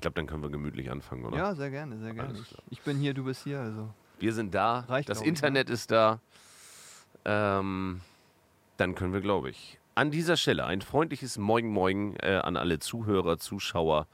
ich 0.00 0.02
glaube, 0.02 0.14
dann 0.14 0.26
können 0.26 0.42
wir 0.42 0.48
gemütlich 0.48 0.90
anfangen, 0.90 1.26
oder? 1.26 1.36
Ja, 1.36 1.54
sehr 1.54 1.70
gerne, 1.70 1.98
sehr 1.98 2.14
gerne. 2.14 2.32
Ich, 2.70 2.80
bin 2.80 2.96
hier, 2.96 3.12
du 3.12 3.24
bist 3.24 3.44
hier, 3.44 3.60
also. 3.60 3.90
Wir 4.18 4.32
sind 4.32 4.54
da, 4.54 4.80
Reicht, 4.88 5.10
das 5.10 5.20
ne? 5.20 5.26
Internet 5.26 5.68
ist 5.68 5.90
da. 5.90 6.20
Ähm, 7.26 8.00
dann 8.78 8.94
können 8.94 9.12
wir, 9.12 9.20
glaube 9.20 9.50
ich, 9.50 9.78
an 9.94 10.10
dieser 10.10 10.38
Stelle 10.38 10.64
ein 10.64 10.80
freundliches 10.80 11.36
Moin 11.36 11.66
Moin 11.66 12.16
äh, 12.20 12.36
an 12.36 12.56
alle 12.56 12.78
Zuhörer, 12.78 13.36
Zuschauer, 13.36 14.06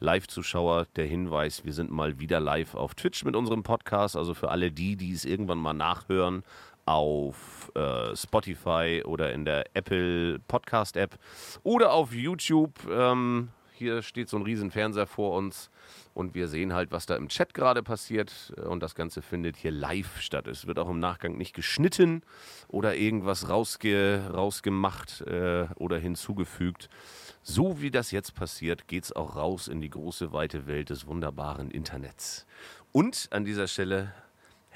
Live-Zuschauer. 0.00 0.86
Der 0.96 1.04
Hinweis, 1.04 1.66
wir 1.66 1.74
sind 1.74 1.90
mal 1.90 2.18
wieder 2.18 2.40
live 2.40 2.74
auf 2.74 2.94
Twitch 2.94 3.22
mit 3.22 3.36
unserem 3.36 3.62
Podcast. 3.62 4.16
Also 4.16 4.32
für 4.32 4.50
alle 4.50 4.72
die, 4.72 4.96
die 4.96 5.12
es 5.12 5.26
irgendwann 5.26 5.58
mal 5.58 5.74
nachhören 5.74 6.44
auf 6.86 7.70
äh, 7.74 8.16
Spotify 8.16 9.02
oder 9.04 9.34
in 9.34 9.44
der 9.44 9.66
Apple 9.74 10.38
Podcast 10.48 10.96
App 10.96 11.18
oder 11.62 11.92
auf 11.92 12.14
YouTube. 12.14 12.72
Ähm, 12.90 13.50
hier 13.76 14.02
steht 14.02 14.28
so 14.28 14.36
ein 14.36 14.42
riesen 14.42 14.70
Fernseher 14.70 15.06
vor 15.06 15.36
uns 15.36 15.70
und 16.14 16.34
wir 16.34 16.48
sehen 16.48 16.72
halt, 16.72 16.92
was 16.92 17.06
da 17.06 17.16
im 17.16 17.28
Chat 17.28 17.54
gerade 17.54 17.82
passiert 17.82 18.52
und 18.68 18.82
das 18.82 18.94
Ganze 18.94 19.22
findet 19.22 19.56
hier 19.56 19.70
live 19.70 20.20
statt. 20.20 20.46
Es 20.46 20.66
wird 20.66 20.78
auch 20.78 20.88
im 20.88 20.98
Nachgang 20.98 21.36
nicht 21.36 21.54
geschnitten 21.54 22.22
oder 22.68 22.96
irgendwas 22.96 23.48
rausge 23.48 24.30
rausgemacht 24.32 25.20
äh, 25.22 25.66
oder 25.76 25.98
hinzugefügt. 25.98 26.88
So 27.42 27.80
wie 27.80 27.90
das 27.90 28.10
jetzt 28.10 28.34
passiert, 28.34 28.88
geht 28.88 29.04
es 29.04 29.14
auch 29.14 29.36
raus 29.36 29.68
in 29.68 29.80
die 29.80 29.90
große, 29.90 30.32
weite 30.32 30.66
Welt 30.66 30.90
des 30.90 31.06
wunderbaren 31.06 31.70
Internets. 31.70 32.46
Und 32.92 33.28
an 33.30 33.44
dieser 33.44 33.68
Stelle 33.68 34.12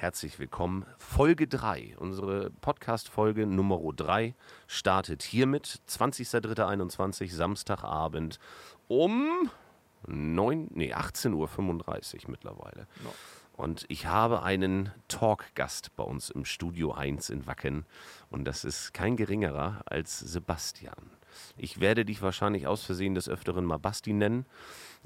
herzlich 0.00 0.38
willkommen. 0.38 0.86
Folge 0.96 1.46
3, 1.46 1.96
unsere 1.98 2.50
Podcast-Folge 2.62 3.44
Nummer 3.44 3.78
3 3.94 4.34
startet 4.66 5.22
hiermit. 5.22 5.80
20.03.21, 5.86 7.30
Samstagabend 7.30 8.38
um 8.90 9.48
9, 10.08 10.68
nee, 10.74 10.92
18.35 10.92 12.24
Uhr 12.24 12.30
mittlerweile. 12.30 12.86
Ja. 13.04 13.10
Und 13.52 13.84
ich 13.88 14.06
habe 14.06 14.42
einen 14.42 14.90
Talkgast 15.06 15.94
bei 15.94 16.02
uns 16.02 16.30
im 16.30 16.44
Studio 16.44 16.92
1 16.92 17.30
in 17.30 17.46
Wacken. 17.46 17.84
Und 18.30 18.46
das 18.46 18.64
ist 18.64 18.92
kein 18.92 19.16
geringerer 19.16 19.82
als 19.84 20.18
Sebastian. 20.18 21.10
Ich 21.56 21.78
werde 21.78 22.04
dich 22.04 22.20
wahrscheinlich 22.22 22.66
aus 22.66 22.82
Versehen 22.82 23.14
des 23.14 23.28
Öfteren 23.28 23.64
mal 23.64 23.78
Basti 23.78 24.12
nennen. 24.12 24.46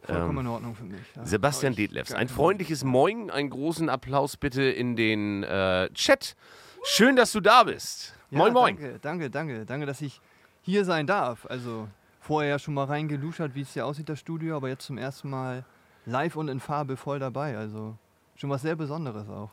Vollkommen 0.02 0.38
in 0.38 0.46
Ordnung 0.46 0.74
für 0.74 0.84
mich. 0.84 1.00
Ja. 1.14 1.26
Sebastian 1.26 1.74
Detlefs, 1.74 2.12
ein 2.14 2.28
freundliches 2.28 2.84
Moin, 2.84 3.30
einen 3.30 3.50
großen 3.50 3.88
Applaus 3.88 4.36
bitte 4.36 4.62
in 4.62 4.96
den 4.96 5.42
äh, 5.42 5.90
Chat. 5.92 6.36
Schön, 6.84 7.16
dass 7.16 7.32
du 7.32 7.40
da 7.40 7.64
bist. 7.64 8.14
Ja, 8.30 8.38
moin, 8.38 8.52
moin. 8.52 8.76
Danke, 8.76 8.98
danke, 9.00 9.30
danke. 9.30 9.66
Danke, 9.66 9.86
dass 9.86 10.00
ich 10.00 10.20
hier 10.62 10.84
sein 10.84 11.06
darf. 11.06 11.44
Also 11.46 11.88
vorher 12.24 12.50
ja 12.52 12.58
schon 12.58 12.74
mal 12.74 12.84
reingeluschert, 12.84 13.54
wie 13.54 13.60
es 13.60 13.74
hier 13.74 13.84
aussieht, 13.84 14.08
das 14.08 14.18
Studio, 14.18 14.56
aber 14.56 14.68
jetzt 14.68 14.86
zum 14.86 14.96
ersten 14.96 15.28
Mal 15.28 15.64
live 16.06 16.36
und 16.36 16.48
in 16.48 16.58
Farbe 16.58 16.96
voll 16.96 17.18
dabei. 17.18 17.56
Also 17.56 17.96
schon 18.36 18.48
was 18.50 18.62
sehr 18.62 18.76
Besonderes 18.76 19.28
auch. 19.28 19.50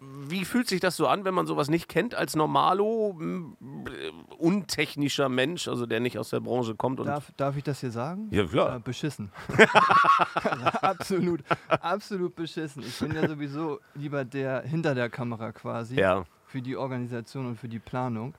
Wie 0.00 0.46
fühlt 0.46 0.66
sich 0.66 0.80
das 0.80 0.96
so 0.96 1.06
an, 1.08 1.26
wenn 1.26 1.34
man 1.34 1.46
sowas 1.46 1.68
nicht 1.68 1.86
kennt 1.86 2.14
als 2.14 2.34
Normalo, 2.34 3.18
äh, 3.20 4.10
untechnischer 4.38 5.28
Mensch, 5.28 5.68
also 5.68 5.84
der 5.84 6.00
nicht 6.00 6.18
aus 6.18 6.30
der 6.30 6.40
Branche 6.40 6.74
kommt? 6.74 7.00
Und 7.00 7.06
Darf, 7.06 7.30
darf 7.36 7.58
ich 7.58 7.64
das 7.64 7.80
hier 7.80 7.90
sagen? 7.90 8.28
Ja, 8.30 8.46
klar. 8.46 8.76
Äh, 8.76 8.80
beschissen. 8.80 9.30
absolut, 10.80 11.44
absolut 11.68 12.34
beschissen. 12.34 12.82
Ich 12.82 12.98
bin 12.98 13.14
ja 13.14 13.28
sowieso 13.28 13.80
lieber 13.94 14.24
der 14.24 14.62
hinter 14.62 14.94
der 14.94 15.10
Kamera 15.10 15.52
quasi. 15.52 15.96
ja, 15.96 16.24
für 16.46 16.62
die 16.62 16.76
Organisation 16.76 17.46
und 17.46 17.56
für 17.56 17.68
die 17.68 17.78
Planung 17.78 18.34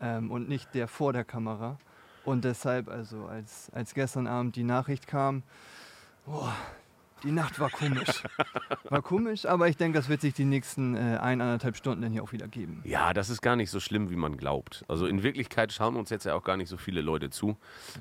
ähm, 0.00 0.30
und 0.30 0.48
nicht 0.48 0.72
der 0.74 0.86
vor 0.86 1.12
der 1.12 1.24
Kamera. 1.24 1.76
Und 2.24 2.44
deshalb, 2.44 2.88
also 2.88 3.26
als, 3.26 3.70
als 3.72 3.94
gestern 3.94 4.26
Abend 4.26 4.56
die 4.56 4.64
Nachricht 4.64 5.06
kam, 5.06 5.42
boah, 6.26 6.54
die 7.22 7.32
Nacht 7.32 7.60
war 7.60 7.70
komisch. 7.70 8.22
War 8.88 9.02
komisch, 9.02 9.46
aber 9.46 9.68
ich 9.68 9.76
denke, 9.76 9.98
das 9.98 10.08
wird 10.08 10.20
sich 10.20 10.34
die 10.34 10.44
nächsten 10.44 10.96
äh, 10.96 11.18
ein, 11.20 11.40
anderthalb 11.40 11.76
Stunden 11.76 12.02
dann 12.02 12.12
hier 12.12 12.24
auch 12.24 12.32
wieder 12.32 12.48
geben. 12.48 12.82
ja, 12.84 13.12
das 13.12 13.30
ist 13.30 13.40
gar 13.40 13.54
nicht 13.54 13.70
so 13.70 13.78
schlimm, 13.78 14.10
wie 14.10 14.16
man 14.16 14.36
glaubt. 14.36 14.84
Also 14.88 15.06
in 15.06 15.22
Wirklichkeit 15.22 15.72
schauen 15.72 15.96
uns 15.96 16.10
jetzt 16.10 16.24
ja 16.24 16.34
auch 16.34 16.42
gar 16.42 16.56
nicht 16.56 16.68
so 16.68 16.76
viele 16.76 17.00
Leute 17.00 17.30
zu. 17.30 17.56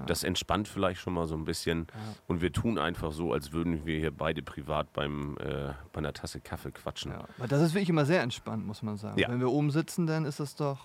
Das 0.07 0.23
entspannt 0.23 0.67
vielleicht 0.67 0.99
schon 0.99 1.13
mal 1.13 1.27
so 1.27 1.35
ein 1.35 1.45
bisschen. 1.45 1.87
Und 2.27 2.41
wir 2.41 2.51
tun 2.51 2.79
einfach 2.79 3.11
so, 3.11 3.31
als 3.33 3.51
würden 3.51 3.85
wir 3.85 3.99
hier 3.99 4.11
beide 4.11 4.41
privat 4.41 4.91
beim, 4.93 5.37
äh, 5.37 5.73
bei 5.91 5.99
einer 5.99 6.13
Tasse 6.13 6.39
Kaffee 6.39 6.71
quatschen. 6.71 7.11
Ja. 7.11 7.25
Aber 7.37 7.47
das 7.47 7.61
ist 7.61 7.73
wirklich 7.73 7.89
immer 7.89 8.05
sehr 8.05 8.21
entspannt, 8.21 8.65
muss 8.65 8.81
man 8.81 8.97
sagen. 8.97 9.19
Ja. 9.19 9.29
Wenn 9.29 9.39
wir 9.39 9.51
oben 9.51 9.69
sitzen, 9.69 10.07
dann 10.07 10.25
ist 10.25 10.39
das 10.39 10.55
doch, 10.55 10.79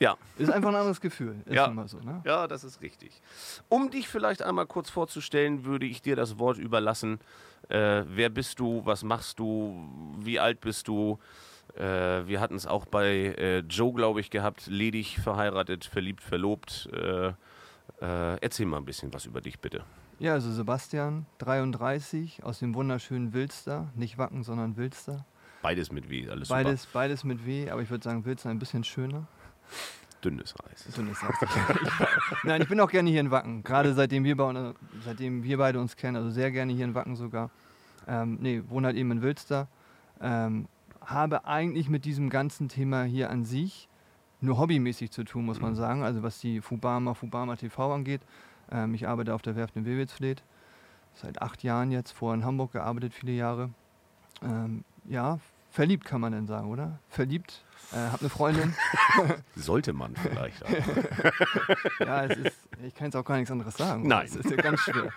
ja. 0.00 0.16
ist 0.38 0.50
einfach 0.50 0.68
ein 0.68 0.74
anderes 0.74 1.00
Gefühl. 1.00 1.36
Ist 1.46 1.54
Ja. 1.54 1.66
immer 1.66 1.88
so, 1.88 1.98
ne? 2.00 2.20
Ja, 2.24 2.46
das 2.46 2.64
ist 2.64 2.80
richtig. 2.80 3.20
Um 3.68 3.90
dich 3.90 4.08
vielleicht 4.08 4.42
einmal 4.42 4.66
kurz 4.66 4.90
vorzustellen, 4.90 5.64
würde 5.64 5.86
ich 5.86 6.02
dir 6.02 6.16
das 6.16 6.38
Wort 6.38 6.58
überlassen. 6.58 7.20
Äh, 7.68 8.02
wer 8.06 8.28
bist 8.28 8.58
du? 8.60 8.84
Was 8.84 9.02
machst 9.04 9.38
du? 9.38 9.88
Wie 10.18 10.38
alt 10.38 10.60
bist 10.60 10.88
du? 10.88 11.18
Äh, 11.76 11.80
wir 12.26 12.40
hatten 12.40 12.54
es 12.56 12.66
auch 12.66 12.84
bei 12.86 13.34
äh, 13.38 13.58
Joe, 13.60 13.92
glaube 13.94 14.20
ich, 14.20 14.30
gehabt. 14.30 14.66
Ledig, 14.66 15.18
verheiratet, 15.18 15.84
verliebt, 15.84 16.22
verlobt. 16.22 16.88
Äh, 16.92 17.28
äh, 17.28 18.36
erzähl 18.40 18.66
mal 18.66 18.76
ein 18.78 18.84
bisschen 18.84 19.12
was 19.14 19.24
über 19.26 19.40
dich, 19.40 19.58
bitte. 19.60 19.84
Ja, 20.18 20.34
also 20.34 20.52
Sebastian, 20.52 21.26
33, 21.38 22.44
aus 22.44 22.58
dem 22.60 22.74
wunderschönen 22.74 23.32
Wilster. 23.32 23.90
Nicht 23.94 24.18
Wacken, 24.18 24.44
sondern 24.44 24.76
Wilster. 24.76 25.24
Beides 25.62 25.90
mit 25.90 26.10
W, 26.10 26.28
alles 26.28 26.48
Beides, 26.48 26.86
beides 26.86 27.24
mit 27.24 27.46
W, 27.46 27.70
aber 27.70 27.80
ich 27.82 27.90
würde 27.90 28.04
sagen, 28.04 28.24
Wilster 28.24 28.50
ein 28.50 28.58
bisschen 28.58 28.84
schöner. 28.84 29.26
Dünnes 30.24 30.54
Eis. 30.70 30.84
Dünnes 30.96 31.18
Eis. 31.22 31.36
Nein, 32.44 32.62
ich 32.62 32.68
bin 32.68 32.80
auch 32.80 32.90
gerne 32.90 33.10
hier 33.10 33.20
in 33.20 33.30
Wacken. 33.30 33.62
Gerade 33.62 33.92
seitdem 33.92 34.24
wir, 34.24 34.36
bei, 34.36 34.72
seitdem 35.04 35.42
wir 35.42 35.58
beide 35.58 35.80
uns 35.80 35.96
kennen, 35.96 36.16
also 36.16 36.30
sehr 36.30 36.50
gerne 36.50 36.72
hier 36.72 36.86
in 36.86 36.94
Wacken 36.94 37.16
sogar. 37.16 37.50
Ähm, 38.06 38.38
nee, 38.40 38.62
wohne 38.68 38.88
halt 38.88 38.96
eben 38.96 39.10
in 39.10 39.22
Wilster. 39.22 39.68
Ähm, 40.20 40.66
habe 41.04 41.44
eigentlich 41.44 41.88
mit 41.88 42.04
diesem 42.04 42.30
ganzen 42.30 42.68
Thema 42.68 43.04
hier 43.04 43.28
an 43.30 43.44
sich 43.44 43.88
nur 44.40 44.58
hobbymäßig 44.58 45.10
zu 45.10 45.24
tun, 45.24 45.44
muss 45.44 45.60
man 45.60 45.74
sagen. 45.74 46.02
Also 46.02 46.22
was 46.22 46.38
die 46.38 46.60
Fubama, 46.60 47.14
Fubama 47.14 47.56
TV 47.56 47.92
angeht. 47.92 48.22
Ähm, 48.70 48.94
ich 48.94 49.06
arbeite 49.06 49.34
auf 49.34 49.42
der 49.42 49.56
Werft 49.56 49.76
in 49.76 49.84
Wilwitzfleet. 49.84 50.42
Seit 51.14 51.42
acht 51.42 51.62
Jahren 51.62 51.90
jetzt, 51.90 52.12
vorher 52.12 52.38
in 52.38 52.44
Hamburg 52.44 52.72
gearbeitet, 52.72 53.14
viele 53.14 53.32
Jahre. 53.32 53.70
Ähm, 54.42 54.84
ja, 55.06 55.38
verliebt 55.74 56.04
kann 56.04 56.20
man 56.20 56.32
denn 56.32 56.46
sagen, 56.46 56.70
oder? 56.70 57.00
Verliebt. 57.08 57.64
Äh, 57.92 57.96
hab 57.96 58.20
eine 58.20 58.30
Freundin. 58.30 58.74
Sollte 59.56 59.92
man 59.92 60.14
vielleicht 60.14 60.64
auch. 60.64 60.70
Ja, 62.00 62.24
es 62.24 62.36
ist, 62.38 62.68
ich 62.84 62.94
kann 62.94 63.06
jetzt 63.06 63.16
auch 63.16 63.24
gar 63.24 63.36
nichts 63.36 63.50
anderes 63.50 63.76
sagen. 63.76 64.06
Nein. 64.06 64.26
Es 64.26 64.36
ist 64.36 64.50
ja 64.50 64.56
ganz 64.56 64.80
schwer. 64.80 65.10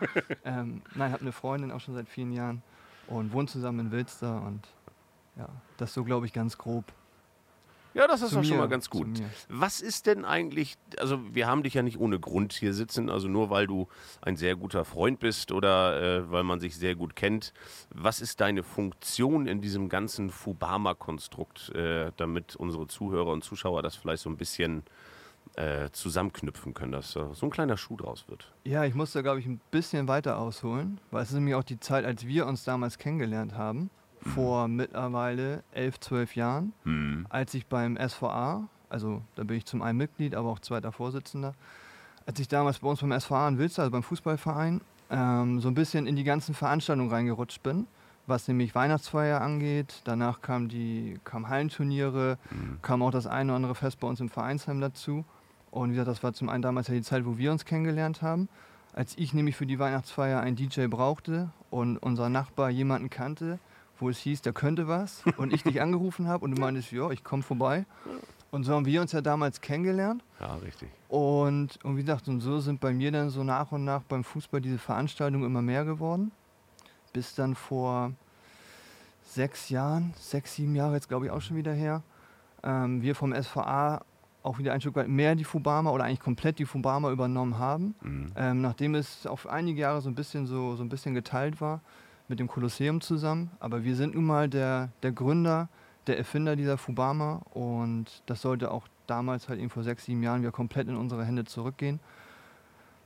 ähm, 0.44 0.82
nein, 0.96 1.12
habe 1.12 1.22
eine 1.22 1.32
Freundin 1.32 1.72
auch 1.72 1.80
schon 1.80 1.94
seit 1.94 2.10
vielen 2.10 2.32
Jahren 2.32 2.64
und 3.08 3.34
wohnt 3.34 3.50
zusammen 3.50 3.80
in 3.80 3.92
Wilster 3.92 4.42
und 4.42 4.68
ja, 5.38 5.48
das 5.78 5.94
so 5.94 6.04
glaube 6.04 6.26
ich 6.26 6.34
ganz 6.34 6.58
grob. 6.58 6.86
Ja, 7.98 8.08
das 8.08 8.22
ist 8.22 8.36
doch 8.36 8.44
schon 8.44 8.58
mal 8.58 8.70
ganz 8.70 8.92
gut. 8.92 9.08
Was 9.50 9.82
ist 9.82 10.06
denn 10.06 10.24
eigentlich, 10.24 10.76
also 11.00 11.20
wir 11.34 11.48
haben 11.48 11.64
dich 11.64 11.74
ja 11.74 11.82
nicht 11.82 12.00
ohne 12.00 12.20
Grund 12.20 12.54
hier 12.54 12.74
sitzen, 12.76 13.10
also 13.10 13.28
nur 13.28 13.50
weil 13.50 13.66
du 13.66 13.88
ein 14.22 14.36
sehr 14.36 14.56
guter 14.56 14.86
Freund 14.86 15.20
bist 15.20 15.52
oder 15.52 16.20
äh, 16.20 16.32
weil 16.32 16.44
man 16.44 16.60
sich 16.60 16.76
sehr 16.76 16.96
gut 16.96 17.16
kennt. 17.16 17.54
Was 17.90 18.22
ist 18.22 18.40
deine 18.40 18.62
Funktion 18.62 19.48
in 19.48 19.62
diesem 19.62 19.90
ganzen 19.90 20.30
Fubama-Konstrukt, 20.30 21.74
äh, 21.74 22.12
damit 22.18 22.56
unsere 22.56 22.86
Zuhörer 22.86 23.32
und 23.32 23.44
Zuschauer 23.44 23.82
das 23.82 23.96
vielleicht 23.96 24.22
so 24.22 24.30
ein 24.30 24.38
bisschen 24.38 24.84
äh, 25.56 25.90
zusammenknüpfen 25.90 26.76
können, 26.76 26.92
dass 26.92 27.14
so 27.14 27.34
ein 27.42 27.50
kleiner 27.50 27.78
Schuh 27.78 27.98
draus 27.98 28.26
wird? 28.28 28.54
Ja, 28.64 28.86
ich 28.86 28.94
muss 28.94 29.14
da 29.14 29.24
glaube 29.24 29.40
ich 29.40 29.48
ein 29.48 29.60
bisschen 29.72 30.08
weiter 30.08 30.38
ausholen, 30.38 31.00
weil 31.10 31.24
es 31.24 31.30
ist 31.30 31.36
nämlich 31.36 31.56
auch 31.56 31.64
die 31.64 31.80
Zeit, 31.80 32.06
als 32.06 32.28
wir 32.28 32.46
uns 32.46 32.64
damals 32.64 33.00
kennengelernt 33.00 33.56
haben, 33.56 33.90
vor 34.28 34.68
mittlerweile 34.68 35.64
elf, 35.72 36.00
zwölf 36.00 36.36
Jahren. 36.36 36.74
Hm. 36.84 37.26
als 37.30 37.54
ich 37.54 37.68
beim 37.68 37.98
SVA, 37.98 38.68
also 38.90 39.22
da 39.36 39.44
bin 39.44 39.58
ich 39.58 39.66
zum 39.66 39.82
einen 39.82 39.98
Mitglied, 39.98 40.36
aber 40.36 40.50
auch 40.50 40.60
zweiter 40.60 40.92
Vorsitzender, 40.92 41.54
als 42.26 42.40
ich 42.40 42.48
damals 42.48 42.80
bei 42.80 42.90
uns 42.90 43.00
beim 43.00 43.18
SVA 43.20 43.48
in 43.48 43.58
Wilster, 43.58 43.84
also 43.84 43.92
beim 43.92 44.04
Fußballverein, 44.04 44.82
ähm, 45.10 45.60
so 45.60 45.70
ein 45.70 45.74
bisschen 45.74 46.08
in 46.08 46.16
die 46.16 46.24
ganzen 46.24 46.54
Veranstaltungen 46.54 47.10
reingerutscht 47.10 47.64
bin, 47.64 47.88
was 48.26 48.48
nämlich 48.48 48.76
Weihnachtsfeier 48.76 49.42
angeht. 49.42 50.02
Danach 50.04 50.42
kamen 50.42 50.68
die 50.68 51.20
kamen 51.24 51.48
Hallenturniere, 51.48 52.38
kam 52.82 53.02
auch 53.02 53.12
das 53.12 53.28
eine 53.28 53.52
oder 53.52 53.56
andere 53.56 53.76
Fest 53.76 54.00
bei 54.00 54.08
uns 54.08 54.20
im 54.20 54.30
Vereinsheim 54.30 54.82
dazu. 54.82 55.24
Und 55.72 55.90
wie 55.90 55.94
gesagt, 55.94 56.10
das 56.10 56.24
war 56.24 56.34
zum 56.34 56.50
einen 56.50 56.62
damals 56.62 56.88
ja 56.88 56.94
die 56.94 57.02
Zeit, 57.02 57.26
wo 57.26 57.38
wir 57.38 57.52
uns 57.52 57.66
kennengelernt 57.66 58.22
haben. 58.22 58.50
Als 58.94 59.18
ich 59.18 59.34
nämlich 59.34 59.56
für 59.56 59.66
die 59.66 59.80
Weihnachtsfeier 59.80 60.42
einen 60.42 60.56
DJ 60.56 60.88
brauchte 60.88 61.50
und 61.70 61.98
unser 61.98 62.30
Nachbar 62.30 62.70
jemanden 62.70 63.10
kannte, 63.10 63.60
wo 64.00 64.10
es 64.10 64.20
hieß, 64.20 64.42
der 64.42 64.54
könnte 64.54 64.88
was 64.88 65.24
und 65.38 65.54
ich 65.54 65.64
dich 65.64 65.82
angerufen 65.82 66.28
habe 66.28 66.46
und 66.46 66.56
du 66.56 66.62
meintest, 66.62 66.92
ja, 66.92 67.10
ich 67.12 67.24
komme 67.24 67.44
vorbei. 67.44 67.86
Und 68.50 68.64
so 68.64 68.74
haben 68.74 68.86
wir 68.86 69.02
uns 69.02 69.12
ja 69.12 69.22
damals 69.22 69.60
kennengelernt. 69.60 70.24
Ja, 70.40 70.56
richtig. 70.56 70.90
Und, 71.10 71.84
und 71.84 71.98
wie 71.98 72.02
gesagt, 72.02 72.28
und 72.28 72.40
so 72.40 72.60
sind 72.60 72.80
bei 72.80 72.94
mir 72.94 73.12
dann 73.12 73.30
so 73.30 73.44
nach 73.44 73.72
und 73.72 73.84
nach 73.84 74.04
beim 74.04 74.24
Fußball 74.24 74.62
diese 74.62 74.78
Veranstaltungen 74.78 75.46
immer 75.46 75.62
mehr 75.62 75.84
geworden. 75.84 76.32
Bis 77.12 77.36
dann 77.36 77.56
vor 77.56 78.14
sechs 79.24 79.70
Jahren, 79.70 80.14
sechs, 80.18 80.56
sieben 80.56 80.76
Jahre 80.76 80.96
jetzt 80.96 81.10
glaube 81.10 81.26
ich 81.26 81.32
auch 81.32 81.42
schon 81.42 81.58
wieder 81.58 81.74
her, 81.74 82.04
ähm, 82.64 83.02
wir 83.02 83.16
vom 83.16 83.34
SVA 83.34 84.02
auch 84.44 84.60
wieder 84.60 84.72
ein 84.72 84.80
Stück 84.80 84.96
weit 84.96 85.10
mehr 85.10 85.36
die 85.36 85.44
Fubama 85.44 85.92
oder 85.92 86.06
eigentlich 86.06 86.22
komplett 86.22 86.58
die 86.60 86.66
Fubama 86.66 87.12
übernommen 87.12 87.58
haben. 87.60 87.96
Mhm. 88.02 88.32
Ähm, 88.38 88.62
nachdem 88.62 88.96
es 88.96 89.28
auf 89.28 89.48
einige 89.48 89.82
Jahre 89.82 90.02
so 90.02 90.10
ein 90.10 90.16
bisschen 90.16 90.48
so, 90.48 90.76
so 90.78 90.84
ein 90.84 90.90
bisschen 90.90 91.14
geteilt 91.14 91.60
war 91.60 91.82
mit 92.28 92.40
dem 92.40 92.48
Kolosseum 92.48 93.02
zusammen. 93.02 93.52
Aber 93.60 93.84
wir 93.84 93.96
sind 93.96 94.16
nun 94.16 94.26
mal 94.26 94.50
der, 94.50 94.90
der 95.04 95.12
Gründer, 95.12 95.70
der 96.08 96.18
Erfinder 96.18 96.56
dieser 96.56 96.78
Fubama 96.78 97.42
und 97.54 98.24
das 98.26 98.42
sollte 98.42 98.72
auch 98.72 98.88
damals 99.08 99.50
halt 99.50 99.60
eben 99.60 99.70
vor 99.70 99.84
sechs, 99.84 100.06
sieben 100.06 100.24
Jahren 100.24 100.42
wieder 100.42 100.52
komplett 100.52 100.88
in 100.88 100.96
unsere 100.96 101.26
Hände 101.26 101.46
zurückgehen. 101.46 102.00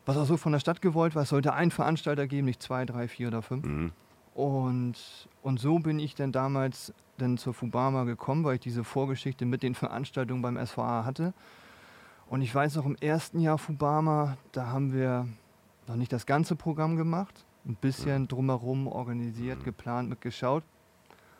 Was 0.05 0.17
auch 0.17 0.25
so 0.25 0.37
von 0.37 0.51
der 0.51 0.59
Stadt 0.59 0.81
gewollt 0.81 1.15
war, 1.15 1.23
es 1.23 1.29
sollte 1.29 1.53
einen 1.53 1.71
Veranstalter 1.71 2.27
geben, 2.27 2.45
nicht 2.45 2.61
zwei, 2.61 2.85
drei, 2.85 3.07
vier 3.07 3.27
oder 3.27 3.41
fünf. 3.41 3.65
Mhm. 3.65 3.91
Und, 4.33 4.95
und 5.41 5.59
so 5.59 5.79
bin 5.79 5.99
ich 5.99 6.15
dann 6.15 6.31
damals 6.31 6.93
dann 7.17 7.37
zur 7.37 7.53
Fubama 7.53 8.03
gekommen, 8.05 8.43
weil 8.43 8.55
ich 8.55 8.61
diese 8.61 8.83
Vorgeschichte 8.83 9.45
mit 9.45 9.61
den 9.61 9.75
Veranstaltungen 9.75 10.41
beim 10.41 10.63
SVA 10.65 11.05
hatte. 11.05 11.33
Und 12.27 12.41
ich 12.41 12.53
weiß 12.53 12.75
noch, 12.75 12.85
im 12.85 12.95
ersten 12.95 13.39
Jahr 13.39 13.57
Fubama, 13.57 14.37
da 14.53 14.67
haben 14.67 14.93
wir 14.93 15.27
noch 15.87 15.97
nicht 15.97 16.13
das 16.13 16.25
ganze 16.25 16.55
Programm 16.55 16.95
gemacht, 16.95 17.45
ein 17.65 17.75
bisschen 17.75 18.27
drumherum 18.27 18.87
organisiert, 18.87 19.63
geplant, 19.63 20.09
mitgeschaut. 20.09 20.63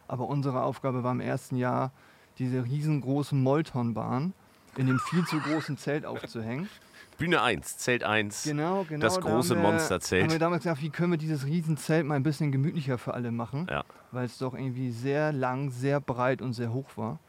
Aber 0.08 0.28
unsere 0.28 0.64
Aufgabe 0.64 1.04
war 1.04 1.12
im 1.14 1.22
ersten 1.22 1.56
Jahr, 1.56 1.92
diese 2.38 2.64
riesengroße 2.64 3.36
Moltonbahn 3.36 4.34
in 4.78 4.88
dem 4.88 5.00
viel 5.00 5.26
zu 5.26 5.40
großen 5.40 5.78
Zelt 5.78 6.06
aufzuhängen. 6.06 6.70
Bühne 7.18 7.42
1, 7.42 7.78
Zelt 7.78 8.04
1. 8.04 8.44
Genau, 8.44 8.84
genau. 8.88 9.02
Das 9.02 9.16
da 9.16 9.22
große 9.22 9.56
wir- 9.56 9.62
Monsterzelt. 9.62 10.24
Haben 10.24 10.32
wir 10.32 10.40
damals 10.40 10.64
gesagt, 10.64 10.82
wie 10.82 10.90
können 10.90 11.12
wir 11.12 11.18
dieses 11.18 11.46
Riesenzelt 11.46 12.06
mal 12.06 12.16
ein 12.16 12.24
bisschen 12.24 12.52
gemütlicher 12.52 12.98
für 12.98 13.14
alle 13.14 13.32
machen, 13.32 13.68
Ja. 13.70 13.84
weil 14.12 14.26
es 14.26 14.38
doch 14.38 14.54
irgendwie 14.54 14.92
sehr 14.92 15.32
lang, 15.34 15.70
sehr 15.72 16.00
breit 16.00 16.42
und 16.42 16.54
sehr 16.54 16.72
hoch 16.74 16.90
war. 16.96 17.20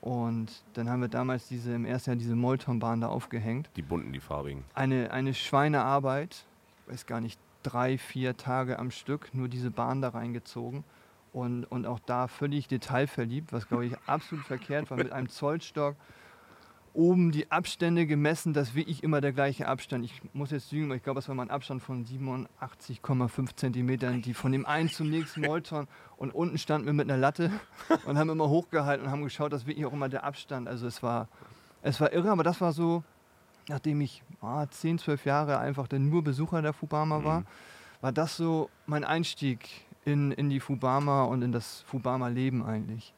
Und 0.00 0.62
dann 0.74 0.88
haben 0.88 1.00
wir 1.02 1.08
damals 1.08 1.46
diese, 1.48 1.72
im 1.74 1.84
ersten 1.84 2.10
Jahr 2.10 2.16
diese 2.16 2.36
Moltonbahn 2.36 3.00
da 3.00 3.08
aufgehängt. 3.08 3.68
Die 3.76 3.82
bunten, 3.82 4.12
die 4.12 4.20
farbigen. 4.20 4.64
Eine, 4.74 5.10
eine 5.12 5.34
Schweinearbeit, 5.34 6.44
ich 6.86 6.92
weiß 6.92 7.06
gar 7.06 7.20
nicht, 7.20 7.38
drei, 7.62 7.98
vier 7.98 8.36
Tage 8.36 8.78
am 8.78 8.90
Stück, 8.90 9.34
nur 9.34 9.48
diese 9.48 9.70
Bahn 9.70 10.00
da 10.00 10.10
reingezogen. 10.10 10.84
Und, 11.32 11.64
und 11.64 11.86
auch 11.86 12.00
da 12.00 12.26
völlig 12.26 12.68
detailverliebt, 12.68 13.52
was 13.52 13.68
glaube 13.68 13.86
ich 13.86 13.96
absolut 14.06 14.44
verkehrt 14.46 14.90
war, 14.90 14.96
mit 14.96 15.12
einem 15.12 15.28
Zollstock 15.28 15.96
oben 16.98 17.30
die 17.30 17.50
Abstände 17.50 18.06
gemessen, 18.06 18.52
dass 18.52 18.74
wirklich 18.74 19.04
immer 19.04 19.20
der 19.20 19.32
gleiche 19.32 19.68
Abstand. 19.68 20.04
Ich 20.04 20.20
muss 20.32 20.50
jetzt 20.50 20.72
lügen, 20.72 20.86
aber 20.86 20.96
ich 20.96 21.02
glaube, 21.02 21.20
es 21.20 21.28
war 21.28 21.34
mal 21.34 21.44
ein 21.44 21.50
Abstand 21.50 21.80
von 21.80 22.04
87,5 22.04 23.54
Zentimetern, 23.54 24.20
die 24.20 24.34
von 24.34 24.50
dem 24.50 24.66
einen 24.66 24.88
zum 24.88 25.08
nächsten 25.08 25.42
Molton. 25.42 25.86
Und 26.16 26.34
unten 26.34 26.58
standen 26.58 26.86
wir 26.86 26.92
mit 26.92 27.08
einer 27.08 27.16
Latte 27.16 27.52
und 28.04 28.18
haben 28.18 28.28
immer 28.28 28.48
hochgehalten 28.48 29.06
und 29.06 29.12
haben 29.12 29.22
geschaut, 29.22 29.52
dass 29.52 29.68
wirklich 29.68 29.86
auch 29.86 29.92
immer 29.92 30.08
der 30.08 30.24
Abstand. 30.24 30.66
Also 30.66 30.88
es 30.88 31.00
war, 31.00 31.28
es 31.80 32.00
war 32.00 32.12
irre, 32.12 32.32
aber 32.32 32.42
das 32.42 32.60
war 32.60 32.72
so, 32.72 33.04
nachdem 33.68 34.00
ich 34.00 34.22
ah, 34.40 34.66
10, 34.68 34.98
12 34.98 35.24
Jahre 35.26 35.58
einfach 35.58 35.88
dann 35.88 36.08
nur 36.08 36.22
Besucher 36.24 36.62
der 36.62 36.72
Fubama 36.72 37.24
war, 37.24 37.40
Mhm. 37.40 37.46
war 38.00 38.12
das 38.12 38.36
so 38.36 38.70
mein 38.86 39.04
Einstieg 39.04 39.68
in, 40.04 40.30
in 40.32 40.48
die 40.50 40.60
Fubama 40.60 41.24
und 41.24 41.42
in 41.42 41.52
das 41.52 41.82
Fubama-Leben 41.82 42.64
eigentlich. 42.64 43.12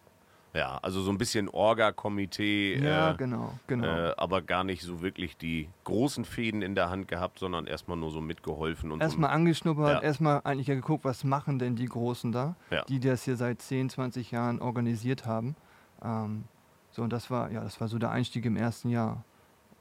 Ja, 0.53 0.79
also 0.83 1.01
so 1.03 1.13
ein 1.13 1.19
bisschen 1.19 1.49
Orga-Komitee. 1.49 2.83
Ja, 2.83 3.13
äh, 3.13 3.15
genau, 3.17 3.53
genau. 3.69 3.85
Äh, 3.87 4.15
aber 4.17 4.43
gar 4.43 4.65
nicht 4.65 4.83
so 4.83 5.01
wirklich 5.01 5.37
die 5.37 5.69
großen 5.85 6.25
Fäden 6.25 6.63
in 6.63 6.75
der 6.75 6.91
Hand 6.91 7.07
gehabt, 7.07 7.39
sondern 7.39 7.67
erstmal 7.67 7.97
nur 7.97 8.11
so 8.11 8.21
mitgeholfen 8.21 8.91
und 8.91 9.01
Erstmal 9.01 9.31
angeschnuppert, 9.31 9.89
Ja. 9.95 10.01
erstmal 10.03 10.41
eigentlich 10.45 10.67
ja 10.67 10.75
geguckt, 10.75 11.05
was 11.05 11.23
machen 11.23 11.59
denn 11.61 11.77
die 11.77 11.87
Großen 11.87 12.33
da, 12.33 12.57
Ja. 12.71 12.85
die 12.87 12.99
das 12.99 13.23
hier 13.25 13.37
seit 13.37 13.63
10, 13.63 13.91
20 13.91 14.33
Jahren 14.33 14.61
organisiert 14.61 15.25
haben. 15.27 15.55
Ähm, 16.03 16.45
so, 16.91 17.03
und 17.03 17.13
das 17.13 17.31
war, 17.31 17.53
ja, 17.53 17.61
das 17.63 17.81
war 17.81 17.87
so 17.87 17.99
der 17.99 18.11
Einstieg 18.11 18.45
im 18.45 18.57
ersten 18.57 18.89
Jahr. 18.89 19.23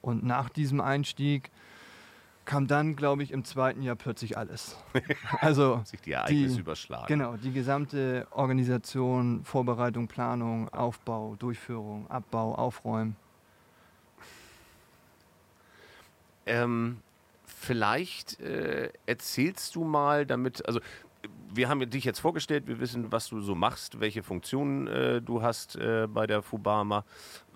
Und 0.02 0.24
nach 0.24 0.50
diesem 0.50 0.82
Einstieg 0.82 1.52
kam 2.46 2.66
dann, 2.68 2.96
glaube 2.96 3.22
ich, 3.22 3.32
im 3.32 3.44
zweiten 3.46 3.82
Jahr 3.84 3.96
plötzlich 3.96 4.38
alles. 4.38 4.76
also, 5.40 5.78
so 5.78 5.84
sich 5.86 6.02
die 6.02 6.14
Ereignisse 6.14 6.56
die- 6.56 6.62
überschlagen. 6.62 7.06
genau, 7.08 7.38
die 7.38 7.52
gesamte 7.52 8.28
Organisation, 8.32 9.44
Vorbereitung, 9.44 10.08
Planung, 10.08 10.68
Aufbau, 10.70 11.36
Durchführung, 11.38 12.10
Abbau, 12.10 12.56
Aufräumen. 12.56 13.16
Ähm, 16.48 16.98
vielleicht 17.46 18.40
äh, 18.40 18.92
erzählst 19.06 19.76
du 19.76 19.84
mal 19.84 20.26
damit, 20.26 20.66
also 20.66 20.80
wir 21.54 21.70
haben 21.70 21.88
dich 21.90 22.04
jetzt 22.04 22.20
vorgestellt, 22.20 22.66
wir 22.68 22.80
wissen, 22.80 23.12
was 23.12 23.30
du 23.30 23.42
so 23.42 23.54
machst, 23.54 24.00
welche 24.00 24.24
Funktionen 24.24 24.88
äh, 24.88 25.22
du 25.22 25.42
hast 25.42 25.76
äh, 25.76 26.08
bei 26.08 26.26
der 26.26 26.42
Fubama. 26.42 27.06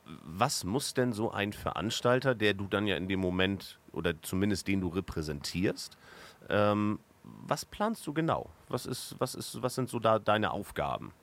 Was 0.05 0.63
muss 0.63 0.93
denn 0.93 1.13
so 1.13 1.31
ein 1.31 1.53
Veranstalter, 1.53 2.35
der 2.35 2.53
du 2.53 2.67
dann 2.67 2.87
ja 2.87 2.97
in 2.97 3.07
dem 3.07 3.19
Moment 3.19 3.79
oder 3.91 4.21
zumindest 4.21 4.67
den 4.67 4.81
du 4.81 4.89
repräsentierst, 4.89 5.97
ähm, 6.49 6.99
was 7.23 7.63
planst 7.65 8.05
du 8.05 8.13
genau? 8.13 8.49
Was, 8.67 8.85
ist, 8.85 9.15
was, 9.19 9.33
ist, 9.35 9.61
was 9.61 9.75
sind 9.75 9.89
so 9.89 9.99
da 9.99 10.19
deine 10.19 10.51
Aufgaben? 10.51 11.13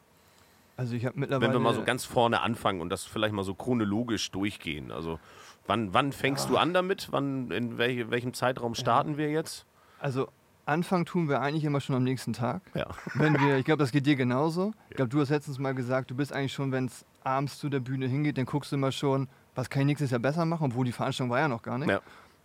Also 0.77 0.95
ich 0.95 1.05
habe 1.05 1.19
mittlerweile... 1.21 1.49
Wenn 1.49 1.57
wir 1.57 1.61
mal 1.61 1.75
so 1.75 1.85
ganz 1.85 2.07
vorne 2.07 2.41
anfangen 2.41 2.81
und 2.81 2.89
das 2.89 3.05
vielleicht 3.05 3.35
mal 3.35 3.45
so 3.45 3.55
chronologisch 3.55 4.31
durchgehen. 4.31 4.93
Also 4.93 5.21
wann, 5.67 5.93
wann 5.93 6.13
fängst 6.13 6.49
du 6.49 6.57
an 6.57 6.73
damit? 6.73 7.09
Wann, 7.11 7.51
in 7.51 7.77
welche, 7.77 8.11
welchem 8.11 8.33
Zeitraum 8.33 8.75
starten 8.75 9.19
wir 9.19 9.31
jetzt? 9.31 9.67
Also 9.99 10.29
Anfang 10.65 11.05
tun 11.05 11.29
wir 11.29 11.43
eigentlich 11.43 11.65
immer 11.65 11.81
schon 11.81 11.97
am 11.97 12.05
nächsten 12.05 12.33
Tag. 12.33 12.63
Ja. 12.75 12.87
Wenn 13.15 13.39
wir, 13.41 13.59
ich 13.59 13.65
glaube, 13.65 13.83
das 13.83 13.93
geht 13.93 14.07
dir 14.07 14.17
genauso. 14.17 14.73
Ich 14.89 14.97
glaube, 14.97 15.11
du 15.11 15.21
hast 15.21 15.29
letztens 15.29 15.59
mal 15.59 15.75
gesagt, 15.75 16.11
du 16.11 16.15
bist 16.15 16.33
eigentlich 16.33 16.55
schon, 16.55 16.73
wenn 16.73 16.87
es 16.87 17.05
abends 17.25 17.59
zu 17.59 17.69
der 17.69 17.81
Bühne 17.81 18.07
hingeht, 18.07 18.39
dann 18.39 18.47
guckst 18.47 18.73
du 18.73 18.77
immer 18.77 18.93
schon, 18.93 19.29
was 19.55 19.69
kann 19.71 19.83
ich 19.83 19.87
nächstes 19.87 20.11
Jahr 20.11 20.21
besser 20.21 20.45
machen, 20.45 20.67
obwohl 20.67 20.85
die 20.85 20.93
Veranstaltung 20.93 21.31
war 21.31 21.41
ja 21.41 21.49
noch 21.49 21.63
gar 21.63 21.79
nicht. 21.79 21.89
Ja. 21.91 22.01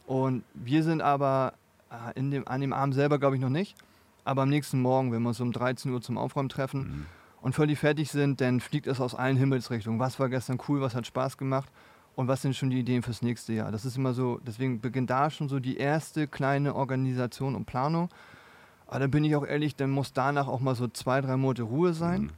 Und 0.08 0.44
wir 0.54 0.84
sind 0.84 1.02
aber 1.02 1.54
äh, 1.92 2.18
in 2.20 2.32
dem, 2.32 2.48
an 2.48 2.62
dem 2.62 2.74
Abend 2.74 2.94
selber, 2.96 3.20
glaube 3.20 3.36
ich, 3.36 3.42
noch 3.42 3.50
nicht. 3.50 3.76
Aber 4.24 4.42
am 4.44 4.50
nächsten 4.50 4.82
Morgen, 4.82 5.12
wenn 5.12 5.22
wir 5.22 5.30
uns 5.30 5.40
um 5.40 5.52
13 5.52 5.92
Uhr 5.92 6.02
zum 6.02 6.18
Aufräumen 6.18 6.50
treffen 6.50 6.80
Mhm. 6.82 7.06
und 7.42 7.54
völlig 7.54 7.80
fertig 7.80 8.10
sind, 8.12 8.42
dann 8.42 8.60
fliegt 8.60 8.88
es 8.88 9.00
aus 9.00 9.14
allen 9.16 9.38
Himmelsrichtungen. 9.38 10.00
Was 10.00 10.20
war 10.20 10.30
gestern 10.30 10.60
cool, 10.68 10.82
was 10.82 10.96
hat 10.96 11.06
Spaß 11.08 11.38
gemacht 11.38 11.70
und 12.16 12.28
was 12.28 12.42
sind 12.42 12.56
schon 12.56 12.70
die 12.72 12.80
Ideen 12.80 13.04
fürs 13.04 13.22
nächste 13.22 13.54
Jahr. 13.54 13.72
Das 13.72 13.86
ist 13.86 13.98
immer 13.98 14.14
so, 14.14 14.40
deswegen 14.46 14.80
beginnt 14.82 15.10
da 15.12 15.30
schon 15.30 15.48
so 15.48 15.60
die 15.60 15.78
erste 15.78 16.28
kleine 16.28 16.74
Organisation 16.76 17.56
und 17.56 17.66
Planung. 17.66 18.10
Aber 18.88 19.00
da 19.00 19.08
bin 19.08 19.24
ich 19.24 19.36
auch 19.36 19.46
ehrlich, 19.46 19.76
dann 19.76 19.90
muss 19.92 20.14
danach 20.14 20.48
auch 20.48 20.60
mal 20.60 20.76
so 20.76 20.88
zwei, 20.88 21.22
drei 21.22 21.38
Monate 21.38 21.64
Ruhe 21.64 21.94
sein. 21.94 22.22
Mhm. 22.24 22.30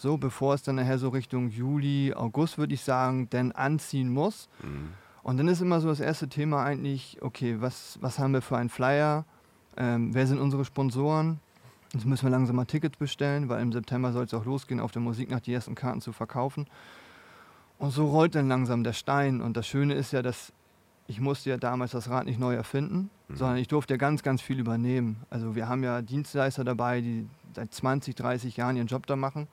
So, 0.00 0.16
bevor 0.16 0.54
es 0.54 0.62
dann 0.62 0.76
nachher 0.76 0.96
so 0.96 1.08
Richtung 1.08 1.48
Juli, 1.50 2.14
August, 2.14 2.56
würde 2.56 2.72
ich 2.72 2.82
sagen, 2.82 3.28
dann 3.30 3.50
anziehen 3.50 4.08
muss. 4.10 4.48
Mhm. 4.62 4.90
Und 5.24 5.38
dann 5.38 5.48
ist 5.48 5.60
immer 5.60 5.80
so 5.80 5.88
das 5.88 5.98
erste 5.98 6.28
Thema 6.28 6.62
eigentlich, 6.64 7.18
okay, 7.20 7.56
was, 7.58 7.98
was 8.00 8.20
haben 8.20 8.32
wir 8.32 8.40
für 8.40 8.56
einen 8.56 8.68
Flyer? 8.68 9.24
Ähm, 9.76 10.14
wer 10.14 10.28
sind 10.28 10.38
unsere 10.38 10.64
Sponsoren? 10.64 11.40
Jetzt 11.92 12.06
müssen 12.06 12.22
wir 12.26 12.30
langsam 12.30 12.54
mal 12.54 12.64
Tickets 12.64 12.96
bestellen, 12.96 13.48
weil 13.48 13.60
im 13.60 13.72
September 13.72 14.12
soll 14.12 14.24
es 14.24 14.34
auch 14.34 14.44
losgehen, 14.44 14.78
auf 14.78 14.92
der 14.92 15.02
Musiknacht 15.02 15.46
die 15.46 15.52
ersten 15.52 15.74
Karten 15.74 16.00
zu 16.00 16.12
verkaufen. 16.12 16.68
Und 17.78 17.90
so 17.90 18.06
rollt 18.06 18.36
dann 18.36 18.46
langsam 18.48 18.84
der 18.84 18.92
Stein. 18.92 19.40
Und 19.40 19.56
das 19.56 19.66
Schöne 19.66 19.94
ist 19.94 20.12
ja, 20.12 20.22
dass 20.22 20.52
ich 21.08 21.20
musste 21.20 21.50
ja 21.50 21.56
damals 21.56 21.90
das 21.90 22.08
Rad 22.08 22.26
nicht 22.26 22.38
neu 22.38 22.54
erfinden, 22.54 23.10
Mhm. 23.28 23.36
sondern 23.36 23.56
ich 23.56 23.66
durfte 23.68 23.94
ja 23.94 23.98
ganz, 23.98 24.22
ganz 24.22 24.40
viel 24.42 24.58
übernehmen. 24.60 25.16
Also 25.28 25.54
wir 25.56 25.68
haben 25.68 25.82
ja 25.82 26.02
Dienstleister 26.02 26.64
dabei, 26.64 27.00
die 27.00 27.26
seit 27.54 27.74
20, 27.74 28.14
30 28.14 28.56
Jahren 28.56 28.76
ihren 28.76 28.86
Job 28.86 29.06
da 29.06 29.16
machen. 29.16 29.48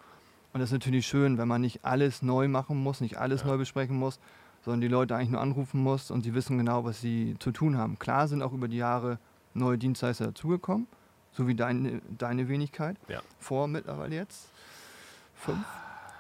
Und 0.55 0.61
das 0.61 0.69
ist 0.69 0.73
natürlich 0.73 1.05
schön, 1.05 1.37
wenn 1.37 1.49
man 1.49 1.59
nicht 1.59 1.83
alles 1.83 2.21
neu 2.21 2.47
machen 2.47 2.81
muss, 2.81 3.01
nicht 3.01 3.17
alles 3.17 3.41
Ja. 3.41 3.47
neu 3.47 3.57
besprechen 3.57 3.97
muss, 3.97 4.21
sondern 4.63 4.79
die 4.79 4.87
Leute 4.87 5.13
eigentlich 5.13 5.29
nur 5.31 5.41
anrufen 5.41 5.83
muss 5.83 6.11
und 6.11 6.23
sie 6.23 6.33
wissen 6.33 6.57
genau, 6.57 6.85
was 6.85 7.01
sie 7.01 7.35
zu 7.39 7.51
tun 7.51 7.77
haben. 7.77 7.99
Klar 7.99 8.29
sind 8.29 8.41
auch 8.41 8.53
über 8.53 8.69
die 8.69 8.77
Jahre 8.77 9.19
neue 9.53 9.77
Dienstleister 9.77 10.27
dazugekommen, 10.27 10.87
so 11.33 11.45
wie 11.49 11.55
deine, 11.55 12.01
deine 12.17 12.47
Wenigkeit. 12.47 12.95
Ja. 13.09 13.19
Vor 13.37 13.67
mittlerweile 13.67 14.15
jetzt 14.15 14.47
fünf, 15.33 15.57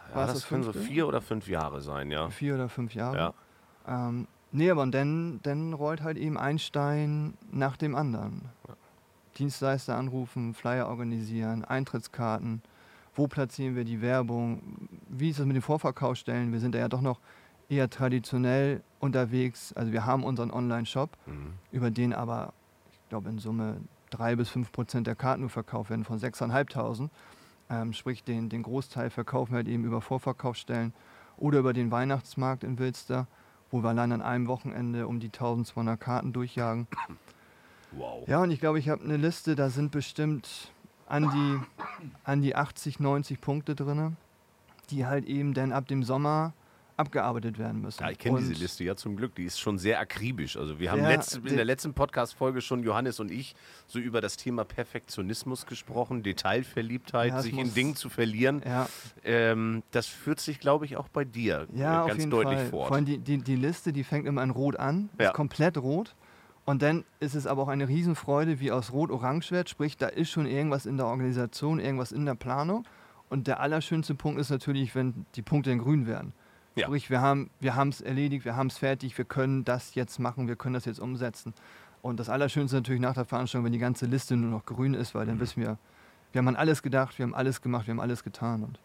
Ja, 0.09 0.15
War 0.17 0.25
es 0.25 0.33
das 0.33 0.41
das 0.41 0.49
können 0.49 0.63
so 0.63 0.73
vier 0.73 1.07
oder 1.07 1.21
fünf 1.21 1.47
Jahre 1.47 1.79
sein, 1.81 2.11
ja. 2.11 2.29
vier 2.29 2.55
oder 2.55 2.67
fünf 2.67 2.93
Jahre. 2.93 3.15
Ja. 3.87 4.07
Ähm, 4.09 4.27
nee, 4.51 4.69
aber 4.69 4.81
und 4.81 4.91
dann, 4.91 5.39
dann 5.43 5.71
rollt 5.71 6.03
halt 6.03 6.17
eben 6.17 6.37
ein 6.37 6.59
Stein 6.59 7.35
nach 7.53 7.77
dem 7.77 7.95
anderen. 7.95 8.41
Ja. 8.67 8.75
Dienstleister 9.37 9.95
anrufen, 9.95 10.53
Flyer 10.53 10.89
organisieren, 10.89 11.63
Eintrittskarten. 11.63 12.61
Wo 13.15 13.27
platzieren 13.27 13.75
wir 13.75 13.83
die 13.85 14.01
Werbung? 14.01 14.61
Wie 15.09 15.29
ist 15.29 15.39
das 15.39 15.45
mit 15.45 15.55
den 15.55 15.61
Vorverkaufsstellen? 15.61 16.51
Wir 16.51 16.59
sind 16.59 16.75
da 16.75 16.79
ja 16.79 16.87
doch 16.89 17.01
noch 17.01 17.19
eher 17.69 17.89
traditionell 17.89 18.83
unterwegs. 18.99 19.73
Also 19.73 19.91
wir 19.91 20.05
haben 20.05 20.23
unseren 20.23 20.51
Online-Shop, 20.51 21.09
Mhm. 21.25 21.53
über 21.71 21.89
den 21.91 22.13
aber, 22.13 22.53
ich 22.91 23.09
glaube 23.09 23.29
in 23.29 23.39
Summe 23.39 23.77
drei 24.11 24.35
bis 24.35 24.49
fünf 24.49 24.71
Prozent 24.71 25.07
der 25.07 25.15
Karten 25.15 25.41
nur 25.41 25.49
verkauft 25.49 25.89
werden 25.89 26.03
von 26.05 26.19
6.500. 26.19 27.09
Ähm, 27.69 27.93
sprich, 27.93 28.23
den, 28.23 28.49
den 28.49 28.61
Großteil 28.63 29.09
verkaufen 29.09 29.53
wir 29.53 29.57
halt 29.57 29.67
eben 29.67 29.83
über 29.85 30.01
Vorverkaufsstellen 30.01 30.93
oder 31.37 31.59
über 31.59 31.73
den 31.73 31.89
Weihnachtsmarkt 31.91 32.63
in 32.63 32.77
Wilster, 32.77 33.27
wo 33.71 33.81
wir 33.81 33.89
allein 33.89 34.11
an 34.11 34.21
einem 34.21 34.47
Wochenende 34.47 35.07
um 35.07 35.19
die 35.19 35.27
1200 35.27 35.99
Karten 35.99 36.31
durchjagen. 36.33 36.87
Wow. 37.91 38.27
Ja, 38.27 38.41
und 38.43 38.51
ich 38.51 38.59
glaube, 38.59 38.77
ich 38.79 38.89
habe 38.89 39.03
eine 39.03 39.17
Liste, 39.17 39.55
da 39.55 39.69
sind 39.69 39.91
bestimmt 39.91 40.71
an 41.07 41.29
die, 41.29 41.83
an 42.23 42.41
die 42.41 42.55
80, 42.55 42.99
90 42.99 43.39
Punkte 43.41 43.75
drin, 43.75 44.17
die 44.89 45.05
halt 45.05 45.25
eben 45.25 45.53
dann 45.53 45.71
ab 45.71 45.87
dem 45.87 46.03
Sommer 46.03 46.53
abgearbeitet 46.97 47.59
werden 47.59 47.81
müssen. 47.81 48.01
Ja, 48.01 48.09
ich 48.09 48.17
kenne 48.17 48.39
diese 48.39 48.53
Liste 48.53 48.85
ja 48.85 48.95
zum 48.95 49.17
Glück. 49.17 49.35
Die 49.35 49.43
ist 49.43 49.59
schon 49.59 49.77
sehr 49.77 49.99
akribisch. 49.99 50.55
Also 50.55 50.79
wir 50.79 50.91
haben 50.91 51.01
Ja, 51.01 51.09
letzt, 51.09 51.35
in 51.35 51.57
der- 51.57 51.65
letzten 51.65 51.93
Podcast-Folge 51.93 52.61
schon 52.61 52.83
Johannes 52.83 53.19
und 53.19 53.31
ich 53.31 53.53
so 53.85 53.99
über 53.99 54.21
das 54.21 54.37
Thema 54.37 54.63
Perfektionismus 54.63 55.65
gesprochen, 55.65 56.23
Detailverliebtheit, 56.23 57.31
Ja, 57.33 57.41
sich 57.41 57.57
in 57.57 57.73
Dingen 57.73 57.97
zu 57.97 58.07
verlieren. 58.07 58.61
Ja, 58.65 58.87
Ähm, 59.25 59.83
das 59.91 60.07
führt 60.07 60.39
sich, 60.39 60.61
glaube 60.61 60.85
ich, 60.85 60.95
auch 60.95 61.09
bei 61.09 61.25
dir 61.25 61.67
äh, 61.75 61.77
ganz 61.79 62.29
deutlich 62.29 62.59
Fall. 62.59 62.69
fort. 62.69 62.87
Vor 62.87 62.95
allem 62.95 63.05
die, 63.05 63.17
die, 63.17 63.39
die 63.39 63.57
Liste, 63.57 63.91
die 63.91 64.05
fängt 64.05 64.25
immer 64.25 64.41
in 64.43 64.51
Rot 64.51 64.77
an, 64.77 65.09
ist 65.17 65.33
komplett 65.33 65.77
rot. 65.77 66.15
Und 66.65 66.81
dann 66.81 67.05
ist 67.19 67.35
es 67.35 67.45
aber 67.45 67.63
auch 67.63 67.67
eine 67.67 67.87
Riesenfreude, 67.87 68.59
wie 68.59 68.71
aus 68.71 68.91
Rot 68.91 69.11
orange 69.11 69.51
wird. 69.51 69.69
Sprich, 69.69 69.97
da 69.97 70.07
ist 70.07 70.31
schon 70.31 70.47
irgendwas 70.47 70.85
in 70.87 70.97
der 70.97 71.05
Organisation, 71.05 71.79
irgendwas 71.79 72.11
in 72.11 72.25
der 72.25 72.33
Planung. 72.35 72.85
Und 73.29 73.47
der 73.47 73.59
allerschönste 73.59 74.15
Punkt 74.15 74.39
ist 74.39 74.49
natürlich, 74.49 74.95
wenn 74.95 75.25
die 75.35 75.41
Punkte 75.41 75.71
in 75.71 75.79
grün 75.79 76.07
werden. 76.07 76.33
Ja. 76.75 76.87
Sprich, 76.87 77.09
wir 77.09 77.21
haben 77.21 77.49
wir 77.59 77.75
es 77.77 78.01
erledigt, 78.01 78.45
wir 78.45 78.55
haben 78.55 78.67
es 78.67 78.77
fertig, 78.77 79.17
wir 79.17 79.25
können 79.25 79.63
das 79.63 79.95
jetzt 79.95 80.19
machen, 80.19 80.47
wir 80.47 80.55
können 80.55 80.73
das 80.73 80.85
jetzt 80.85 80.99
umsetzen. 80.99 81.53
Und 82.01 82.19
das 82.19 82.29
Allerschönste 82.29 82.75
ist 82.77 82.81
natürlich 82.81 83.01
nach 83.01 83.13
der 83.13 83.25
Veranstaltung, 83.25 83.65
wenn 83.65 83.71
die 83.71 83.79
ganze 83.79 84.05
Liste 84.07 84.35
nur 84.35 84.51
noch 84.51 84.65
grün 84.65 84.93
ist, 84.93 85.15
weil 85.15 85.25
dann 85.25 85.35
Mhm. 85.35 85.39
wissen 85.39 85.61
wir, 85.63 85.77
wir 86.31 86.39
haben 86.39 86.47
an 86.49 86.55
alles 86.55 86.83
gedacht, 86.83 87.17
wir 87.17 87.23
haben 87.23 87.33
alles 87.33 87.61
gemacht, 87.61 87.87
wir 87.87 87.93
haben 87.93 88.01
alles 88.01 88.23
getan. 88.23 88.63
Und 88.63 88.79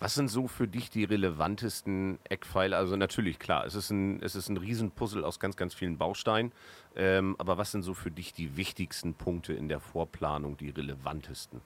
Was 0.00 0.14
sind 0.14 0.28
so 0.28 0.48
für 0.48 0.66
dich 0.68 0.90
die 0.90 1.04
relevantesten 1.04 2.18
Eckpfeiler? 2.24 2.76
Also 2.76 2.96
natürlich, 2.96 3.38
klar, 3.38 3.64
es 3.66 3.74
ist 3.74 3.90
ein, 3.90 4.22
es 4.22 4.34
ist 4.34 4.48
ein 4.48 4.56
Riesenpuzzle 4.56 5.24
aus 5.26 5.40
ganz, 5.40 5.56
ganz 5.56 5.74
vielen 5.74 5.98
Bausteinen. 5.98 6.52
Ähm, 6.96 7.36
aber 7.38 7.58
was 7.58 7.72
sind 7.72 7.82
so 7.82 7.94
für 7.94 8.10
dich 8.10 8.32
die 8.32 8.56
wichtigsten 8.56 9.14
Punkte 9.14 9.52
in 9.52 9.68
der 9.68 9.80
Vorplanung, 9.80 10.56
die 10.56 10.70
relevantesten? 10.70 11.60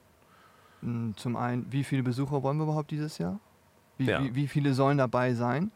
Mm, 0.81 1.11
Zum 1.15 1.35
einen, 1.35 1.65
wie 1.71 1.83
viele 1.83 2.03
Besucher 2.03 2.43
wollen 2.43 2.57
wir 2.57 2.63
überhaupt 2.63 2.91
dieses 2.91 3.17
Jahr? 3.17 3.39
Wie, 3.97 4.05
Ja. 4.05 4.23
wie, 4.23 4.35
wie 4.35 4.47
viele 4.47 4.73
sollen 4.73 4.97
dabei 4.97 5.33
sein? 5.33 5.71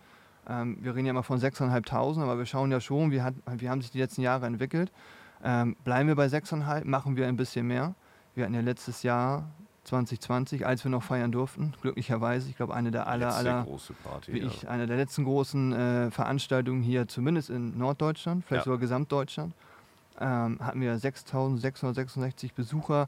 Ähm, 0.47 0.77
wir 0.81 0.95
reden 0.95 1.05
ja 1.07 1.11
immer 1.11 1.23
von 1.23 1.39
6.500, 1.39 2.21
aber 2.21 2.37
wir 2.37 2.45
schauen 2.45 2.71
ja 2.71 2.79
schon, 2.79 3.11
wie, 3.11 3.21
hat, 3.21 3.35
wie 3.57 3.69
haben 3.69 3.81
sich 3.81 3.91
die 3.91 3.99
letzten 3.99 4.21
Jahre 4.21 4.45
entwickelt. 4.45 4.91
Ähm, 5.43 5.75
bleiben 5.83 6.07
wir 6.07 6.15
bei 6.15 6.27
6.500, 6.27 6.85
machen 6.85 7.15
wir 7.15 7.27
ein 7.27 7.35
bisschen 7.35 7.67
mehr. 7.67 7.95
Wir 8.33 8.43
hatten 8.45 8.53
ja 8.53 8.61
letztes 8.61 9.03
Jahr, 9.03 9.49
2020, 9.87 10.65
als 10.65 10.83
wir 10.83 10.91
noch 10.91 11.03
feiern 11.03 11.31
durften, 11.31 11.73
glücklicherweise, 11.81 12.49
ich 12.49 12.57
glaube, 12.57 12.73
eine 12.75 12.91
der 12.91 13.07
aller, 13.07 13.33
aller, 13.33 13.65
Party. 14.03 14.33
wie 14.33 14.39
ja. 14.39 14.47
ich, 14.47 14.67
eine 14.67 14.85
der 14.85 14.97
letzten 14.97 15.23
großen 15.23 15.71
äh, 15.73 16.11
Veranstaltungen 16.11 16.81
hier, 16.81 17.07
zumindest 17.07 17.49
in 17.49 17.77
Norddeutschland, 17.77 18.43
vielleicht 18.45 18.61
Ja. 18.61 18.65
sogar 18.65 18.79
Gesamtdeutschland, 18.79 19.53
ähm, 20.19 20.59
hatten 20.61 20.81
wir 20.81 20.97
6.666 20.99 22.53
Besucher 22.53 23.07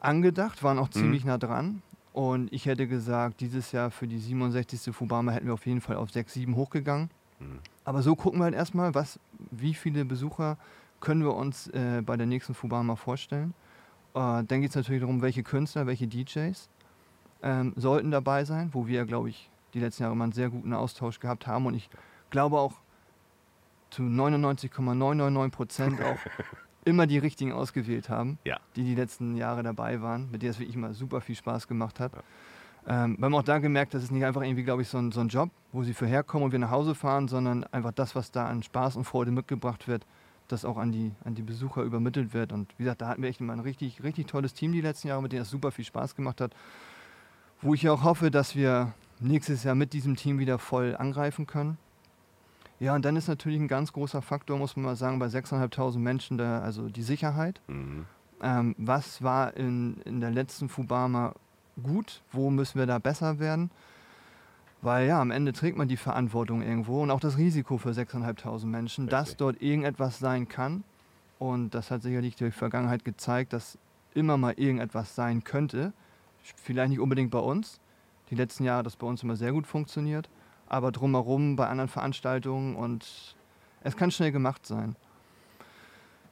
angedacht, 0.00 0.62
waren 0.62 0.78
auch 0.78 0.88
Mhm. 0.88 0.92
ziemlich 0.92 1.24
nah 1.24 1.38
dran. 1.38 1.82
Und 2.12 2.52
ich 2.52 2.66
hätte 2.66 2.86
gesagt, 2.86 3.40
dieses 3.40 3.72
Jahr 3.72 3.90
für 3.90 4.06
die 4.06 4.18
67. 4.18 4.92
Fubama 4.94 5.32
hätten 5.32 5.46
wir 5.46 5.54
auf 5.54 5.66
jeden 5.66 5.80
Fall 5.80 5.96
auf 5.96 6.10
6, 6.10 6.32
7 6.34 6.56
hochgegangen. 6.56 7.10
Mhm. 7.38 7.58
Aber 7.84 8.02
so 8.02 8.16
gucken 8.16 8.40
wir 8.40 8.44
halt 8.44 8.54
erstmal, 8.54 8.94
was, 8.94 9.18
wie 9.50 9.74
viele 9.74 10.04
Besucher 10.04 10.56
können 11.00 11.22
wir 11.22 11.34
uns 11.34 11.68
äh, 11.68 12.02
bei 12.04 12.16
der 12.16 12.26
nächsten 12.26 12.54
Fubama 12.54 12.96
vorstellen. 12.96 13.54
Äh, 14.14 14.44
dann 14.44 14.60
geht 14.60 14.70
es 14.70 14.76
natürlich 14.76 15.00
darum, 15.00 15.22
welche 15.22 15.42
Künstler, 15.42 15.86
welche 15.86 16.06
DJs 16.06 16.68
ähm, 17.42 17.72
sollten 17.76 18.10
dabei 18.10 18.44
sein, 18.44 18.70
wo 18.72 18.86
wir, 18.86 19.04
glaube 19.04 19.30
ich, 19.30 19.50
die 19.74 19.80
letzten 19.80 20.02
Jahre 20.02 20.14
immer 20.14 20.24
einen 20.24 20.32
sehr 20.32 20.50
guten 20.50 20.72
Austausch 20.74 21.18
gehabt 21.20 21.46
haben. 21.46 21.66
Und 21.66 21.74
ich 21.74 21.88
glaube 22.30 22.58
auch 22.58 22.74
zu 23.90 24.02
99,999 24.02 25.52
Prozent 25.56 26.00
auch 26.02 26.18
immer 26.84 27.06
die 27.06 27.18
richtigen 27.18 27.52
ausgewählt 27.52 28.08
haben, 28.08 28.38
Ja. 28.44 28.58
die 28.76 28.84
die 28.84 28.94
letzten 28.94 29.36
Jahre 29.36 29.62
dabei 29.62 30.00
waren, 30.02 30.30
mit 30.30 30.42
der 30.42 30.50
es 30.50 30.58
wirklich 30.58 30.76
immer 30.76 30.94
super 30.94 31.20
viel 31.20 31.36
Spaß 31.36 31.68
gemacht 31.68 32.00
hat. 32.00 32.12
Ähm, 32.86 33.16
wir 33.18 33.26
haben 33.26 33.34
auch 33.34 33.42
da 33.44 33.58
gemerkt, 33.58 33.94
das 33.94 34.02
ist 34.02 34.10
nicht 34.10 34.24
einfach 34.24 34.42
irgendwie, 34.42 34.64
glaube 34.64 34.82
ich, 34.82 34.88
so 34.88 34.98
ein, 34.98 35.12
so 35.12 35.20
ein 35.20 35.28
Job, 35.28 35.50
wo 35.72 35.84
sie 35.84 35.94
für 35.94 36.06
herkommen 36.06 36.46
und 36.46 36.52
wir 36.52 36.58
nach 36.58 36.70
Hause 36.72 36.94
fahren, 36.96 37.28
sondern 37.28 37.64
einfach 37.70 37.92
das, 37.92 38.16
was 38.16 38.32
da 38.32 38.46
an 38.46 38.62
Spaß 38.62 38.96
und 38.96 39.04
Freude 39.04 39.30
mitgebracht 39.30 39.86
wird, 39.86 40.04
das 40.52 40.64
auch 40.64 40.76
an 40.76 40.92
die, 40.92 41.12
an 41.24 41.34
die 41.34 41.42
Besucher 41.42 41.82
übermittelt 41.82 42.34
wird. 42.34 42.52
Und 42.52 42.72
wie 42.78 42.84
gesagt, 42.84 43.02
da 43.02 43.08
hatten 43.08 43.22
wir 43.22 43.28
echt 43.28 43.40
immer 43.40 43.52
ein 43.52 43.60
richtig, 43.60 44.02
richtig 44.02 44.26
tolles 44.26 44.54
Team 44.54 44.72
die 44.72 44.80
letzten 44.80 45.08
Jahre, 45.08 45.22
mit 45.22 45.32
dem 45.32 45.42
es 45.42 45.50
super 45.50 45.72
viel 45.72 45.84
Spaß 45.84 46.14
gemacht 46.14 46.40
hat. 46.40 46.54
Wo 47.60 47.74
ich 47.74 47.88
auch 47.88 48.02
hoffe, 48.02 48.30
dass 48.30 48.54
wir 48.54 48.92
nächstes 49.20 49.64
Jahr 49.64 49.74
mit 49.74 49.92
diesem 49.92 50.16
Team 50.16 50.38
wieder 50.38 50.58
voll 50.58 50.96
angreifen 50.96 51.46
können. 51.46 51.78
Ja, 52.80 52.94
und 52.94 53.04
dann 53.04 53.14
ist 53.14 53.28
natürlich 53.28 53.60
ein 53.60 53.68
ganz 53.68 53.92
großer 53.92 54.22
Faktor, 54.22 54.58
muss 54.58 54.76
man 54.76 54.84
mal 54.84 54.96
sagen, 54.96 55.18
bei 55.20 55.26
6.500 55.26 55.98
Menschen, 55.98 56.38
da, 56.38 56.60
also 56.60 56.88
die 56.88 57.02
Sicherheit. 57.02 57.60
Mhm. 57.68 58.06
Ähm, 58.42 58.74
was 58.76 59.22
war 59.22 59.56
in, 59.56 60.00
in 60.04 60.20
der 60.20 60.32
letzten 60.32 60.68
Fubama 60.68 61.34
gut? 61.80 62.22
Wo 62.32 62.50
müssen 62.50 62.78
wir 62.78 62.86
da 62.86 62.98
besser 62.98 63.38
werden? 63.38 63.70
Weil 64.82 65.06
ja, 65.06 65.20
am 65.20 65.30
Ende 65.30 65.52
trägt 65.52 65.78
man 65.78 65.86
die 65.86 65.96
Verantwortung 65.96 66.60
irgendwo 66.60 67.02
und 67.02 67.12
auch 67.12 67.20
das 67.20 67.38
Risiko 67.38 67.78
für 67.78 67.90
6.500 67.90 68.66
Menschen, 68.66 69.06
dass 69.06 69.28
Richtig. 69.28 69.38
dort 69.38 69.62
irgendetwas 69.62 70.18
sein 70.18 70.48
kann. 70.48 70.82
Und 71.38 71.70
das 71.70 71.90
hat 71.92 72.02
sicherlich 72.02 72.34
die 72.34 72.50
Vergangenheit 72.50 73.04
gezeigt, 73.04 73.52
dass 73.52 73.78
immer 74.12 74.36
mal 74.36 74.54
irgendetwas 74.56 75.14
sein 75.14 75.44
könnte. 75.44 75.92
Vielleicht 76.56 76.90
nicht 76.90 77.00
unbedingt 77.00 77.30
bei 77.30 77.38
uns. 77.38 77.80
Die 78.30 78.34
letzten 78.34 78.64
Jahre 78.64 78.80
hat 78.80 78.86
das 78.86 78.96
bei 78.96 79.06
uns 79.06 79.22
immer 79.22 79.36
sehr 79.36 79.52
gut 79.52 79.68
funktioniert. 79.68 80.28
Aber 80.66 80.90
drumherum 80.90 81.54
bei 81.54 81.68
anderen 81.68 81.88
Veranstaltungen 81.88 82.74
und 82.74 83.36
es 83.84 83.96
kann 83.96 84.10
schnell 84.10 84.32
gemacht 84.32 84.66
sein. 84.66 84.96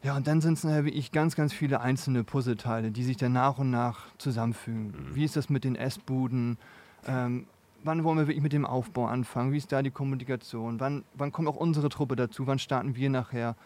Ja, 0.02 0.16
und 0.16 0.26
dann 0.26 0.40
sind 0.40 0.54
es 0.54 0.64
nachher 0.64 0.86
wirklich 0.86 1.12
ganz, 1.12 1.36
ganz 1.36 1.52
viele 1.52 1.80
einzelne 1.80 2.24
Puzzleteile, 2.24 2.90
die 2.90 3.04
sich 3.04 3.16
dann 3.16 3.32
nach 3.32 3.58
und 3.58 3.70
nach 3.70 4.06
zusammenfügen. 4.16 4.86
Mhm. 4.86 5.14
Wie 5.14 5.24
ist 5.24 5.36
das 5.36 5.50
mit 5.50 5.62
den 5.62 5.76
Essbuden? 5.76 6.56
Ähm, 7.06 7.46
wann 7.84 8.04
wollen 8.04 8.18
wir 8.18 8.26
wirklich 8.26 8.42
mit 8.42 8.52
dem 8.52 8.66
Aufbau 8.66 9.06
anfangen? 9.06 9.52
Wie 9.52 9.56
ist 9.56 9.72
da 9.72 9.82
die 9.82 9.90
Kommunikation? 9.90 10.80
Wann, 10.80 11.04
wann 11.14 11.32
kommt 11.32 11.48
auch 11.48 11.56
unsere 11.56 11.88
Truppe 11.88 12.16
dazu? 12.16 12.46
Wann 12.46 12.58
starten 12.58 12.96
wir 12.96 13.10
nachher? 13.10 13.56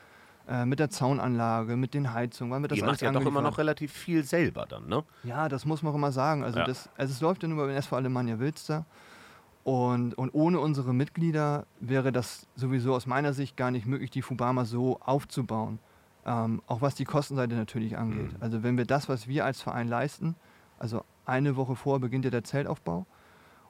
Äh, 0.46 0.66
mit 0.66 0.78
der 0.78 0.90
Zaunanlage, 0.90 1.74
mit 1.74 1.94
den 1.94 2.12
Heizungen, 2.12 2.52
wann 2.52 2.60
wird 2.60 2.72
das 2.72 2.78
Ihr 2.78 2.84
alles 2.84 3.00
macht 3.00 3.02
ja 3.02 3.18
doch 3.18 3.26
immer 3.26 3.40
noch 3.40 3.56
relativ 3.56 3.90
viel 3.92 4.24
selber 4.24 4.66
dann, 4.66 4.86
ne? 4.88 5.02
Ja, 5.22 5.48
das 5.48 5.64
muss 5.64 5.82
man 5.82 5.92
auch 5.92 5.96
immer 5.96 6.12
sagen. 6.12 6.44
Also, 6.44 6.58
Ja. 6.58 6.66
das, 6.66 6.90
also 6.98 7.12
es 7.12 7.22
läuft 7.22 7.42
ja 7.42 7.48
nur 7.48 7.56
über 7.64 7.66
den 7.68 7.78
SV 7.78 7.96
Alemannia 7.96 8.38
Wilster. 8.38 8.84
Und, 9.62 10.12
und 10.18 10.34
ohne 10.34 10.60
unsere 10.60 10.92
Mitglieder 10.92 11.64
wäre 11.80 12.12
das 12.12 12.46
sowieso 12.56 12.94
aus 12.94 13.06
meiner 13.06 13.32
Sicht 13.32 13.56
gar 13.56 13.70
nicht 13.70 13.86
möglich, 13.86 14.10
die 14.10 14.20
Fubama 14.20 14.66
so 14.66 15.00
aufzubauen. 15.00 15.78
Ähm, 16.26 16.60
auch 16.66 16.82
was 16.82 16.94
die 16.94 17.06
Kostenseite 17.06 17.54
natürlich 17.54 17.96
angeht. 17.96 18.32
Mhm. 18.32 18.38
Also 18.40 18.62
wenn 18.62 18.76
wir 18.76 18.84
das, 18.84 19.08
was 19.08 19.26
wir 19.26 19.46
als 19.46 19.62
Verein 19.62 19.88
leisten, 19.88 20.36
also 20.78 21.04
eine 21.24 21.56
Woche 21.56 21.74
vorher 21.74 22.00
beginnt 22.00 22.26
ja 22.26 22.30
der 22.30 22.44
Zeltaufbau 22.44 23.06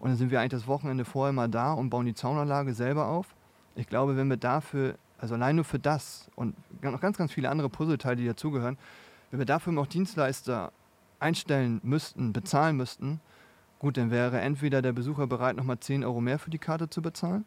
und 0.04 0.10
dann 0.10 0.18
sind 0.18 0.30
wir 0.30 0.38
eigentlich 0.38 0.50
das 0.50 0.66
Wochenende 0.66 1.06
vorher 1.06 1.32
mal 1.32 1.48
da 1.48 1.72
und 1.72 1.88
bauen 1.88 2.04
die 2.04 2.12
Zaunanlage 2.12 2.74
selber 2.74 3.06
auf. 3.06 3.34
Ich 3.74 3.86
glaube, 3.86 4.18
wenn 4.18 4.28
wir 4.28 4.36
dafür, 4.36 4.96
also 5.16 5.34
allein 5.34 5.56
nur 5.56 5.64
für 5.64 5.78
das 5.78 6.28
und 6.36 6.54
noch 6.82 7.00
ganz, 7.00 7.16
ganz 7.16 7.32
viele 7.32 7.48
andere 7.48 7.70
Puzzleteile, 7.70 8.16
die 8.16 8.26
dazugehören, 8.26 8.76
wenn 9.30 9.38
wir 9.38 9.46
dafür 9.46 9.72
noch 9.72 9.86
Dienstleister 9.86 10.72
einstellen 11.20 11.80
müssten, 11.82 12.34
bezahlen 12.34 12.76
müssten, 12.76 13.18
gut, 13.78 13.96
dann 13.96 14.10
wäre 14.10 14.42
entweder 14.42 14.82
der 14.82 14.92
Besucher 14.92 15.26
bereit, 15.26 15.56
nochmal 15.56 15.80
10 15.80 16.04
Euro 16.04 16.20
mehr 16.20 16.38
für 16.38 16.50
die 16.50 16.58
Karte 16.58 16.90
zu 16.90 17.00
bezahlen. 17.00 17.46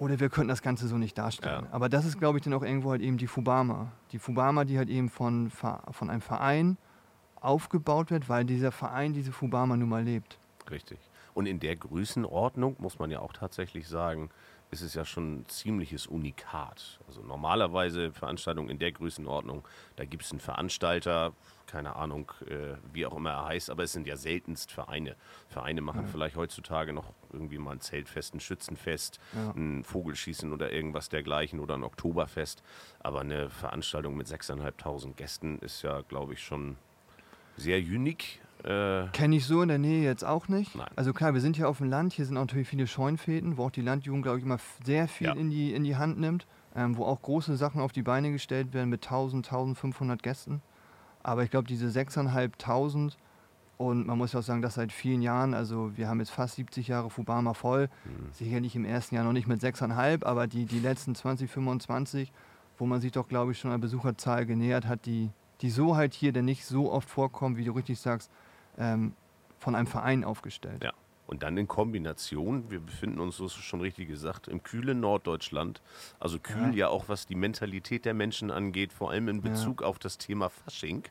Oder 0.00 0.18
wir 0.18 0.28
könnten 0.30 0.48
das 0.48 0.62
Ganze 0.62 0.88
so 0.88 0.98
nicht 0.98 1.16
darstellen. 1.16 1.66
Ja. 1.66 1.72
Aber 1.72 1.88
das 1.88 2.06
ist, 2.06 2.18
glaube 2.18 2.38
ich, 2.38 2.44
dann 2.44 2.54
auch 2.54 2.64
irgendwo 2.64 2.90
halt 2.90 3.02
eben 3.02 3.18
die 3.18 3.28
Fubama. 3.28 3.92
Die 4.10 4.18
Fubama, 4.18 4.64
die 4.64 4.78
halt 4.78 4.88
eben 4.88 5.10
von, 5.10 5.52
von 5.52 6.10
einem 6.10 6.22
Verein 6.22 6.76
aufgebaut 7.40 8.10
wird, 8.10 8.28
weil 8.28 8.44
dieser 8.44 8.72
Verein 8.72 9.12
diese 9.12 9.30
Fubama 9.30 9.76
nun 9.76 9.90
mal 9.90 10.02
lebt. 10.02 10.40
Richtig. 10.70 10.98
Und 11.34 11.46
in 11.46 11.60
der 11.60 11.76
Größenordnung 11.76 12.76
muss 12.78 12.98
man 12.98 13.10
ja 13.10 13.20
auch 13.20 13.32
tatsächlich 13.32 13.88
sagen, 13.88 14.30
ist 14.70 14.82
es 14.82 14.92
ja 14.94 15.04
schon 15.04 15.38
ein 15.40 15.48
ziemliches 15.48 16.06
Unikat. 16.06 17.00
Also 17.06 17.22
normalerweise 17.22 18.12
Veranstaltungen 18.12 18.68
in 18.68 18.78
der 18.78 18.92
Größenordnung, 18.92 19.66
da 19.96 20.04
gibt 20.04 20.24
es 20.24 20.30
einen 20.30 20.40
Veranstalter, 20.40 21.32
keine 21.66 21.96
Ahnung, 21.96 22.32
äh, 22.46 22.74
wie 22.92 23.06
auch 23.06 23.16
immer 23.16 23.30
er 23.30 23.44
heißt, 23.46 23.70
aber 23.70 23.84
es 23.84 23.92
sind 23.92 24.06
ja 24.06 24.16
seltenst 24.16 24.70
Vereine. 24.70 25.16
Vereine 25.48 25.80
machen 25.80 26.06
vielleicht 26.06 26.36
heutzutage 26.36 26.92
noch 26.92 27.12
irgendwie 27.32 27.58
mal 27.58 27.72
ein 27.72 27.80
Zeltfest, 27.80 28.34
ein 28.34 28.40
Schützenfest, 28.40 29.20
Ja. 29.34 29.50
ein 29.52 29.84
Vogelschießen 29.84 30.52
oder 30.52 30.70
irgendwas 30.72 31.08
dergleichen 31.08 31.60
oder 31.60 31.74
ein 31.74 31.84
Oktoberfest. 31.84 32.62
Aber 33.00 33.20
eine 33.20 33.48
Veranstaltung 33.48 34.16
mit 34.16 34.26
6.500 34.26 35.14
Gästen 35.14 35.58
ist 35.60 35.82
ja, 35.82 36.02
glaube 36.02 36.34
ich, 36.34 36.42
schon 36.42 36.76
sehr 37.56 37.78
unique. 37.78 38.40
Äh, 38.64 39.08
Kenne 39.12 39.36
ich 39.36 39.46
so 39.46 39.62
in 39.62 39.68
der 39.68 39.78
Nähe 39.78 40.02
jetzt 40.02 40.24
auch 40.24 40.48
nicht. 40.48 40.74
Nein. 40.74 40.88
Also 40.96 41.12
klar, 41.12 41.32
wir 41.34 41.40
sind 41.40 41.56
hier 41.56 41.68
auf 41.68 41.78
dem 41.78 41.88
Land, 41.88 42.12
hier 42.12 42.26
sind 42.26 42.36
auch 42.36 42.42
natürlich 42.42 42.68
viele 42.68 42.86
Scheunfäden, 42.86 43.56
wo 43.56 43.64
auch 43.66 43.70
die 43.70 43.82
Landjugend, 43.82 44.22
glaube 44.24 44.38
ich, 44.38 44.44
immer 44.44 44.58
sehr 44.84 45.08
viel 45.08 45.28
Ja. 45.28 45.32
in, 45.34 45.50
die, 45.50 45.72
in 45.72 45.84
die 45.84 45.96
Hand 45.96 46.18
nimmt, 46.18 46.46
ähm, 46.74 46.96
wo 46.96 47.04
auch 47.04 47.22
große 47.22 47.56
Sachen 47.56 47.80
auf 47.80 47.92
die 47.92 48.02
Beine 48.02 48.32
gestellt 48.32 48.72
werden 48.74 48.88
mit 48.90 49.04
1000, 49.04 49.46
1500 49.46 50.22
Gästen. 50.22 50.60
Aber 51.22 51.42
ich 51.44 51.50
glaube, 51.50 51.68
diese 51.68 51.86
6.500 51.88 53.16
und 53.76 54.06
man 54.08 54.18
muss 54.18 54.32
ja 54.32 54.40
auch 54.40 54.44
sagen, 54.44 54.60
das 54.60 54.74
seit 54.74 54.90
vielen 54.90 55.22
Jahren, 55.22 55.54
also 55.54 55.96
wir 55.96 56.08
haben 56.08 56.18
jetzt 56.18 56.30
fast 56.30 56.56
70 56.56 56.88
Jahre 56.88 57.10
Fubama 57.10 57.54
voll, 57.54 57.88
Mhm. 58.04 58.32
sicherlich 58.32 58.74
im 58.74 58.84
ersten 58.84 59.14
Jahr 59.14 59.22
noch 59.24 59.32
nicht 59.32 59.46
mit 59.46 59.60
6,5, 59.60 60.24
aber 60.24 60.48
die, 60.48 60.64
die 60.66 60.80
letzten 60.80 61.14
20, 61.14 61.48
25, 61.48 62.32
wo 62.76 62.86
man 62.86 63.00
sich 63.00 63.12
doch, 63.12 63.28
glaube 63.28 63.52
ich, 63.52 63.58
schon 63.60 63.70
an 63.70 63.80
Besucherzahl 63.80 64.46
genähert 64.46 64.86
hat, 64.86 65.06
die, 65.06 65.30
die 65.60 65.70
so 65.70 65.94
halt 65.96 66.12
hier 66.12 66.32
denn 66.32 66.44
nicht 66.44 66.64
so 66.64 66.90
oft 66.90 67.08
vorkommen, 67.08 67.56
wie 67.56 67.64
du 67.64 67.70
richtig 67.72 68.00
sagst, 68.00 68.32
ähm, 68.78 69.14
von 69.58 69.74
einem 69.74 69.86
Verein 69.86 70.24
aufgestellt. 70.24 70.82
Ja. 70.82 70.92
Und 71.26 71.42
dann 71.42 71.58
in 71.58 71.68
Kombination, 71.68 72.70
wir 72.70 72.80
befinden 72.80 73.20
uns, 73.20 73.36
das 73.36 73.52
ist 73.52 73.64
schon 73.64 73.82
richtig 73.82 74.08
gesagt, 74.08 74.48
im 74.48 74.62
kühlen 74.62 74.98
Norddeutschland. 75.00 75.82
Also 76.18 76.38
kühl 76.38 76.70
ja. 76.70 76.86
ja 76.86 76.88
auch, 76.88 77.10
was 77.10 77.26
die 77.26 77.34
Mentalität 77.34 78.06
der 78.06 78.14
Menschen 78.14 78.50
angeht, 78.50 78.94
vor 78.94 79.10
allem 79.10 79.28
in 79.28 79.42
Bezug 79.42 79.82
ja. 79.82 79.88
auf 79.88 79.98
das 79.98 80.16
Thema 80.16 80.48
Fasching. 80.48 81.02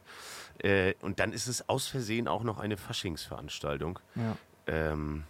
Äh, 0.58 0.96
und 1.02 1.20
dann 1.20 1.34
ist 1.34 1.46
es 1.46 1.70
aus 1.70 1.86
Versehen 1.86 2.28
auch 2.28 2.44
noch 2.44 2.58
eine 2.58 2.78
Faschingsveranstaltung. 2.78 4.00
Ja. 4.16 4.36
Ähm, 4.66 5.24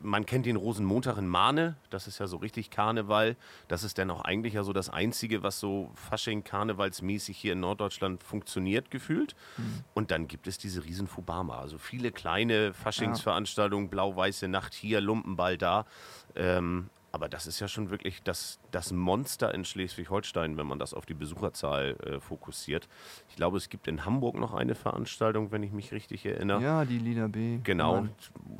man 0.00 0.26
kennt 0.26 0.46
den 0.46 0.56
Rosenmontag 0.56 1.18
in 1.18 1.26
Mahne, 1.26 1.76
das 1.90 2.06
ist 2.06 2.18
ja 2.18 2.26
so 2.26 2.36
richtig 2.36 2.70
Karneval. 2.70 3.36
Das 3.68 3.84
ist 3.84 3.98
dann 3.98 4.10
auch 4.10 4.22
eigentlich 4.22 4.54
ja 4.54 4.64
so 4.64 4.72
das 4.72 4.88
Einzige, 4.90 5.42
was 5.42 5.60
so 5.60 5.90
Fasching 5.94 6.44
karnevalsmäßig 6.44 7.36
hier 7.36 7.52
in 7.52 7.60
Norddeutschland 7.60 8.22
funktioniert, 8.22 8.90
gefühlt. 8.90 9.34
Mhm. 9.56 9.84
Und 9.94 10.10
dann 10.10 10.28
gibt 10.28 10.46
es 10.46 10.58
diese 10.58 10.84
riesen 10.84 11.06
Fubama, 11.06 11.58
also 11.58 11.78
viele 11.78 12.12
kleine 12.12 12.72
Faschingsveranstaltungen, 12.74 13.86
ja. 13.86 13.90
blau-weiße 13.90 14.48
Nacht 14.48 14.74
hier, 14.74 15.00
Lumpenball 15.00 15.58
da. 15.58 15.86
Ähm, 16.34 16.88
aber 17.12 17.28
das 17.28 17.46
ist 17.46 17.60
ja 17.60 17.68
schon 17.68 17.90
wirklich 17.90 18.22
das, 18.22 18.58
das 18.70 18.90
Monster 18.90 19.54
in 19.54 19.66
Schleswig-Holstein, 19.66 20.56
wenn 20.56 20.66
man 20.66 20.78
das 20.78 20.94
auf 20.94 21.04
die 21.04 21.12
Besucherzahl 21.12 21.96
äh, 22.04 22.20
fokussiert. 22.20 22.88
Ich 23.28 23.36
glaube, 23.36 23.58
es 23.58 23.68
gibt 23.68 23.86
in 23.86 24.06
Hamburg 24.06 24.36
noch 24.36 24.54
eine 24.54 24.74
Veranstaltung, 24.74 25.52
wenn 25.52 25.62
ich 25.62 25.72
mich 25.72 25.92
richtig 25.92 26.24
erinnere. 26.24 26.62
Ja, 26.62 26.86
die 26.86 26.98
Lieder 26.98 27.28
B. 27.28 27.58
Genau, 27.62 27.96
Mann. 27.96 28.10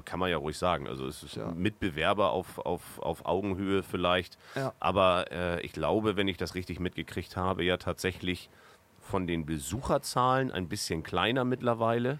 kann 0.04 0.20
man 0.20 0.30
ja 0.30 0.36
ruhig 0.36 0.58
sagen. 0.58 0.86
Also 0.86 1.06
es 1.06 1.22
ist 1.22 1.36
ja. 1.36 1.50
Mitbewerber 1.52 2.30
auf, 2.30 2.58
auf, 2.58 2.98
auf 2.98 3.24
Augenhöhe 3.24 3.82
vielleicht. 3.82 4.36
Ja. 4.54 4.74
Aber 4.80 5.32
äh, 5.32 5.62
ich 5.62 5.72
glaube, 5.72 6.16
wenn 6.16 6.28
ich 6.28 6.36
das 6.36 6.54
richtig 6.54 6.78
mitgekriegt 6.78 7.36
habe, 7.36 7.64
ja 7.64 7.78
tatsächlich 7.78 8.50
von 9.00 9.26
den 9.26 9.46
Besucherzahlen 9.46 10.50
ein 10.50 10.68
bisschen 10.68 11.02
kleiner 11.02 11.44
mittlerweile. 11.44 12.18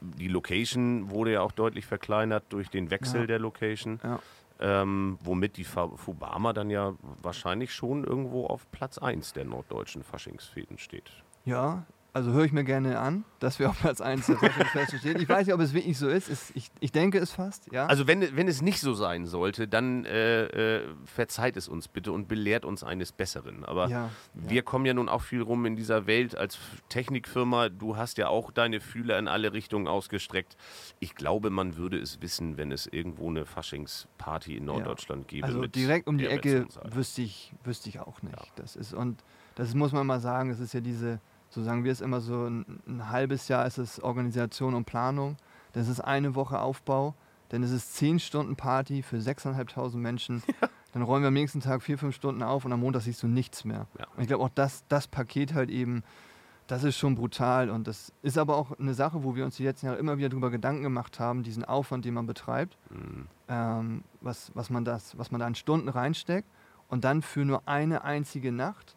Die 0.00 0.28
Location 0.28 1.10
wurde 1.10 1.32
ja 1.32 1.40
auch 1.40 1.52
deutlich 1.52 1.86
verkleinert 1.86 2.44
durch 2.50 2.68
den 2.68 2.90
Wechsel 2.90 3.22
ja. 3.22 3.26
der 3.26 3.38
Location. 3.38 4.00
Ja. 4.02 4.20
Ähm, 4.60 5.18
womit 5.22 5.56
die 5.56 5.64
Fubama 5.64 6.52
dann 6.52 6.68
ja 6.68 6.94
wahrscheinlich 7.22 7.72
schon 7.72 8.02
irgendwo 8.04 8.46
auf 8.46 8.68
Platz 8.72 8.98
1 8.98 9.32
der 9.32 9.44
norddeutschen 9.44 10.02
Faschingsfäden 10.02 10.78
steht. 10.78 11.12
Ja, 11.44 11.86
also 12.14 12.32
höre 12.32 12.44
ich 12.44 12.52
mir 12.52 12.64
gerne 12.64 12.98
an, 12.98 13.24
dass 13.38 13.58
wir 13.58 13.68
auf 13.70 13.78
Platz 13.78 14.00
1 14.00 14.26
der 14.26 14.36
Faschingsfeste 14.36 14.98
stehen. 14.98 15.20
Ich 15.20 15.28
weiß 15.28 15.46
nicht, 15.46 15.54
ob 15.54 15.60
es 15.60 15.74
wirklich 15.74 15.98
so 15.98 16.08
ist. 16.08 16.28
ist 16.28 16.52
ich, 16.54 16.70
ich 16.80 16.90
denke 16.90 17.18
es 17.18 17.32
fast, 17.32 17.70
ja. 17.72 17.86
Also 17.86 18.06
wenn, 18.06 18.36
wenn 18.36 18.48
es 18.48 18.62
nicht 18.62 18.80
so 18.80 18.94
sein 18.94 19.26
sollte, 19.26 19.68
dann 19.68 20.04
äh, 20.04 20.78
äh, 20.78 20.82
verzeiht 21.04 21.56
es 21.56 21.68
uns 21.68 21.88
bitte 21.88 22.12
und 22.12 22.26
belehrt 22.26 22.64
uns 22.64 22.82
eines 22.82 23.12
Besseren. 23.12 23.64
Aber 23.64 23.88
ja, 23.88 24.10
wir 24.34 24.56
ja. 24.56 24.62
kommen 24.62 24.86
ja 24.86 24.94
nun 24.94 25.08
auch 25.08 25.22
viel 25.22 25.42
rum 25.42 25.66
in 25.66 25.76
dieser 25.76 26.06
Welt 26.06 26.36
als 26.36 26.58
Technikfirma. 26.88 27.68
Du 27.68 27.96
hast 27.96 28.18
ja 28.18 28.28
auch 28.28 28.50
deine 28.50 28.80
Fühler 28.80 29.18
in 29.18 29.28
alle 29.28 29.52
Richtungen 29.52 29.86
ausgestreckt. 29.86 30.56
Ich 31.00 31.14
glaube, 31.14 31.50
man 31.50 31.76
würde 31.76 31.98
es 31.98 32.22
wissen, 32.22 32.56
wenn 32.56 32.72
es 32.72 32.86
irgendwo 32.86 33.28
eine 33.28 33.44
Faschingsparty 33.44 34.56
in 34.56 34.64
Norddeutschland 34.64 35.24
ja. 35.24 35.28
gäbe. 35.28 35.46
Also 35.46 35.66
direkt 35.66 36.08
um 36.08 36.18
die 36.18 36.26
Ecke 36.26 36.66
wüsste 36.84 37.22
ich, 37.22 37.52
wüsste 37.64 37.88
ich 37.90 38.00
auch 38.00 38.22
nicht. 38.22 38.52
Das 38.56 38.76
ist, 38.76 38.94
und 38.94 39.22
das 39.54 39.74
muss 39.74 39.92
man 39.92 40.06
mal 40.06 40.20
sagen, 40.20 40.50
es 40.50 40.60
ist 40.60 40.72
ja 40.72 40.80
diese 40.80 41.20
so 41.58 41.64
sagen 41.64 41.84
wir 41.84 41.92
es 41.92 42.00
immer 42.00 42.20
so, 42.20 42.44
ein, 42.44 42.80
ein 42.86 43.10
halbes 43.10 43.48
Jahr 43.48 43.66
ist 43.66 43.78
es 43.78 44.00
Organisation 44.00 44.74
und 44.74 44.84
Planung, 44.84 45.36
dann 45.72 45.82
ist 45.82 45.88
es 45.88 46.00
eine 46.00 46.34
Woche 46.34 46.60
Aufbau, 46.60 47.14
dann 47.48 47.62
ist 47.62 47.72
es 47.72 47.92
zehn 47.92 48.20
Stunden 48.20 48.56
Party 48.56 49.02
für 49.02 49.16
6.500 49.16 49.96
Menschen. 49.96 50.42
Ja. 50.60 50.68
Dann 50.94 51.02
räumen 51.02 51.22
wir 51.22 51.28
am 51.28 51.34
nächsten 51.34 51.60
Tag 51.60 51.82
vier, 51.82 51.98
fünf 51.98 52.14
Stunden 52.14 52.42
auf 52.42 52.64
und 52.64 52.72
am 52.72 52.80
Montag 52.80 53.02
siehst 53.02 53.22
du 53.22 53.26
nichts 53.26 53.66
mehr. 53.66 53.86
Ja. 53.98 54.06
Und 54.16 54.22
ich 54.22 54.26
glaube 54.26 54.42
auch 54.42 54.48
das, 54.54 54.84
das 54.88 55.06
Paket 55.06 55.52
halt 55.52 55.68
eben, 55.68 56.02
das 56.66 56.82
ist 56.82 56.96
schon 56.96 57.14
brutal 57.14 57.68
und 57.68 57.86
das 57.86 58.10
ist 58.22 58.38
aber 58.38 58.56
auch 58.56 58.72
eine 58.78 58.94
Sache, 58.94 59.22
wo 59.22 59.36
wir 59.36 59.44
uns 59.44 59.56
die 59.56 59.64
letzten 59.64 59.86
Jahre 59.86 59.98
immer 59.98 60.16
wieder 60.16 60.30
darüber 60.30 60.50
Gedanken 60.50 60.82
gemacht 60.82 61.20
haben, 61.20 61.42
diesen 61.42 61.62
Aufwand, 61.62 62.06
den 62.06 62.14
man 62.14 62.26
betreibt, 62.26 62.78
mhm. 62.88 63.26
ähm, 63.48 64.04
was, 64.22 64.50
was, 64.54 64.70
man 64.70 64.86
das, 64.86 65.16
was 65.18 65.30
man 65.30 65.40
da 65.40 65.46
an 65.46 65.54
Stunden 65.54 65.90
reinsteckt 65.90 66.48
und 66.88 67.04
dann 67.04 67.20
für 67.20 67.44
nur 67.44 67.68
eine 67.68 68.02
einzige 68.02 68.50
Nacht 68.50 68.96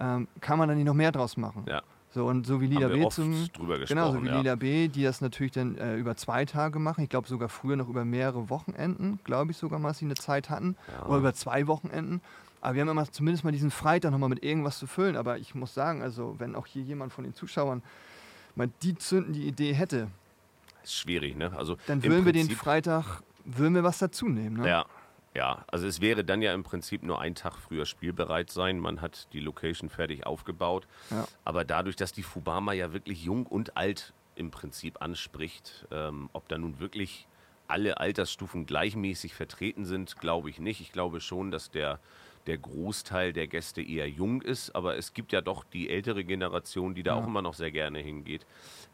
ähm, 0.00 0.26
kann 0.40 0.58
man 0.58 0.68
dann 0.68 0.78
nicht 0.78 0.86
noch 0.86 0.94
mehr 0.94 1.12
draus 1.12 1.36
machen. 1.36 1.64
Ja. 1.68 1.82
So, 2.12 2.26
und 2.26 2.44
so 2.44 2.60
wie 2.60 2.66
Lila 2.66 2.88
B 2.88 3.08
zum. 3.08 3.48
Genau, 3.86 4.10
so 4.10 4.22
wie 4.22 4.26
ja. 4.26 4.38
Lila 4.38 4.56
B, 4.56 4.88
die 4.88 5.04
das 5.04 5.20
natürlich 5.20 5.52
dann 5.52 5.78
äh, 5.78 5.94
über 5.94 6.16
zwei 6.16 6.44
Tage 6.44 6.80
machen. 6.80 7.04
Ich 7.04 7.10
glaube 7.10 7.28
sogar 7.28 7.48
früher 7.48 7.76
noch 7.76 7.88
über 7.88 8.04
mehrere 8.04 8.50
Wochenenden, 8.50 9.20
glaube 9.22 9.52
ich 9.52 9.58
sogar 9.58 9.78
mal, 9.78 9.88
dass 9.88 9.98
sie 9.98 10.06
eine 10.06 10.14
Zeit 10.14 10.50
hatten. 10.50 10.76
Ja. 10.88 11.06
Oder 11.06 11.18
über 11.18 11.34
zwei 11.34 11.68
Wochenenden. 11.68 12.20
Aber 12.60 12.74
wir 12.74 12.82
haben 12.82 12.88
immer 12.88 13.10
zumindest 13.10 13.44
mal 13.44 13.52
diesen 13.52 13.70
Freitag 13.70 14.10
nochmal 14.10 14.28
mit 14.28 14.42
irgendwas 14.42 14.78
zu 14.78 14.88
füllen. 14.88 15.16
Aber 15.16 15.38
ich 15.38 15.54
muss 15.54 15.72
sagen, 15.72 16.02
also 16.02 16.34
wenn 16.38 16.56
auch 16.56 16.66
hier 16.66 16.82
jemand 16.82 17.12
von 17.12 17.22
den 17.22 17.32
Zuschauern 17.32 17.80
mal 18.56 18.68
die 18.82 18.96
zünden 18.96 19.32
die 19.32 19.46
Idee 19.46 19.72
hätte. 19.72 20.08
Ist 20.82 20.96
schwierig, 20.96 21.36
ne? 21.36 21.52
Also 21.56 21.76
dann 21.86 22.02
würden 22.02 22.24
wir 22.24 22.32
den 22.32 22.50
Freitag, 22.50 23.22
würden 23.44 23.74
wir 23.74 23.84
was 23.84 23.98
dazu 23.98 24.28
nehmen, 24.28 24.56
ne? 24.56 24.68
Ja, 24.68 24.86
ja, 25.34 25.64
also 25.68 25.86
es 25.86 26.00
wäre 26.00 26.24
dann 26.24 26.42
ja 26.42 26.52
im 26.52 26.64
Prinzip 26.64 27.02
nur 27.02 27.20
ein 27.20 27.34
Tag 27.34 27.56
früher 27.56 27.86
spielbereit 27.86 28.50
sein. 28.50 28.80
Man 28.80 29.00
hat 29.00 29.28
die 29.32 29.40
Location 29.40 29.88
fertig 29.88 30.26
aufgebaut. 30.26 30.88
Ja. 31.10 31.26
Aber 31.44 31.64
dadurch, 31.64 31.96
dass 31.96 32.12
die 32.12 32.24
Fubama 32.24 32.72
ja 32.72 32.92
wirklich 32.92 33.22
jung 33.22 33.46
und 33.46 33.76
alt 33.76 34.12
im 34.34 34.50
Prinzip 34.50 35.00
anspricht, 35.00 35.86
ähm, 35.92 36.30
ob 36.32 36.48
da 36.48 36.58
nun 36.58 36.80
wirklich 36.80 37.28
alle 37.68 37.98
Altersstufen 37.98 38.66
gleichmäßig 38.66 39.34
vertreten 39.34 39.84
sind, 39.84 40.16
glaube 40.18 40.50
ich 40.50 40.58
nicht. 40.58 40.80
Ich 40.80 40.90
glaube 40.90 41.20
schon, 41.20 41.52
dass 41.52 41.70
der 41.70 42.00
der 42.46 42.58
Großteil 42.58 43.32
der 43.32 43.46
Gäste 43.46 43.82
eher 43.82 44.08
jung 44.08 44.42
ist, 44.42 44.74
aber 44.74 44.96
es 44.96 45.12
gibt 45.12 45.32
ja 45.32 45.40
doch 45.40 45.64
die 45.64 45.90
ältere 45.90 46.24
Generation, 46.24 46.94
die 46.94 47.02
da 47.02 47.14
ja. 47.14 47.20
auch 47.20 47.26
immer 47.26 47.42
noch 47.42 47.54
sehr 47.54 47.70
gerne 47.70 47.98
hingeht. 47.98 48.46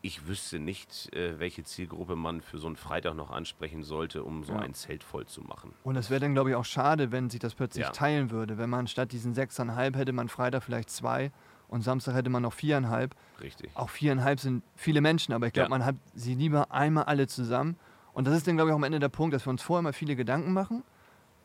Ich 0.03 0.27
wüsste 0.27 0.59
nicht, 0.59 1.15
äh, 1.15 1.39
welche 1.39 1.65
Zielgruppe 1.65 2.17
man 2.17 2.41
für 2.41 2.59
so 2.59 2.67
einen 2.67 2.77
Freitag 2.77 3.15
noch 3.15 3.31
ansprechen 3.31 3.83
sollte, 3.83 4.25
um 4.25 4.45
so 4.45 4.53
ja. 4.53 4.61
ein 4.61 4.75
Zelt 4.75 5.05
voll 5.05 5.27
zu 5.27 5.43
machen. 5.43 5.73
Und 5.85 5.97
es 5.97 6.11
wäre 6.11 6.21
dann, 6.21 6.35
glaube 6.35 6.51
ich, 6.51 6.57
auch 6.57 6.65
schade, 6.65 7.13
wenn 7.13 7.31
sich 7.31 7.41
das 7.41 7.55
plötzlich 7.55 7.85
ja. 7.85 7.93
teilen 7.93 8.31
würde. 8.31 8.59
Wenn 8.59 8.71
man 8.71 8.87
statt 8.87 9.13
diesen 9.13 9.35
sechseinhalb 9.35 9.97
hätte 9.97 10.13
man 10.13 10.29
Freitag 10.29 10.63
vielleicht 10.63 10.91
zwei 10.91 11.31
und 11.69 11.83
Samstag 11.83 12.15
hätte 12.15 12.31
man 12.31 12.43
noch 12.43 12.53
viereinhalb. 12.53 13.15
Richtig. 13.41 13.71
Auch 13.75 13.91
viereinhalb 13.91 14.41
sind 14.41 14.63
viele 14.75 15.01
Menschen, 15.01 15.33
aber 15.33 15.47
ich 15.47 15.53
glaube, 15.53 15.71
man 15.71 15.85
hat 15.85 15.97
sie 16.15 16.35
lieber 16.35 16.73
einmal 16.73 17.05
alle 17.05 17.27
zusammen. 17.27 17.77
Und 18.13 18.27
das 18.27 18.37
ist 18.37 18.47
dann, 18.47 18.57
glaube 18.57 18.71
ich, 18.71 18.73
auch 18.73 18.79
am 18.79 18.85
Ende 18.85 18.99
der 18.99 19.09
Punkt, 19.09 19.35
dass 19.35 19.47
wir 19.47 19.51
uns 19.51 19.63
vorher 19.63 19.83
mal 19.83 19.93
viele 19.93 20.17
Gedanken 20.17 20.53
machen 20.53 20.85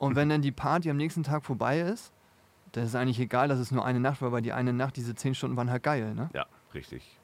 und 0.01 0.15
wenn 0.15 0.29
dann 0.29 0.41
die 0.41 0.51
Party 0.51 0.89
am 0.89 0.97
nächsten 0.97 1.21
Tag 1.21 1.45
vorbei 1.45 1.79
ist, 1.79 2.11
dann 2.71 2.85
ist 2.85 2.89
es 2.89 2.95
eigentlich 2.95 3.19
egal, 3.19 3.49
dass 3.49 3.59
es 3.59 3.69
nur 3.69 3.85
eine 3.85 3.99
Nacht 3.99 4.19
war, 4.23 4.31
weil 4.31 4.41
die 4.41 4.51
eine 4.51 4.73
Nacht, 4.73 4.97
diese 4.97 5.13
zehn 5.13 5.35
Stunden 5.35 5.55
waren 5.57 5.69
halt 5.69 5.83
geil, 5.83 6.15
ne? 6.15 6.27
Ja, 6.33 6.47
richtig. 6.73 7.19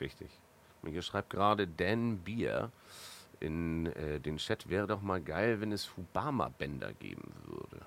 Richtig. 0.00 0.30
Und 0.80 0.92
hier 0.92 1.02
schreibt 1.02 1.28
gerade 1.28 1.68
Dan 1.68 2.16
Bier 2.16 2.70
in 3.40 3.86
äh, 3.86 4.20
den 4.20 4.38
Chat, 4.38 4.70
wäre 4.70 4.86
doch 4.86 5.02
mal 5.02 5.20
geil, 5.20 5.60
wenn 5.60 5.70
es 5.70 5.84
Fubama-Bänder 5.84 6.94
geben 6.94 7.30
würde. 7.44 7.84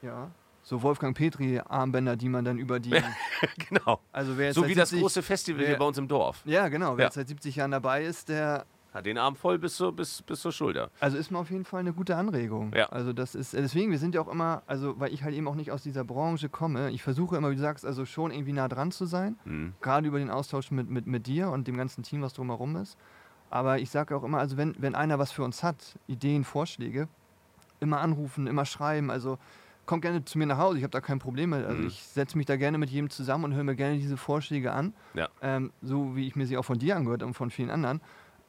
Ja. 0.00 0.30
So 0.62 0.82
Wolfgang 0.82 1.14
Petri-Armbänder, 1.14 2.16
die 2.16 2.30
man 2.30 2.46
dann 2.46 2.56
über 2.56 2.80
die. 2.80 2.90
genau. 3.68 4.00
Also 4.12 4.38
wer 4.38 4.54
so 4.54 4.62
wie 4.62 4.68
70, 4.68 4.76
das 4.76 4.92
große 4.98 5.22
Festival 5.22 5.60
wer, 5.60 5.68
hier 5.68 5.76
bei 5.76 5.84
uns 5.84 5.98
im 5.98 6.08
Dorf. 6.08 6.40
Ja, 6.46 6.68
genau. 6.68 6.96
Wer 6.96 7.04
ja. 7.04 7.10
seit 7.10 7.28
70 7.28 7.56
Jahren 7.56 7.72
dabei 7.72 8.04
ist, 8.04 8.30
der 8.30 8.64
hat 8.98 9.06
den 9.06 9.18
Arm 9.18 9.36
voll 9.36 9.58
bis 9.58 9.76
zur, 9.76 9.94
bis, 9.94 10.22
bis 10.22 10.40
zur 10.40 10.52
Schulter. 10.52 10.90
Also 11.00 11.16
ist 11.16 11.30
mir 11.30 11.38
auf 11.38 11.50
jeden 11.50 11.64
Fall 11.64 11.80
eine 11.80 11.92
gute 11.92 12.16
Anregung. 12.16 12.72
Ja. 12.74 12.86
Also 12.86 13.12
das 13.12 13.34
ist, 13.34 13.54
deswegen, 13.54 13.90
wir 13.90 13.98
sind 13.98 14.14
ja 14.14 14.20
auch 14.20 14.28
immer, 14.28 14.62
also 14.66 14.98
weil 15.00 15.12
ich 15.12 15.22
halt 15.22 15.34
eben 15.34 15.48
auch 15.48 15.54
nicht 15.54 15.72
aus 15.72 15.82
dieser 15.82 16.04
Branche 16.04 16.48
komme, 16.48 16.90
ich 16.90 17.02
versuche 17.02 17.36
immer, 17.36 17.50
wie 17.50 17.56
du 17.56 17.60
sagst, 17.60 17.84
also 17.84 18.04
schon 18.04 18.30
irgendwie 18.30 18.52
nah 18.52 18.68
dran 18.68 18.90
zu 18.90 19.06
sein. 19.06 19.38
Mhm. 19.44 19.74
Gerade 19.80 20.06
über 20.08 20.18
den 20.18 20.30
Austausch 20.30 20.70
mit, 20.70 20.88
mit, 20.90 21.06
mit 21.06 21.26
dir 21.26 21.50
und 21.50 21.66
dem 21.66 21.76
ganzen 21.76 22.02
Team, 22.02 22.22
was 22.22 22.32
drumherum 22.32 22.76
ist. 22.76 22.96
Aber 23.50 23.78
ich 23.78 23.90
sage 23.90 24.14
auch 24.14 24.24
immer, 24.24 24.38
also 24.38 24.56
wenn, 24.56 24.74
wenn 24.78 24.94
einer 24.94 25.18
was 25.18 25.32
für 25.32 25.42
uns 25.42 25.62
hat, 25.62 25.98
Ideen, 26.06 26.44
Vorschläge, 26.44 27.08
immer 27.80 28.00
anrufen, 28.00 28.46
immer 28.46 28.66
schreiben, 28.66 29.10
also 29.10 29.38
kommt 29.86 30.02
gerne 30.02 30.24
zu 30.24 30.38
mir 30.38 30.46
nach 30.46 30.58
Hause, 30.58 30.78
ich 30.78 30.84
habe 30.84 30.90
da 30.90 31.00
kein 31.00 31.18
Problem 31.18 31.50
mit. 31.50 31.64
Also 31.64 31.80
mhm. 31.80 31.88
ich 31.88 32.02
setze 32.02 32.36
mich 32.36 32.46
da 32.46 32.56
gerne 32.56 32.78
mit 32.78 32.90
jedem 32.90 33.10
zusammen 33.10 33.44
und 33.44 33.54
höre 33.54 33.64
mir 33.64 33.74
gerne 33.74 33.96
diese 33.96 34.16
Vorschläge 34.16 34.72
an. 34.72 34.92
Ja. 35.14 35.28
Ähm, 35.40 35.72
so 35.82 36.14
wie 36.14 36.26
ich 36.26 36.36
mir 36.36 36.46
sie 36.46 36.58
auch 36.58 36.64
von 36.64 36.78
dir 36.78 36.94
angehört 36.94 37.22
und 37.22 37.34
von 37.34 37.50
vielen 37.50 37.70
anderen 37.70 38.00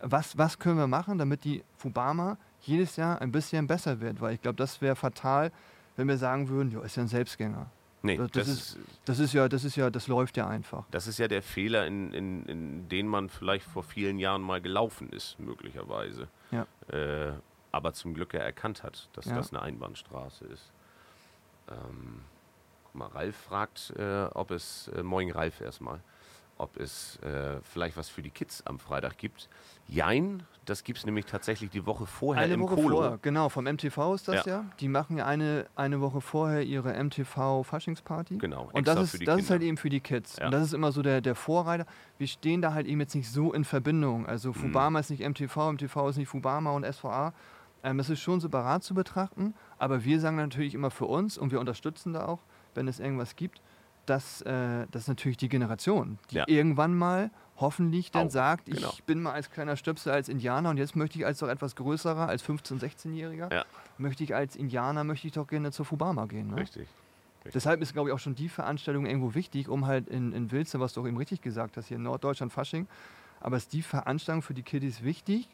was, 0.01 0.37
was 0.37 0.59
können 0.59 0.77
wir 0.77 0.87
machen, 0.87 1.17
damit 1.17 1.43
die 1.43 1.63
Fubama 1.77 2.37
jedes 2.61 2.95
Jahr 2.95 3.21
ein 3.21 3.31
bisschen 3.31 3.67
besser 3.67 3.99
wird? 3.99 4.21
Weil 4.21 4.35
ich 4.35 4.41
glaube, 4.41 4.57
das 4.57 4.81
wäre 4.81 4.95
fatal, 4.95 5.51
wenn 5.95 6.07
wir 6.07 6.17
sagen 6.17 6.49
würden, 6.49 6.71
ja, 6.71 6.81
ist 6.81 6.95
ja 6.95 7.03
ein 7.03 7.07
Selbstgänger. 7.07 7.69
Nee, 8.01 8.17
das, 8.17 8.31
das, 8.31 8.47
ist, 8.47 8.79
das 9.03 9.19
ist 9.19 9.33
ja, 9.33 9.49
das 9.49 9.65
ist 9.65 9.75
ja, 9.75 9.89
das 9.89 10.07
läuft 10.07 10.37
ja 10.37 10.47
einfach. 10.47 10.85
Das 10.91 11.05
ist 11.07 11.19
ja 11.19 11.27
der 11.27 11.41
Fehler, 11.41 11.85
in, 11.85 12.13
in, 12.13 12.45
in 12.45 12.87
den 12.87 13.07
man 13.07 13.27
vielleicht 13.27 13.65
vor 13.65 13.83
vielen 13.83 14.19
Jahren 14.19 14.41
mal 14.41 14.61
gelaufen 14.61 15.09
ist, 15.09 15.37
möglicherweise. 15.37 16.29
Ja. 16.51 16.65
Äh, 16.87 17.33
aber 17.71 17.93
zum 17.93 18.13
Glück 18.13 18.33
ja 18.33 18.39
erkannt 18.39 18.83
hat, 18.83 19.09
dass 19.13 19.25
ja. 19.25 19.35
das 19.35 19.51
eine 19.51 19.61
Einbahnstraße 19.61 20.45
ist. 20.45 20.71
Ähm, 21.69 22.21
guck 22.85 22.95
mal, 22.95 23.07
Ralf 23.07 23.35
fragt, 23.35 23.93
äh, 23.97 24.27
ob 24.33 24.51
es, 24.51 24.87
äh, 24.95 25.03
moin 25.03 25.31
Ralf 25.31 25.59
erstmal, 25.59 25.99
ob 26.59 26.77
es 26.77 27.17
äh, 27.23 27.59
vielleicht 27.63 27.97
was 27.97 28.09
für 28.09 28.21
die 28.21 28.29
Kids 28.29 28.61
am 28.65 28.79
Freitag 28.79 29.17
gibt. 29.17 29.49
Jein, 29.87 30.43
das 30.65 30.83
gibt 30.83 30.99
es 30.99 31.05
nämlich 31.05 31.25
tatsächlich 31.25 31.71
die 31.71 31.85
Woche 31.85 32.05
vorher 32.05 32.43
eine 32.43 32.53
im 32.53 32.61
Woche 32.61 32.75
Kolo. 32.75 32.97
Vorher, 32.97 33.19
genau, 33.21 33.49
vom 33.49 33.65
MTV 33.65 34.13
ist 34.13 34.27
das 34.27 34.45
ja. 34.45 34.59
ja. 34.59 34.65
Die 34.79 34.87
machen 34.87 35.17
ja 35.17 35.25
eine, 35.25 35.65
eine 35.75 36.01
Woche 36.01 36.21
vorher 36.21 36.61
ihre 36.61 36.93
MTV-Faschingsparty. 36.93 38.37
Genau. 38.37 38.69
Und 38.73 38.87
das, 38.87 39.13
ist, 39.13 39.27
das 39.27 39.39
ist 39.39 39.49
halt 39.49 39.63
eben 39.63 39.77
für 39.77 39.89
die 39.89 40.01
Kids. 40.01 40.37
Ja. 40.37 40.45
Und 40.45 40.51
das 40.51 40.63
ist 40.63 40.73
immer 40.73 40.91
so 40.91 41.01
der, 41.01 41.21
der 41.21 41.33
Vorreiter. 41.33 41.85
Wir 42.17 42.27
stehen 42.27 42.61
da 42.61 42.73
halt 42.73 42.87
eben 42.87 42.99
jetzt 42.99 43.15
nicht 43.15 43.31
so 43.31 43.53
in 43.53 43.63
Verbindung. 43.63 44.27
Also 44.27 44.49
mhm. 44.49 44.55
Fubama 44.55 44.91
mhm. 44.91 44.97
ist 44.97 45.09
nicht 45.09 45.27
MTV, 45.27 45.71
MTV 45.73 46.09
ist 46.09 46.17
nicht 46.17 46.27
Fubama 46.27 46.71
und 46.71 46.85
SVA. 46.85 47.33
Ähm, 47.81 47.99
es 47.99 48.09
ist 48.09 48.19
schon 48.19 48.41
separat 48.41 48.83
zu 48.83 48.93
betrachten, 48.93 49.53
aber 49.77 50.03
wir 50.03 50.19
sagen 50.19 50.35
natürlich 50.35 50.73
immer 50.73 50.91
für 50.91 51.05
uns 51.05 51.37
und 51.37 51.51
wir 51.51 51.61
unterstützen 51.61 52.11
da 52.11 52.25
auch, 52.25 52.39
wenn 52.75 52.89
es 52.89 52.99
irgendwas 52.99 53.37
gibt, 53.37 53.61
dass 54.09 54.41
äh, 54.41 54.87
das 54.91 55.03
ist 55.03 55.07
natürlich 55.07 55.37
die 55.37 55.49
Generation, 55.49 56.17
die 56.31 56.35
Ja. 56.37 56.45
irgendwann 56.47 56.97
mal 56.97 57.31
hoffentlich 57.57 58.11
dann 58.11 58.27
Auch, 58.27 58.31
sagt, 58.31 58.65
genau. 58.67 58.89
ich 58.93 59.03
bin 59.03 59.21
mal 59.21 59.33
als 59.33 59.51
kleiner 59.51 59.75
Stöpsel 59.75 60.11
als 60.13 60.29
Indianer 60.29 60.69
und 60.69 60.77
jetzt 60.77 60.95
möchte 60.95 61.19
ich 61.19 61.25
als 61.25 61.39
doch 61.39 61.49
etwas 61.49 61.75
größerer, 61.75 62.27
als 62.29 62.43
15-, 62.43 62.79
16-Jähriger, 62.79 63.53
Ja. 63.53 63.65
möchte 63.97 64.23
ich 64.23 64.33
als 64.33 64.55
Indianer, 64.55 65.03
möchte 65.03 65.27
ich 65.27 65.33
doch 65.33 65.45
gerne 65.47 65.71
zur 65.71 65.85
Fubama 65.85 66.25
gehen. 66.25 66.47
Ne? 66.51 66.57
Richtig. 66.57 66.87
Deshalb 67.53 67.81
ist, 67.81 67.93
glaube 67.93 68.09
ich, 68.09 68.15
auch 68.15 68.19
schon 68.19 68.35
die 68.35 68.49
Veranstaltung 68.49 69.05
irgendwo 69.05 69.33
wichtig, 69.33 69.69
um 69.69 69.87
halt 69.87 70.07
in, 70.07 70.33
in 70.33 70.51
Wilze, 70.51 70.79
was 70.79 70.93
du 70.93 71.01
auch 71.01 71.07
eben 71.07 71.17
richtig 71.17 71.41
gesagt 71.41 71.77
hast, 71.77 71.87
hier 71.87 71.97
in 71.97 72.03
Norddeutschland 72.03 72.51
Fasching, 72.53 72.87
aber 73.39 73.57
ist 73.57 73.73
die 73.73 73.81
Veranstaltung 73.81 74.41
für 74.41 74.53
die 74.53 74.63
Kiddies 74.63 75.03
wichtig, 75.03 75.47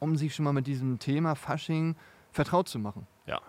um 0.00 0.16
sich 0.16 0.34
schon 0.34 0.44
mal 0.44 0.52
mit 0.52 0.66
diesem 0.66 0.98
Thema 0.98 1.34
Fasching 1.34 1.96
vertraut 2.32 2.68
zu 2.68 2.78
machen. 2.78 3.06
Ja. 3.26 3.40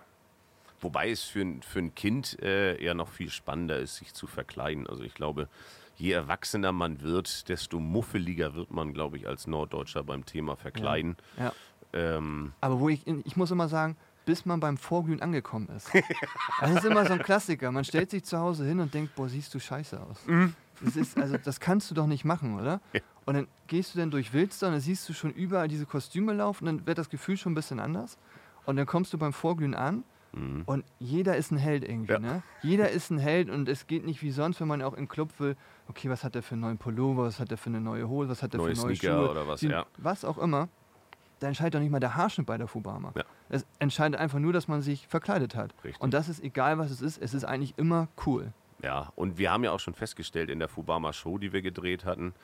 Wobei 0.80 1.10
es 1.10 1.22
für 1.22 1.40
ein, 1.40 1.62
für 1.62 1.78
ein 1.78 1.94
Kind 1.94 2.40
äh, 2.42 2.76
eher 2.76 2.94
noch 2.94 3.08
viel 3.08 3.30
spannender 3.30 3.78
ist, 3.78 3.96
sich 3.96 4.12
zu 4.14 4.26
verkleiden. 4.26 4.86
Also 4.86 5.02
ich 5.02 5.14
glaube, 5.14 5.48
je 5.96 6.12
erwachsener 6.12 6.72
man 6.72 7.00
wird, 7.00 7.48
desto 7.48 7.80
muffeliger 7.80 8.54
wird 8.54 8.70
man, 8.70 8.92
glaube 8.92 9.16
ich, 9.16 9.26
als 9.26 9.46
Norddeutscher 9.46 10.04
beim 10.04 10.26
Thema 10.26 10.56
Verkleiden. 10.56 11.16
Ja. 11.38 11.52
Ähm, 11.92 12.52
Aber 12.60 12.80
wo 12.80 12.88
ich, 12.88 13.06
ich 13.06 13.36
muss 13.36 13.50
immer 13.50 13.68
sagen, 13.68 13.96
bis 14.26 14.44
man 14.44 14.60
beim 14.60 14.76
Vorglühen 14.76 15.22
angekommen 15.22 15.68
ist. 15.74 15.88
Das 16.60 16.70
ist 16.72 16.84
immer 16.84 17.06
so 17.06 17.12
ein 17.12 17.22
Klassiker. 17.22 17.70
Man 17.70 17.84
stellt 17.84 18.10
sich 18.10 18.24
zu 18.24 18.38
Hause 18.38 18.66
hin 18.66 18.80
und 18.80 18.92
denkt, 18.92 19.14
boah, 19.14 19.28
siehst 19.28 19.54
du 19.54 19.60
scheiße 19.60 20.00
aus. 20.00 20.18
Das, 20.80 20.96
ist, 20.96 21.16
also, 21.16 21.38
das 21.38 21.60
kannst 21.60 21.90
du 21.90 21.94
doch 21.94 22.06
nicht 22.06 22.24
machen, 22.24 22.58
oder? 22.58 22.80
Ja. 22.92 23.00
Und 23.24 23.34
dann 23.34 23.48
gehst 23.68 23.94
du 23.94 23.98
dann 23.98 24.10
durch 24.10 24.32
Wilster 24.32 24.66
und 24.66 24.74
dann 24.74 24.80
siehst 24.80 25.08
du 25.08 25.12
schon 25.12 25.32
überall 25.32 25.68
diese 25.68 25.86
Kostüme 25.86 26.32
laufen, 26.32 26.66
dann 26.66 26.86
wird 26.86 26.98
das 26.98 27.08
Gefühl 27.08 27.36
schon 27.36 27.52
ein 27.52 27.54
bisschen 27.54 27.80
anders. 27.80 28.18
Und 28.66 28.76
dann 28.76 28.86
kommst 28.86 29.12
du 29.12 29.18
beim 29.18 29.32
Vorglühen 29.32 29.74
an 29.74 30.02
mhm. 30.36 30.62
und 30.66 30.84
jeder 30.98 31.36
ist 31.36 31.50
ein 31.50 31.56
Held 31.56 31.82
irgendwie. 31.82 32.12
Ja. 32.12 32.18
Ne? 32.18 32.42
Jeder 32.62 32.90
ist 32.90 33.10
ein 33.10 33.18
Held 33.18 33.50
und 33.50 33.68
es 33.68 33.86
geht 33.86 34.04
nicht 34.04 34.22
wie 34.22 34.30
sonst, 34.30 34.60
wenn 34.60 34.68
man 34.68 34.82
auch 34.82 34.94
im 34.94 35.08
Club 35.08 35.30
will, 35.38 35.56
okay, 35.88 36.08
was 36.08 36.22
hat 36.24 36.34
der 36.34 36.42
für 36.42 36.52
einen 36.52 36.62
neuen 36.62 36.78
Pullover, 36.78 37.24
was 37.24 37.40
hat 37.40 37.50
der 37.50 37.58
für 37.58 37.70
eine 37.70 37.80
neue 37.80 38.08
Hose, 38.08 38.28
was 38.28 38.42
hat 38.42 38.52
der 38.52 38.60
Neue 38.60 38.74
für 38.74 38.82
neue 38.82 38.96
Sneaker 38.96 39.18
Schuhe, 39.18 39.30
oder 39.30 39.48
was, 39.48 39.60
die, 39.60 39.68
ja. 39.68 39.86
was 39.98 40.24
auch 40.24 40.38
immer. 40.38 40.68
Da 41.38 41.48
entscheidet 41.48 41.74
doch 41.74 41.80
nicht 41.80 41.90
mal 41.90 42.00
der 42.00 42.16
Haarschnitt 42.16 42.46
bei 42.46 42.56
der 42.56 42.66
Fubama. 42.66 43.12
Ja. 43.14 43.24
Es 43.50 43.66
entscheidet 43.78 44.18
einfach 44.18 44.38
nur, 44.38 44.52
dass 44.54 44.68
man 44.68 44.80
sich 44.80 45.06
verkleidet 45.06 45.54
hat. 45.54 45.74
Richtig. 45.84 46.00
Und 46.00 46.14
das 46.14 46.28
ist 46.28 46.42
egal, 46.42 46.78
was 46.78 46.90
es 46.90 47.02
ist, 47.02 47.18
es 47.18 47.34
ist 47.34 47.44
eigentlich 47.44 47.74
immer 47.76 48.08
cool. 48.24 48.52
Ja, 48.82 49.12
und 49.16 49.38
wir 49.38 49.50
haben 49.50 49.64
ja 49.64 49.72
auch 49.72 49.80
schon 49.80 49.94
festgestellt 49.94 50.50
in 50.50 50.58
der 50.58 50.68
Fubama 50.68 51.12
Show, 51.12 51.38
die 51.38 51.52
wir 51.52 51.62
gedreht 51.62 52.04
hatten, 52.04 52.34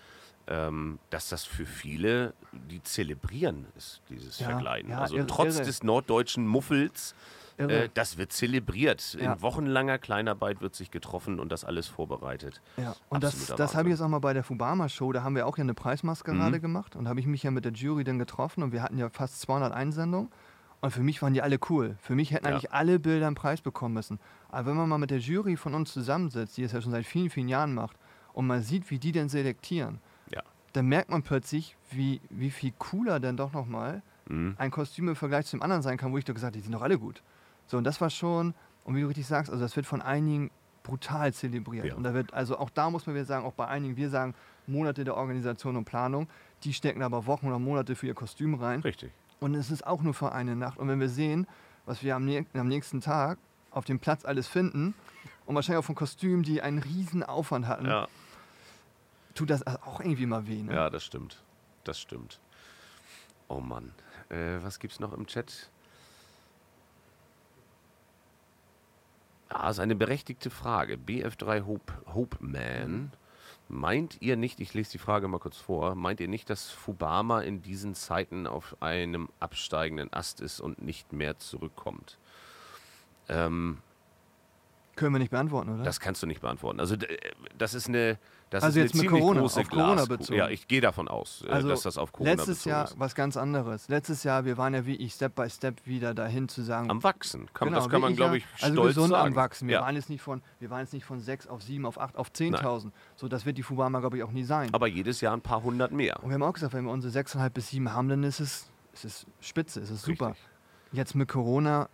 ähm, 0.47 0.99
dass 1.11 1.29
das 1.29 1.45
für 1.45 1.67
viele, 1.67 2.35
die 2.53 2.83
zelebrieren 2.83 3.67
ist, 3.77 4.03
dieses 4.09 4.39
Ja, 4.39 4.51
Verkleiden. 4.51 4.91
ja, 4.91 4.99
also 4.99 5.17
irre, 5.17 5.27
trotz 5.27 5.57
irre. 5.57 5.65
des 5.67 5.83
norddeutschen 5.83 6.47
Muffels, 6.47 7.15
Irre. 7.59 7.85
äh, 7.85 7.89
das 7.93 8.17
wird 8.19 8.33
zelebriert. 8.33 9.17
Ja. 9.21 9.33
In 9.35 9.43
wochenlanger 9.43 9.99
Kleinarbeit 9.99 10.61
wird 10.61 10.75
sich 10.75 10.91
getroffen 10.91 11.41
und 11.41 11.51
das 11.53 11.65
alles 11.65 11.87
vorbereitet. 11.89 12.61
Ja, 12.77 12.95
und 13.09 13.23
das, 13.23 13.35
Absoluter 13.35 13.57
das 13.57 13.71
habe 13.71 13.79
Wahnsinn. 13.79 13.87
ich 13.87 13.99
jetzt 13.99 14.05
auch 14.05 14.09
mal 14.09 14.19
bei 14.21 14.33
der 14.33 14.45
Fubama-Show, 14.45 15.13
da 15.13 15.23
haben 15.23 15.35
wir 15.37 15.47
auch 15.47 15.59
ja 15.59 15.63
eine 15.63 15.75
Preismaskerade 15.75 16.59
Mhm. 16.59 16.63
gemacht 16.63 16.97
und 16.97 17.09
habe 17.09 17.21
ich 17.21 17.27
mich 17.27 17.43
ja 17.43 17.51
mit 17.51 17.65
der 17.65 17.73
Jury 17.73 18.05
dann 18.05 18.19
getroffen 18.19 18.63
und 18.63 18.73
wir 18.73 18.83
hatten 18.83 18.99
ja 18.99 19.09
fast 19.11 19.41
200 19.43 19.73
Einsendungen 19.73 20.31
und 20.81 20.91
für 20.91 21.03
mich 21.03 21.23
waren 21.23 21.35
die 21.35 21.43
alle 21.43 21.59
cool. 21.71 21.97
Für 22.01 22.15
mich 22.15 22.33
hätten 22.33 22.47
Ja. 22.47 22.53
eigentlich 22.53 22.73
alle 22.73 22.99
Bilder 22.99 23.27
einen 23.27 23.37
Preis 23.37 23.61
bekommen 23.61 23.95
müssen. 23.95 24.19
Aber 24.51 24.67
wenn 24.71 24.77
man 24.77 24.89
mal 24.89 24.99
mit 24.99 25.11
der 25.11 25.19
Jury 25.19 25.57
von 25.57 25.75
uns 25.75 25.93
zusammensitzt, 25.93 26.57
die 26.57 26.63
es 26.65 26.73
ja 26.73 26.81
schon 26.83 26.93
seit 26.93 27.07
vielen, 27.07 27.31
vielen 27.31 27.49
Jahren 27.49 27.75
macht 27.75 27.97
und 28.33 28.47
man 28.47 28.63
sieht, 28.63 28.91
wie 28.91 28.99
die 28.99 29.13
denn 29.13 29.29
selektieren, 29.29 30.01
Ja. 30.31 30.43
dann 30.73 30.87
merkt 30.87 31.11
man 31.11 31.23
plötzlich, 31.23 31.77
wie, 31.91 32.21
wie 32.31 32.51
viel 32.51 32.73
cooler 32.79 33.21
denn 33.21 33.37
doch 33.37 33.53
nochmal 33.53 34.03
Mhm. 34.29 34.55
ein 34.57 34.71
Kostüm 34.71 35.09
im 35.09 35.17
Vergleich 35.17 35.47
zum 35.47 35.63
anderen 35.63 35.83
sein 35.83 35.97
kann, 35.99 36.13
wo 36.13 36.19
ich 36.19 36.25
doch 36.25 36.33
gesagt 36.35 36.53
habe, 36.53 36.59
die 36.59 36.63
sind 36.65 36.73
doch 36.73 36.83
alle 36.83 36.97
gut. 36.99 37.23
So, 37.73 37.79
und 37.79 37.85
das 37.85 38.03
war 38.03 38.11
schon, 38.11 38.53
und 38.85 38.97
wie 38.97 39.01
du 39.01 39.07
richtig 39.07 39.27
sagst, 39.27 39.51
also 39.51 39.65
das 39.65 39.75
wird 39.77 39.87
von 39.87 40.03
einigen 40.03 40.51
brutal 40.83 41.33
zelebriert. 41.33 41.87
Ja. 41.87 41.95
Und 41.95 42.03
da 42.03 42.13
wird, 42.13 42.35
also 42.35 42.59
auch 42.59 42.69
da 42.69 42.91
muss 42.91 43.07
man 43.07 43.15
wieder 43.15 43.25
sagen, 43.25 43.47
auch 43.47 43.55
bei 43.55 43.67
einigen, 43.67 43.97
wir 43.97 44.11
sagen 44.11 44.35
Monate 44.67 45.05
der 45.05 45.17
Organisation 45.17 45.79
und 45.79 45.87
Planung, 45.87 46.29
die 46.65 46.75
stecken 46.75 47.03
aber 47.03 47.25
Wochen 47.27 47.47
oder 47.47 47.59
Monate 47.59 47.97
für 47.97 48.07
ihr 48.09 48.15
Kostüm 48.15 48.57
rein. 48.57 48.81
Richtig. 48.81 49.11
Und 49.41 49.55
es 49.55 49.71
ist 49.71 49.87
auch 49.87 50.03
nur 50.03 50.13
für 50.13 50.33
eine 50.33 50.55
Nacht. 50.55 50.79
Und 50.79 50.89
wenn 50.89 51.01
wir 51.01 51.09
sehen, 51.09 51.47
was 51.87 52.03
wir 52.03 52.15
am, 52.15 52.29
am 52.53 52.69
nächsten 52.69 53.01
Tag 53.01 53.39
auf 53.71 53.87
dem 53.87 53.99
Platz 53.99 54.27
alles 54.27 54.49
finden, 54.49 54.93
und 55.47 55.55
wahrscheinlich 55.55 55.79
auch 55.79 55.87
von 55.87 55.95
Kostümen, 55.95 56.43
die 56.43 56.61
einen 56.61 56.79
riesen 56.79 57.23
Aufwand 57.23 57.67
hatten, 57.67 57.87
Ja, 57.87 58.07
tut 59.35 59.49
das 59.49 59.67
auch 59.67 59.99
irgendwie 60.01 60.27
mal 60.27 60.47
weh. 60.47 60.63
Ne? 60.63 60.75
ja, 60.75 60.91
das 60.91 61.07
stimmt. 61.07 61.43
Das 61.85 61.99
stimmt. 61.99 62.39
Oh 63.49 63.61
Mann. 63.61 63.93
Äh, 64.29 64.63
was 64.63 64.79
gibt's 64.79 65.01
noch 65.01 65.15
im 65.15 65.27
Chat? 65.27 65.71
Ah, 69.55 69.71
ist 69.71 69.79
eine 69.81 69.95
berechtigte 69.95 70.51
Frage. 70.51 70.95
BF3 70.97 71.67
Hope, 71.67 71.93
Hope 72.15 72.37
Man. 72.41 73.13
Meint 73.69 74.19
ihr 74.21 74.37
nicht, 74.37 74.61
ich 74.61 74.75
lese 74.75 74.93
die 74.93 74.99
Frage 74.99 75.29
mal 75.29 75.39
kurz 75.39 75.57
vor, 75.57 75.95
meint 75.95 76.21
ihr 76.21 76.29
nicht, 76.29 76.51
dass 76.51 76.71
Fubama 76.71 77.41
in 77.41 77.63
diesen 77.63 77.95
Zeiten 77.95 78.47
auf 78.47 78.77
einem 78.81 79.29
absteigenden 79.41 80.13
Ast 80.13 80.41
ist 80.41 80.61
und 80.61 80.83
nicht 80.83 81.13
mehr 81.13 81.39
zurückkommt? 81.39 82.19
Ähm, 83.29 83.79
Können 84.97 85.15
wir 85.15 85.21
nicht 85.21 85.31
beantworten, 85.31 85.71
oder? 85.75 85.85
das 85.85 86.01
kannst 86.01 86.23
du 86.23 86.27
nicht 86.27 86.41
beantworten. 86.43 86.81
Also 86.81 86.97
d- 86.97 87.17
das 87.57 87.73
ist 87.73 87.89
eine, 87.89 88.19
das 88.53 88.63
Also 88.65 88.81
ist 88.81 88.93
jetzt 88.95 89.03
mit 89.03 89.11
Corona, 89.11 89.41
auf 89.43 89.55
Corona 89.55 89.95
Glaskugel. 89.95 90.19
bezogen. 90.19 90.39
Ja, 90.39 90.49
ich 90.49 90.69
gehe 90.69 90.81
davon 90.81 91.09
aus, 91.09 91.45
äh, 91.47 91.51
Also 91.51 91.69
dass 91.69 91.83
das 91.83 91.99
auf 91.99 92.13
Corona 92.13 92.33
Letztes 92.35 92.65
Jahr 92.65 92.85
ist. 92.85 92.99
was 92.99 93.15
ganz 93.15 93.37
anderes. 93.37 93.89
Letztes 93.89 94.25
Jahr, 94.25 94.45
wir 94.45 94.59
waren 94.59 94.75
ja 94.75 94.85
wie 94.87 94.97
ich 94.97 95.15
Step 95.15 95.35
by 95.35 95.49
Step 95.49 95.85
wieder 95.87 96.15
dahin 96.15 96.49
zu 96.49 96.63
sagen. 96.63 96.91
Am 96.91 97.03
Wachsen. 97.03 97.47
Kann, 97.55 97.69
Genau, 97.69 97.81
das 97.81 97.89
kann 97.89 98.01
man, 98.01 98.15
glaube 98.15 98.39
ja. 98.39 98.45
ich, 98.57 98.63
also 98.63 98.75
stolz 98.75 98.95
gesund 98.95 99.11
sagen. 99.11 99.29
am 99.29 99.35
Wachsen. 99.37 99.69
Wir, 99.69 99.77
ja. 99.77 99.81
waren 99.83 99.95
jetzt 99.97 100.11
nicht 100.11 100.23
von, 100.23 100.43
wir 100.61 100.71
waren 100.71 100.81
jetzt 100.81 100.93
nicht 100.93 101.05
von 101.05 101.19
6 101.21 101.47
auf 101.47 101.63
7, 101.63 101.87
auf 101.87 101.99
8, 102.01 102.17
auf 102.17 102.29
10.000. 102.31 102.91
So, 103.17 103.29
das 103.29 103.47
wird 103.47 103.57
die 103.59 103.63
Fubama, 103.63 104.01
glaube 104.01 104.19
ich, 104.19 104.23
auch 104.23 104.31
nie 104.33 104.45
sein. 104.45 104.69
Aber 104.73 104.87
jedes 104.87 105.21
Jahr 105.21 105.35
ein 105.35 105.41
paar 105.41 105.63
hundert 105.63 105.93
mehr. 105.93 106.23
Und 106.23 106.29
wir 106.31 106.35
haben 106.35 106.43
auch 106.43 106.53
gesagt, 106.53 106.75
wenn 106.75 106.85
wir 106.85 106.93
unsere 106.93 107.13
6,5 107.13 107.51
bis 107.51 107.69
7 107.71 107.93
haben, 107.93 108.09
dann 108.09 108.23
ist 108.23 108.41
es, 108.41 108.67
es 108.93 109.05
ist 109.05 109.27
spitze, 109.41 109.81
es 109.81 109.91
ist 109.91 110.03
super. 110.03 110.29
Richtig. 110.31 110.45
Jetzt 110.93 111.15
mit 111.15 111.29
Corona 111.29 111.89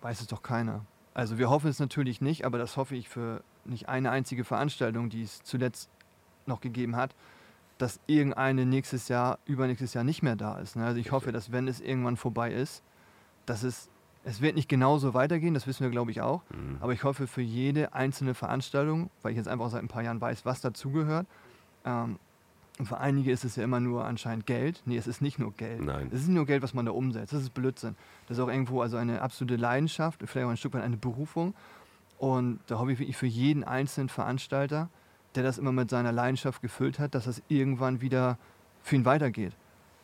weiß 0.00 0.20
es 0.20 0.26
doch 0.26 0.42
keiner. 0.42 0.84
Also 1.14 1.38
wir 1.38 1.50
hoffen 1.50 1.68
es 1.68 1.78
natürlich 1.78 2.20
nicht, 2.20 2.44
aber 2.44 2.58
das 2.58 2.76
hoffe 2.76 2.96
ich 2.96 3.08
für 3.08 3.42
nicht 3.64 3.88
eine 3.88 4.10
einzige 4.10 4.44
Veranstaltung, 4.44 5.08
die 5.10 5.22
es 5.22 5.42
zuletzt 5.42 5.88
noch 6.46 6.60
gegeben 6.60 6.96
hat, 6.96 7.14
dass 7.78 8.00
irgendeine 8.06 8.66
nächstes 8.66 9.08
Jahr, 9.08 9.38
übernächstes 9.46 9.94
Jahr 9.94 10.04
nicht 10.04 10.22
mehr 10.22 10.36
da 10.36 10.58
ist. 10.58 10.76
ne? 10.76 10.84
Also 10.84 10.98
ich 11.00 11.12
hoffe, 11.12 11.32
dass 11.32 11.50
wenn 11.52 11.66
es 11.68 11.80
irgendwann 11.80 12.16
vorbei 12.16 12.52
ist, 12.52 12.82
dass 13.46 13.62
es, 13.62 13.88
es 14.24 14.40
wird 14.42 14.54
nicht 14.54 14.68
genauso 14.68 15.14
weitergehen, 15.14 15.54
das 15.54 15.66
wissen 15.66 15.82
wir 15.84 15.90
glaube 15.90 16.10
ich 16.10 16.20
auch, 16.20 16.42
Mhm. 16.50 16.76
aber 16.80 16.92
ich 16.92 17.04
hoffe 17.04 17.26
für 17.26 17.40
jede 17.42 17.94
einzelne 17.94 18.34
Veranstaltung, 18.34 19.10
weil 19.22 19.30
ich 19.32 19.36
jetzt 19.38 19.48
einfach 19.48 19.70
seit 19.70 19.82
ein 19.82 19.88
paar 19.88 20.02
Jahren 20.02 20.20
weiß, 20.20 20.44
was 20.44 20.60
dazugehört. 20.60 21.26
Ähm, 21.84 22.18
und 22.78 22.86
für 22.86 22.98
einige 22.98 23.30
ist 23.30 23.44
es 23.44 23.56
ja 23.56 23.64
immer 23.64 23.80
nur 23.80 24.04
anscheinend 24.06 24.46
Geld. 24.46 24.82
Nee, 24.86 24.96
es 24.96 25.06
ist 25.06 25.20
nicht 25.20 25.38
nur 25.38 25.52
Geld. 25.52 25.82
Nein. 25.82 26.08
Es 26.12 26.20
ist 26.22 26.28
nicht 26.28 26.36
nur 26.36 26.46
Geld, 26.46 26.62
was 26.62 26.72
man 26.72 26.86
da 26.86 26.92
umsetzt. 26.92 27.32
Das 27.34 27.42
ist 27.42 27.52
Blödsinn. 27.52 27.94
Das 28.26 28.38
ist 28.38 28.42
auch 28.42 28.48
irgendwo 28.48 28.80
also 28.80 28.96
eine 28.96 29.20
absolute 29.20 29.56
Leidenschaft, 29.56 30.20
vielleicht 30.24 30.46
auch 30.46 30.50
ein 30.50 30.56
Stück 30.56 30.72
weit 30.74 30.82
eine 30.82 30.96
Berufung. 30.96 31.54
Und 32.20 32.60
da 32.66 32.78
hoffe 32.78 32.92
ich 32.92 32.98
wirklich 32.98 33.16
für 33.16 33.26
jeden 33.26 33.64
einzelnen 33.64 34.10
Veranstalter, 34.10 34.90
der 35.34 35.42
das 35.42 35.56
immer 35.56 35.72
mit 35.72 35.88
seiner 35.88 36.12
Leidenschaft 36.12 36.60
gefüllt 36.60 36.98
hat, 36.98 37.14
dass 37.14 37.24
das 37.24 37.42
irgendwann 37.48 38.02
wieder 38.02 38.36
für 38.82 38.96
ihn 38.96 39.06
weitergeht. 39.06 39.54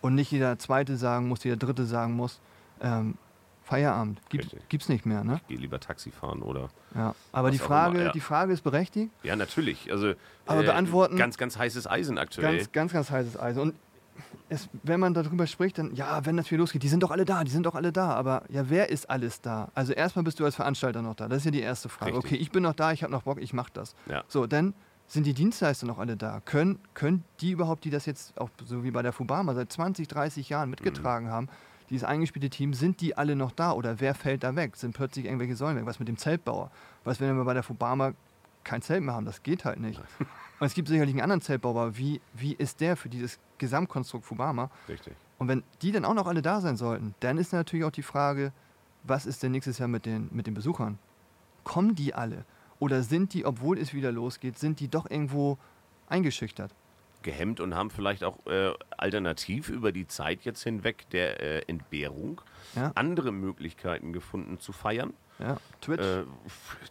Und 0.00 0.14
nicht 0.14 0.30
jeder 0.32 0.58
Zweite 0.58 0.96
sagen 0.96 1.28
muss, 1.28 1.44
jeder 1.44 1.56
Dritte 1.58 1.84
sagen 1.84 2.14
muss, 2.14 2.40
ähm, 2.80 3.18
Feierabend, 3.64 4.18
gibt, 4.30 4.56
gibt's 4.70 4.88
nicht 4.88 5.04
mehr. 5.04 5.24
Ne? 5.24 5.40
Ich 5.42 5.48
gehe 5.48 5.58
lieber 5.58 5.78
Taxi 5.78 6.10
fahren 6.10 6.40
oder. 6.40 6.70
Ja. 6.94 7.14
Aber 7.32 7.50
die 7.50 7.58
Frage, 7.58 8.04
ja. 8.04 8.12
die 8.12 8.20
Frage 8.20 8.54
ist 8.54 8.62
berechtigt. 8.62 9.10
Ja, 9.22 9.36
natürlich. 9.36 9.92
Also, 9.92 10.14
Aber 10.46 10.62
beantworten- 10.62 11.16
Ganz, 11.18 11.36
ganz 11.36 11.58
heißes 11.58 11.86
Eisen 11.86 12.16
aktuell. 12.16 12.56
Ganz, 12.56 12.72
ganz, 12.72 12.92
ganz 12.94 13.10
heißes 13.10 13.38
Eisen. 13.38 13.60
Und 13.60 13.74
es, 14.48 14.68
wenn 14.82 15.00
man 15.00 15.14
darüber 15.14 15.46
spricht, 15.46 15.78
dann, 15.78 15.94
ja, 15.94 16.24
wenn 16.24 16.36
das 16.36 16.50
wieder 16.50 16.60
losgeht, 16.60 16.82
die 16.82 16.88
sind 16.88 17.02
doch 17.02 17.10
alle 17.10 17.24
da, 17.24 17.44
die 17.44 17.50
sind 17.50 17.66
doch 17.66 17.74
alle 17.74 17.92
da. 17.92 18.10
Aber 18.10 18.42
ja, 18.48 18.68
wer 18.68 18.90
ist 18.90 19.10
alles 19.10 19.40
da? 19.40 19.70
Also 19.74 19.92
erstmal 19.92 20.24
bist 20.24 20.38
du 20.40 20.44
als 20.44 20.54
Veranstalter 20.54 21.02
noch 21.02 21.14
da. 21.14 21.28
Das 21.28 21.38
ist 21.38 21.44
ja 21.44 21.50
die 21.50 21.60
erste 21.60 21.88
Frage. 21.88 22.12
Richtig. 22.12 22.32
Okay, 22.32 22.40
ich 22.40 22.50
bin 22.50 22.62
noch 22.62 22.74
da, 22.74 22.92
ich 22.92 23.02
habe 23.02 23.12
noch 23.12 23.22
Bock, 23.22 23.40
ich 23.40 23.52
mache 23.52 23.70
das. 23.72 23.94
Ja. 24.08 24.24
So, 24.28 24.46
dann 24.46 24.74
sind 25.08 25.26
die 25.26 25.34
Dienstleister 25.34 25.86
noch 25.86 25.98
alle 25.98 26.16
da. 26.16 26.40
Können, 26.44 26.78
können 26.94 27.24
die 27.40 27.50
überhaupt, 27.50 27.84
die 27.84 27.90
das 27.90 28.06
jetzt 28.06 28.38
auch 28.40 28.50
so 28.64 28.84
wie 28.84 28.90
bei 28.90 29.02
der 29.02 29.12
Fubama 29.12 29.54
seit 29.54 29.72
20, 29.72 30.08
30 30.08 30.48
Jahren 30.48 30.70
mitgetragen 30.70 31.30
haben, 31.30 31.48
dieses 31.90 32.04
eingespielte 32.04 32.50
Team, 32.50 32.74
sind 32.74 33.00
die 33.00 33.16
alle 33.16 33.36
noch 33.36 33.52
da 33.52 33.72
oder 33.72 34.00
wer 34.00 34.14
fällt 34.14 34.42
da 34.42 34.56
weg? 34.56 34.76
Sind 34.76 34.92
plötzlich 34.94 35.26
irgendwelche 35.26 35.54
Säulen 35.54 35.76
weg? 35.76 35.86
Was 35.86 35.98
mit 36.00 36.08
dem 36.08 36.16
Zeltbauer? 36.16 36.70
Was, 37.04 37.20
wenn 37.20 37.36
wir 37.36 37.44
bei 37.44 37.54
der 37.54 37.62
Fubama 37.62 38.12
kein 38.64 38.82
Zelt 38.82 39.02
mehr 39.02 39.14
haben? 39.14 39.24
Das 39.24 39.42
geht 39.42 39.64
halt 39.64 39.78
nicht. 39.78 40.00
Und 40.58 40.66
es 40.66 40.74
gibt 40.74 40.88
sicherlich 40.88 41.14
einen 41.14 41.20
anderen 41.22 41.40
Zeltbauer, 41.42 41.80
aber 41.82 41.98
wie, 41.98 42.20
wie 42.32 42.54
ist 42.54 42.80
der 42.80 42.96
für 42.96 43.08
dieses 43.08 43.38
Gesamtkonstrukt 43.58 44.24
Fubama? 44.24 44.70
Richtig. 44.88 45.14
Und 45.38 45.48
wenn 45.48 45.62
die 45.82 45.92
dann 45.92 46.04
auch 46.04 46.14
noch 46.14 46.26
alle 46.26 46.40
da 46.42 46.60
sein 46.60 46.76
sollten, 46.76 47.14
dann 47.20 47.36
ist 47.36 47.52
natürlich 47.52 47.84
auch 47.84 47.90
die 47.90 48.02
Frage, 48.02 48.52
was 49.02 49.26
ist 49.26 49.42
denn 49.42 49.52
nächstes 49.52 49.78
Jahr 49.78 49.88
mit 49.88 50.06
den, 50.06 50.28
mit 50.32 50.46
den 50.46 50.54
Besuchern? 50.54 50.98
Kommen 51.64 51.94
die 51.94 52.14
alle? 52.14 52.44
Oder 52.78 53.02
sind 53.02 53.34
die, 53.34 53.44
obwohl 53.44 53.78
es 53.78 53.92
wieder 53.94 54.12
losgeht, 54.12 54.58
sind 54.58 54.80
die 54.80 54.88
doch 54.88 55.10
irgendwo 55.10 55.58
eingeschüchtert? 56.08 56.74
gehemmt 57.22 57.58
und 57.58 57.74
haben 57.74 57.90
vielleicht 57.90 58.22
auch 58.22 58.46
äh, 58.46 58.72
alternativ 58.96 59.68
über 59.68 59.90
die 59.90 60.06
Zeit 60.06 60.42
jetzt 60.42 60.62
hinweg 60.62 61.10
der 61.10 61.40
äh, 61.42 61.62
Entbehrung 61.66 62.40
Ja. 62.76 62.92
andere 62.94 63.32
Möglichkeiten 63.32 64.12
gefunden 64.12 64.60
zu 64.60 64.70
feiern. 64.70 65.12
Ja, 65.38 65.58
Twitch. 65.82 66.00
Äh, 66.02 66.24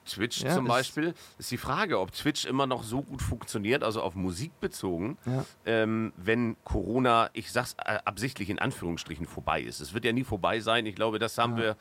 Twitch 0.06 0.42
Ja, 0.44 0.54
zum 0.54 0.66
Beispiel. 0.66 1.16
Ist 1.40 1.50
die 1.50 1.58
Frage, 1.58 2.00
ob 2.00 2.12
Twitch 2.12 2.46
immer 2.46 2.68
noch 2.68 2.84
so 2.84 3.02
gut 3.02 3.22
funktioniert, 3.22 3.84
also 3.84 4.02
auf 4.04 4.14
Musik 4.16 4.52
bezogen, 4.60 5.18
Ja. 5.26 5.44
ähm, 5.66 6.14
wenn 6.16 6.56
Corona, 6.64 7.30
ich 7.34 7.52
sag's 7.52 7.76
äh, 7.84 7.98
absichtlich 8.06 8.50
in 8.52 8.60
Anführungsstrichen, 8.60 9.26
vorbei 9.26 9.62
ist. 9.62 9.80
Es 9.80 9.94
wird 9.96 10.06
ja 10.06 10.14
nie 10.14 10.24
vorbei 10.24 10.60
sein. 10.60 10.86
Ich 10.86 10.96
glaube, 10.96 11.18
das 11.18 11.38
haben 11.40 11.58
wir, 11.58 11.76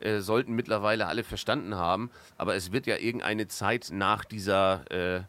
äh, 0.00 0.20
sollten 0.20 0.52
mittlerweile 0.54 1.06
alle 1.06 1.24
verstanden 1.24 1.74
haben. 1.76 2.10
Aber 2.36 2.54
es 2.54 2.70
wird 2.70 2.86
ja 2.86 2.96
irgendeine 2.98 3.48
Zeit 3.48 3.88
nach 3.90 4.24
dieser 4.26 4.90
äh, 4.90 5.22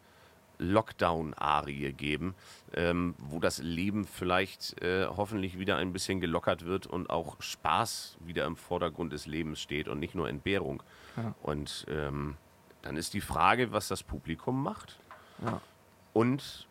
Lockdown-Arie 0.58 1.94
geben, 1.94 2.36
ähm, 2.74 3.16
wo 3.20 3.40
das 3.40 3.58
Leben 3.60 4.06
vielleicht 4.06 4.82
äh, 4.82 5.06
hoffentlich 5.08 5.60
wieder 5.60 5.76
ein 5.78 5.92
bisschen 5.92 6.22
gelockert 6.22 6.66
wird 6.66 6.88
und 6.88 7.10
auch 7.10 7.36
Spaß 7.42 8.18
wieder 8.22 8.46
im 8.46 8.56
Vordergrund 8.56 9.12
des 9.12 9.26
Lebens 9.26 9.60
steht 9.60 9.88
und 9.90 10.00
nicht 10.00 10.16
nur 10.16 10.30
Entbehrung. 10.30 10.82
Ja. 11.18 11.36
Und 11.42 11.86
ähm, 11.90 12.38
dann 12.82 12.96
ist 12.96 13.14
die 13.14 13.22
Frage, 13.22 13.74
was 13.74 13.90
das 13.90 14.04
Publikum 14.04 14.64
macht 14.64 15.00
Ja. 15.46 15.60
und 16.14 16.68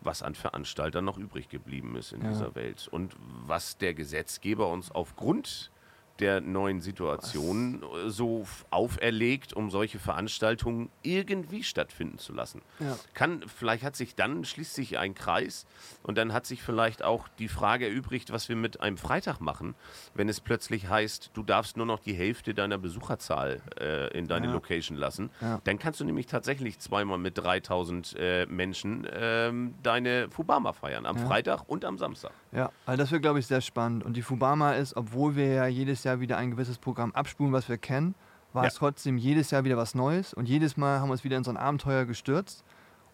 was 0.00 0.22
an 0.22 0.34
Veranstaltern 0.36 1.04
noch 1.04 1.18
übrig 1.18 1.48
geblieben 1.48 1.96
ist 1.96 2.12
in 2.12 2.22
Ja. 2.22 2.28
dieser 2.28 2.54
Welt 2.54 2.86
und 2.90 3.16
was 3.46 3.78
der 3.78 3.94
Gesetzgeber 3.94 4.68
uns 4.68 4.90
aufgrund 4.92 5.71
der 6.18 6.40
neuen 6.40 6.80
Situation 6.80 7.82
äh, 7.82 8.10
so 8.10 8.46
auferlegt, 8.70 9.54
um 9.54 9.70
solche 9.70 9.98
Veranstaltungen 9.98 10.90
irgendwie 11.02 11.62
stattfinden 11.62 12.18
zu 12.18 12.32
lassen. 12.32 12.62
Ja. 12.80 12.96
Kann, 13.14 13.42
vielleicht 13.46 13.82
hat 13.82 13.96
sich 13.96 14.14
dann, 14.14 14.44
schließt 14.44 14.74
sich 14.74 14.98
ein 14.98 15.14
Kreis 15.14 15.66
und 16.02 16.18
dann 16.18 16.32
hat 16.32 16.44
sich 16.46 16.62
vielleicht 16.62 17.02
auch 17.02 17.28
die 17.38 17.48
Frage 17.48 17.86
erübrigt, 17.88 18.30
was 18.32 18.48
wir 18.48 18.56
mit 18.56 18.80
einem 18.80 18.98
Freitag 18.98 19.40
machen, 19.40 19.74
wenn 20.14 20.28
es 20.28 20.40
plötzlich 20.40 20.88
heißt, 20.88 21.30
du 21.34 21.42
darfst 21.42 21.76
nur 21.76 21.86
noch 21.86 21.98
die 22.00 22.14
Hälfte 22.14 22.52
deiner 22.54 22.78
Besucherzahl 22.78 23.62
äh, 23.80 24.16
in 24.16 24.28
deine 24.28 24.46
Ja. 24.48 24.52
Location 24.52 24.96
lassen. 24.98 25.30
Ja. 25.40 25.60
Dann 25.64 25.78
kannst 25.78 26.00
du 26.00 26.04
nämlich 26.04 26.26
tatsächlich 26.26 26.78
zweimal 26.78 27.18
mit 27.18 27.38
3000 27.38 28.16
äh, 28.18 28.46
Menschen 28.46 29.06
ähm, 29.12 29.74
deine 29.82 30.28
Fubama 30.30 30.72
feiern, 30.72 31.06
am. 31.06 31.22
Freitag 31.22 31.68
und 31.68 31.84
am 31.84 31.98
Samstag. 31.98 32.32
Ja, 32.52 32.70
also 32.84 33.02
das 33.02 33.10
wird, 33.10 33.22
glaube 33.22 33.38
ich, 33.38 33.46
sehr 33.46 33.62
spannend. 33.62 34.04
Und 34.04 34.14
die 34.14 34.22
Fubama 34.22 34.72
ist, 34.72 34.94
obwohl 34.96 35.36
wir 35.36 35.46
ja 35.46 35.66
jedes 35.66 36.04
Jahr 36.04 36.20
wieder 36.20 36.36
ein 36.36 36.50
gewisses 36.50 36.78
Programm 36.78 37.12
abspulen, 37.12 37.52
was 37.52 37.68
wir 37.68 37.78
kennen, 37.78 38.14
war 38.52 38.64
Ja. 38.64 38.68
es 38.68 38.74
trotzdem 38.74 39.16
jedes 39.16 39.50
Jahr 39.50 39.64
wieder 39.64 39.78
was 39.78 39.94
Neues. 39.94 40.34
Und 40.34 40.46
jedes 40.48 40.76
Mal 40.76 41.00
haben 41.00 41.08
wir 41.08 41.12
uns 41.12 41.24
wieder 41.24 41.38
in 41.38 41.44
so 41.44 41.50
ein 41.50 41.56
Abenteuer 41.56 42.04
gestürzt 42.04 42.62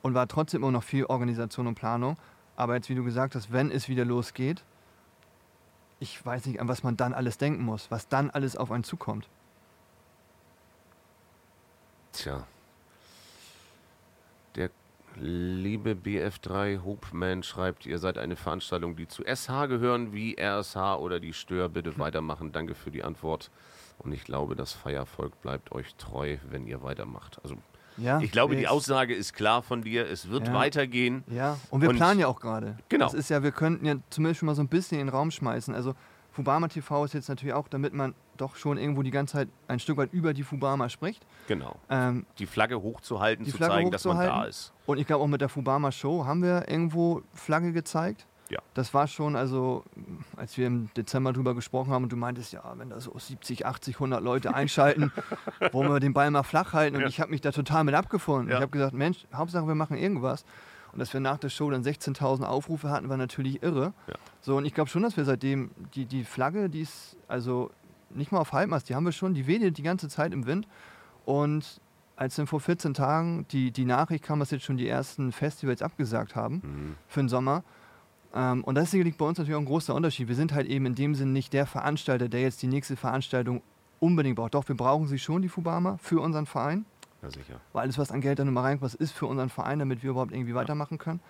und 0.02 0.14
war 0.14 0.26
trotzdem 0.26 0.62
immer 0.62 0.72
noch 0.72 0.82
viel 0.82 1.04
Organisation 1.04 1.68
und 1.68 1.76
Planung. 1.76 2.16
Aber 2.56 2.74
jetzt, 2.74 2.88
wie 2.88 2.96
du 2.96 3.04
gesagt 3.04 3.36
hast, 3.36 3.52
wenn 3.52 3.70
es 3.70 3.88
wieder 3.88 4.04
losgeht, 4.04 4.64
ich 6.00 6.24
weiß 6.24 6.46
nicht, 6.46 6.60
an 6.60 6.66
was 6.66 6.82
man 6.82 6.96
dann 6.96 7.14
alles 7.14 7.38
denken 7.38 7.62
muss, 7.64 7.90
was 7.92 8.08
dann 8.08 8.30
alles 8.30 8.56
auf 8.56 8.72
einen 8.72 8.82
zukommt. 8.82 9.28
Tja. 12.12 12.44
Der 14.56 14.70
liebe 15.20 15.92
BF3 15.92 16.82
Hopeman 16.84 17.42
schreibt, 17.42 17.86
ihr 17.86 17.98
seid 17.98 18.18
eine 18.18 18.36
Veranstaltung, 18.36 18.96
die 18.96 19.08
zu 19.08 19.22
SH 19.24 19.66
gehören, 19.66 20.12
wie 20.12 20.36
RSH 20.38 20.96
oder 20.98 21.20
die 21.20 21.32
Stör. 21.32 21.68
Bitte 21.68 21.98
weitermachen. 21.98 22.52
Danke 22.52 22.74
für 22.74 22.90
die 22.90 23.02
Antwort. 23.04 23.50
Und 23.98 24.12
ich 24.12 24.24
glaube, 24.24 24.54
das 24.56 24.72
Feiervolk 24.72 25.40
bleibt 25.42 25.72
euch 25.72 25.94
treu, 25.96 26.36
wenn 26.50 26.66
ihr 26.66 26.82
weitermacht. 26.82 27.40
Also 27.42 27.56
Ja, 27.96 28.20
ich 28.20 28.30
glaube, 28.30 28.54
die 28.54 28.68
Aussage 28.68 29.12
ist 29.12 29.32
klar 29.32 29.60
von 29.60 29.82
dir. 29.82 30.08
Es 30.08 30.28
wird 30.30 30.46
Ja. 30.46 30.54
weitergehen. 30.54 31.24
Ja, 31.26 31.58
und 31.70 31.80
wir 31.82 31.88
Und- 31.90 31.96
planen 31.96 32.20
ja 32.20 32.28
auch 32.28 32.38
gerade. 32.38 32.76
Genau. 32.88 33.06
Das 33.06 33.14
ist 33.14 33.28
ja, 33.28 33.42
wir 33.42 33.50
könnten 33.50 33.84
ja 33.86 33.96
zumindest 34.10 34.38
schon 34.38 34.46
mal 34.46 34.54
so 34.54 34.62
ein 34.62 34.68
bisschen 34.68 35.00
in 35.00 35.06
den 35.08 35.12
Raum 35.14 35.32
schmeißen. 35.32 35.74
Also 35.74 35.94
Fubama 36.30 36.68
TV 36.68 37.04
ist 37.06 37.14
jetzt 37.14 37.28
natürlich 37.28 37.54
auch, 37.54 37.66
damit 37.66 37.92
man 37.94 38.14
doch 38.40 38.56
schon 38.56 38.78
irgendwo 38.78 39.02
die 39.02 39.10
ganze 39.10 39.34
Zeit 39.34 39.48
ein 39.68 39.78
Stück 39.78 39.96
weit 39.98 40.12
über 40.12 40.32
die 40.34 40.42
Fubama 40.42 40.88
spricht. 40.88 41.26
Genau. 41.46 41.76
Ähm, 41.90 42.24
Die 42.38 42.46
Flagge 42.46 42.80
hochzuhalten, 42.80 43.44
Die 43.44 43.50
zu 43.50 43.56
Flagge 43.58 43.74
zeigen, 43.74 43.90
dass 43.90 44.04
man 44.04 44.16
da 44.16 44.22
hochzuhalten. 44.24 44.50
ist. 44.50 44.72
und 44.86 44.98
ich 44.98 45.06
glaube 45.06 45.22
auch 45.24 45.28
mit 45.28 45.40
der 45.40 45.48
Fubama 45.48 45.92
Show 45.92 46.24
haben 46.24 46.42
wir 46.42 46.68
irgendwo 46.68 47.22
Flagge 47.34 47.72
gezeigt. 47.72 48.26
Ja. 48.50 48.60
Das 48.72 48.94
war 48.94 49.06
schon, 49.06 49.36
also 49.36 49.84
als 50.36 50.56
wir 50.56 50.66
im 50.68 50.88
Dezember 50.96 51.34
drüber 51.34 51.54
gesprochen 51.54 51.92
haben 51.92 52.04
und 52.04 52.12
du 52.12 52.16
meintest, 52.16 52.54
ja, 52.54 52.62
wenn 52.78 52.88
da 52.88 52.98
so 52.98 53.12
70, 53.18 53.66
80, 53.66 53.96
100 53.96 54.22
Leute 54.22 54.54
einschalten, 54.54 55.12
wollen 55.72 55.90
wir 55.92 56.00
den 56.00 56.14
Ball 56.14 56.30
mal 56.30 56.42
flach 56.44 56.72
halten. 56.72 56.96
Und 56.96 57.02
Ja. 57.02 57.08
ich 57.08 57.20
habe 57.20 57.30
mich 57.30 57.42
da 57.42 57.50
total 57.52 57.84
mit 57.84 57.94
abgefunden. 57.94 58.48
Ja. 58.48 58.56
Ich 58.56 58.62
habe 58.62 58.70
gesagt, 58.72 58.94
Mensch, 58.94 59.26
Hauptsache 59.34 59.66
wir 59.66 59.74
machen 59.74 59.98
irgendwas. 59.98 60.46
Und 60.94 61.00
dass 61.00 61.12
wir 61.12 61.20
nach 61.20 61.36
der 61.36 61.50
Show 61.50 61.70
dann 61.70 61.82
16.000 61.82 62.44
Aufrufe 62.44 62.88
hatten, 62.88 63.10
war 63.10 63.18
natürlich 63.18 63.62
irre. 63.62 63.92
Ja. 64.06 64.14
So, 64.40 64.56
und 64.56 64.64
ich 64.64 64.72
glaube 64.72 64.88
schon, 64.88 65.02
dass 65.02 65.18
wir 65.18 65.26
seitdem, 65.26 65.70
die, 65.94 66.06
die 66.06 66.24
Flagge, 66.24 66.70
die 66.70 66.80
ist 66.80 67.18
also 67.28 67.70
nicht 68.10 68.32
mal 68.32 68.38
auf 68.38 68.52
Halbmast, 68.52 68.88
die 68.88 68.94
haben 68.94 69.04
wir 69.04 69.12
schon, 69.12 69.34
die 69.34 69.46
wedelt 69.46 69.78
die 69.78 69.82
ganze 69.82 70.08
Zeit 70.08 70.32
im 70.32 70.46
Wind. 70.46 70.66
Und 71.24 71.80
als 72.16 72.36
dann 72.36 72.46
vor 72.46 72.60
14 72.60 72.94
Tagen 72.94 73.46
die, 73.50 73.70
die 73.70 73.84
Nachricht 73.84 74.24
kam, 74.24 74.40
dass 74.40 74.50
jetzt 74.50 74.64
schon 74.64 74.76
die 74.76 74.88
ersten 74.88 75.30
Festivals 75.32 75.82
abgesagt 75.82 76.34
haben 76.34 76.54
Mhm. 76.64 76.94
für 77.06 77.20
den 77.20 77.28
Sommer, 77.28 77.62
ähm, 78.34 78.62
und 78.64 78.74
das 78.74 78.84
ist 78.84 78.90
sicherlich 78.92 79.16
bei 79.16 79.24
uns 79.24 79.38
natürlich 79.38 79.56
auch 79.56 79.60
ein 79.60 79.66
großer 79.66 79.94
Unterschied. 79.94 80.28
Wir 80.28 80.34
sind 80.34 80.52
halt 80.52 80.66
eben 80.66 80.84
in 80.86 80.94
dem 80.94 81.14
Sinn 81.14 81.32
nicht 81.32 81.52
der 81.52 81.64
Veranstalter, 81.66 82.28
der 82.28 82.42
jetzt 82.42 82.60
die 82.60 82.66
nächste 82.66 82.96
Veranstaltung 82.96 83.62
unbedingt 84.00 84.36
braucht. 84.36 84.54
Doch, 84.54 84.68
wir 84.68 84.76
brauchen 84.76 85.06
sie 85.06 85.18
schon, 85.18 85.40
die 85.42 85.48
Fubama, 85.48 85.96
für 86.02 86.20
unseren 86.20 86.44
Verein. 86.46 86.84
Ja, 87.22 87.30
sicher. 87.30 87.60
Weil 87.72 87.82
alles, 87.82 87.98
was 87.98 88.12
an 88.12 88.20
Geld 88.20 88.38
dann 88.38 88.46
immer 88.48 88.62
reinkommt, 88.62 88.94
ist 88.94 89.12
für 89.12 89.26
unseren 89.26 89.48
Verein, 89.48 89.78
damit 89.78 90.02
wir 90.02 90.10
überhaupt 90.10 90.32
irgendwie 90.32 90.54
weitermachen 90.54 90.98
können. 90.98 91.20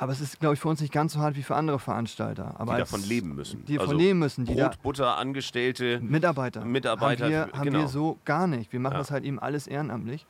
Aber 0.00 0.12
es 0.12 0.20
ist, 0.22 0.40
glaube 0.40 0.54
ich, 0.54 0.60
für 0.60 0.68
uns 0.68 0.80
nicht 0.80 0.94
ganz 0.94 1.12
so 1.12 1.20
hart 1.20 1.36
wie 1.36 1.42
für 1.42 1.54
andere 1.54 1.78
Veranstalter. 1.78 2.58
Aber 2.58 2.72
Die 2.72 2.78
davon 2.78 3.02
leben 3.02 3.34
müssen. 3.34 3.66
Die 3.66 3.74
davon 3.74 3.90
Also 3.90 3.98
leben 4.00 4.18
müssen. 4.18 4.46
Die 4.46 4.54
da, 4.54 4.68
Brot, 4.68 4.82
Butter, 4.82 5.18
Angestellte. 5.18 6.00
Mitarbeiter. 6.00 6.64
Mitarbeiter, 6.64 7.24
Haben 7.26 7.30
wir, 7.30 7.48
haben 7.52 7.64
genau. 7.64 7.78
wir 7.80 7.88
so 7.88 8.18
gar 8.24 8.46
nicht. 8.46 8.72
Wir 8.72 8.80
machen 8.80 8.94
Ja. 8.94 8.98
das 9.00 9.10
halt 9.10 9.24
eben 9.24 9.38
alles 9.38 9.66
ehrenamtlich. 9.66 10.26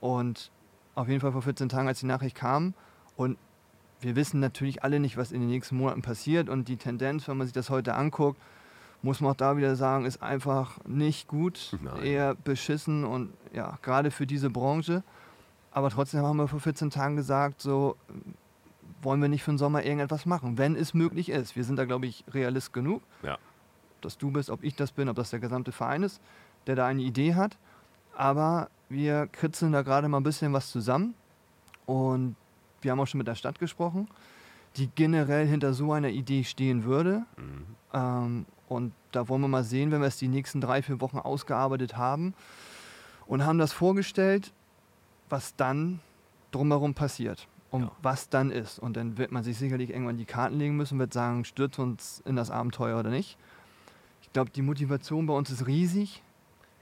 Und 0.00 0.50
auf 0.94 1.06
jeden 1.08 1.20
Fall 1.20 1.32
vor 1.32 1.42
14 1.42 1.68
Tagen, 1.68 1.86
als 1.86 2.00
die 2.00 2.06
Nachricht 2.06 2.34
kam. 2.34 2.72
Und 3.14 3.36
wir 4.00 4.16
wissen 4.16 4.40
natürlich 4.40 4.82
alle 4.84 4.98
nicht, 5.00 5.18
was 5.18 5.32
in 5.32 5.40
den 5.40 5.50
nächsten 5.50 5.76
Monaten 5.76 6.00
passiert. 6.00 6.48
Und 6.48 6.68
die 6.68 6.78
Tendenz, 6.78 7.28
wenn 7.28 7.36
man 7.36 7.46
sich 7.46 7.52
das 7.52 7.68
heute 7.68 7.96
anguckt, 7.96 8.40
muss 9.02 9.20
man 9.20 9.32
auch 9.32 9.36
da 9.36 9.58
wieder 9.58 9.76
sagen, 9.76 10.06
ist 10.06 10.22
einfach 10.22 10.78
nicht 10.86 11.28
gut. 11.28 11.76
Nein. 11.82 12.02
Eher 12.02 12.34
beschissen 12.36 13.04
und 13.04 13.34
ja, 13.52 13.78
gerade 13.82 14.10
für 14.10 14.26
diese 14.26 14.48
Branche. 14.48 15.02
Aber 15.72 15.90
trotzdem 15.90 16.22
haben 16.22 16.38
wir 16.38 16.48
vor 16.48 16.60
14 16.60 16.88
Tagen 16.88 17.16
gesagt, 17.16 17.60
so 17.60 17.96
wollen 19.02 19.20
wir 19.22 19.28
nicht 19.28 19.42
für 19.42 19.52
den 19.52 19.58
Sommer 19.58 19.82
irgendetwas 19.84 20.26
machen, 20.26 20.58
wenn 20.58 20.76
es 20.76 20.94
möglich 20.94 21.28
ist. 21.30 21.56
Wir 21.56 21.64
sind 21.64 21.76
da, 21.76 21.84
glaube 21.84 22.06
ich, 22.06 22.24
realist 22.32 22.72
genug 22.72 23.02
Ja. 23.22 23.38
dass 24.00 24.18
du 24.18 24.30
bist, 24.30 24.50
ob 24.50 24.62
ich 24.64 24.74
das 24.76 24.92
bin, 24.92 25.08
ob 25.08 25.16
das 25.16 25.30
der 25.30 25.40
gesamte 25.40 25.72
Verein 25.72 26.02
ist, 26.02 26.20
der 26.66 26.74
da 26.76 26.86
eine 26.86 27.02
Idee 27.02 27.34
hat. 27.34 27.58
Aber 28.16 28.68
wir 28.88 29.26
kritzeln 29.28 29.72
da 29.72 29.82
gerade 29.82 30.08
mal 30.08 30.18
ein 30.18 30.22
bisschen 30.22 30.52
was 30.52 30.70
zusammen. 30.70 31.14
Und 31.86 32.36
wir 32.82 32.90
haben 32.92 33.00
auch 33.00 33.06
schon 33.06 33.18
mit 33.18 33.26
der 33.28 33.34
Stadt 33.34 33.58
gesprochen, 33.58 34.08
die 34.76 34.88
generell 34.94 35.46
hinter 35.46 35.74
so 35.74 35.92
einer 35.92 36.08
Idee 36.08 36.44
stehen 36.44 36.84
würde. 36.84 37.24
Mhm. 37.36 37.66
Ähm, 37.92 38.46
und 38.68 38.92
da 39.12 39.28
wollen 39.28 39.40
wir 39.42 39.48
mal 39.48 39.64
sehen, 39.64 39.90
wenn 39.90 40.00
wir 40.00 40.06
es 40.08 40.16
die 40.18 40.28
nächsten 40.28 40.60
drei, 40.60 40.82
vier 40.82 41.00
Wochen 41.00 41.18
ausgearbeitet 41.18 41.96
haben 41.96 42.34
und 43.26 43.44
haben 43.44 43.58
das 43.58 43.72
vorgestellt, 43.72 44.52
was 45.28 45.56
dann 45.56 46.00
drumherum 46.52 46.94
passiert 46.94 47.48
und 47.70 47.82
Ja. 47.82 47.92
was 48.02 48.28
dann 48.28 48.50
ist. 48.50 48.78
Und 48.78 48.96
dann 48.96 49.16
wird 49.18 49.32
man 49.32 49.42
sich 49.44 49.58
sicherlich 49.58 49.90
irgendwann 49.90 50.16
die 50.16 50.24
Karten 50.24 50.56
legen 50.58 50.76
müssen, 50.76 50.98
wird 50.98 51.12
sagen, 51.12 51.44
stürzt 51.44 51.78
uns 51.78 52.22
in 52.24 52.36
das 52.36 52.50
Abenteuer 52.50 52.98
oder 52.98 53.10
nicht. 53.10 53.36
Ich 54.22 54.32
glaube, 54.32 54.50
die 54.50 54.62
Motivation 54.62 55.26
bei 55.26 55.34
uns 55.34 55.50
ist 55.50 55.66
riesig. 55.66 56.22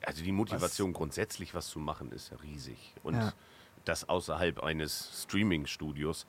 Also 0.05 0.23
die 0.23 0.33
Motivation 0.33 0.93
grundsätzlich 0.93 1.55
was 1.55 1.69
zu 1.69 1.79
machen 1.79 2.13
ist 2.13 2.33
riesig. 2.43 2.95
Und 3.03 3.15
Ja. 3.17 3.33
das 3.85 4.09
außerhalb 4.09 4.63
eines 4.63 5.23
Streaming-Studios. 5.25 6.27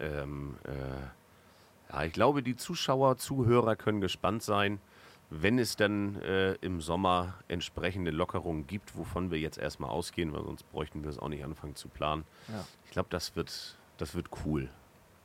Ähm, 0.00 0.56
äh, 0.64 1.92
ja, 1.92 2.04
ich 2.04 2.12
glaube, 2.12 2.42
die 2.42 2.56
Zuschauer, 2.56 3.18
Zuhörer 3.18 3.76
können 3.76 4.00
gespannt 4.00 4.42
sein, 4.42 4.80
wenn 5.30 5.58
es 5.58 5.76
dann 5.76 6.16
äh, 6.22 6.54
im 6.60 6.80
Sommer 6.80 7.34
entsprechende 7.48 8.10
Lockerungen 8.10 8.66
gibt, 8.66 8.96
wovon 8.96 9.30
wir 9.30 9.38
jetzt 9.38 9.58
erstmal 9.58 9.90
ausgehen, 9.90 10.32
weil 10.32 10.44
sonst 10.44 10.70
bräuchten 10.70 11.02
wir 11.02 11.10
es 11.10 11.18
auch 11.18 11.28
nicht 11.28 11.44
anfangen 11.44 11.74
zu 11.74 11.88
planen. 11.88 12.24
Ja. 12.48 12.64
Ich 12.84 12.90
glaube, 12.90 13.08
das 13.10 13.34
wird, 13.36 13.78
das 14.02 14.14
wird 14.14 14.26
cool. 14.44 14.68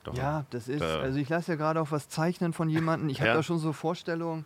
Doch. 0.04 0.14
Ja, 0.16 0.46
das 0.52 0.68
ist. 0.68 0.82
Da- 0.82 1.00
Also 1.00 1.20
ich 1.20 1.28
lasse 1.30 1.52
ja 1.52 1.56
gerade 1.58 1.82
auch 1.82 1.92
was 1.92 2.08
zeichnen 2.10 2.54
von 2.54 2.70
jemandem. 2.70 3.10
Ich 3.10 3.20
habe 3.20 3.30
Ja. 3.30 3.34
da 3.36 3.44
schon 3.44 3.58
so 3.60 3.74
Vorstellungen. 3.74 4.46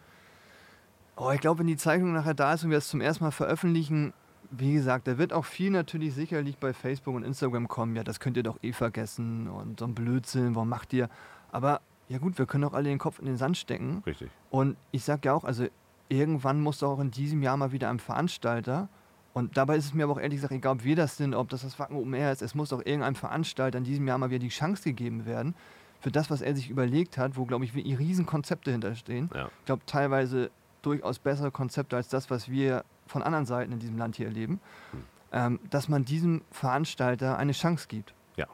Oh, 1.18 1.30
ich 1.32 1.42
glaube, 1.42 1.60
wenn 1.60 1.68
die 1.68 1.78
Zeichnung 1.78 2.14
nachher 2.14 2.34
da 2.34 2.54
ist 2.54 2.64
und 2.64 2.72
wir 2.72 2.78
es 2.78 2.88
zum 2.88 3.02
ersten 3.02 3.24
Mal 3.26 3.32
veröffentlichen, 3.32 4.14
wie 4.50 4.74
gesagt, 4.74 5.08
da 5.08 5.18
wird 5.18 5.34
auch 5.34 5.46
viel 5.46 5.70
natürlich 5.70 6.14
sicherlich 6.16 6.58
bei 6.58 6.74
Facebook 6.74 7.16
und 7.16 7.24
Instagram 7.24 7.68
kommen. 7.68 7.96
Ja, 7.96 8.04
das 8.04 8.20
könnt 8.20 8.38
ihr 8.38 8.44
doch 8.44 8.58
eh 8.64 8.74
vergessen 8.74 9.48
und 9.48 9.80
so 9.80 9.86
ein 9.86 9.94
Blödsinn, 9.94 10.56
warum 10.56 10.70
macht 10.70 10.94
ihr? 10.94 11.10
Aber 11.52 11.82
ja 12.10 12.18
gut, 12.18 12.38
wir 12.40 12.46
können 12.46 12.64
doch 12.64 12.74
alle 12.74 12.90
den 12.90 12.98
Kopf 12.98 13.20
in 13.20 13.26
den 13.26 13.38
Sand 13.38 13.58
stecken. 13.58 14.02
Richtig. 14.06 14.32
Und 14.50 14.78
ich 14.92 15.04
sage 15.04 15.22
ja 15.26 15.34
auch, 15.34 15.44
also 15.44 15.68
irgendwann 16.10 16.62
muss 16.62 16.80
doch 16.80 16.92
auch 16.94 17.00
in 17.00 17.12
diesem 17.12 17.44
Jahr 17.44 17.56
mal 17.58 17.72
wieder 17.72 17.90
ein 17.90 18.00
Veranstalter 18.00 18.90
Und 19.34 19.56
dabei 19.56 19.78
ist 19.78 19.86
es 19.86 19.94
mir 19.94 20.04
aber 20.04 20.14
auch 20.14 20.20
ehrlich 20.20 20.38
gesagt 20.38 20.54
egal, 20.54 20.74
ob 20.74 20.84
wir 20.84 20.96
das 20.96 21.18
sind, 21.18 21.34
ob 21.36 21.50
das 21.50 21.62
das 21.62 21.80
Wacken 21.80 21.96
Open 21.96 22.14
Air 22.14 22.32
ist. 22.34 22.42
Es 22.42 22.54
muss 22.54 22.74
auch 22.74 22.80
irgendeinem 22.80 23.16
Veranstalter 23.16 23.78
in 23.78 23.84
diesem 23.84 24.08
Jahr 24.08 24.18
mal 24.18 24.30
wieder 24.30 24.40
die 24.40 24.50
Chance 24.50 24.84
gegeben 24.84 25.26
werden, 25.26 25.56
für 26.02 26.12
das, 26.12 26.30
was 26.30 26.42
er 26.42 26.56
sich 26.56 26.70
überlegt 26.70 27.18
hat, 27.18 27.38
wo, 27.38 27.46
glaube 27.46 27.64
ich, 27.64 27.74
wie 27.76 27.94
riesen 27.94 28.26
Konzepte 28.26 28.72
hinterstehen. 28.72 29.30
Ja. 29.34 29.50
Ich 29.60 29.66
glaube, 29.66 29.84
teilweise 29.86 30.50
durchaus 30.82 31.20
bessere 31.20 31.52
Konzepte 31.52 31.96
als 31.96 32.08
das, 32.08 32.30
was 32.30 32.50
wir 32.50 32.84
von 33.06 33.22
anderen 33.22 33.46
Seiten 33.46 33.72
in 33.72 33.80
diesem 33.80 33.98
Land 33.98 34.16
hier 34.16 34.26
erleben, 34.28 34.60
Hm. 34.92 35.04
ähm, 35.32 35.60
dass 35.70 35.88
man 35.88 36.04
diesem 36.04 36.42
Veranstalter 36.52 37.38
eine 37.38 37.52
Chance 37.52 37.88
gibt. 37.88 38.14
Ja. 38.36 38.48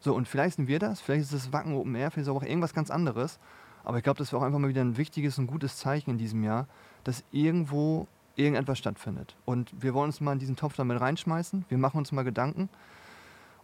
So, 0.00 0.14
und 0.14 0.28
vielleicht 0.28 0.56
sind 0.56 0.68
wir 0.68 0.78
das, 0.78 1.00
vielleicht 1.00 1.22
ist 1.24 1.32
es 1.32 1.52
Wacken 1.52 1.74
Open 1.74 1.94
Air, 1.94 2.10
vielleicht 2.10 2.28
ist 2.28 2.32
es 2.32 2.36
auch 2.36 2.42
irgendwas 2.42 2.72
ganz 2.72 2.90
anderes. 2.90 3.38
Aber 3.84 3.98
ich 3.98 4.04
glaube, 4.04 4.18
das 4.18 4.32
wäre 4.32 4.40
auch 4.40 4.46
einfach 4.46 4.58
mal 4.58 4.68
wieder 4.68 4.82
ein 4.82 4.96
wichtiges 4.96 5.38
und 5.38 5.46
gutes 5.46 5.76
Zeichen 5.76 6.10
in 6.10 6.18
diesem 6.18 6.44
Jahr, 6.44 6.68
dass 7.04 7.24
irgendwo 7.32 8.06
irgendetwas 8.40 8.78
stattfindet. 8.78 9.36
Und 9.44 9.70
wir 9.80 9.94
wollen 9.94 10.06
uns 10.06 10.20
mal 10.20 10.32
in 10.32 10.38
diesen 10.38 10.56
Topf 10.56 10.76
damit 10.76 11.00
reinschmeißen, 11.00 11.66
wir 11.68 11.78
machen 11.78 11.98
uns 11.98 12.12
mal 12.12 12.22
Gedanken 12.22 12.68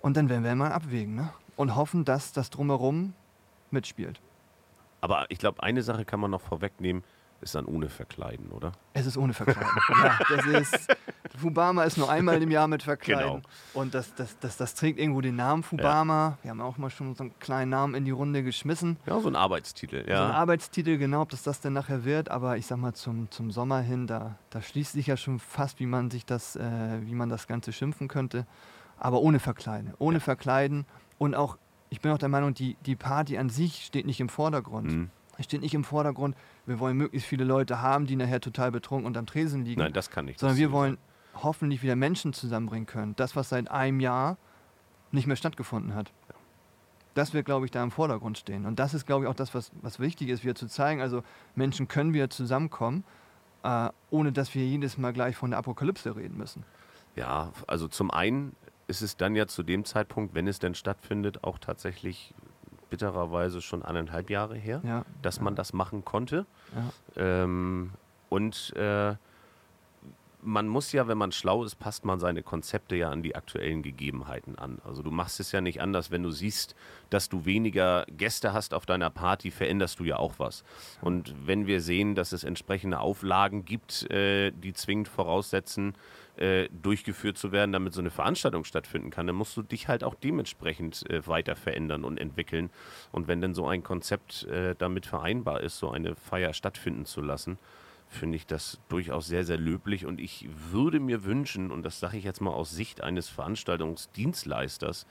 und 0.01 0.17
dann 0.17 0.29
werden 0.29 0.45
wir 0.45 0.55
mal 0.55 0.73
abwägen 0.73 1.15
ne? 1.15 1.31
und 1.57 1.75
hoffen, 1.75 2.05
dass 2.05 2.33
das 2.33 2.51
drumherum 2.51 3.15
mitspielt. 3.71 4.21
Aber 5.01 5.27
ich 5.31 5.39
glaube, 5.39 5.63
eine 5.63 5.83
Sache 5.83 6.05
kann 6.05 6.21
man 6.21 6.31
noch 6.31 6.41
vorwegnehmen, 6.41 7.05
ist 7.41 7.55
dann 7.55 7.67
ohne 7.67 7.89
Verkleiden, 7.89 8.51
oder? 8.51 8.73
Es 8.95 9.07
ist 9.07 9.17
ohne 9.17 9.35
Verkleiden. 9.35 9.71
ja, 10.03 10.19
das 10.29 10.47
ist, 10.47 10.89
Fubama 11.37 11.85
ist 11.85 11.97
nur 11.99 12.11
einmal 12.11 12.43
im 12.43 12.51
Jahr 12.51 12.67
mit 12.67 12.83
Verkleiden. 12.83 13.43
Genau. 13.43 13.43
Und 13.75 13.95
das, 13.95 14.15
das, 14.15 14.39
das, 14.39 14.57
das 14.57 14.75
trägt 14.75 14.99
irgendwo 14.99 15.21
den 15.21 15.37
Namen 15.37 15.63
Fubama. 15.63 16.39
Wir 16.43 16.51
haben 16.51 16.61
auch 16.61 16.79
mal 16.79 16.91
schon 16.91 17.15
so 17.15 17.25
einen 17.25 17.39
kleinen 17.39 17.71
Namen 17.71 17.95
in 17.95 18.05
die 18.05 18.11
Runde 18.11 18.43
geschmissen. 18.43 18.97
Ja, 19.07 19.21
so 19.21 19.29
ein 19.29 19.37
Arbeitstitel. 19.37 19.99
So 20.01 20.11
ein 20.11 20.17
Ja. 20.17 20.31
Arbeitstitel, 20.31 20.97
genau, 20.99 21.23
ob 21.23 21.29
das 21.29 21.43
das 21.43 21.61
denn 21.61 21.75
nachher 21.75 22.05
wird. 22.05 22.31
Aber 22.31 22.57
ich 22.57 22.67
sag 22.67 22.79
mal, 22.79 22.95
zum, 22.95 23.31
zum 23.31 23.51
Sommer 23.51 23.81
hin, 23.81 24.07
da, 24.07 24.37
da 24.51 24.63
schließt 24.63 24.93
sich 24.93 25.07
ja 25.09 25.17
schon 25.17 25.39
fast, 25.39 25.79
wie 25.79 25.87
man 25.87 26.11
sich 26.11 26.25
das, 26.25 26.57
äh, 26.57 26.63
wie 27.03 27.15
man 27.15 27.29
das 27.29 27.47
Ganze 27.47 27.73
schimpfen 27.73 28.09
könnte. 28.09 28.47
Aber 28.99 29.21
ohne 29.21 29.39
Verkleiden. 29.41 29.93
Ohne 29.99 30.17
Ja. 30.19 30.21
Verkleiden. 30.25 30.87
Und 31.19 31.35
auch, 31.35 31.59
ich 31.91 32.01
bin 32.01 32.13
auch 32.13 32.19
der 32.19 32.31
Meinung, 32.31 32.55
die, 32.55 32.77
die 32.87 32.97
Party 32.97 33.37
an 33.37 33.51
sich 33.51 33.85
steht 33.85 34.07
nicht 34.07 34.21
im 34.21 34.29
Vordergrund. 34.31 34.91
Mhm. 34.91 35.11
Es 35.39 35.45
steht 35.45 35.61
nicht 35.61 35.75
im 35.75 35.85
Vordergrund, 35.85 36.35
wir 36.67 36.79
wollen 36.81 36.97
möglichst 36.97 37.29
viele 37.29 37.45
Leute 37.45 37.81
haben, 37.81 38.07
die 38.07 38.17
nachher 38.17 38.41
total 38.41 38.73
betrunken 38.73 39.07
unterm 39.07 39.27
Tresen 39.27 39.65
liegen. 39.65 39.81
Nein, 39.81 39.93
das 39.93 40.11
kann 40.11 40.25
nicht. 40.25 40.41
sondern 40.41 40.59
wir 40.59 40.73
wollen 40.73 40.99
hoffentlich 41.35 41.83
wieder 41.83 41.97
Menschen 41.97 42.33
zusammenbringen 42.33 42.87
können. 42.87 43.15
Das, 43.17 43.37
was 43.37 43.49
seit 43.51 43.71
einem 43.71 44.01
Jahr 44.01 44.37
nicht 45.13 45.27
mehr 45.27 45.37
stattgefunden 45.37 45.95
hat. 45.95 46.13
Das 47.15 47.33
wird, 47.33 47.47
glaube 47.47 47.65
ich, 47.65 47.71
da 47.71 47.83
im 47.83 47.91
Vordergrund 47.91 48.37
stehen. 48.37 48.67
Und 48.67 48.79
das 48.79 48.93
ist, 48.93 49.07
glaube 49.07 49.25
ich, 49.25 49.31
auch 49.31 49.35
das, 49.35 49.55
was, 49.55 49.71
was 49.81 49.99
wichtig 50.01 50.29
ist, 50.29 50.45
wieder 50.45 50.55
zu 50.55 50.67
zeigen. 50.67 51.01
Also 51.01 51.23
Menschen 51.55 51.89
können 51.89 52.13
wieder 52.13 52.29
zusammenkommen, 52.29 53.05
äh, 53.63 53.89
ohne 54.11 54.33
dass 54.33 54.55
wir 54.55 54.67
jedes 54.67 54.99
Mal 54.99 55.13
gleich 55.13 55.37
von 55.37 55.51
der 55.51 55.59
Apokalypse 55.59 56.15
reden 56.15 56.37
müssen. 56.37 56.65
Ja, 57.15 57.53
also 57.67 57.89
zum 57.89 58.11
einen 58.11 58.55
ist 58.87 59.01
es 59.01 59.17
dann 59.17 59.35
ja 59.35 59.47
zu 59.47 59.63
dem 59.63 59.85
Zeitpunkt, 59.85 60.35
wenn 60.35 60.47
es 60.47 60.59
denn 60.59 60.75
stattfindet, 60.75 61.43
auch 61.43 61.59
tatsächlich 61.59 62.35
bittererweise 62.91 63.61
schon 63.63 63.83
anderthalb 63.83 64.31
Jahre 64.31 64.57
her, 64.57 64.81
Ja, 64.85 65.05
dass 65.23 65.41
man 65.41 65.55
das 65.57 65.73
machen 65.73 66.05
konnte. 66.05 66.47
ja. 66.75 67.43
Ähm, 67.45 67.93
und 68.29 68.73
äh, 68.77 69.15
man 70.43 70.69
muss 70.69 70.93
ja, 70.93 71.09
wenn 71.09 71.19
man 71.19 71.33
schlau 71.33 71.65
ist, 71.65 71.77
passt 71.77 72.05
man 72.05 72.21
seine 72.21 72.43
Konzepte 72.43 72.95
ja 72.95 73.11
an 73.11 73.23
die 73.23 73.35
aktuellen 73.35 73.83
Gegebenheiten 73.83 74.57
an. 74.59 74.79
Also 74.85 75.03
du 75.03 75.11
machst 75.11 75.41
es 75.41 75.51
ja 75.51 75.61
nicht 75.61 75.81
anders, 75.81 76.11
wenn 76.13 76.23
du 76.23 76.31
siehst, 76.31 76.77
dass 77.11 77.29
du 77.29 77.45
weniger 77.45 78.05
Gäste 78.17 78.53
hast 78.53 78.73
auf 78.73 78.87
deiner 78.87 79.11
Party, 79.11 79.51
veränderst 79.51 79.99
du 79.99 80.05
ja 80.05 80.17
auch 80.19 80.35
was. 80.39 80.63
Und 81.01 81.35
wenn 81.47 81.67
wir 81.67 81.81
sehen, 81.81 82.15
dass 82.15 82.33
es 82.33 82.45
entsprechende 82.45 83.01
Auflagen 83.01 83.65
gibt, 83.65 84.09
äh, 84.11 84.53
die 84.53 84.73
zwingend 84.73 85.09
voraussetzen, 85.09 85.95
äh, 86.37 86.69
durchgeführt 86.71 87.39
zu 87.39 87.53
werden, 87.53 87.73
damit 87.73 87.95
so 87.95 88.01
eine 88.01 88.11
Veranstaltung 88.11 88.65
stattfinden 88.65 89.11
kann, 89.11 89.27
dann 89.27 89.37
musst 89.37 89.57
du 89.57 89.63
dich 89.63 89.89
halt 89.89 90.05
auch 90.05 90.15
dementsprechend 90.15 91.09
äh, 91.11 91.27
weiter 91.27 91.57
verändern 91.57 92.05
und 92.05 92.19
entwickeln. 92.19 92.71
Und 93.13 93.29
wenn 93.29 93.41
denn 93.41 93.55
so 93.55 93.67
ein 93.67 93.83
Konzept 93.83 94.45
äh, 94.45 94.75
damit 94.77 95.07
vereinbar 95.07 95.61
ist, 95.61 95.79
so 95.79 95.91
eine 95.91 96.15
Feier 96.15 96.53
stattfinden 96.53 97.07
zu 97.07 97.21
lassen, 97.21 97.59
finde 98.09 98.37
ich 98.37 98.47
das 98.47 98.81
durchaus 98.89 99.27
sehr, 99.27 99.45
sehr 99.45 99.59
löblich. 99.59 100.07
Und 100.07 100.21
ich 100.21 100.49
würde 100.71 101.01
mir 101.01 101.25
wünschen, 101.25 101.71
und 101.71 101.83
das 101.83 102.01
sage 102.01 102.19
ich 102.19 102.25
jetzt 102.25 102.41
mal 102.41 102.53
aus 102.53 102.71
Sicht 102.71 103.01
eines 103.03 103.29
Veranstaltungsdienstleisters, 103.29 105.07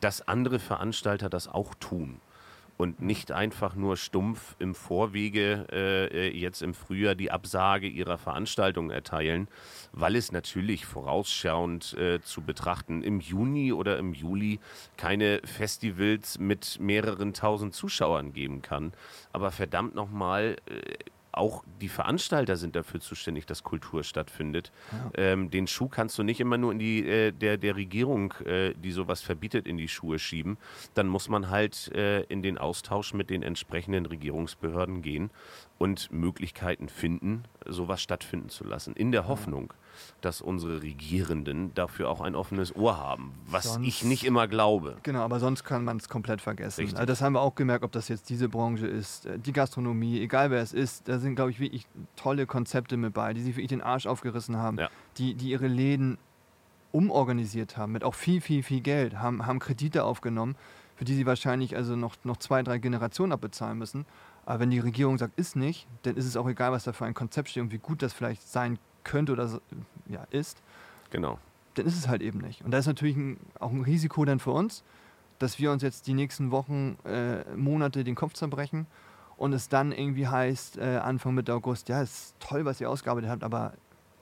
dass 0.00 0.26
andere 0.26 0.58
Veranstalter 0.58 1.28
das 1.28 1.48
auch 1.48 1.74
tun. 1.74 2.20
Und 2.80 3.02
nicht 3.02 3.30
einfach 3.30 3.74
nur 3.74 3.98
stumpf 3.98 4.56
im 4.58 4.74
Vorwege 4.74 5.66
äh, 5.70 6.28
äh, 6.28 6.34
jetzt 6.34 6.62
im 6.62 6.72
Frühjahr 6.72 7.14
die 7.14 7.30
Absage 7.30 7.86
ihrer 7.86 8.16
Veranstaltung 8.16 8.88
erteilen, 8.88 9.48
weil 9.92 10.16
es 10.16 10.32
natürlich 10.32 10.86
vorausschauend 10.86 11.92
äh, 11.98 12.22
zu 12.22 12.40
betrachten 12.40 13.02
im 13.02 13.20
Juni 13.20 13.74
oder 13.74 13.98
im 13.98 14.14
Juli 14.14 14.60
keine 14.96 15.42
Festivals 15.44 16.38
mit 16.38 16.80
mehreren 16.80 17.34
tausend 17.34 17.74
Zuschauern 17.74 18.32
geben 18.32 18.62
kann. 18.62 18.94
Aber 19.34 19.50
verdammt 19.50 19.94
nochmal, 19.94 20.56
äh, 20.64 20.94
auch 21.32 21.64
die 21.80 21.88
Veranstalter 21.88 22.56
sind 22.56 22.76
dafür 22.76 23.00
zuständig, 23.00 23.46
dass 23.46 23.62
Kultur 23.62 24.02
stattfindet. 24.04 24.72
Ähm, 25.14 25.50
den 25.50 25.66
Schuh 25.66 25.88
kannst 25.88 26.18
du 26.18 26.22
nicht 26.22 26.40
immer 26.40 26.58
nur 26.58 26.72
in 26.72 26.78
die 26.78 27.06
äh, 27.06 27.32
der, 27.32 27.56
der 27.56 27.76
Regierung, 27.76 28.34
äh, 28.44 28.74
die 28.74 28.92
sowas 28.92 29.20
verbietet, 29.20 29.66
in 29.66 29.76
die 29.76 29.88
Schuhe 29.88 30.18
schieben. 30.18 30.58
Dann 30.94 31.06
muss 31.06 31.28
man 31.28 31.50
halt 31.50 31.92
äh, 31.94 32.22
in 32.22 32.42
den 32.42 32.58
Austausch 32.58 33.14
mit 33.14 33.30
den 33.30 33.42
entsprechenden 33.42 34.06
Regierungsbehörden 34.06 35.02
gehen 35.02 35.30
und 35.78 36.10
Möglichkeiten 36.12 36.88
finden, 36.88 37.44
sowas 37.66 38.02
stattfinden 38.02 38.48
zu 38.48 38.64
lassen. 38.64 38.94
In 38.94 39.12
der 39.12 39.28
Hoffnung, 39.28 39.72
dass 40.20 40.40
unsere 40.40 40.82
Regierenden 40.82 41.72
dafür 41.74 42.08
auch 42.10 42.20
ein 42.20 42.34
offenes 42.34 42.74
Ohr 42.76 42.96
haben, 42.98 43.32
was 43.46 43.64
Sonst- 43.64 43.86
ich 43.86 44.04
nicht 44.04 44.24
immer 44.24 44.48
glaube. 44.48 44.96
Genau, 45.02 45.20
aber 45.20 45.40
sonst 45.40 45.64
kann 45.64 45.84
man 45.84 45.96
es 45.96 46.08
komplett 46.08 46.40
vergessen. 46.40 46.80
Richtig. 46.82 46.98
Also 46.98 47.06
das 47.06 47.22
haben 47.22 47.32
wir 47.34 47.40
auch 47.40 47.54
gemerkt, 47.54 47.84
ob 47.84 47.92
das 47.92 48.08
jetzt 48.08 48.28
diese 48.30 48.48
Branche 48.48 48.86
ist, 48.86 49.26
äh, 49.26 49.38
die 49.38 49.52
Gastronomie, 49.52 50.20
egal 50.20 50.50
wer 50.50 50.60
es 50.62 50.72
ist, 50.72 51.08
da 51.08 51.18
sind, 51.18 51.36
glaube 51.36 51.50
ich, 51.50 51.60
wirklich 51.60 51.86
tolle 52.16 52.46
Konzepte 52.46 52.96
mit 52.96 53.14
bei, 53.14 53.32
die 53.34 53.40
sich 53.42 53.56
wirklich 53.56 53.68
den 53.68 53.82
Arsch 53.82 54.06
aufgerissen 54.06 54.56
haben, 54.56 54.78
Ja. 54.78 54.88
die, 55.18 55.34
die 55.34 55.50
ihre 55.50 55.66
Läden 55.68 56.18
umorganisiert 56.92 57.76
haben, 57.76 57.92
mit 57.92 58.04
auch 58.04 58.14
viel, 58.14 58.40
viel, 58.40 58.62
viel 58.62 58.80
Geld, 58.80 59.18
haben, 59.18 59.46
haben 59.46 59.58
Kredite 59.60 60.04
aufgenommen, 60.04 60.56
für 60.96 61.04
die 61.04 61.14
sie 61.14 61.24
wahrscheinlich 61.26 61.76
also 61.76 61.96
noch, 61.96 62.16
noch 62.24 62.36
zwei, 62.38 62.62
drei 62.62 62.78
Generationen 62.78 63.32
abbezahlen 63.32 63.78
müssen. 63.78 64.06
Aber 64.44 64.60
wenn 64.60 64.70
die 64.70 64.80
Regierung 64.80 65.16
sagt, 65.18 65.38
ist 65.38 65.54
nicht, 65.54 65.86
dann 66.02 66.16
ist 66.16 66.24
es 66.26 66.36
auch 66.36 66.48
egal, 66.48 66.72
was 66.72 66.84
da 66.84 66.92
für 66.92 67.04
ein 67.04 67.14
Konzept 67.14 67.48
steht 67.50 67.62
und 67.62 67.72
wie 67.72 67.78
gut 67.78 68.02
das 68.02 68.12
vielleicht 68.12 68.46
sein 68.48 68.78
könnte 69.04 69.32
oder 69.32 69.48
so- 69.48 69.60
ja, 70.08 70.26
ist 70.30 70.62
Genau. 71.10 71.38
dann 71.74 71.86
ist 71.86 71.96
es 71.96 72.08
halt 72.08 72.22
eben 72.22 72.38
nicht. 72.40 72.62
Und 72.62 72.70
da 72.72 72.78
ist 72.78 72.86
natürlich 72.86 73.16
ein, 73.16 73.38
auch 73.58 73.70
ein 73.70 73.82
Risiko 73.82 74.24
dann 74.24 74.38
für 74.40 74.50
uns, 74.52 74.82
dass 75.38 75.58
wir 75.58 75.72
uns 75.72 75.82
jetzt 75.82 76.06
die 76.06 76.14
nächsten 76.14 76.50
Wochen, 76.50 76.96
äh, 77.04 77.44
Monate 77.56 78.04
den 78.04 78.14
Kopf 78.14 78.34
zerbrechen 78.34 78.86
und 79.36 79.52
es 79.54 79.68
dann 79.68 79.90
irgendwie 79.92 80.28
heißt, 80.28 80.76
äh, 80.78 80.98
Anfang 80.98 81.34
Mitte 81.34 81.54
August, 81.54 81.88
ja, 81.88 82.02
ist 82.02 82.34
toll, 82.40 82.64
was 82.64 82.80
ihr 82.80 82.90
ausgearbeitet 82.90 83.30
habt, 83.30 83.42
aber 83.44 83.72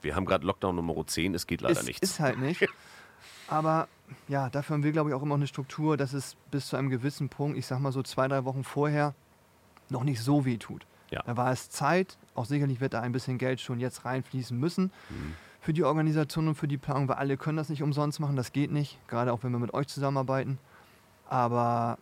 Wir 0.01 0.15
haben 0.15 0.25
gerade 0.25 0.45
Lockdown 0.47 0.75
Nummer 0.77 1.05
10, 1.05 1.33
es 1.35 1.45
geht 1.45 1.59
leider 1.61 1.79
es 1.79 1.85
nichts. 1.85 2.01
ist 2.11 2.19
halt 2.21 2.39
nicht. 2.39 2.65
Aber 3.49 3.87
ja, 4.27 4.49
dafür 4.49 4.75
haben 4.75 4.83
wir, 4.83 4.91
glaube 4.91 5.09
ich, 5.09 5.15
auch 5.15 5.23
immer 5.23 5.35
eine 5.35 5.47
Struktur, 5.47 5.97
dass 5.97 6.13
es 6.13 6.37
bis 6.51 6.67
zu 6.67 6.77
einem 6.77 6.89
gewissen 6.89 7.29
Punkt, 7.29 7.57
ich 7.57 7.65
sag 7.65 7.79
mal 7.79 7.91
so 7.91 8.03
zwei, 8.03 8.27
drei 8.27 8.45
Wochen 8.45 8.63
vorher, 8.63 9.13
noch 9.89 10.03
nicht 10.03 10.21
so 10.21 10.45
weh 10.45 10.57
tut. 10.57 10.85
Ja. 11.09 11.23
Da 11.25 11.35
war 11.35 11.51
es 11.51 11.69
Zeit, 11.69 12.17
auch 12.39 12.45
sicherlich 12.45 12.79
wird 12.79 12.93
da 12.93 13.01
ein 13.01 13.11
bisschen 13.11 13.37
Geld 13.37 13.59
schon 13.59 13.79
jetzt 13.81 14.05
reinfließen 14.05 14.57
müssen 14.57 14.91
für 15.59 15.73
die 15.73 15.83
Organisation 15.83 16.47
und 16.47 16.55
für 16.55 16.69
die 16.69 16.77
Planung, 16.77 17.09
weil 17.09 17.17
alle 17.17 17.35
können 17.35 17.57
das 17.57 17.67
nicht 17.67 17.83
umsonst 17.83 18.21
machen, 18.21 18.37
das 18.37 18.53
geht 18.53 18.71
nicht, 18.71 18.97
gerade 19.09 19.33
auch 19.33 19.43
wenn 19.43 19.51
wir 19.51 19.59
mit 19.59 19.73
euch 19.73 19.87
zusammenarbeiten. 19.87 20.57
Aber 21.27 21.97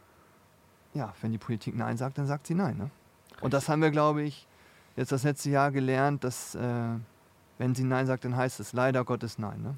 ja, 0.93 1.13
wenn 1.21 1.31
die 1.31 1.39
Politik 1.39 1.75
Nein 1.75 1.97
sagt, 1.97 2.19
dann 2.19 2.27
sagt 2.27 2.45
sie 2.45 2.53
Nein. 2.53 2.77
Ne? 2.77 2.91
Und 3.41 3.53
das 3.53 3.67
haben 3.67 3.81
wir, 3.81 3.89
glaube 3.89 4.21
ich, 4.21 4.47
jetzt 4.95 5.11
das 5.11 5.23
letzte 5.23 5.49
Jahr 5.49 5.71
gelernt, 5.71 6.23
dass 6.23 6.53
äh, 6.53 6.89
wenn 7.57 7.73
sie 7.73 7.83
Nein 7.83 8.05
sagt, 8.05 8.23
dann 8.23 8.35
heißt 8.35 8.59
es 8.59 8.73
leider 8.73 9.03
Gottes 9.03 9.39
Nein. 9.39 9.61
Ne? 9.63 9.75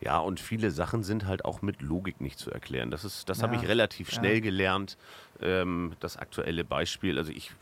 Ja, 0.00 0.18
und 0.18 0.40
viele 0.40 0.70
Sachen 0.70 1.04
sind 1.04 1.26
halt 1.26 1.44
auch 1.46 1.62
mit 1.62 1.80
Logik 1.80 2.20
nicht 2.20 2.38
zu 2.38 2.50
erklären. 2.50 2.90
Das, 2.90 3.04
ist, 3.04 3.28
das 3.30 3.42
habe 3.42 3.54
Ja, 3.54 3.62
ich 3.62 3.68
relativ 3.68 4.10
ja. 4.10 4.18
schnell 4.18 4.40
gelernt. 4.42 4.98
Ähm, 5.40 5.94
das 6.00 6.16
aktuelle 6.18 6.64
Beispiel, 6.64 7.18
also 7.18 7.32
ich 7.32 7.52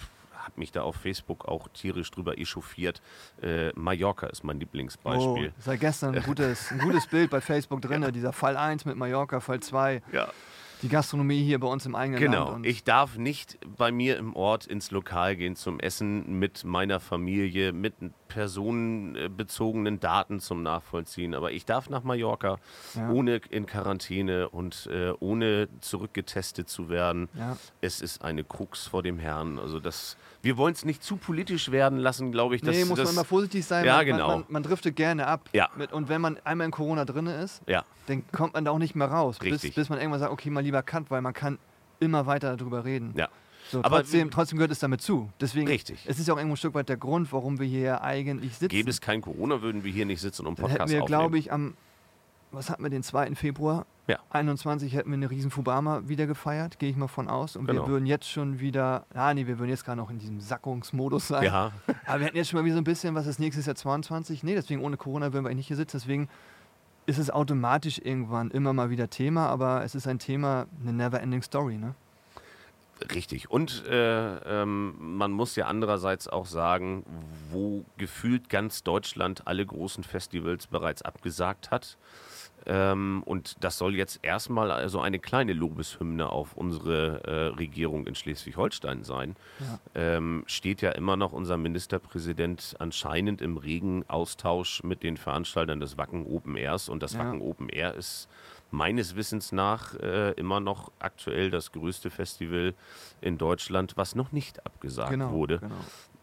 habe 0.44 0.52
mich 0.56 0.72
da 0.72 0.82
auf 0.82 0.96
Facebook 0.96 1.46
auch 1.46 1.68
tierisch 1.68 2.10
drüber 2.10 2.38
echauffiert. 2.38 3.00
Äh, 3.42 3.70
Mallorca 3.74 4.26
ist 4.26 4.44
mein 4.44 4.58
Lieblingsbeispiel. 4.60 5.52
Oh, 5.56 5.60
seit 5.60 5.80
gestern 5.80 6.14
ein 6.14 6.22
gutes, 6.22 6.70
ein 6.70 6.78
gutes 6.78 7.06
Bild 7.10 7.30
bei 7.30 7.40
Facebook 7.40 7.82
drin, 7.82 8.06
dieser 8.12 8.32
Fall 8.32 8.56
1 8.56 8.84
mit 8.84 8.96
Mallorca, 8.96 9.40
Fall 9.40 9.60
2. 9.60 10.02
Ja. 10.12 10.28
Die 10.82 10.88
Gastronomie 10.88 11.42
hier 11.44 11.58
bei 11.60 11.66
uns 11.68 11.84
im 11.86 11.94
eigenen 11.94 12.20
Genau. 12.20 12.44
Land. 12.44 12.56
und- 12.56 12.66
Ich 12.66 12.84
darf 12.84 13.16
nicht 13.18 13.58
bei 13.76 13.92
mir 13.92 14.16
im 14.16 14.34
Ort 14.34 14.66
ins 14.66 14.90
Lokal 14.90 15.36
gehen 15.36 15.54
zum 15.56 15.78
Essen 15.78 16.38
mit 16.38 16.64
meiner 16.64 17.00
Familie, 17.00 17.72
mit 17.72 17.94
personenbezogenen 18.28 20.00
Daten 20.00 20.40
zum 20.40 20.62
Nachvollziehen. 20.62 21.34
Aber 21.34 21.52
ich 21.52 21.64
darf 21.64 21.90
nach 21.90 22.02
Mallorca, 22.04 22.58
Ja. 22.94 23.10
ohne 23.10 23.40
in 23.50 23.66
Quarantäne 23.66 24.48
und 24.48 24.88
äh, 24.92 25.12
ohne 25.20 25.68
zurückgetestet 25.80 26.68
zu 26.68 26.88
werden. 26.88 27.28
Ja. 27.34 27.56
Es 27.80 28.00
ist 28.00 28.22
eine 28.22 28.44
Krux 28.44 28.86
vor 28.86 29.02
dem 29.02 29.18
Herrn. 29.18 29.58
Also 29.58 29.80
das, 29.80 30.16
wir 30.42 30.56
wollen 30.56 30.74
es 30.74 30.84
nicht 30.84 31.02
zu 31.02 31.16
politisch 31.16 31.70
werden 31.70 31.98
lassen, 31.98 32.32
glaube 32.32 32.54
ich. 32.56 32.62
dass 32.62 32.74
Nee, 32.76 32.84
muss 32.84 32.98
das, 32.98 33.06
man 33.08 33.14
immer 33.16 33.24
vorsichtig 33.24 33.66
sein. 33.66 33.84
Ja, 33.84 33.96
man, 33.96 34.06
genau. 34.06 34.28
Man, 34.28 34.38
man, 34.40 34.46
man 34.48 34.62
driftet 34.62 34.96
gerne 34.96 35.26
ab. 35.26 35.48
Ja. 35.52 35.68
Mit, 35.76 35.92
und 35.92 36.08
wenn 36.08 36.20
man 36.20 36.38
einmal 36.44 36.66
in 36.66 36.70
Corona 36.70 37.04
drin 37.04 37.26
ist, 37.26 37.60
Ja, 37.66 37.84
dann 38.10 38.24
kommt 38.32 38.54
man 38.54 38.64
da 38.64 38.70
auch 38.72 38.78
nicht 38.78 38.94
mehr 38.94 39.08
raus. 39.08 39.38
Bis, 39.38 39.62
bis 39.62 39.88
man 39.88 39.98
irgendwann 39.98 40.20
sagt, 40.20 40.32
okay, 40.32 40.50
mal 40.50 40.60
lieber 40.62 40.82
Cut, 40.82 41.10
weil 41.10 41.22
man 41.22 41.32
kann 41.32 41.58
immer 42.00 42.26
weiter 42.26 42.56
darüber 42.56 42.84
reden. 42.84 43.12
ja. 43.16 43.28
So, 43.70 43.84
Aber 43.84 43.98
trotzdem, 43.98 44.32
trotzdem 44.32 44.58
gehört 44.58 44.72
es 44.72 44.80
damit 44.80 45.00
zu. 45.00 45.30
Deswegen, 45.40 45.68
Richtig. 45.68 46.04
es 46.08 46.18
ist 46.18 46.26
ja 46.26 46.34
auch 46.34 46.38
irgendwo 46.38 46.54
ein 46.54 46.56
Stück 46.56 46.74
weit 46.74 46.88
der 46.88 46.96
Grund, 46.96 47.32
warum 47.32 47.60
wir 47.60 47.68
hier 47.68 48.02
eigentlich 48.02 48.54
sitzen. 48.56 48.70
Gäbe 48.70 48.90
es 48.90 49.00
kein 49.00 49.20
Corona, 49.20 49.62
würden 49.62 49.84
wir 49.84 49.92
hier 49.92 50.06
nicht 50.06 50.20
sitzen 50.20 50.44
und 50.46 50.58
Dann 50.58 50.64
Podcast 50.66 50.90
hätten 50.92 51.00
wir, 51.02 51.06
glaube 51.06 51.38
ich, 51.38 51.52
am, 51.52 51.74
was 52.50 52.68
hatten 52.68 52.82
wir, 52.82 52.90
den 52.90 53.04
2. 53.04 53.36
Februar 53.36 53.86
Ja. 54.08 54.18
21 54.30 54.92
hätten 54.94 55.10
wir 55.10 55.14
eine 55.18 55.30
riesen 55.30 55.52
Fubama 55.52 56.02
wieder 56.08 56.26
gefeiert, 56.26 56.80
gehe 56.80 56.90
ich 56.90 56.96
mal 56.96 57.06
von 57.06 57.28
aus. 57.28 57.54
Und 57.54 57.66
Genau. 57.66 57.82
wir 57.84 57.88
würden 57.92 58.06
jetzt 58.06 58.28
schon 58.28 58.58
wieder, 58.58 59.06
ah 59.14 59.32
nee, 59.34 59.46
wir 59.46 59.60
würden 59.60 59.70
jetzt 59.70 59.84
gerade 59.84 59.98
noch 59.98 60.10
in 60.10 60.18
diesem 60.18 60.40
Sackungsmodus 60.40 61.28
sein. 61.28 61.44
Ja, 61.44 61.70
Aber 62.06 62.18
wir 62.18 62.26
hätten 62.26 62.38
jetzt 62.38 62.48
schon 62.50 62.58
mal 62.58 62.64
wieder 62.64 62.74
so 62.74 62.80
ein 62.80 62.84
bisschen, 62.84 63.14
was 63.14 63.28
ist 63.28 63.38
nächstes 63.38 63.66
Jahr 63.66 63.76
22? 63.76 64.42
Nee, 64.42 64.56
deswegen 64.56 64.82
ohne 64.82 64.96
Corona 64.96 65.26
würden 65.32 65.44
wir 65.44 65.50
eigentlich 65.50 65.58
nicht 65.58 65.68
hier 65.68 65.76
sitzen. 65.76 65.98
Deswegen 65.98 66.28
ist 67.10 67.18
es 67.18 67.28
automatisch 67.28 67.98
irgendwann 67.98 68.52
immer 68.52 68.72
mal 68.72 68.88
wieder 68.88 69.10
Thema, 69.10 69.48
aber 69.48 69.82
es 69.82 69.96
ist 69.96 70.06
ein 70.06 70.20
Thema, 70.20 70.66
eine 70.80 70.92
never-ending 70.92 71.42
Story, 71.42 71.76
ne? 71.76 71.96
Richtig. 73.12 73.50
Und 73.50 73.84
äh, 73.86 74.36
ähm, 74.62 74.94
man 74.98 75.32
muss 75.32 75.56
ja 75.56 75.66
andererseits 75.66 76.28
auch 76.28 76.46
sagen, 76.46 77.04
wo 77.50 77.84
gefühlt 77.96 78.48
ganz 78.48 78.84
Deutschland 78.84 79.46
alle 79.46 79.66
großen 79.66 80.04
Festivals 80.04 80.68
bereits 80.68 81.02
abgesagt 81.02 81.72
hat. 81.72 81.96
Ähm, 82.66 83.22
und 83.24 83.62
das 83.64 83.78
soll 83.78 83.94
jetzt 83.96 84.20
erstmal 84.22 84.70
also 84.70 85.00
eine 85.00 85.18
kleine 85.18 85.52
Lobeshymne 85.54 86.28
auf 86.30 86.54
unsere 86.56 87.22
äh, 87.24 87.46
Regierung 87.56 88.06
in 88.06 88.14
Schleswig-Holstein 88.14 89.02
sein. 89.04 89.36
Ja. 89.60 89.78
Ähm, 89.94 90.44
steht 90.46 90.82
ja 90.82 90.90
immer 90.90 91.16
noch 91.16 91.32
unser 91.32 91.56
Ministerpräsident 91.56 92.76
anscheinend 92.78 93.40
im 93.42 93.56
regen 93.56 94.04
Austausch 94.08 94.82
mit 94.82 95.02
den 95.02 95.16
Veranstaltern 95.16 95.80
des 95.80 95.96
Wacken 95.98 96.26
Open 96.26 96.56
Airs. 96.56 96.88
Und 96.88 97.02
das 97.02 97.14
Ja. 97.14 97.20
Wacken 97.20 97.40
Open 97.40 97.68
Air 97.68 97.94
ist 97.94 98.28
meines 98.72 99.16
Wissens 99.16 99.50
nach 99.50 99.94
äh, 99.96 100.30
immer 100.32 100.60
noch 100.60 100.92
aktuell 101.00 101.50
das 101.50 101.72
größte 101.72 102.08
Festival 102.08 102.74
in 103.20 103.36
Deutschland, 103.36 103.96
was 103.96 104.14
noch 104.14 104.30
nicht 104.32 104.64
abgesagt 104.64 105.10
Genau. 105.10 105.32
wurde. 105.32 105.58
genau. 105.58 105.74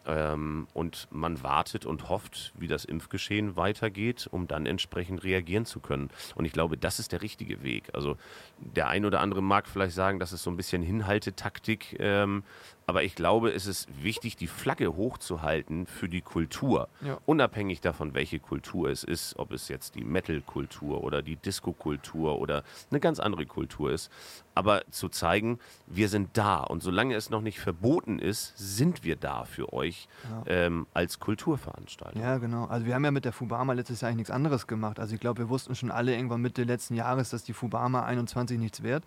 Ähm, 0.07 0.67
und 0.73 1.07
man 1.11 1.43
wartet 1.43 1.85
und 1.85 2.07
hofft, 2.07 2.53
wie 2.57 2.67
das 2.67 2.85
Impfgeschehen 2.85 3.57
weitergeht, 3.57 4.27
um 4.31 4.47
dann 4.47 4.65
entsprechend 4.65 5.23
reagieren 5.23 5.65
zu 5.65 5.81
können. 5.81 6.09
Und 6.35 6.45
ich 6.45 6.53
glaube, 6.53 6.77
das 6.77 6.99
ist 6.99 7.11
der 7.11 7.21
richtige 7.21 7.61
Weg. 7.61 7.89
Also 7.93 8.17
der 8.57 8.87
ein 8.87 9.03
oder 9.03 9.19
andere 9.19 9.43
mag 9.43 9.67
vielleicht 9.67 9.95
sagen, 9.95 10.19
das 10.19 10.31
ist 10.31 10.43
so 10.43 10.49
ein 10.49 10.57
bisschen 10.57 10.81
Hinhaltetaktik. 10.81 11.97
Ähm, 11.99 12.43
aber 12.89 13.03
ich 13.03 13.15
glaube, 13.15 13.51
es 13.51 13.65
ist 13.65 13.89
wichtig, 14.01 14.37
die 14.37 14.47
Flagge 14.47 14.95
hochzuhalten 14.95 15.87
für 15.87 16.07
die 16.07 16.21
Kultur. 16.21 16.87
Ja. 17.01 17.17
Unabhängig 17.25 17.81
davon, 17.81 18.13
welche 18.13 18.39
Kultur 18.39 18.89
es 18.89 19.03
ist, 19.03 19.37
ob 19.37 19.51
es 19.51 19.67
jetzt 19.67 19.95
die 19.95 20.05
Metal-Kultur 20.05 21.03
oder 21.03 21.21
die 21.21 21.35
Disco-Kultur 21.35 22.39
oder 22.39 22.63
eine 22.89 23.01
ganz 23.01 23.19
andere 23.19 23.45
Kultur 23.45 23.91
ist. 23.91 24.09
Aber 24.55 24.83
zu 24.89 25.09
zeigen, 25.09 25.59
wir 25.85 26.07
sind 26.07 26.29
da. 26.37 26.61
Und 26.61 26.81
solange 26.81 27.13
es 27.15 27.29
noch 27.29 27.41
nicht 27.41 27.59
verboten 27.59 28.19
ist, 28.19 28.57
sind 28.57 29.03
wir 29.03 29.17
da 29.17 29.43
für 29.43 29.73
euch 29.73 30.07
ähm, 30.45 30.87
als 30.93 31.19
Kulturveranstalter. 31.19 32.17
Ja, 32.17 32.37
genau. 32.37 32.67
Also 32.67 32.85
wir 32.85 32.95
haben 32.95 33.03
ja 33.03 33.11
mit 33.11 33.25
der 33.25 33.33
Fubama 33.33 33.73
letztes 33.73 33.99
Jahr 33.99 34.11
eigentlich 34.11 34.19
nichts 34.19 34.31
anderes 34.31 34.65
gemacht. 34.65 34.97
Also 34.97 35.13
ich 35.13 35.19
glaube, 35.19 35.39
wir 35.39 35.49
wussten 35.49 35.75
schon 35.75 35.91
alle 35.91 36.15
irgendwann 36.15 36.41
Mitte 36.41 36.63
letzten 36.63 36.95
Jahres, 36.95 37.31
dass 37.31 37.43
die 37.43 37.53
Fubama 37.53 38.05
21 38.05 38.57
nichts 38.57 38.81
wert. 38.81 39.03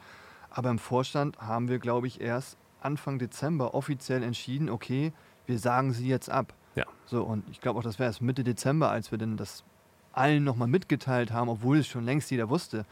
Aber 0.51 0.69
im 0.69 0.79
Vorstand 0.79 1.41
haben 1.41 1.71
wir, 1.71 1.79
glaube 1.79 2.09
ich, 2.09 2.21
erst 2.21 2.59
Anfang 2.83 3.19
Dezember 3.19 3.75
offiziell 3.75 4.23
entschieden, 4.23 4.69
okay, 4.71 5.13
wir 5.47 5.59
sagen 5.59 5.93
sie 5.93 6.09
jetzt 6.09 6.31
ab. 6.31 6.55
Ja. 6.75 6.85
So, 7.07 7.23
und 7.25 7.49
ich 7.51 7.61
glaube 7.61 7.79
auch, 7.79 7.83
das 7.83 7.99
wäre 7.99 8.09
erst 8.09 8.23
Mitte 8.23 8.45
Dezember, 8.45 8.91
als 8.91 9.11
wir 9.11 9.19
denn 9.19 9.37
das 9.37 9.65
allen 10.13 10.45
nochmal 10.45 10.69
mitgeteilt 10.69 11.33
haben, 11.33 11.49
obwohl 11.49 11.79
es 11.79 11.87
schon 11.87 12.05
längst 12.05 12.31
jeder 12.31 12.49
wusste. 12.49 12.85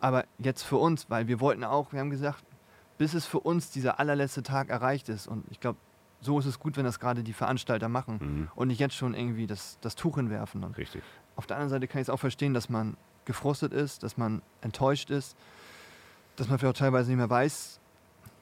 Aber 0.00 0.24
jetzt 0.38 0.62
für 0.62 0.76
uns, 0.76 1.08
weil 1.10 1.28
wir 1.28 1.40
wollten 1.40 1.64
auch, 1.64 1.92
wir 1.92 2.00
haben 2.00 2.10
gesagt, 2.10 2.44
bis 2.98 3.14
es 3.14 3.26
für 3.26 3.40
uns 3.40 3.70
dieser 3.70 3.98
allerletzte 3.98 4.42
Tag 4.42 4.68
erreicht 4.68 5.08
ist. 5.08 5.26
Und 5.26 5.44
ich 5.50 5.60
glaube, 5.60 5.78
so 6.20 6.38
ist 6.38 6.46
es 6.46 6.58
gut, 6.58 6.76
wenn 6.76 6.84
das 6.84 7.00
gerade 7.00 7.22
die 7.22 7.32
Veranstalter 7.32 7.88
machen 7.88 8.18
Mhm. 8.20 8.48
und 8.54 8.68
nicht 8.68 8.78
jetzt 8.80 8.94
schon 8.94 9.14
irgendwie 9.14 9.46
das, 9.46 9.78
das 9.80 9.94
Tuch 9.94 10.16
hinwerfen. 10.16 10.62
Und 10.64 10.76
Richtig. 10.78 11.02
auf 11.36 11.46
der 11.46 11.56
anderen 11.56 11.70
Seite 11.70 11.86
kann 11.88 12.00
ich 12.00 12.06
es 12.06 12.10
auch 12.10 12.18
verstehen, 12.20 12.54
dass 12.54 12.68
man 12.68 12.96
gefrustet 13.24 13.72
ist, 13.72 14.02
dass 14.02 14.16
man 14.16 14.42
enttäuscht 14.60 15.10
ist, 15.10 15.36
dass 16.36 16.48
man 16.48 16.58
vielleicht 16.58 16.76
auch 16.76 16.78
teilweise 16.78 17.10
nicht 17.10 17.18
mehr 17.18 17.30
weiß, 17.30 17.80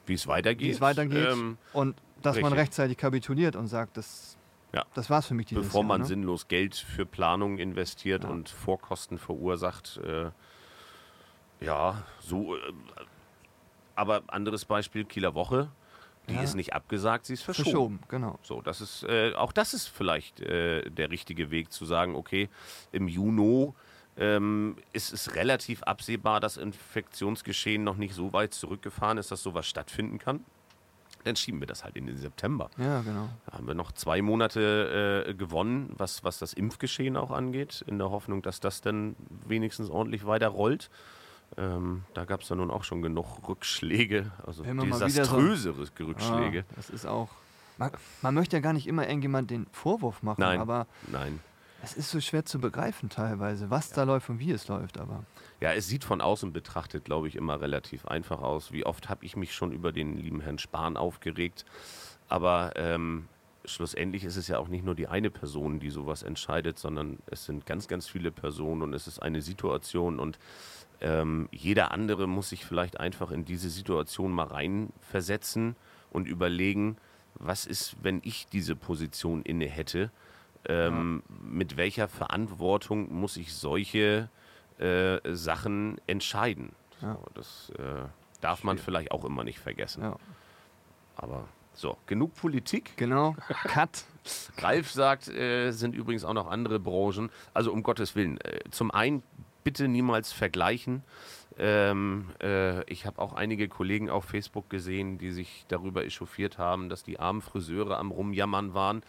Wie 0.05 0.13
es 0.13 0.27
weitergeht. 0.27 0.67
wie 0.67 0.71
es 0.71 0.81
weitergeht 0.81 1.29
Ähm, 1.31 1.57
und 1.73 1.95
dass 2.21 2.35
man 2.35 2.45
richtig. 2.53 2.59
rechtzeitig 2.59 2.97
kapituliert 2.97 3.55
und 3.55 3.67
sagt, 3.67 3.97
das, 3.97 4.37
Ja. 4.73 4.85
das 4.93 5.09
war's 5.09 5.27
für 5.27 5.33
mich 5.33 5.45
dieses 5.47 5.65
bevor 5.65 5.81
Jahr. 5.81 5.87
man 5.87 6.01
ne? 6.01 6.07
sinnlos 6.07 6.47
Geld 6.47 6.75
für 6.75 7.05
Planungen 7.05 7.57
investiert 7.59 8.23
Ja. 8.23 8.29
und 8.29 8.49
Vorkosten 8.49 9.17
verursacht. 9.17 9.97
Äh, 10.03 10.31
ja, 11.61 12.03
so. 12.19 12.55
Äh, 12.55 12.59
aber 13.95 14.23
anderes 14.27 14.65
Beispiel, 14.65 15.05
Kieler 15.05 15.35
Woche. 15.35 15.69
Die 16.29 16.35
Ja. 16.35 16.41
ist 16.41 16.55
nicht 16.55 16.73
abgesagt, 16.73 17.25
sie 17.25 17.33
ist 17.33 17.43
verschoben. 17.43 17.65
Verschoben, 17.69 17.99
genau. 18.07 18.39
So, 18.43 18.61
das 18.61 18.79
ist, 18.79 19.03
äh, 19.03 19.33
auch 19.35 19.51
das 19.51 19.73
ist 19.73 19.87
vielleicht 19.87 20.39
äh, 20.39 20.89
der 20.89 21.11
richtige 21.11 21.51
Weg 21.51 21.71
zu 21.73 21.83
sagen, 21.85 22.15
okay, 22.15 22.49
im 22.93 23.09
Juni 23.09 23.73
ähm, 24.17 24.75
ist 24.93 25.11
es 25.13 25.35
relativ 25.35 25.83
absehbar, 25.83 26.39
dass 26.39 26.57
Infektionsgeschehen 26.57 27.83
noch 27.83 27.97
nicht 27.97 28.13
so 28.13 28.33
weit 28.33 28.53
zurückgefahren 28.53 29.17
ist, 29.17 29.31
dass 29.31 29.41
sowas 29.43 29.67
stattfinden 29.67 30.19
kann. 30.19 30.43
Dann 31.23 31.35
schieben 31.37 31.61
wir 31.61 31.67
das 31.67 31.85
halt 31.85 31.95
in 31.95 32.05
den 32.05 32.17
September. 32.17 32.69
Ja, 32.77 33.01
genau. 33.01 33.29
Da 33.45 33.53
haben 33.53 33.65
wir 33.65 33.75
noch 33.75 33.93
zwei 33.93 34.21
Monate 34.21 35.25
äh, 35.27 35.33
gewonnen, 35.33 35.93
was, 35.97 36.23
was 36.25 36.37
das 36.37 36.53
Impfgeschehen 36.53 37.15
auch 37.15 37.31
angeht, 37.31 37.83
in 37.87 37.97
der 37.97 38.09
Hoffnung, 38.11 38.41
dass 38.41 38.59
das 38.59 38.81
dann 38.81 39.15
wenigstens 39.47 39.89
ordentlich 39.89 40.25
weiter 40.25 40.49
rollt. 40.49 40.89
Ähm, 41.55 42.03
da 42.13 42.25
gab 42.25 42.41
es 42.41 42.49
ja 42.49 42.55
nun 42.57 42.69
auch 42.71 42.83
schon 42.83 43.01
genug 43.01 43.47
Rückschläge, 43.47 44.31
also 44.45 44.65
wieder 44.65 45.25
so- 45.25 45.35
Rückschläge. 46.07 46.65
Ah, 46.69 46.73
das 46.75 46.89
ist 46.89 47.05
auch. 47.05 47.29
Man, 47.77 47.91
man 48.21 48.33
möchte 48.33 48.55
ja 48.57 48.61
gar 48.61 48.73
nicht 48.73 48.87
immer 48.87 49.07
irgendjemand 49.07 49.49
den 49.49 49.67
Vorwurf 49.71 50.23
machen, 50.23 50.41
Nein. 50.41 50.59
aber 50.59 50.87
Nein. 51.11 51.39
Es 51.83 51.93
ist 51.95 52.09
so 52.11 52.21
schwer 52.21 52.45
zu 52.45 52.59
begreifen 52.59 53.09
teilweise, 53.09 53.69
was 53.69 53.89
da 53.89 54.03
läuft 54.03 54.29
und 54.29 54.39
wie 54.39 54.51
es 54.51 54.69
läuft. 54.69 54.99
Aber 54.99 55.25
Ja, 55.59 55.73
es 55.73 55.87
sieht 55.87 56.05
von 56.05 56.21
außen 56.21 56.53
betrachtet, 56.53 57.03
glaube 57.03 57.27
ich, 57.27 57.35
immer 57.35 57.59
relativ 57.59 58.05
einfach 58.05 58.41
aus. 58.41 58.71
Wie 58.71 58.85
oft 58.85 59.09
habe 59.09 59.25
ich 59.25 59.35
mich 59.35 59.53
schon 59.53 59.73
über 59.73 59.91
den 59.91 60.17
lieben 60.17 60.39
Herrn 60.39 60.59
Spahn 60.59 60.95
aufgeregt. 60.95 61.65
Aber 62.29 62.71
ähm, 62.77 63.27
schlussendlich 63.65 64.23
ist 64.23 64.37
es 64.37 64.47
ja 64.47 64.59
auch 64.59 64.69
nicht 64.69 64.85
nur 64.85 64.95
die 64.95 65.09
eine 65.09 65.29
Person, 65.29 65.81
die 65.81 65.89
sowas 65.89 66.23
entscheidet, 66.23 66.79
sondern 66.79 67.19
es 67.25 67.43
sind 67.43 67.65
ganz, 67.65 67.89
ganz 67.89 68.07
viele 68.07 68.31
Personen 68.31 68.81
und 68.81 68.93
es 68.93 69.07
ist 69.07 69.19
eine 69.21 69.41
Situation 69.41 70.19
und 70.19 70.39
ähm, 71.01 71.49
jeder 71.51 71.91
andere 71.91 72.27
muss 72.27 72.49
sich 72.49 72.63
vielleicht 72.65 72.97
einfach 72.97 73.29
in 73.29 73.43
diese 73.43 73.69
Situation 73.69 74.31
mal 74.31 74.47
reinversetzen 74.47 75.75
und 76.11 76.27
überlegen, 76.29 76.95
was 77.35 77.65
ist, 77.65 77.97
wenn 78.01 78.21
ich 78.23 78.47
diese 78.47 78.77
Position 78.77 79.41
inne 79.41 79.65
hätte? 79.65 80.11
Ähm, 80.67 81.23
Mit 81.41 81.77
welcher 81.77 82.07
Verantwortung 82.07 83.13
muss 83.13 83.37
ich 83.37 83.53
solche 83.53 84.29
äh, 84.79 85.19
Sachen 85.33 85.99
entscheiden? 86.07 86.71
Ja. 87.01 87.15
So, 87.15 87.25
das 87.33 87.71
äh, 87.77 88.05
darf 88.41 88.63
man 88.63 88.77
vielleicht 88.77 89.11
auch 89.11 89.25
immer 89.25 89.43
nicht 89.43 89.59
vergessen. 89.59 90.03
ja, 90.03 90.15
Aber 91.15 91.47
so, 91.73 91.97
genug 92.05 92.35
Politik. 92.35 92.93
genau. 92.97 93.35
Cut. 93.63 94.05
Ralf 94.57 94.91
sagt, 94.91 95.27
äh, 95.27 95.71
sind 95.71 95.95
übrigens 95.95 96.23
auch 96.23 96.33
noch 96.33 96.47
andere 96.49 96.79
Branchen. 96.79 97.29
Also 97.53 97.71
um 97.73 97.83
Gottes 97.83 98.15
Willen. 98.15 98.39
Äh, 98.41 98.59
zum 98.71 98.91
einen 98.91 99.23
bitte 99.63 99.87
niemals 99.87 100.31
vergleichen. 100.31 101.03
Ähm, 101.57 102.29
äh, 102.41 102.83
ich 102.91 103.05
habe 103.05 103.19
auch 103.21 103.33
einige 103.33 103.67
Kollegen 103.67 104.09
auf 104.09 104.25
Facebook 104.25 104.69
gesehen, 104.69 105.17
die 105.17 105.31
sich 105.31 105.65
darüber 105.67 106.03
echauffiert 106.03 106.57
haben, 106.57 106.89
dass 106.89 107.03
die 107.03 107.19
armen 107.19 107.41
Friseure 107.41 107.97
am 107.97 108.11
Rumjammern 108.11 108.73
waren. 108.73 109.03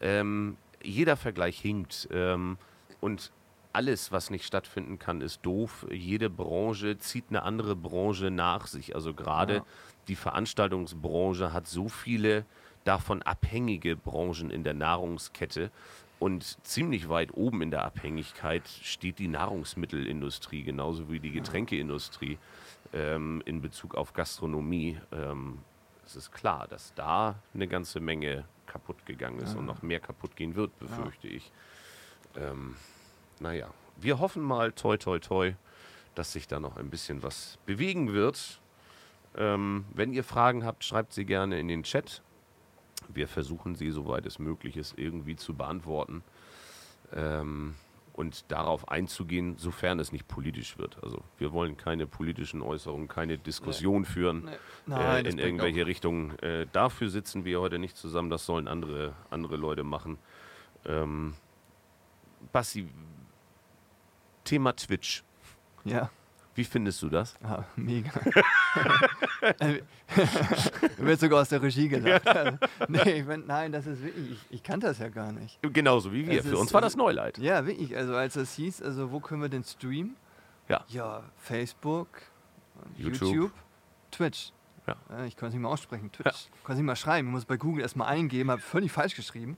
Ähm, 0.00 0.56
jeder 0.82 1.16
Vergleich 1.16 1.58
hinkt. 1.58 2.08
Ähm, 2.12 2.58
und 3.00 3.30
alles, 3.72 4.10
was 4.12 4.30
nicht 4.30 4.44
stattfinden 4.44 4.98
kann, 4.98 5.20
ist 5.20 5.44
doof. 5.44 5.86
Jede 5.90 6.30
Branche 6.30 6.98
zieht 6.98 7.26
eine 7.28 7.42
andere 7.42 7.76
Branche 7.76 8.30
nach 8.30 8.66
sich. 8.66 8.94
Also 8.94 9.14
gerade 9.14 9.56
Ja. 9.56 9.64
die 10.08 10.16
Veranstaltungsbranche 10.16 11.52
hat 11.52 11.66
so 11.66 11.88
viele 11.88 12.44
davon 12.84 13.22
abhängige 13.22 13.96
Branchen 13.96 14.50
in 14.50 14.64
der 14.64 14.74
Nahrungskette. 14.74 15.70
Und 16.18 16.56
ziemlich 16.66 17.08
weit 17.08 17.32
oben 17.34 17.62
in 17.62 17.70
der 17.70 17.84
Abhängigkeit 17.84 18.66
steht 18.82 19.20
die 19.20 19.28
Nahrungsmittelindustrie, 19.28 20.64
genauso 20.64 21.10
wie 21.10 21.20
die 21.20 21.30
Getränkeindustrie. 21.30 22.38
ähm, 22.94 23.42
in 23.44 23.60
Bezug 23.60 23.94
auf 23.94 24.14
Gastronomie. 24.14 24.98
Ähm, 25.12 25.58
es 26.06 26.16
ist 26.16 26.32
klar, 26.32 26.66
dass 26.68 26.94
da 26.94 27.34
eine 27.52 27.68
ganze 27.68 28.00
Menge 28.00 28.44
kaputt 28.68 29.04
gegangen 29.06 29.40
ist 29.40 29.54
Ja. 29.54 29.58
und 29.58 29.66
noch 29.66 29.82
mehr 29.82 30.00
kaputt 30.00 30.36
gehen 30.36 30.54
wird, 30.54 30.78
befürchte 30.78 31.26
ich. 31.28 31.50
Ähm, 32.36 32.76
naja, 33.40 33.72
wir 33.96 34.18
hoffen 34.20 34.42
mal, 34.42 34.72
toi, 34.72 34.96
toi, 34.96 35.18
toi, 35.18 35.54
dass 36.14 36.32
sich 36.32 36.46
da 36.46 36.60
noch 36.60 36.76
ein 36.76 36.90
bisschen 36.90 37.22
was 37.22 37.58
bewegen 37.66 38.12
wird. 38.12 38.60
Ähm, 39.36 39.84
wenn 39.92 40.12
ihr 40.12 40.24
Fragen 40.24 40.64
habt, 40.64 40.84
schreibt 40.84 41.12
sie 41.12 41.24
gerne 41.24 41.58
in 41.58 41.68
den 41.68 41.82
Chat. 41.82 42.22
Wir 43.08 43.28
versuchen 43.28 43.74
sie, 43.74 43.90
soweit 43.90 44.26
es 44.26 44.38
möglich 44.38 44.76
ist, 44.76 44.98
irgendwie 44.98 45.36
zu 45.36 45.54
beantworten 45.54 46.22
ähm, 47.12 47.74
und 48.18 48.50
darauf 48.50 48.88
einzugehen, 48.88 49.56
sofern 49.58 50.00
es 50.00 50.10
nicht 50.10 50.26
politisch 50.26 50.76
wird. 50.76 50.98
Also 51.04 51.22
wir 51.38 51.52
wollen 51.52 51.76
keine 51.76 52.08
politischen 52.08 52.62
Äußerungen, 52.62 53.06
keine 53.06 53.38
Diskussion 53.38 54.04
führen 54.04 54.48
äh, 54.90 55.20
in 55.20 55.38
irgendwelche 55.38 55.86
Richtungen. 55.86 56.36
Äh, 56.40 56.66
dafür 56.72 57.10
sitzen 57.10 57.44
wir 57.44 57.60
heute 57.60 57.78
nicht 57.78 57.96
zusammen, 57.96 58.28
das 58.28 58.44
sollen 58.44 58.66
andere, 58.66 59.14
andere 59.30 59.56
Leute 59.56 59.84
machen. 59.84 60.18
Ähm, 60.84 61.34
Basti, 62.50 62.88
Thema 64.42 64.74
Twitch. 64.74 65.22
Ja, 65.84 66.10
Wie 66.58 66.64
findest 66.64 67.00
du 67.02 67.08
das? 67.08 67.36
ah, 67.44 67.62
mega. 67.76 68.10
Äh, 69.60 69.80
Wird 70.98 71.20
sogar 71.20 71.42
aus 71.42 71.48
der 71.50 71.62
Regie 71.62 71.88
gesagt. 71.88 72.26
Also, 72.26 72.58
nee, 72.88 73.20
ich 73.20 73.24
mein, 73.26 73.44
nein, 73.46 73.70
das 73.70 73.86
ist 73.86 74.02
wirklich, 74.02 74.32
ich, 74.32 74.38
ich 74.56 74.62
kannte 74.64 74.88
das 74.88 74.98
ja 74.98 75.08
gar 75.08 75.30
nicht. 75.30 75.58
Genauso 75.62 76.12
wie 76.12 76.26
wir. 76.26 76.40
Es 76.40 76.46
Für 76.46 76.54
ist- 76.54 76.58
uns 76.58 76.74
war 76.74 76.80
das 76.80 76.96
Neuleid. 76.96 77.38
Ja, 77.38 77.64
wirklich. 77.64 77.96
Also 77.96 78.16
als 78.16 78.34
es 78.34 78.54
hieß, 78.54 78.82
also 78.82 79.12
wo 79.12 79.20
können 79.20 79.40
wir 79.40 79.48
denn 79.48 79.62
streamen? 79.62 80.16
Ja. 80.68 80.84
Ja, 80.88 81.22
Facebook, 81.36 82.08
YouTube. 82.96 83.28
YouTube, 83.28 83.52
Twitch. 84.10 84.52
Ja. 84.88 84.96
Äh, 85.16 85.26
Ich 85.28 85.36
konnte 85.36 85.48
es 85.50 85.54
nicht 85.54 85.62
mal 85.62 85.68
aussprechen. 85.68 86.10
Twitch. 86.10 86.48
Ich 86.56 86.64
konnte 86.64 86.72
es 86.72 86.78
nicht 86.78 86.86
mal 86.86 86.96
schreiben. 86.96 87.28
Ich 87.28 87.32
muss 87.32 87.44
bei 87.44 87.56
Google 87.56 87.82
erstmal 87.82 88.08
eingeben, 88.08 88.50
habe 88.50 88.60
völlig 88.60 88.90
falsch 88.90 89.14
geschrieben. 89.14 89.56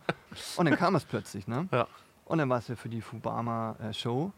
Und 0.57 0.67
dann 0.69 0.77
kam 0.77 0.95
es 0.97 1.05
plötzlich, 1.07 1.49
ne? 1.49 1.67
Ja. 1.73 1.87
Und 2.27 2.39
dann 2.39 2.49
war 2.51 2.59
es 2.59 2.69
ja 2.69 2.77
für 2.77 2.89
die 2.91 3.01
Fubama-Show. 3.01 4.33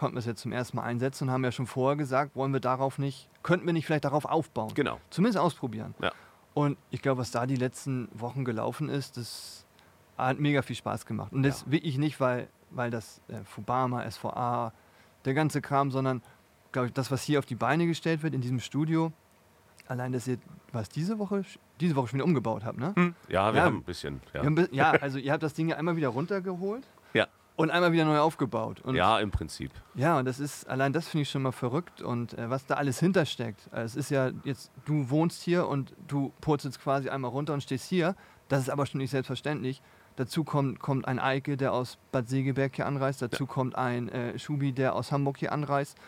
Konnten 0.00 0.14
wir 0.16 0.20
es 0.20 0.24
jetzt 0.24 0.40
zum 0.40 0.50
ersten 0.50 0.78
Mal 0.78 0.84
einsetzen 0.84 1.24
und 1.28 1.30
haben 1.30 1.44
ja 1.44 1.52
schon 1.52 1.66
vorher 1.66 1.94
gesagt, 1.94 2.34
wollen 2.34 2.54
wir 2.54 2.60
darauf 2.60 2.96
nicht, 2.96 3.28
könnten 3.42 3.66
wir 3.66 3.74
nicht 3.74 3.84
vielleicht 3.84 4.06
darauf 4.06 4.24
aufbauen. 4.24 4.72
Genau. 4.74 4.98
Zumindest 5.10 5.38
ausprobieren. 5.38 5.94
Ja. 6.00 6.10
Und 6.54 6.78
ich 6.90 7.02
glaube, 7.02 7.20
was 7.20 7.30
da 7.32 7.44
die 7.44 7.56
letzten 7.56 8.08
Wochen 8.14 8.46
gelaufen 8.46 8.88
ist, 8.88 9.18
das 9.18 9.66
hat 10.16 10.40
mega 10.40 10.62
viel 10.62 10.74
Spaß 10.76 11.04
gemacht. 11.04 11.34
Und 11.34 11.42
das 11.42 11.66
Ja. 11.66 11.72
wirklich 11.72 11.98
nicht, 11.98 12.18
weil, 12.18 12.48
weil 12.70 12.90
das 12.90 13.20
äh, 13.28 13.44
Fubama, 13.44 14.10
SVA, 14.10 14.72
der 15.26 15.34
ganze 15.34 15.60
Kram, 15.60 15.90
sondern, 15.90 16.22
glaube 16.72 16.86
ich, 16.86 16.94
das, 16.94 17.10
was 17.10 17.22
hier 17.22 17.38
auf 17.38 17.44
die 17.44 17.54
Beine 17.54 17.86
gestellt 17.86 18.22
wird 18.22 18.32
in 18.32 18.40
diesem 18.40 18.58
Studio, 18.60 19.12
allein, 19.86 20.12
dass 20.12 20.26
ihr, 20.26 20.38
was 20.72 20.88
diese 20.88 21.18
Woche, 21.18 21.42
diese 21.78 21.94
Woche 21.94 22.08
schon 22.08 22.20
wieder 22.20 22.24
umgebaut 22.24 22.64
habt, 22.64 22.78
ne? 22.78 22.94
Ja, 23.28 23.52
wir 23.52 23.58
Ja. 23.58 23.66
haben 23.66 23.76
ein 23.76 23.82
bisschen. 23.84 24.22
Ja, 24.32 24.44
haben 24.44 24.66
Ja, 24.72 24.92
also 24.92 25.18
ihr 25.18 25.30
habt 25.30 25.42
das 25.42 25.52
Ding 25.52 25.68
ja 25.68 25.76
einmal 25.76 25.96
wieder 25.96 26.08
runtergeholt 26.08 26.84
ja. 27.12 27.26
Und 27.60 27.70
einmal 27.70 27.92
wieder 27.92 28.06
neu 28.06 28.18
aufgebaut. 28.18 28.80
Und 28.80 28.94
ja 28.94 29.18
im 29.18 29.30
Prinzip. 29.30 29.70
ja, 29.94 30.18
und 30.18 30.24
das 30.24 30.40
ist, 30.40 30.66
allein 30.66 30.94
das 30.94 31.08
finde 31.08 31.22
ich 31.22 31.30
schon 31.30 31.42
mal 31.42 31.52
verrückt 31.52 32.00
und 32.00 32.36
äh, 32.38 32.48
was 32.48 32.64
da 32.64 32.74
alles 32.74 32.98
hintersteckt. 32.98 33.68
Also 33.70 33.98
es 33.98 34.06
ist 34.06 34.10
ja 34.10 34.30
jetzt, 34.44 34.70
du 34.86 35.10
wohnst 35.10 35.42
hier 35.42 35.68
und 35.68 35.94
du 36.08 36.32
purzelst 36.40 36.80
quasi 36.80 37.10
einmal 37.10 37.30
runter 37.30 37.52
und 37.52 37.62
stehst 37.62 37.86
hier. 37.86 38.16
Das 38.48 38.60
ist 38.62 38.70
aber 38.70 38.86
schon 38.86 38.98
nicht 38.98 39.10
selbstverständlich. 39.10 39.82
Dazu 40.16 40.42
kommt, 40.42 40.80
kommt 40.80 41.06
ein 41.06 41.18
Eike, 41.18 41.58
der 41.58 41.74
aus 41.74 41.98
Bad 42.12 42.28
Segeberg 42.28 42.76
hier 42.76 42.86
anreist. 42.86 43.20
Dazu 43.20 43.46
kommt 43.46 43.76
ein 43.76 44.08
äh, 44.08 44.38
Schubi, 44.38 44.72
der 44.72 44.94
aus 44.94 45.12
Hamburg 45.12 45.36
hier 45.36 45.52
anreist. 45.52 45.98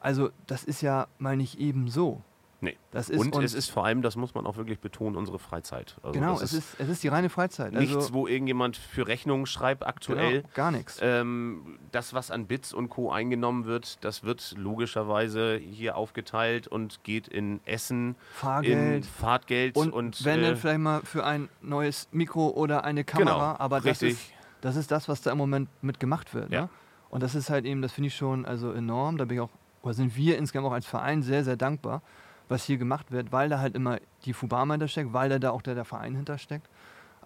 Also 0.00 0.30
das 0.46 0.64
ist 0.64 0.82
ja 0.82 1.08
mal 1.18 1.36
nicht 1.36 1.58
eben 1.58 1.88
so. 1.88 2.22
Nee. 2.60 2.76
Und, 3.16 3.36
es 3.36 3.54
ist 3.54 3.70
vor 3.70 3.84
allem, 3.84 4.02
das 4.02 4.16
muss 4.16 4.34
man 4.34 4.46
auch 4.46 4.56
wirklich 4.56 4.80
betonen, 4.80 5.16
unsere 5.16 5.38
Freizeit. 5.38 5.96
Also 6.02 6.18
genau, 6.18 6.34
es 6.40 6.52
ist, 6.52 6.78
es 6.78 6.88
ist 6.88 7.02
die 7.02 7.08
reine 7.08 7.30
Freizeit. 7.30 7.72
nichts, 7.72 7.94
also, 7.94 8.12
wo 8.12 8.26
irgendjemand 8.26 8.76
für 8.76 9.06
Rechnungen 9.06 9.46
schreibt 9.46 9.86
aktuell. 9.86 10.42
genau, 10.42 10.54
gar 10.54 10.70
nichts. 10.70 10.98
Ähm, 11.00 11.78
das, 11.92 12.12
was 12.12 12.30
an 12.30 12.46
Bits 12.46 12.72
und 12.72 12.90
Co. 12.90 13.10
eingenommen 13.10 13.64
wird, 13.64 14.04
das 14.04 14.24
wird 14.24 14.54
logischerweise 14.56 15.56
hier 15.56 15.96
aufgeteilt 15.96 16.68
und 16.68 17.02
geht 17.02 17.28
in 17.28 17.60
Essen, 17.64 18.08
in 18.10 18.16
Fahrgeld. 18.34 19.06
Fahrtgeld 19.06 19.76
Und, 19.76 19.92
und, 19.92 20.24
wenn 20.24 20.40
äh, 20.40 20.42
dann 20.42 20.56
vielleicht 20.56 20.80
mal 20.80 21.00
für 21.02 21.24
ein 21.24 21.48
neues 21.62 22.08
Mikro 22.12 22.48
oder 22.48 22.84
eine 22.84 23.04
Kamera, 23.04 23.52
Genau, 23.52 23.64
aber 23.64 23.80
das 23.80 24.02
ist, 24.02 24.32
das 24.60 24.76
ist 24.76 24.90
das, 24.90 25.08
was 25.08 25.22
da 25.22 25.32
im 25.32 25.38
Moment 25.38 25.68
mit 25.82 25.98
gemacht 25.98 26.34
wird. 26.34 26.50
Ja. 26.50 26.62
Ne? 26.62 26.68
Und 27.08 27.22
das 27.22 27.34
ist 27.34 27.50
halt 27.50 27.64
eben, 27.64 27.82
das 27.82 27.92
finde 27.92 28.08
ich 28.08 28.14
schon 28.14 28.46
also 28.46 28.72
enorm. 28.72 29.18
Da 29.18 29.24
bin 29.24 29.36
ich 29.36 29.40
auch, 29.40 29.50
oder 29.82 29.94
sind 29.94 30.16
wir 30.16 30.38
insgesamt 30.38 30.66
auch 30.66 30.72
als 30.72 30.86
Verein 30.86 31.22
sehr, 31.22 31.44
sehr 31.44 31.56
dankbar, 31.56 32.02
was 32.50 32.64
hier 32.64 32.76
gemacht 32.76 33.12
wird, 33.12 33.32
weil 33.32 33.48
da 33.48 33.60
halt 33.60 33.74
immer 33.74 33.98
die 34.24 34.32
Fubama 34.32 34.74
hintersteckt, 34.74 35.12
weil 35.12 35.28
da, 35.28 35.38
da 35.38 35.50
auch 35.50 35.62
der, 35.62 35.74
der 35.74 35.84
Verein 35.84 36.14
hintersteckt. 36.14 36.68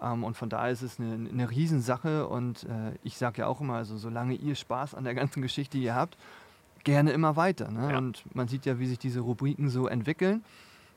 Ähm, 0.01 0.23
und 0.23 0.37
von 0.37 0.49
daher 0.49 0.71
ist 0.71 0.83
es 0.83 0.99
eine, 0.99 1.29
eine 1.29 1.49
Riesensache 1.49 2.27
und 2.27 2.63
äh, 2.63 2.93
ich 3.03 3.17
sage 3.17 3.41
ja 3.41 3.47
auch 3.47 3.59
immer, 3.59 3.75
also 3.75 3.97
solange 3.97 4.35
ihr 4.35 4.55
Spaß 4.55 4.93
an 4.93 5.03
der 5.03 5.15
ganzen 5.15 5.41
Geschichte 5.41 5.77
hier 5.77 5.95
habt, 5.95 6.17
gerne 6.83 7.11
immer 7.11 7.35
weiter. 7.35 7.71
Ne? 7.71 7.91
Ja. 7.91 7.97
Und 7.97 8.23
man 8.35 8.47
sieht 8.47 8.65
ja, 8.65 8.79
wie 8.79 8.87
sich 8.87 8.99
diese 8.99 9.21
Rubriken 9.21 9.69
so 9.69 9.87
entwickeln. 9.87 10.43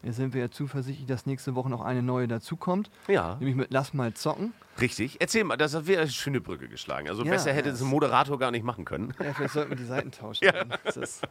Jetzt 0.02 0.16
sind 0.16 0.32
wir 0.32 0.40
ja 0.42 0.50
zuversichtlich, 0.50 1.06
dass 1.06 1.26
nächste 1.26 1.54
Woche 1.54 1.68
noch 1.68 1.80
eine 1.80 2.02
neue 2.02 2.28
dazukommt, 2.28 2.88
ja, 3.08 3.34
nämlich 3.40 3.56
mit 3.56 3.72
Lass 3.72 3.94
mal 3.94 4.14
zocken. 4.14 4.52
richtig. 4.80 5.16
Erzähl 5.20 5.42
mal, 5.42 5.56
das 5.56 5.86
wäre 5.88 6.02
eine 6.02 6.10
schöne 6.10 6.40
Brücke 6.40 6.68
geschlagen. 6.68 7.08
Also 7.08 7.24
Ja, 7.24 7.30
besser 7.32 7.52
hätte 7.52 7.68
ja, 7.70 7.74
es 7.74 7.82
ein 7.82 7.88
Moderator 7.88 8.38
gar 8.38 8.50
nicht 8.52 8.64
machen 8.64 8.84
können. 8.84 9.12
Ja, 9.22 9.34
vielleicht 9.34 9.54
sollten 9.54 9.70
wir 9.70 9.76
die 9.76 9.84
Seiten 9.84 10.10
tauschen. 10.12 10.44
Ja. 10.48 10.52
ist, 11.02 11.22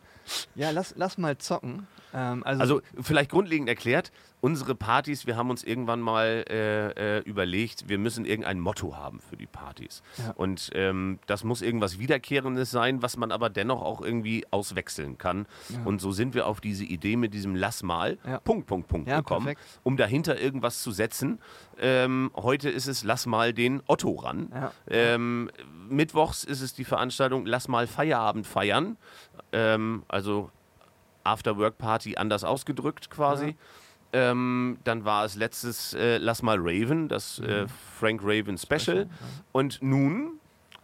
ja, 0.56 0.72
lass, 0.72 0.94
lass 0.98 1.18
mal 1.18 1.38
zocken. 1.38 1.88
Ähm, 2.14 2.44
also, 2.44 2.62
Also 2.62 2.82
vielleicht 3.02 3.32
grundlegend 3.32 3.70
erklärt, 3.70 4.12
unsere 4.42 4.76
Partys, 4.76 5.26
wir 5.26 5.36
haben 5.38 5.50
uns 5.50 5.64
irgendwann 5.64 6.00
mal 6.02 6.44
äh, 6.50 7.18
äh, 7.18 7.22
überlegt, 7.24 7.88
wir 7.90 7.98
müssen 7.98 8.26
irgendein 8.26 8.60
Motto 8.60 8.96
haben 8.96 9.20
für 9.22 9.38
die 9.38 9.48
Partys. 9.48 10.04
Ja. 10.18 10.32
Und 10.36 10.70
ähm, 10.74 11.20
das 11.26 11.44
muss 11.44 11.62
irgendwas 11.62 12.00
Wiederkehrendes 12.00 12.70
sein, 12.70 13.02
was 13.02 13.18
man 13.18 13.32
aber 13.32 13.50
dennoch 13.50 13.82
auch 13.82 14.02
irgendwie 14.02 14.46
auswechseln 14.52 15.18
kann. 15.18 15.48
Und 15.86 16.02
so 16.02 16.12
sind 16.12 16.34
wir 16.36 16.48
auf 16.48 16.60
diese 16.62 16.84
Idee 16.84 17.16
mit 17.16 17.34
diesem 17.34 17.56
Lass 17.56 17.82
mal, 17.82 18.18
Ja. 18.26 18.40
Punkt, 18.66 18.88
Punkt, 18.88 18.88
Punkt 18.88 19.08
Ja, 19.08 19.18
gekommen, 19.20 19.46
perfekt. 19.46 19.80
um 19.84 19.98
dahinter 19.98 20.40
irgendwas 20.40 20.82
zu 20.82 20.92
setzen. 20.92 21.40
Ähm, 21.80 22.32
heute 22.36 22.70
ist 22.70 22.88
es 22.88 23.04
Lass 23.04 23.26
mal 23.26 23.54
den 23.54 23.82
Otto 23.88 24.12
ran. 24.16 24.50
Ja. 24.54 24.72
Ähm, 24.90 25.52
mittwochs 25.90 26.44
ist 26.44 26.62
es 26.62 26.74
die 26.74 26.84
Veranstaltung 26.86 27.46
Lass 27.46 27.68
mal 27.68 27.88
Feierabend 27.88 28.48
feiern. 28.48 28.98
Ähm, 29.52 30.04
also 30.08 30.50
After-Work-Party 31.24 32.18
anders 32.18 32.44
ausgedrückt 32.44 33.10
quasi. 33.10 33.56
Ähm, 34.14 34.78
dann 34.86 35.04
war 35.04 35.26
es 35.26 35.36
letztes 35.36 35.94
äh, 35.94 36.18
Lass 36.18 36.42
mal 36.42 36.58
Raven, 36.60 37.10
das 37.10 37.40
äh, 37.40 37.68
Frank 38.00 38.22
Raven. 38.24 38.54
Mhm. 38.54 38.58
Special, 38.58 39.10
Und 39.52 39.80
nun, 39.82 40.40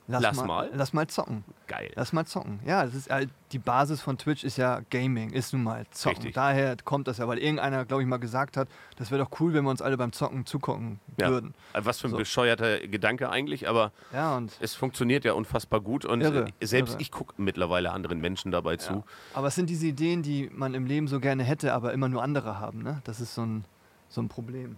lass, 0.08 0.22
lass 0.22 0.38
mal, 0.38 0.46
mal. 0.48 0.70
Lass 0.74 0.94
mal 0.94 1.08
zocken. 1.08 1.44
geil. 1.68 1.92
Lass 1.96 2.12
mal 2.14 2.26
zocken. 2.26 2.60
Ja, 2.66 2.84
das 2.86 2.94
ist 2.94 3.10
halt, 3.10 3.30
die 3.52 3.60
Basis 3.60 4.02
von 4.02 4.18
Twitch 4.18 4.44
ist 4.44 4.58
ja 4.58 4.82
Gaming, 4.90 5.30
ist 5.32 5.54
nun 5.54 5.64
mal 5.64 5.86
zocken. 5.92 6.18
Richtig. 6.18 6.34
Daher 6.36 6.76
kommt 6.84 7.08
das 7.08 7.20
ja, 7.20 7.28
weil 7.28 7.38
irgendeiner, 7.38 7.86
glaube 7.86 8.04
ich, 8.04 8.08
mal 8.10 8.18
gesagt 8.18 8.58
hat, 8.58 8.68
das 8.98 9.12
wäre 9.12 9.24
doch 9.24 9.40
cool, 9.40 9.54
wenn 9.54 9.64
wir 9.64 9.70
uns 9.70 9.82
alle 9.82 9.96
beim 9.98 10.12
Zocken 10.12 10.46
zugucken 10.46 11.00
Ja. 11.20 11.30
würden. 11.30 11.54
Äh, 11.74 11.82
Was 11.84 12.00
für 12.02 12.08
ein 12.08 12.12
So. 12.12 12.18
bescheuerter 12.18 12.80
Gedanke 12.88 13.30
eigentlich, 13.30 13.68
aber 13.70 13.92
Ja, 14.12 14.42
es 14.60 14.76
funktioniert 14.76 15.24
ja 15.26 15.34
unfassbar 15.34 15.80
gut 15.82 16.04
und 16.06 16.22
Irre, 16.22 16.48
äh, 16.60 16.66
selbst 16.66 16.94
irre. 16.94 17.02
ich 17.02 17.12
gucke 17.12 17.34
mittlerweile 17.38 17.92
anderen 17.92 18.20
Menschen 18.20 18.52
dabei 18.52 18.78
zu. 18.78 18.94
Ja. 18.94 19.04
Aber 19.34 19.48
es 19.48 19.56
sind 19.56 19.70
diese 19.70 19.88
Ideen, 19.88 20.22
die 20.24 20.50
man 20.54 20.74
im 20.74 20.86
Leben 20.86 21.08
so 21.08 21.20
gerne 21.20 21.44
hätte, 21.44 21.74
aber 21.74 21.94
immer 21.94 22.10
nur 22.10 22.22
andere 22.24 22.60
haben. 22.60 22.84
Ne? 22.84 23.02
Das 23.06 23.20
ist 23.22 23.34
so 23.36 23.46
ein, 23.46 23.66
so 24.10 24.22
ein 24.22 24.28
Problem. 24.30 24.78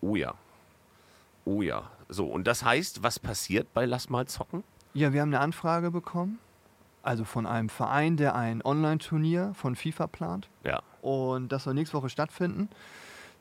Oh 0.00 0.16
ja. 0.16 0.32
Oh 1.44 1.62
ja. 1.62 1.82
So, 2.10 2.26
und 2.26 2.46
das 2.46 2.64
heißt, 2.64 3.02
was 3.02 3.18
passiert 3.18 3.72
bei 3.72 3.86
Lass 3.86 4.10
mal 4.10 4.26
zocken? 4.26 4.64
Ja, 4.92 5.12
wir 5.12 5.20
haben 5.20 5.28
eine 5.28 5.40
Anfrage 5.40 5.92
bekommen, 5.92 6.40
also 7.02 7.24
von 7.24 7.46
einem 7.46 7.68
Verein, 7.68 8.16
der 8.16 8.34
ein 8.34 8.62
Online-Turnier 8.62 9.52
von 9.54 9.76
FIFA 9.76 10.08
plant. 10.08 10.48
Ja. 10.64 10.82
Und 11.02 11.52
das 11.52 11.64
soll 11.64 11.74
nächste 11.74 11.96
Woche 11.96 12.08
stattfinden. 12.08 12.68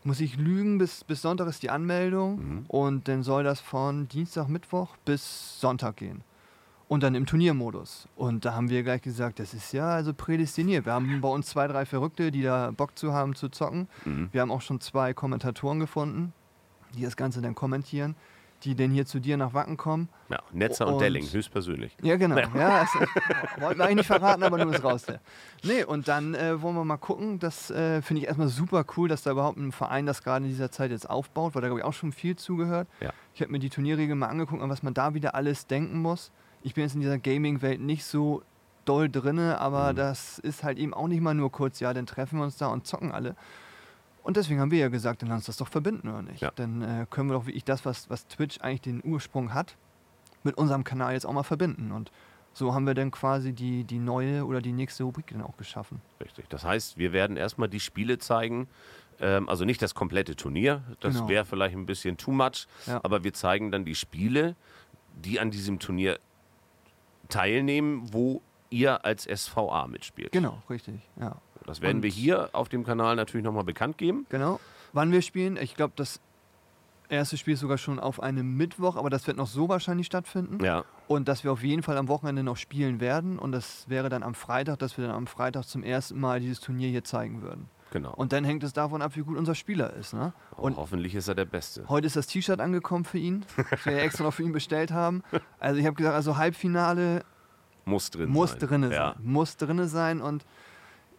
Muss 0.04 0.22
ich 0.22 0.38
lügen, 0.38 0.78
bis, 0.78 1.04
bis 1.04 1.24
Sonntag 1.24 1.48
ist 1.48 1.64
die 1.64 1.72
Anmeldung. 1.72 2.38
Mhm. 2.38 2.66
Und 2.68 3.08
dann 3.08 3.24
soll 3.24 3.44
das 3.44 3.60
von 3.60 4.08
Dienstag, 4.08 4.48
Mittwoch 4.48 4.96
bis 5.04 5.60
Sonntag 5.60 5.98
gehen. 5.98 6.24
Und 6.88 7.04
dann 7.04 7.16
im 7.16 7.26
Turniermodus. 7.26 8.08
Und 8.16 8.46
da 8.46 8.54
haben 8.54 8.70
wir 8.70 8.82
gleich 8.84 9.02
gesagt, 9.02 9.40
das 9.40 9.54
ist 9.54 9.74
ja 9.74 9.90
also 9.90 10.14
prädestiniert. 10.14 10.86
Wir 10.86 10.94
haben 10.94 11.22
bei 11.22 11.28
uns 11.28 11.48
zwei, 11.48 11.68
drei 11.68 11.86
Verrückte, 11.86 12.32
die 12.32 12.42
da 12.42 12.72
Bock 12.72 12.98
zu 12.98 13.14
haben 13.14 13.36
zu 13.36 13.50
zocken. 13.50 13.88
Mhm. 14.06 14.30
Wir 14.32 14.42
haben 14.42 14.52
auch 14.52 14.62
schon 14.62 14.80
zwei 14.80 15.14
Kommentatoren 15.14 15.80
gefunden, 15.80 16.34
die 16.96 17.04
das 17.04 17.16
Ganze 17.16 17.42
dann 17.42 17.54
kommentieren, 17.54 18.16
die 18.64 18.76
denn 18.76 18.92
hier 18.92 19.06
zu 19.06 19.20
dir 19.20 19.38
nach 19.38 19.54
Wacken 19.54 19.78
kommen. 19.78 20.10
Ja, 20.30 20.40
Netzer 20.52 20.88
und, 20.88 20.94
Und- 20.96 21.02
Delling, 21.02 21.26
höchstpersönlich. 21.26 21.96
Ja, 22.02 22.18
genau. 22.18 22.38
Ja. 22.38 22.48
Ja, 22.56 22.80
das, 22.82 22.96
äh, 22.96 23.62
wollten 23.62 23.80
wir 23.80 23.86
eigentlich 23.86 23.96
nicht 23.98 24.08
verraten, 24.08 24.44
aber 24.44 24.64
nur 24.64 24.74
ist 24.74 24.84
raus. 24.84 25.04
Der. 25.04 25.20
Nee, 25.64 25.84
und 25.84 26.08
dann 26.08 26.36
äh, 26.36 26.62
wollen 26.62 26.76
wir 26.76 26.84
mal 26.86 26.98
gucken. 26.98 27.40
Das 27.40 27.72
äh, 27.72 28.02
finde 28.02 28.22
ich 28.22 28.28
erstmal 28.28 28.48
super 28.50 28.84
cool, 28.98 29.08
dass 29.10 29.24
da 29.24 29.32
überhaupt 29.32 29.58
ein 29.58 29.72
Verein 29.72 30.06
das 30.06 30.24
gerade 30.24 30.46
in 30.46 30.52
dieser 30.52 30.72
Zeit 30.72 30.92
jetzt 30.92 31.10
aufbaut, 31.10 31.56
weil 31.56 31.62
da, 31.62 31.68
glaube 31.68 31.80
ich, 31.80 31.86
auch 31.86 31.94
schon 31.94 32.12
viel 32.12 32.36
zugehört. 32.36 32.88
Ja. 33.00 33.12
Ich 33.34 33.42
habe 33.42 33.52
mir 33.52 33.60
die 33.60 33.70
Turnierregeln 33.70 34.20
mal 34.20 34.28
angeguckt, 34.28 34.62
an 34.62 34.70
was 34.70 34.84
man 34.84 34.94
da 34.94 35.14
wieder 35.14 35.36
alles 35.36 35.68
denken 35.68 36.02
muss. 36.02 36.32
Ich 36.62 36.74
bin 36.74 36.84
jetzt 36.84 36.96
in 36.96 37.02
dieser 37.02 37.18
Gaming-Welt 37.18 37.80
nicht 37.80 38.04
so 38.06 38.44
doll 38.86 39.08
drinne, 39.10 39.60
aber 39.62 39.94
Mhm. 39.94 39.98
das 39.98 40.40
ist 40.40 40.64
halt 40.64 40.78
eben 40.80 40.94
auch 40.94 41.08
nicht 41.08 41.22
mal 41.22 41.34
nur 41.34 41.52
kurz, 41.52 41.80
ja, 41.80 41.94
dann 41.94 42.06
treffen 42.06 42.40
wir 42.40 42.44
uns 42.44 42.58
da 42.58 42.68
und 42.68 42.86
zocken 42.88 43.12
alle. 43.12 43.36
Und 44.24 44.38
deswegen 44.38 44.60
haben 44.60 44.72
wir 44.72 44.80
ja 44.80 44.90
gesagt, 44.90 45.22
dann 45.22 45.30
lass 45.30 45.38
uns 45.40 45.46
das 45.48 45.58
doch 45.58 45.68
verbinden, 45.70 46.08
oder 46.10 46.22
nicht? 46.22 46.42
Ja. 46.42 46.52
Dann 46.56 46.82
äh, 46.82 47.06
können 47.10 47.30
wir 47.30 47.34
doch 47.36 47.46
wirklich 47.46 47.64
das, 47.64 47.86
was, 47.86 48.10
was 48.10 48.28
Twitch 48.28 48.60
eigentlich 48.62 48.82
den 48.82 49.02
Ursprung 49.04 49.54
hat, 49.54 49.76
mit 50.44 50.58
unserem 50.58 50.84
Kanal 50.84 51.14
jetzt 51.14 51.26
auch 51.26 51.34
mal 51.34 51.44
verbinden. 51.44 51.92
Und 51.92 52.12
so 52.54 52.74
haben 52.74 52.86
wir 52.86 52.94
dann 52.94 53.12
quasi 53.12 53.54
die, 53.54 53.84
die 53.86 54.00
neue 54.00 54.46
oder 54.46 54.62
die 54.62 54.74
nächste 54.74 55.04
Rubrik 55.04 55.28
dann 55.28 55.42
auch 55.42 55.56
geschaffen. 55.58 56.02
Richtig. 56.22 56.48
Das 56.50 56.64
heißt, 56.64 56.98
wir 56.98 57.14
werden 57.14 57.38
erstmal 57.38 57.70
die 57.70 57.80
Spiele 57.80 58.18
zeigen. 58.20 58.68
Ähm, 59.22 59.48
also 59.50 59.66
nicht 59.66 59.82
das 59.82 59.96
komplette 59.96 60.36
Turnier, 60.36 60.82
das 61.00 61.16
Genau. 61.16 61.28
wäre 61.30 61.46
vielleicht 61.46 61.76
ein 61.76 61.86
bisschen 61.86 62.18
too 62.18 62.32
much, 62.32 62.68
Ja. 62.88 63.00
aber 63.04 63.24
wir 63.24 63.34
zeigen 63.34 63.72
dann 63.72 63.84
die 63.86 63.96
Spiele, 63.96 64.56
die 65.16 65.40
an 65.40 65.52
diesem 65.52 65.80
Turnier 65.80 66.20
teilnehmen, 67.30 68.12
wo 68.14 68.42
ihr 68.70 69.04
als 69.06 69.24
SVA 69.26 69.88
mitspielt. 69.88 70.32
Genau, 70.32 70.62
richtig, 70.70 70.96
ja. 71.20 71.36
Das 71.70 71.82
werden 71.82 71.98
Und- 71.98 72.04
wir 72.04 72.10
hier 72.10 72.50
auf 72.54 72.68
dem 72.70 72.84
Kanal 72.84 73.16
natürlich 73.16 73.44
nochmal 73.46 73.64
bekannt 73.64 73.98
geben. 73.98 74.26
Genau. 74.30 74.60
Wann 74.94 75.12
wir 75.12 75.22
spielen, 75.22 75.56
ich 75.58 75.76
glaube, 75.76 75.94
das 75.96 76.20
erste 77.10 77.38
Spiel 77.38 77.54
ist 77.56 77.60
sogar 77.62 77.78
schon 77.78 78.00
auf 78.00 78.22
einem 78.22 78.58
Mittwoch, 78.58 78.96
aber 78.96 79.10
das 79.10 79.26
wird 79.28 79.38
noch 79.38 79.48
so 79.48 79.70
wahrscheinlich 79.70 80.08
stattfinden. 80.08 80.64
Ja, 80.64 80.84
Und 81.08 81.28
dass 81.28 81.44
wir 81.44 81.52
auf 81.52 81.64
jeden 81.64 81.82
Fall 81.84 81.98
am 81.98 82.08
Wochenende 82.08 82.44
noch 82.44 82.58
spielen 82.58 83.00
werden. 83.00 83.40
Und 83.40 83.52
das 83.52 83.88
wäre 83.90 84.10
dann 84.10 84.22
am 84.24 84.34
Freitag, 84.36 84.80
dass 84.80 84.98
wir 84.98 85.06
dann 85.08 85.16
am 85.16 85.28
Freitag 85.28 85.64
zum 85.66 85.84
ersten 85.84 86.20
Mal 86.20 86.40
dieses 86.40 86.60
Turnier 86.60 86.90
hier 86.90 87.04
zeigen 87.04 87.42
würden. 87.42 87.68
genau. 87.92 88.14
Und 88.14 88.32
dann 88.34 88.44
hängt 88.44 88.64
es 88.64 88.74
davon 88.74 89.02
ab, 89.02 89.16
wie 89.16 89.22
gut 89.22 89.38
unser 89.38 89.56
Spieler 89.56 89.94
ist. 89.94 90.14
Ne? 90.14 90.34
Und 90.56 90.64
Und 90.74 90.78
hoffentlich 90.78 91.16
ist 91.16 91.28
er 91.28 91.34
der 91.36 91.46
Beste. 91.46 91.86
heute 91.90 92.06
ist 92.06 92.16
das 92.16 92.28
T-Shirt 92.28 92.60
angekommen 92.60 93.06
für 93.06 93.18
ihn, 93.18 93.44
das 93.72 93.86
wir 93.86 93.94
ja 93.94 94.00
extra 94.00 94.24
noch 94.24 94.34
für 94.34 94.44
ihn 94.44 94.52
bestellt 94.54 94.92
haben. 94.92 95.24
Also 95.60 95.80
ich 95.80 95.86
habe 95.88 95.96
gesagt, 95.96 96.16
also 96.16 96.38
Halbfinale 96.38 97.24
Muss 97.86 98.12
drin 98.12 98.30
muss 98.30 98.52
sein. 98.52 98.60
drinne 98.60 98.94
ja. 98.94 99.14
sein. 99.16 99.24
Muss 99.24 99.58
drinne 99.58 99.88
sein. 99.88 100.22
Und 100.22 100.46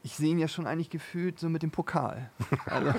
ich 0.03 0.15
sehe 0.17 0.31
ihn 0.31 0.39
ja 0.39 0.49
schon 0.49 0.67
eigentlich 0.67 0.91
gefühlt 0.91 1.39
so 1.39 1.49
mit 1.49 1.63
dem 1.63 1.71
Pokal. 1.71 2.31
Also 2.67 2.93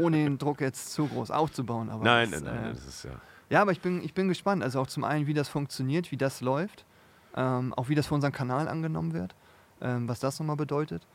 ohne 0.00 0.18
den 0.18 0.38
Druck 0.38 0.60
jetzt 0.60 0.92
zu 0.92 1.06
groß 1.06 1.30
aufzubauen. 1.30 1.90
Aber 1.90 2.04
Nein, 2.04 2.30
das, 2.30 2.42
nein, 2.42 2.54
nein, 2.54 2.64
äh, 2.66 2.74
das 2.74 2.86
ist 2.86 3.04
ja. 3.04 3.10
Ja, 3.48 3.62
aber 3.62 3.72
ich 3.72 3.80
bin, 3.80 4.02
ich 4.02 4.14
bin 4.14 4.28
gespannt. 4.28 4.62
Also 4.62 4.80
auch 4.80 4.86
zum 4.86 5.02
einen, 5.02 5.26
wie 5.26 5.34
das 5.34 5.48
funktioniert, 5.48 6.12
wie 6.12 6.16
das 6.16 6.40
läuft. 6.40 6.84
Ähm, 7.34 7.74
auch 7.74 7.88
wie 7.88 7.94
das 7.94 8.06
für 8.06 8.14
unseren 8.14 8.32
Kanal 8.32 8.68
angenommen 8.68 9.12
wird. 9.12 9.34
Ähm, 9.80 10.08
was 10.08 10.20
das 10.20 10.38
nochmal 10.38 10.56
bedeutet. 10.56 11.06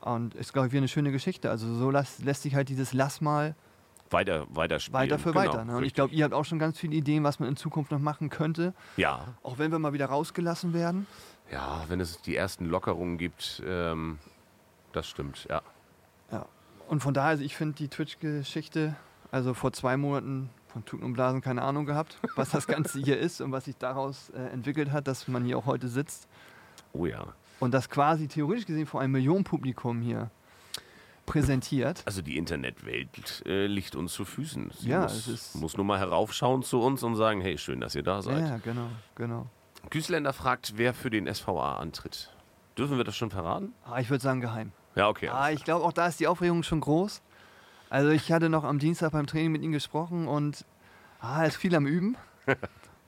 Und 0.00 0.34
ist, 0.34 0.52
glaube 0.52 0.68
ich, 0.68 0.72
wie 0.72 0.78
eine 0.78 0.88
schöne 0.88 1.10
Geschichte. 1.12 1.50
Also 1.50 1.74
so 1.74 1.90
las, 1.90 2.20
lässt 2.20 2.42
sich 2.42 2.54
halt 2.54 2.68
dieses 2.68 2.92
Lass 2.92 3.20
mal 3.20 3.54
Weiter, 4.12 4.46
weiter 4.50 4.80
spielen. 4.80 4.94
weiter 4.94 5.18
für 5.18 5.32
genau, 5.32 5.40
weiter. 5.44 5.64
Ne? 5.64 5.76
Und 5.76 5.84
ich 5.84 5.94
glaube, 5.94 6.12
ihr 6.14 6.24
habt 6.24 6.34
auch 6.34 6.44
schon 6.44 6.58
ganz 6.58 6.78
viele 6.78 6.94
Ideen, 6.96 7.22
was 7.22 7.38
man 7.38 7.48
in 7.48 7.56
Zukunft 7.56 7.92
noch 7.92 8.00
machen 8.00 8.28
könnte. 8.28 8.74
Ja, 8.96 9.34
Auch 9.44 9.58
wenn 9.58 9.70
wir 9.70 9.78
mal 9.78 9.92
wieder 9.92 10.06
rausgelassen 10.06 10.72
werden. 10.72 11.06
ja, 11.52 11.84
wenn 11.88 12.00
es 12.00 12.20
die 12.22 12.34
ersten 12.34 12.64
Lockerungen 12.66 13.18
gibt, 13.18 13.62
ähm, 13.66 14.18
das 14.92 15.08
stimmt, 15.08 15.46
ja. 15.48 15.62
Ja. 16.32 16.46
Und 16.88 17.00
von 17.02 17.14
daher, 17.14 17.30
also 17.30 17.44
ich 17.44 17.56
finde 17.56 17.74
die 17.76 17.88
Twitch-Geschichte, 17.88 18.96
also 19.30 19.54
vor 19.54 19.72
zwei 19.72 19.96
Monaten 19.96 20.50
von 20.68 20.84
Tuten 20.84 21.04
und 21.04 21.12
Blasen 21.14 21.40
keine 21.40 21.62
Ahnung 21.62 21.86
gehabt, 21.86 22.18
was 22.36 22.50
das 22.50 22.66
Ganze 22.66 23.00
hier 23.00 23.18
ist 23.18 23.40
und 23.40 23.52
was 23.52 23.64
sich 23.66 23.76
daraus 23.76 24.30
äh, 24.30 24.38
entwickelt 24.52 24.90
hat, 24.92 25.06
dass 25.08 25.26
man 25.28 25.44
hier 25.44 25.58
auch 25.58 25.66
heute 25.66 25.88
sitzt. 25.88 26.28
Oh 26.92 27.06
ja. 27.06 27.26
Und 27.60 27.72
das 27.72 27.88
quasi 27.90 28.26
theoretisch 28.28 28.66
gesehen 28.66 28.86
vor 28.86 29.00
einem 29.00 29.12
Millionenpublikum 29.12 30.00
hier 30.00 30.30
präsentiert. 31.26 32.02
Also 32.06 32.22
die 32.22 32.36
Internetwelt 32.36 33.42
äh, 33.46 33.66
liegt 33.66 33.94
uns 33.94 34.12
zu 34.12 34.24
Füßen. 34.24 34.70
Sie 34.78 34.88
Ja, 34.88 35.02
muss, 35.02 35.12
es 35.14 35.28
ist- 35.28 35.54
muss 35.56 35.76
nur 35.76 35.86
mal 35.86 35.98
heraufschauen 35.98 36.62
zu 36.62 36.80
uns 36.80 37.02
und 37.02 37.14
sagen, 37.16 37.40
hey, 37.40 37.56
schön, 37.58 37.80
dass 37.80 37.94
ihr 37.94 38.02
da 38.02 38.22
seid. 38.22 38.40
ja, 38.48 38.56
genau, 38.58 38.88
genau. 39.14 39.46
Güßländer 39.90 40.32
fragt, 40.32 40.74
wer 40.76 40.92
für 40.92 41.10
den 41.10 41.32
SVA 41.32 41.76
antritt. 41.76 42.34
Dürfen 42.76 42.96
wir 42.96 43.04
das 43.04 43.16
schon 43.16 43.30
verraten? 43.30 43.72
Ah, 43.84 44.00
ich 44.00 44.10
würde 44.10 44.22
sagen 44.22 44.40
geheim. 44.40 44.72
Ja, 44.94 45.08
okay. 45.08 45.28
Ah, 45.28 45.50
ich 45.50 45.64
glaube, 45.64 45.84
auch 45.84 45.92
da 45.92 46.06
ist 46.06 46.20
die 46.20 46.26
Aufregung 46.26 46.62
schon 46.62 46.80
groß. 46.80 47.22
Also 47.90 48.10
ich 48.10 48.30
hatte 48.32 48.48
noch 48.48 48.64
am 48.64 48.78
Dienstag 48.78 49.12
beim 49.12 49.26
Training 49.26 49.52
mit 49.52 49.62
ihm 49.62 49.72
gesprochen 49.72 50.28
und 50.28 50.64
ah, 51.20 51.42
er 51.42 51.48
ist 51.48 51.56
viel 51.56 51.74
am 51.74 51.86
Üben. 51.86 52.16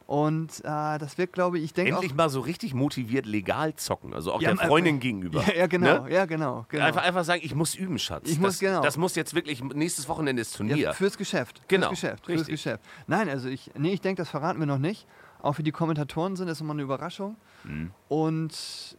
Und 0.07 0.63
ah, 0.67 0.99
das 0.99 1.17
wird, 1.17 1.33
glaube 1.33 1.57
ich, 1.57 1.65
ich 1.65 1.73
denke 1.73 1.93
auch... 1.93 2.03
Endlich 2.03 2.15
mal 2.15 2.29
so 2.29 2.41
richtig 2.41 2.75
motiviert 2.75 3.25
legal 3.25 3.75
zocken, 3.77 4.13
also 4.13 4.33
auch 4.33 4.43
Ja, 4.43 4.53
der 4.53 4.63
äh, 4.63 4.69
Freundin 4.69 5.01
gegenüber. 5.01 5.43
Ja, 5.47 5.55
ja, 5.61 5.67
genau, 5.69 6.03
Ne? 6.05 6.13
ja, 6.13 6.27
genau. 6.27 6.67
genau. 6.69 6.85
Einfach, 6.85 7.03
einfach 7.03 7.25
sagen, 7.25 7.41
ich 7.43 7.55
muss 7.55 7.75
üben, 7.75 7.99
Schatz. 7.99 8.25
Ich 8.29 8.33
das, 8.35 8.39
muss- 8.41 8.59
genau. 8.59 8.83
Das 8.83 8.99
muss 8.99 9.15
jetzt 9.15 9.33
wirklich, 9.33 9.63
nächstes 9.65 10.09
Wochenende 10.09 10.43
ist 10.43 10.55
Turnier. 10.55 10.77
Ja, 10.77 10.93
fürs 10.93 11.17
Geschäft. 11.17 11.63
Genau, 11.67 11.87
Fürs 11.89 12.01
Geschäft. 12.01 12.27
Fürs 12.27 12.41
richtig. 12.41 12.55
Geschäft. 12.57 12.85
Nein, 13.07 13.31
also 13.31 13.49
ich, 13.49 13.71
nee, 13.79 13.93
ich 13.95 14.03
denke, 14.03 14.21
das 14.21 14.29
verraten 14.29 14.59
wir 14.59 14.67
noch 14.67 14.77
nicht. 14.77 15.07
Auch 15.41 15.55
für 15.55 15.63
die 15.63 15.73
Kommentatoren 15.73 16.37
sind 16.37 16.47
das 16.49 16.61
immer 16.61 16.75
eine 16.75 16.83
Überraschung. 16.83 17.37
Mhm. 17.65 17.93
Und 18.09 18.99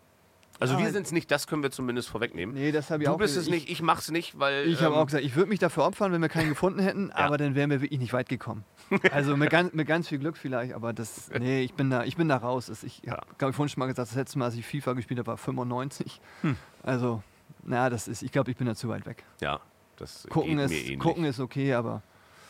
also 0.59 0.75
Ja, 0.75 0.79
wir 0.81 0.91
sind 0.91 1.05
es 1.05 1.11
nicht, 1.11 1.29
das 1.31 1.47
können 1.47 1.63
wir 1.63 1.71
zumindest 1.71 2.09
vorwegnehmen. 2.09 2.55
nee, 2.55 2.71
das 2.71 2.89
habe 2.89 3.03
ich 3.03 3.07
du 3.09 3.13
auch 3.13 3.17
bist 3.17 3.35
gesagt. 3.35 3.47
es 3.47 3.53
nicht, 3.53 3.69
ich 3.69 3.81
mach's 3.81 4.11
nicht, 4.11 4.37
weil. 4.39 4.65
Ich, 4.65 4.73
ich 4.73 4.81
habe 4.81 4.95
ähm, 4.95 5.01
auch 5.01 5.05
gesagt, 5.05 5.23
ich 5.23 5.35
würde 5.35 5.49
mich 5.49 5.59
dafür 5.59 5.85
opfern, 5.85 6.11
wenn 6.11 6.21
wir 6.21 6.29
keinen 6.29 6.49
gefunden 6.49 6.79
hätten, 6.79 7.11
aber 7.13 7.37
dann 7.37 7.55
wären 7.55 7.69
wir 7.69 7.81
wirklich 7.81 7.99
nicht 7.99 8.13
weit 8.13 8.29
gekommen. 8.29 8.63
Also 9.11 9.35
mit 9.35 9.49
ganz, 9.49 9.73
mit 9.73 9.87
ganz 9.87 10.07
viel 10.07 10.19
Glück 10.19 10.37
vielleicht, 10.37 10.73
aber 10.73 10.93
das, 10.93 11.29
nee, 11.39 11.61
ich 11.63 11.73
bin 11.73 11.89
da, 11.89 12.03
ich 12.03 12.15
bin 12.15 12.27
da 12.29 12.37
raus. 12.37 12.69
Ich 12.83 13.01
habe, 13.07 13.21
glaube 13.37 13.51
ich, 13.51 13.55
vorhin 13.55 13.69
schon 13.69 13.79
mal 13.79 13.87
gesagt, 13.87 14.09
das 14.09 14.15
letzte 14.15 14.37
Mal, 14.39 14.45
als 14.45 14.55
ich 14.55 14.65
FIFA 14.65 14.93
gespielt 14.93 15.19
habe, 15.19 15.27
war 15.27 15.37
95. 15.37 16.21
Hm. 16.41 16.55
Also, 16.83 17.23
na, 17.63 17.89
das 17.89 18.07
ist, 18.07 18.21
ich 18.23 18.31
glaube, 18.31 18.51
ich 18.51 18.57
bin 18.57 18.67
da 18.67 18.75
zu 18.75 18.89
weit 18.89 19.05
weg. 19.05 19.23
Ja, 19.41 19.59
das 19.97 20.27
Gucken, 20.29 20.59
ist, 20.59 20.69
mir 20.71 20.79
ähnlich. 20.81 20.99
gucken 20.99 21.23
ist 21.25 21.39
okay, 21.39 21.73
aber 21.73 22.01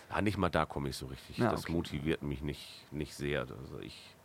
Ja, 0.10 0.22
nicht 0.22 0.38
mal 0.38 0.49
da 0.49 0.66
komme 0.66 0.89
ich 0.89 0.97
so 0.97 1.06
richtig. 1.08 1.38
Ja, 1.38 1.51
das 1.51 1.64
okay. 1.64 1.72
motiviert 1.74 2.24
mich 2.24 2.41
nicht, 2.41 2.86
nicht 2.91 3.14
sehr. 3.16 3.41
Also 3.41 3.80
ich 3.82 4.16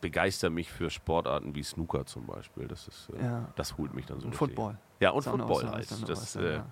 begeister 0.00 0.50
mich 0.50 0.70
für 0.70 0.90
Sportarten 0.90 1.54
wie 1.54 1.62
Snooker 1.62 2.06
zum 2.06 2.26
Beispiel. 2.26 2.68
Das 2.68 2.88
ist, 2.88 3.10
äh, 3.10 3.24
Ja. 3.24 3.48
das 3.56 3.76
holt 3.76 3.94
mich 3.94 4.06
dann 4.06 4.20
so 4.20 4.26
und. 4.26 4.34
Football. 4.34 4.78
Ja, 5.00 5.10
und 5.10 5.22
Football 5.22 5.70
halt. 5.70 6.08
Das 6.08 6.36
äh, 6.36 6.54
ja. 6.54 6.66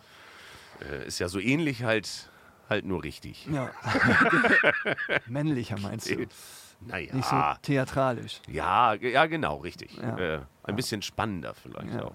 äh, 0.81 1.07
ist 1.07 1.19
ja 1.19 1.29
so 1.29 1.39
ähnlich 1.39 1.83
halt, 1.83 2.31
halt 2.69 2.85
nur 2.85 3.03
richtig. 3.05 3.47
Ja. 3.47 3.71
Männlicher 5.27 5.79
meinst 5.79 6.11
du? 6.11 6.27
Naja. 6.81 7.13
Nicht 7.15 7.29
so 7.29 7.37
theatralisch. 7.63 8.41
Ja, 8.47 8.95
ja, 8.95 9.27
genau, 9.27 9.57
richtig. 9.57 9.99
Äh, 10.01 10.41
ein 10.63 10.77
bisschen 10.77 11.03
spannender 11.03 11.55
vielleicht 11.55 12.01
auch. 12.01 12.15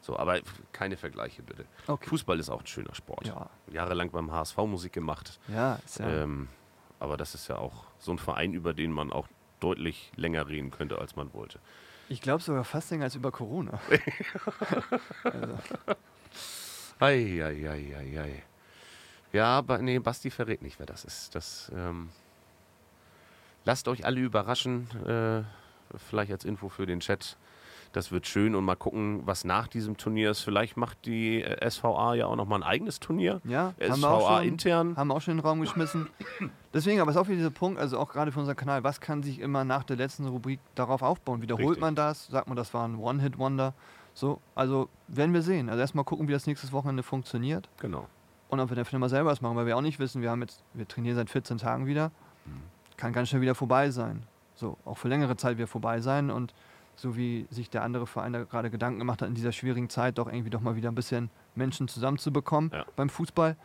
So, 0.00 0.18
aber 0.18 0.40
keine 0.72 0.96
Vergleiche 0.96 1.44
bitte. 1.44 1.64
Okay. 1.86 2.08
Fußball 2.08 2.40
ist 2.40 2.50
auch 2.50 2.60
ein 2.60 2.66
schöner 2.66 2.94
Sport. 2.94 3.28
Ja. 3.28 3.48
Jahrelang 3.70 4.10
beim 4.10 4.32
HSV 4.32 4.56
Musik 4.58 4.92
gemacht. 4.92 5.38
Ja, 5.46 5.78
ist 5.84 6.00
ja. 6.00 6.08
Ähm, 6.08 6.48
aber 6.98 7.16
das 7.16 7.36
ist 7.36 7.46
ja 7.48 7.58
auch 7.58 7.84
so 7.98 8.10
ein 8.10 8.18
Verein, 8.18 8.52
über 8.52 8.74
den 8.74 8.90
man 8.90 9.12
auch 9.12 9.28
deutlich 9.62 10.10
länger 10.16 10.48
reden 10.48 10.70
könnte, 10.70 10.98
als 10.98 11.16
man 11.16 11.32
wollte. 11.32 11.58
Ich 12.08 12.20
glaube 12.20 12.42
sogar 12.42 12.64
fast 12.64 12.90
länger 12.90 13.04
als 13.04 13.14
über 13.14 13.30
Corona. 13.30 13.80
also, 15.24 15.58
Eieieiei. 16.98 18.42
Ja, 19.32 19.60
ba, 19.62 19.78
nee, 19.78 19.98
Basti 19.98 20.30
verrät 20.30 20.62
nicht, 20.62 20.78
wer 20.78 20.86
das 20.86 21.04
ist. 21.04 21.34
Das, 21.34 21.72
ähm, 21.74 22.10
lasst 23.64 23.88
euch 23.88 24.04
alle 24.04 24.20
überraschen. 24.20 24.88
Äh, 25.06 25.42
vielleicht 25.98 26.32
als 26.32 26.44
Info 26.44 26.68
für 26.68 26.86
den 26.86 27.00
Chat. 27.00 27.36
Das 27.92 28.10
wird 28.10 28.26
schön 28.26 28.54
und 28.54 28.64
mal 28.64 28.74
gucken, 28.74 29.22
was 29.26 29.44
nach 29.44 29.68
diesem 29.68 29.96
Turnier 29.98 30.30
ist. 30.30 30.40
Vielleicht 30.40 30.76
macht 30.76 31.04
die 31.04 31.42
äh, 31.42 31.70
SVA 31.70 32.14
ja 32.14 32.26
auch 32.26 32.36
nochmal 32.36 32.60
ein 32.60 32.62
eigenes 32.62 33.00
Turnier. 33.00 33.40
ja, 33.44 33.74
haben 33.80 34.00
wir, 34.00 34.10
auch 34.10 34.20
SVA 34.20 34.38
schon, 34.38 34.48
intern. 34.48 34.96
haben 34.96 35.08
wir 35.08 35.14
auch 35.14 35.20
schon 35.20 35.32
in 35.32 35.38
den 35.38 35.46
Raum 35.46 35.60
geschmissen. 35.60 36.08
Deswegen, 36.72 37.00
aber 37.00 37.10
es 37.10 37.16
ist 37.16 37.22
auch 37.22 37.26
wieder 37.26 37.36
dieser 37.36 37.50
Punkt, 37.50 37.78
also 37.78 37.98
auch 37.98 38.10
gerade 38.10 38.32
für 38.32 38.40
unseren 38.40 38.56
Kanal, 38.56 38.82
was 38.82 39.00
kann 39.00 39.22
sich 39.22 39.40
immer 39.40 39.64
nach 39.64 39.84
der 39.84 39.96
letzten 39.96 40.26
Rubrik 40.26 40.58
darauf 40.74 41.02
aufbauen? 41.02 41.42
Wiederholt 41.42 41.68
Richtig. 41.68 41.82
man 41.82 41.94
das? 41.94 42.28
Sagt 42.28 42.48
man, 42.48 42.56
das 42.56 42.72
war 42.72 42.88
ein 42.88 42.96
One-Hit-Wonder? 42.96 43.74
So, 44.14 44.40
also 44.54 44.88
werden 45.08 45.34
wir 45.34 45.42
sehen. 45.42 45.68
Also 45.68 45.80
erstmal 45.80 46.04
gucken, 46.04 46.28
wie 46.28 46.32
das 46.32 46.46
nächstes 46.46 46.72
Wochenende 46.72 47.02
funktioniert. 47.02 47.68
Genau. 47.80 48.06
Und 48.48 48.60
ob 48.60 48.70
wir 48.70 48.76
dann 48.76 48.84
vielleicht 48.84 49.00
mal 49.00 49.08
selber 49.08 49.30
was 49.30 49.40
machen, 49.40 49.56
weil 49.56 49.66
wir 49.66 49.76
auch 49.76 49.82
nicht 49.82 49.98
wissen, 49.98 50.20
wir 50.20 50.30
haben 50.30 50.42
jetzt, 50.42 50.62
wir 50.74 50.86
trainieren 50.86 51.16
seit 51.16 51.30
14 51.30 51.58
Tagen 51.58 51.86
wieder. 51.86 52.10
Kann 52.96 53.12
ganz 53.12 53.30
schnell 53.30 53.40
wieder 53.40 53.54
vorbei 53.54 53.90
sein. 53.90 54.24
So, 54.54 54.76
auch 54.84 54.98
für 54.98 55.08
längere 55.08 55.36
Zeit 55.36 55.56
wieder 55.56 55.66
vorbei 55.66 56.00
sein. 56.00 56.30
Und 56.30 56.54
so 56.94 57.16
wie 57.16 57.46
sich 57.50 57.70
der 57.70 57.82
andere 57.82 58.06
Verein 58.06 58.32
da 58.32 58.44
gerade 58.44 58.70
Gedanken 58.70 58.98
gemacht 58.98 59.22
hat, 59.22 59.28
in 59.28 59.34
dieser 59.34 59.52
schwierigen 59.52 59.88
Zeit 59.88 60.18
doch 60.18 60.26
irgendwie 60.28 60.50
doch 60.50 60.60
mal 60.60 60.76
wieder 60.76 60.90
ein 60.90 60.94
bisschen 60.94 61.30
Menschen 61.54 61.88
zusammenzubekommen 61.88 62.70
Ja. 62.72 62.84
beim 62.96 63.08
Fußball, 63.08 63.56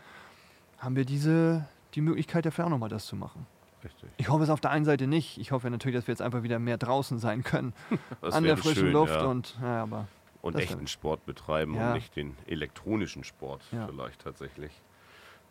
haben 0.78 0.96
wir 0.96 1.06
diese, 1.06 1.68
die 1.94 2.02
Möglichkeit 2.02 2.46
ja 2.46 2.52
vielleicht 2.52 2.68
auch 2.68 2.72
nochmal 2.72 2.90
das 2.90 3.06
zu 3.06 3.16
machen. 3.16 3.46
Richtig. 3.84 4.10
Ich 4.18 4.30
hoffe 4.30 4.44
es 4.44 4.50
auf 4.50 4.60
der 4.60 4.72
einen 4.72 4.86
Seite 4.86 5.08
nicht. 5.08 5.38
Ich 5.38 5.52
hoffe 5.52 5.70
natürlich, 5.70 5.96
dass 5.96 6.08
wir 6.08 6.12
jetzt 6.14 6.22
einfach 6.22 6.42
wieder 6.44 6.58
mehr 6.60 6.78
draußen 6.78 7.20
sein 7.20 7.44
können. 7.44 7.74
Das 8.22 8.34
an 8.34 8.44
der 8.44 8.58
frischen 8.58 8.86
schön, 8.86 8.92
Luft 8.94 9.14
ja. 9.14 9.26
und, 9.26 9.58
ja, 9.62 9.84
aber 9.84 10.08
und 10.42 10.56
echten 10.56 10.88
Sport 10.88 11.26
betreiben 11.26 11.76
Ja. 11.76 11.90
und 11.90 11.94
nicht 11.96 12.16
den 12.16 12.36
elektronischen 12.48 13.24
Sport 13.24 13.62
vielleicht 13.64 14.22
tatsächlich. 14.22 14.72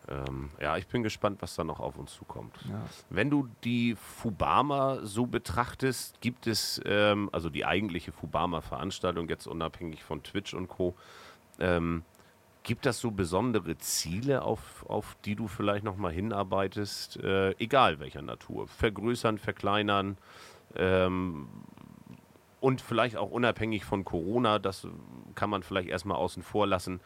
Ähm, 0.09 0.51
ja, 0.61 0.77
ich 0.77 0.87
bin 0.87 1.03
gespannt, 1.03 1.43
was 1.43 1.57
da 1.57 1.65
noch 1.65 1.81
auf 1.81 1.97
uns 1.99 2.15
zukommt. 2.15 2.55
ja. 2.69 2.83
Wenn 3.11 3.31
du 3.31 3.49
die 3.65 3.97
Fubama 3.97 5.01
so 5.03 5.27
betrachtest, 5.27 6.21
gibt 6.21 6.47
es, 6.47 6.81
ähm, 6.85 7.29
also 7.33 7.51
die 7.51 7.65
eigentliche 7.65 8.13
Fubama-Veranstaltung, 8.13 9.29
jetzt 9.29 9.47
unabhängig 9.47 10.05
von 10.05 10.23
Twitch 10.23 10.55
und 10.55 10.69
Co., 10.69 10.95
ähm, 11.59 12.05
gibt 12.63 12.85
das 12.85 12.99
so 12.99 13.13
besondere 13.13 13.79
Ziele, 13.79 14.43
auf, 14.43 14.85
auf 14.89 15.17
die 15.25 15.37
du 15.37 15.47
vielleicht 15.47 15.85
nochmal 15.85 16.13
hinarbeitest, 16.13 17.17
äh, 17.19 17.51
egal 17.59 18.01
welcher 18.01 18.23
Natur? 18.23 18.67
Vergrößern, 18.67 19.39
verkleinern? 19.39 20.19
Ähm, 20.75 21.49
und 22.61 22.81
vielleicht 22.81 23.17
auch 23.17 23.31
unabhängig 23.31 23.85
von 23.85 24.05
Corona, 24.05 24.59
das 24.59 24.87
kann 25.37 25.51
man 25.51 25.63
vielleicht 25.63 25.89
erstmal 25.89 26.17
außen 26.17 26.43
vor 26.43 26.67
lassen. 26.67 27.01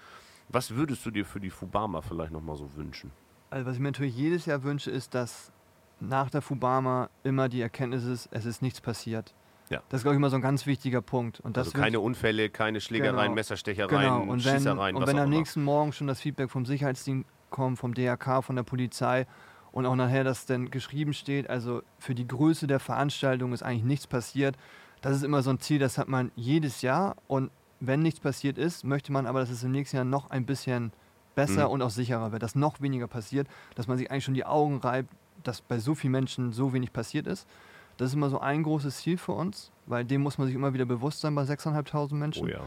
Was 0.52 0.74
würdest 0.74 1.06
du 1.06 1.10
dir 1.10 1.24
für 1.24 1.40
die 1.40 1.50
Fubama 1.50 2.00
vielleicht 2.02 2.32
nochmal 2.32 2.56
so 2.56 2.74
wünschen? 2.76 3.12
Also 3.50 3.66
was 3.66 3.74
ich 3.74 3.80
mir 3.80 3.88
natürlich 3.88 4.16
jedes 4.16 4.46
Jahr 4.46 4.62
wünsche, 4.62 4.90
ist, 4.90 5.14
dass 5.14 5.52
nach 6.00 6.30
der 6.30 6.42
Fubama 6.42 7.08
immer 7.22 7.48
die 7.48 7.60
Erkenntnis 7.60 8.04
ist, 8.04 8.28
es 8.32 8.46
ist 8.46 8.62
nichts 8.62 8.80
passiert. 8.80 9.34
Ja. 9.68 9.82
Das 9.88 10.00
ist, 10.00 10.02
glaube 10.02 10.14
ich, 10.14 10.18
immer 10.18 10.30
so 10.30 10.36
ein 10.36 10.42
ganz 10.42 10.66
wichtiger 10.66 11.00
Punkt. 11.00 11.38
Und 11.40 11.56
das 11.56 11.68
also 11.68 11.78
keine 11.78 12.00
Unfälle, 12.00 12.50
keine 12.50 12.80
Schlägereien, 12.80 13.16
Genau. 13.16 13.34
Messerstechereien, 13.34 14.20
genau. 14.20 14.32
und 14.32 14.44
wenn, 14.44 14.56
Schießereien, 14.56 14.96
und 14.96 15.06
wenn 15.06 15.18
am 15.18 15.28
immer. 15.28 15.36
nächsten 15.38 15.62
Morgen 15.62 15.92
schon 15.92 16.08
das 16.08 16.20
Feedback 16.20 16.50
vom 16.50 16.66
Sicherheitsdienst 16.66 17.28
kommt, 17.50 17.78
vom 17.78 17.94
DRK, 17.94 18.42
von 18.42 18.56
der 18.56 18.64
Polizei 18.64 19.26
und 19.70 19.86
auch 19.86 19.94
nachher 19.94 20.24
das 20.24 20.46
dann 20.46 20.70
geschrieben 20.72 21.12
steht, 21.12 21.48
also 21.48 21.82
für 22.00 22.16
die 22.16 22.26
Größe 22.26 22.66
der 22.66 22.80
Veranstaltung 22.80 23.52
ist 23.52 23.62
eigentlich 23.62 23.84
nichts 23.84 24.06
passiert. 24.08 24.56
Das 25.02 25.16
ist 25.16 25.22
immer 25.22 25.42
so 25.42 25.50
ein 25.50 25.60
Ziel, 25.60 25.78
das 25.78 25.98
hat 25.98 26.08
man 26.08 26.32
jedes 26.34 26.82
Jahr 26.82 27.16
und 27.28 27.50
wenn 27.80 28.00
nichts 28.00 28.20
passiert 28.20 28.58
ist, 28.58 28.84
möchte 28.84 29.10
man 29.12 29.26
aber, 29.26 29.40
dass 29.40 29.50
es 29.50 29.62
im 29.64 29.72
nächsten 29.72 29.96
Jahr 29.96 30.04
noch 30.04 30.30
ein 30.30 30.46
bisschen 30.46 30.92
besser 31.34 31.66
Mhm. 31.66 31.72
und 31.72 31.82
auch 31.82 31.90
sicherer 31.90 32.32
wird, 32.32 32.42
dass 32.42 32.54
noch 32.54 32.80
weniger 32.80 33.06
passiert, 33.06 33.48
dass 33.74 33.86
man 33.88 33.96
sich 33.98 34.10
eigentlich 34.10 34.24
schon 34.24 34.34
die 34.34 34.44
Augen 34.44 34.78
reibt, 34.78 35.10
dass 35.42 35.60
bei 35.62 35.78
so 35.78 35.94
vielen 35.94 36.10
Menschen 36.12 36.52
so 36.52 36.72
wenig 36.72 36.92
passiert 36.92 37.26
ist. 37.26 37.48
Das 37.96 38.08
ist 38.08 38.14
immer 38.14 38.30
so 38.30 38.38
ein 38.40 38.62
großes 38.62 38.98
Ziel 38.98 39.16
für 39.18 39.32
uns, 39.32 39.70
weil 39.86 40.04
dem 40.04 40.22
muss 40.22 40.38
man 40.38 40.46
sich 40.46 40.54
immer 40.56 40.72
wieder 40.74 40.84
bewusst 40.86 41.20
sein 41.20 41.34
bei 41.34 41.42
6.500 41.42 42.14
Menschen. 42.14 42.44
Oh 42.46 42.48
ja. 42.48 42.60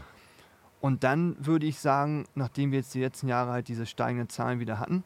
Und 0.80 1.02
dann 1.04 1.36
würde 1.44 1.66
ich 1.66 1.78
sagen, 1.78 2.24
nachdem 2.34 2.70
wir 2.72 2.78
jetzt 2.80 2.94
die 2.94 3.00
letzten 3.00 3.28
Jahre 3.28 3.52
halt 3.52 3.68
diese 3.68 3.86
steigenden 3.86 4.28
Zahlen 4.28 4.60
wieder 4.60 4.78
hatten, 4.78 5.02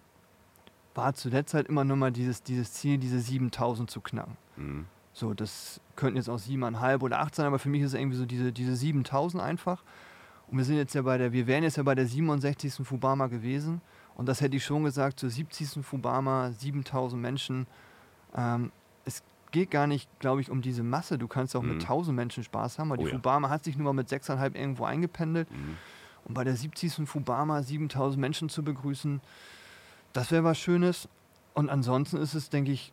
war 0.95 1.15
zuletzt 1.15 1.55
halt 1.55 1.69
immer 1.69 1.85
nur 1.85 1.97
mal 1.97 2.11
dieses, 2.11 2.43
dieses 2.43 2.73
Ziel, 2.73 2.99
diese 2.99 3.21
7000 3.21 3.91
zu 3.91 4.01
knacken. 4.01 4.37
Mhm. 4.57 4.87
So, 5.19 5.35
das 5.35 5.81
könnten 5.97 6.17
jetzt 6.17 6.29
auch 6.31 6.39
7,5 6.39 7.01
oder 7.03 7.19
8 7.19 7.35
sein, 7.35 7.47
aber 7.47 7.59
für 7.59 7.69
mich 7.69 7.83
ist 7.83 7.89
es 7.93 7.99
irgendwie 7.99 8.17
so 8.17 8.25
diese, 8.25 8.53
diese 8.53 8.77
7000 8.77 9.43
einfach. 9.43 9.83
Und 10.47 10.59
wir 10.59 10.65
sind 10.65 10.77
jetzt 10.77 10.95
ja 10.95 11.03
bei 11.03 11.19
der, 11.19 11.33
wir 11.33 11.49
wären 11.49 11.65
jetzt 11.65 11.77
ja 11.77 11.83
bei 11.83 11.97
der 11.97 12.07
67. 12.07 12.87
Fubama 12.87 13.27
gewesen. 13.27 13.81
Und 14.15 14.27
das 14.27 14.41
hätte 14.41 14.57
ich 14.57 14.65
schon 14.65 14.85
gesagt, 14.85 15.19
zur 15.19 15.29
70. 15.29 15.85
Fubama, 15.85 16.53
7000 16.53 17.21
Menschen. 17.21 17.67
Ähm, 18.37 18.71
es 19.05 19.25
geht 19.51 19.73
gar 19.73 19.89
nicht, 19.89 20.09
glaube 20.21 20.41
ich, 20.41 20.51
um 20.51 20.63
diese 20.63 20.85
Masse. 20.85 21.19
Du 21.19 21.27
kannst 21.27 21.57
auch 21.57 21.63
Mhm. 21.63 21.69
mit 21.75 21.83
1000 21.83 22.15
Menschen 22.15 22.45
Spaß 22.45 22.79
haben, 22.79 22.91
weil 22.91 22.99
Oh 22.99 23.03
die 23.03 23.09
ja. 23.09 23.15
Fubama 23.17 23.49
hat 23.51 23.65
sich 23.65 23.77
nur 23.77 23.87
mal 23.87 23.93
mit 24.01 24.09
6,5 24.09 24.55
irgendwo 24.55 24.85
eingependelt. 24.85 25.51
Mhm. 25.51 25.77
Und 26.27 26.35
bei 26.35 26.45
der 26.45 26.55
70. 26.55 27.09
Fubama 27.09 27.61
7000 27.65 28.21
Menschen 28.21 28.49
zu 28.49 28.63
begrüßen, 28.63 29.21
das 30.13 30.31
wäre 30.31 30.45
was 30.45 30.59
Schönes. 30.61 31.09
Und 31.55 31.71
ansonsten 31.71 32.19
ist 32.19 32.35
es, 32.35 32.51
denke 32.51 32.71
ich, 32.71 32.93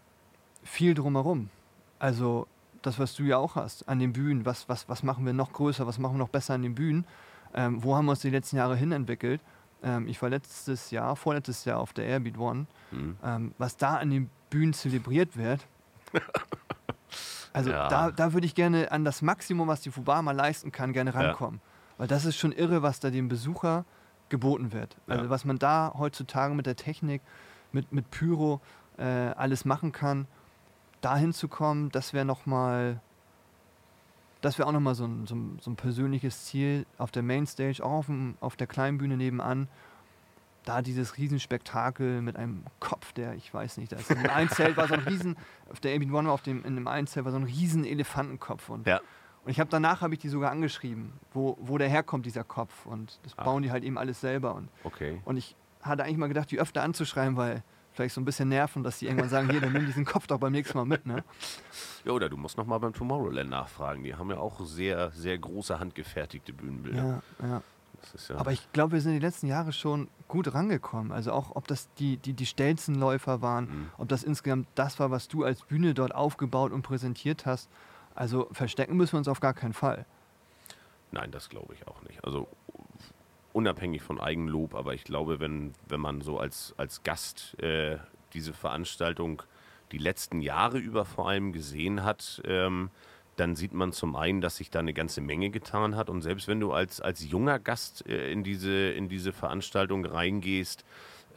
viel 0.64 0.96
drumherum. 0.96 1.50
Also 2.00 2.48
das, 2.82 3.00
was 3.00 3.16
du 3.16 3.24
ja 3.24 3.38
auch 3.38 3.56
hast 3.56 3.88
an 3.90 4.00
den 4.00 4.14
Bühnen, 4.14 4.46
was, 4.46 4.70
was, 4.70 4.88
was 4.90 5.02
machen 5.04 5.26
wir 5.26 5.34
noch 5.34 5.54
größer, 5.54 5.88
was 5.88 5.98
machen 5.98 6.16
wir 6.16 6.20
noch 6.20 6.30
besser 6.30 6.54
an 6.54 6.62
den 6.62 6.76
Bühnen, 6.76 7.06
ähm, 7.54 7.84
wo 7.84 7.96
haben 7.96 8.06
wir 8.06 8.12
uns 8.12 8.20
die 8.22 8.30
letzten 8.30 8.58
Jahre 8.58 8.76
hin 8.76 8.92
entwickelt. 8.92 9.42
Ähm, 9.84 10.08
ich 10.08 10.22
war 10.22 10.30
letztes 10.30 10.92
Jahr, 10.92 11.16
vorletztes 11.16 11.66
Jahr 11.66 11.80
auf 11.80 11.94
der 11.94 12.06
Airbeat 12.06 12.38
One, 12.38 12.68
Mhm. 12.92 13.18
ähm, 13.24 13.56
was 13.58 13.78
da 13.78 13.96
an 13.98 14.10
den 14.12 14.30
Bühnen 14.50 14.74
zelebriert 14.74 15.36
wird. 15.38 15.66
Also 17.54 17.70
Ja. 17.72 17.88
da, 17.88 18.12
da 18.12 18.34
würde 18.34 18.46
ich 18.46 18.54
gerne 18.54 18.92
an 18.92 19.06
das 19.06 19.22
Maximum, 19.22 19.70
was 19.70 19.80
die 19.80 19.90
Fubama 19.90 20.34
leisten 20.34 20.74
kann, 20.74 20.92
gerne 20.92 21.12
Ja. 21.14 21.22
rankommen. 21.22 21.62
Weil 21.98 22.08
das 22.08 22.26
ist 22.26 22.36
schon 22.36 22.52
irre, 22.52 22.82
was 22.82 23.00
da 23.00 23.10
dem 23.10 23.30
Besucher 23.30 23.86
geboten 24.28 24.74
wird. 24.74 24.98
Also 25.08 25.24
Ja. 25.26 25.30
was 25.30 25.46
man 25.46 25.58
da 25.58 25.94
heutzutage 25.98 26.54
mit 26.54 26.66
der 26.66 26.76
Technik, 26.76 27.22
mit, 27.72 27.94
mit 27.94 28.12
Pyro 28.12 28.60
äh, 28.98 29.04
alles 29.04 29.64
machen 29.64 29.94
kann, 29.94 30.28
dahin 31.06 31.34
zu 31.34 31.48
kommen, 31.48 31.90
das 31.92 32.14
wäre 32.14 32.26
nochmal, 32.26 33.00
das 34.42 34.58
wäre 34.58 34.68
auch 34.68 34.74
nochmal 34.74 34.96
so 34.96 35.06
ein, 35.06 35.28
so, 35.28 35.36
ein, 35.36 35.60
so 35.62 35.72
ein 35.72 35.76
persönliches 35.76 36.46
Ziel 36.46 36.86
auf 36.98 37.12
der 37.12 37.24
Mainstage, 37.24 37.84
auch 37.84 37.92
auf, 37.92 38.06
dem, 38.08 38.36
auf 38.42 38.56
der 38.56 38.68
kleinen 38.68 38.98
Bühne 38.98 39.18
nebenan. 39.18 39.68
Da 40.66 40.82
dieses 40.82 41.18
Riesenspektakel 41.18 42.22
mit 42.24 42.36
einem 42.38 42.64
Kopf, 42.80 43.14
der, 43.14 43.36
ich 43.36 43.54
weiß 43.54 43.78
nicht, 43.78 43.92
da 43.92 43.98
ist 43.98 44.10
in 44.10 44.18
dem 44.18 44.32
einen 44.32 44.50
Zelt 44.50 44.78
war 44.78 44.88
so 44.88 44.96
ein 44.96 45.02
Riesen, 45.02 45.38
auf 45.72 45.80
der 45.80 45.96
AB 45.96 46.12
One, 46.12 46.32
auf 46.32 46.42
dem, 46.42 46.66
in 46.66 46.74
dem 46.76 46.88
einen 46.88 47.06
Zelt 47.06 47.24
war 47.24 47.32
so 47.32 47.38
ein 47.38 47.44
riesen 47.44 47.86
Elefantenkopf. 47.86 48.70
Und, 48.70 48.88
Ja. 48.88 49.00
und 49.44 49.52
ich 49.52 49.60
habe 49.60 49.70
danach, 49.70 50.02
habe 50.02 50.16
ich 50.16 50.20
die 50.20 50.30
sogar 50.30 50.50
angeschrieben, 50.50 51.14
wo, 51.34 51.56
wo 51.62 51.78
der 51.78 51.88
herkommt, 51.88 52.26
dieser 52.26 52.44
Kopf. 52.44 52.88
Und 52.88 53.20
das 53.22 53.38
Ah. 53.38 53.44
bauen 53.44 53.62
die 53.62 53.70
halt 53.72 53.84
eben 53.84 54.00
alles 54.00 54.20
selber. 54.22 54.56
Und 54.56 54.70
Okay. 54.84 55.22
und 55.24 55.38
ich 55.38 55.56
hatte 55.84 56.04
eigentlich 56.04 56.18
mal 56.18 56.28
gedacht, 56.30 56.50
die 56.50 56.60
öfter 56.60 56.82
anzuschreiben, 56.82 57.38
weil 57.38 57.62
vielleicht 57.96 58.14
so 58.16 58.22
ein 58.22 58.26
bisschen 58.26 58.50
nerven, 58.50 58.84
dass 58.84 59.00
die 59.00 59.06
irgendwann 59.08 59.30
sagen, 59.30 59.50
hier, 59.50 59.62
dann 59.62 59.74
nimm 59.74 59.86
diesen 59.86 60.06
Kopf 60.06 60.28
doch 60.28 60.38
beim 60.40 60.52
nächsten 60.52 60.78
Mal 60.78 60.86
mit, 60.86 61.06
ne? 61.06 61.24
Ja, 62.04 62.12
oder 62.12 62.30
du 62.30 62.38
musst 62.38 62.58
nochmal 62.58 62.80
beim 62.80 62.94
Tomorrowland 62.94 63.50
nachfragen. 63.50 64.04
Die 64.04 64.14
haben 64.16 64.30
ja 64.30 64.38
auch 64.38 64.60
sehr, 64.66 65.12
sehr 65.12 65.38
große 65.38 65.80
handgefertigte 65.80 66.54
Bühnenbilder. 66.54 67.22
Ja, 67.42 67.48
ja. 67.48 67.62
Ja 68.30 68.36
Aber 68.36 68.52
ich 68.52 68.72
glaube, 68.72 68.94
wir 68.94 69.02
sind 69.02 69.14
die 69.14 69.20
letzten 69.20 69.48
Jahre 69.48 69.74
schon 69.74 70.10
gut 70.28 70.54
rangekommen. 70.54 71.12
Also 71.12 71.32
auch, 71.32 71.56
ob 71.56 71.68
das 71.68 71.92
die, 71.96 72.18
die, 72.18 72.34
die 72.34 72.46
schnellsten 72.46 72.94
Läufer 72.96 73.42
waren, 73.42 73.66
Mhm. 73.66 73.90
ob 73.98 74.10
das 74.10 74.22
insgesamt 74.24 74.68
das 74.76 75.00
war, 75.00 75.10
was 75.10 75.28
du 75.28 75.44
als 75.44 75.64
Bühne 75.64 75.94
dort 75.96 76.14
aufgebaut 76.14 76.72
und 76.72 76.84
präsentiert 76.84 77.46
hast. 77.48 77.68
Also 78.14 78.48
verstecken 78.52 78.96
müssen 78.96 79.14
wir 79.14 79.18
uns 79.20 79.28
auf 79.28 79.40
gar 79.40 79.54
keinen 79.54 79.74
Fall. 79.74 80.06
Nein, 81.12 81.32
das 81.32 81.50
glaube 81.50 81.74
ich 81.74 81.88
auch 81.88 82.02
nicht. 82.04 82.24
Also 82.24 82.48
unabhängig 83.56 84.02
von 84.02 84.20
Eigenlob, 84.20 84.76
aber 84.76 84.94
ich 84.94 85.06
glaube, 85.06 85.40
wenn, 85.40 85.74
wenn 85.88 86.02
man 86.02 86.20
so 86.20 86.38
als, 86.38 86.76
als 86.76 87.04
Gast 87.04 87.58
äh, 87.62 87.98
diese 88.34 88.54
Veranstaltung 88.54 89.44
die 89.94 89.98
letzten 89.98 90.42
Jahre 90.42 90.78
über 90.78 91.06
vor 91.06 91.30
allem 91.30 91.54
gesehen 91.54 92.04
hat, 92.04 92.42
ähm, 92.46 92.90
dann 93.38 93.56
sieht 93.56 93.74
man 93.74 93.94
zum 93.94 94.18
einen, 94.18 94.42
dass 94.42 94.58
sich 94.58 94.72
da 94.72 94.80
eine 94.80 94.94
ganze 94.94 95.22
Menge 95.22 95.52
getan 95.52 95.96
hat. 95.96 96.10
Und 96.10 96.22
selbst 96.22 96.50
wenn 96.50 96.60
du 96.60 96.74
als, 96.74 97.00
als 97.00 97.30
junger 97.30 97.60
Gast 97.60 98.06
äh, 98.08 98.30
in, 98.30 98.44
diese, 98.44 98.92
in 98.92 99.08
diese 99.08 99.32
Veranstaltung 99.32 100.06
reingehst, 100.06 100.84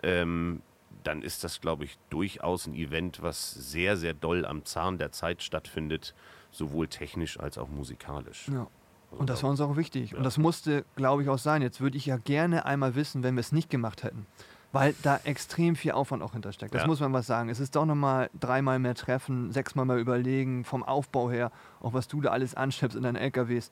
ähm, 0.03 0.63
dann 1.05 1.23
ist 1.23 1.45
das, 1.45 1.61
glaube 1.61 1.85
ich, 1.85 1.99
durchaus 2.11 2.67
ein 2.67 2.75
Event, 2.75 3.23
was 3.23 3.53
sehr, 3.53 3.97
sehr 3.97 4.15
doll 4.15 4.45
am 4.45 4.65
Zahn 4.65 4.99
der 4.99 5.13
Zeit 5.13 5.45
stattfindet, 5.45 6.15
sowohl 6.51 6.89
technisch 6.89 7.39
als 7.39 7.59
auch 7.59 7.69
musikalisch. 7.69 8.49
Ja. 8.49 8.67
Und 9.11 9.31
das 9.31 9.39
da- 9.41 9.45
war 9.45 9.51
uns 9.51 9.61
auch 9.61 9.77
wichtig. 9.77 10.13
Ja. 10.13 10.19
Und 10.19 10.25
das 10.25 10.39
musste, 10.39 10.85
glaube 10.97 11.23
ich, 11.23 11.29
auch 11.29 11.39
sein. 11.39 11.63
Jetzt 11.63 11.81
würde 11.81 11.97
ich 11.97 12.07
ja 12.07 12.17
gerne 12.19 12.67
einmal 12.67 12.95
wissen, 12.95 13.23
wenn 13.23 13.35
wir 13.35 13.41
es 13.41 13.53
nicht 13.53 13.71
gemacht 13.71 14.03
hätten. 14.03 14.27
Weil 14.71 14.95
da 15.03 15.19
extrem 15.25 15.77
viel 15.77 15.93
Aufwand 15.93 16.23
auch 16.23 16.33
hintersteckt. 16.33 16.75
Das 16.75 16.83
Ja. 16.83 16.87
muss 16.87 17.01
man 17.01 17.13
was 17.15 17.27
sagen. 17.27 17.49
Es 17.49 17.59
ist 17.59 17.75
doch 17.75 17.87
nochmal 17.87 18.29
dreimal 18.39 18.79
mehr 18.79 18.95
treffen, 18.95 19.51
sechsmal 19.51 19.87
mal 19.87 19.99
überlegen, 19.99 20.63
vom 20.65 20.83
Aufbau 20.83 21.31
her, 21.31 21.51
auch 21.81 21.95
was 21.95 22.07
du 22.07 22.21
da 22.21 22.31
alles 22.31 22.55
anschleppst 22.55 22.95
in 22.97 23.03
deinen 23.03 23.17
LKWs. 23.17 23.71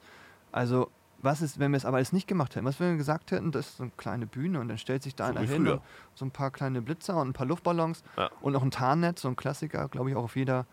Also, 0.52 0.90
was 1.20 1.42
ist, 1.42 1.58
wenn 1.58 1.70
wir 1.72 1.76
es 1.76 1.84
aber 1.84 1.98
alles 1.98 2.12
nicht 2.14 2.26
gemacht 2.26 2.56
hätten? 2.56 2.64
Was, 2.64 2.80
wenn 2.80 2.92
wir 2.92 2.96
gesagt 2.96 3.30
hätten, 3.30 3.52
das 3.52 3.66
ist 3.68 3.76
so 3.76 3.82
eine 3.82 3.92
kleine 3.98 4.26
Bühne 4.26 4.58
und 4.60 4.68
dann 4.68 4.78
stellt 4.78 5.02
sich 5.02 5.14
da 5.14 5.26
So 5.26 5.30
einer 5.38 5.46
hin 5.46 5.80
so 6.14 6.24
ein 6.24 6.30
paar 6.30 6.50
kleine 6.50 6.80
Blitzer 6.80 7.16
und 7.20 7.28
ein 7.28 7.32
paar 7.34 7.46
Luftballons 7.46 8.02
Ja. 8.16 8.30
und 8.40 8.54
noch 8.54 8.62
ein 8.62 8.70
Tarnnetz, 8.70 9.20
so 9.20 9.28
ein 9.28 9.36
Klassiker, 9.36 9.88
glaube 9.88 10.08
ich, 10.10 10.16
auch 10.16 10.24
auf 10.24 10.36
jeder, 10.36 10.64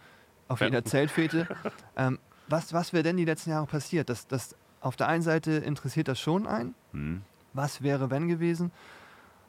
auf 0.48 0.62
Ja. 0.62 0.68
jeder 0.68 0.86
Zeltfete. 0.86 1.48
ähm, 1.98 2.18
was 2.54 2.72
was 2.72 2.94
wäre 2.94 3.04
denn 3.04 3.18
die 3.18 3.26
letzten 3.26 3.50
Jahre 3.50 3.66
passiert? 3.66 4.10
Das, 4.10 4.28
das, 4.28 4.56
auf 4.80 4.96
der 4.96 5.08
einen 5.08 5.24
Seite 5.24 5.52
interessiert 5.52 6.08
das 6.08 6.20
schon 6.20 6.48
einen. 6.48 6.76
Hm. 6.92 7.22
Was 7.54 7.82
wäre, 7.82 8.10
wenn 8.10 8.28
gewesen? 8.28 8.72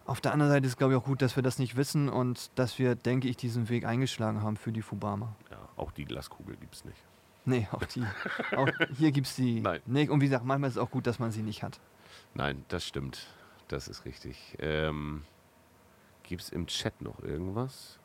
Auf 0.07 0.21
der 0.21 0.33
anderen 0.33 0.53
Seite 0.53 0.67
ist, 0.67 0.77
glaube 0.77 0.93
ich, 0.95 0.99
auch 0.99 1.05
gut, 1.05 1.23
dass 1.23 1.37
wir 1.37 1.43
das 1.43 1.59
nicht 1.59 1.77
wissen 1.77 2.09
und 2.09 2.51
dass 2.57 2.79
wir, 2.79 2.95
denke 2.95 3.29
ich, 3.29 3.37
diesen 3.37 3.69
Weg 3.69 3.87
eingeschlagen 3.87 4.43
haben 4.43 4.57
für 4.57 4.73
die 4.73 4.83
Fubama. 4.83 5.35
Ja, 5.51 5.57
auch 5.77 5.93
die 5.93 6.05
Glaskugel 6.05 6.57
gibt 6.57 6.75
es 6.75 6.85
nicht. 6.85 6.99
Nee, 7.47 7.69
auch 7.73 7.85
die. 7.85 8.05
auch 8.57 8.69
hier 8.97 9.13
gibt 9.13 9.27
es 9.27 9.37
die 9.37 9.61
Nein. 9.63 9.81
nicht. 9.87 10.11
Und 10.11 10.21
wie 10.21 10.27
gesagt, 10.27 10.45
manchmal 10.45 10.69
ist 10.69 10.77
es 10.77 10.83
auch 10.83 10.91
gut, 10.91 11.07
dass 11.07 11.19
man 11.19 11.31
sie 11.31 11.43
nicht 11.43 11.63
hat. 11.63 11.81
Nein, 12.35 12.65
das 12.69 12.87
stimmt. 12.87 13.27
Das 13.69 13.89
ist 13.89 14.05
richtig. 14.05 14.57
Ähm, 14.59 15.25
Gibt 16.23 16.43
es 16.43 16.49
im 16.51 16.67
Chat 16.67 17.01
noch 17.01 17.23
irgendwas? 17.23 17.99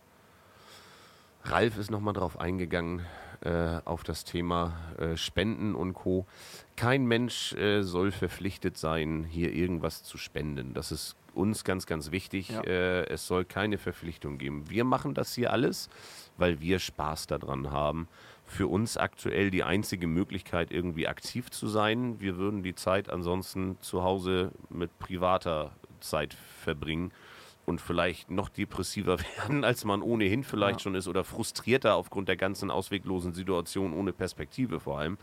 Ralf 1.44 1.78
ist 1.78 1.90
nochmal 1.90 2.14
drauf 2.14 2.40
eingegangen, 2.40 3.06
äh, 3.42 3.80
auf 3.86 4.04
das 4.04 4.24
Thema 4.24 4.78
äh, 4.98 5.16
Spenden 5.18 5.76
und 5.76 5.94
Co. 5.94 6.26
Kein 6.76 7.06
Mensch 7.06 7.54
äh, 7.54 7.84
soll 7.84 8.12
verpflichtet 8.12 8.78
sein, 8.78 9.26
hier 9.30 9.54
irgendwas 9.54 10.04
zu 10.04 10.18
spenden. 10.18 10.74
Das 10.74 10.92
ist 10.92 11.16
uns 11.34 11.64
ganz, 11.64 11.86
ganz 11.86 12.12
wichtig. 12.12 12.50
Ja. 12.50 12.62
Äh, 12.62 13.06
es 13.08 13.28
soll 13.28 13.46
keine 13.46 13.78
Verpflichtung 13.78 14.38
geben. 14.38 14.70
Wir 14.70 14.84
machen 14.84 15.14
das 15.14 15.34
hier 15.34 15.54
alles, 15.54 15.90
weil 16.38 16.60
wir 16.60 16.80
Spaß 16.80 17.28
daran 17.28 17.72
haben. 17.72 18.08
Für 18.46 18.68
uns 18.68 18.98
aktuell 18.98 19.52
die 19.52 19.64
einzige 19.64 20.08
Möglichkeit, 20.08 20.72
irgendwie 20.72 21.08
aktiv 21.08 21.52
zu 21.52 21.68
sein. 21.68 22.20
Wir 22.20 22.38
würden 22.38 22.64
die 22.64 22.76
Zeit 22.76 23.10
ansonsten 23.10 23.78
zu 23.82 24.04
Hause 24.04 24.52
mit 24.70 24.98
privater 25.00 25.72
Zeit 26.00 26.34
verbringen 26.64 27.12
und 27.70 27.80
vielleicht 27.80 28.30
noch 28.30 28.50
depressiver 28.50 29.18
werden, 29.38 29.64
als 29.64 29.86
man 29.86 30.02
ohnehin 30.02 30.44
vielleicht 30.44 30.80
Ja. 30.80 30.84
schon 30.84 30.96
ist 30.96 31.08
oder 31.08 31.24
frustrierter 31.24 31.96
aufgrund 31.96 32.28
der 32.28 32.36
ganzen 32.36 32.72
ausweglosen 32.72 33.34
Situation 33.34 33.94
ohne 33.94 34.12
Perspektive 34.12 34.80
vor 34.80 35.00
allem. 35.00 35.18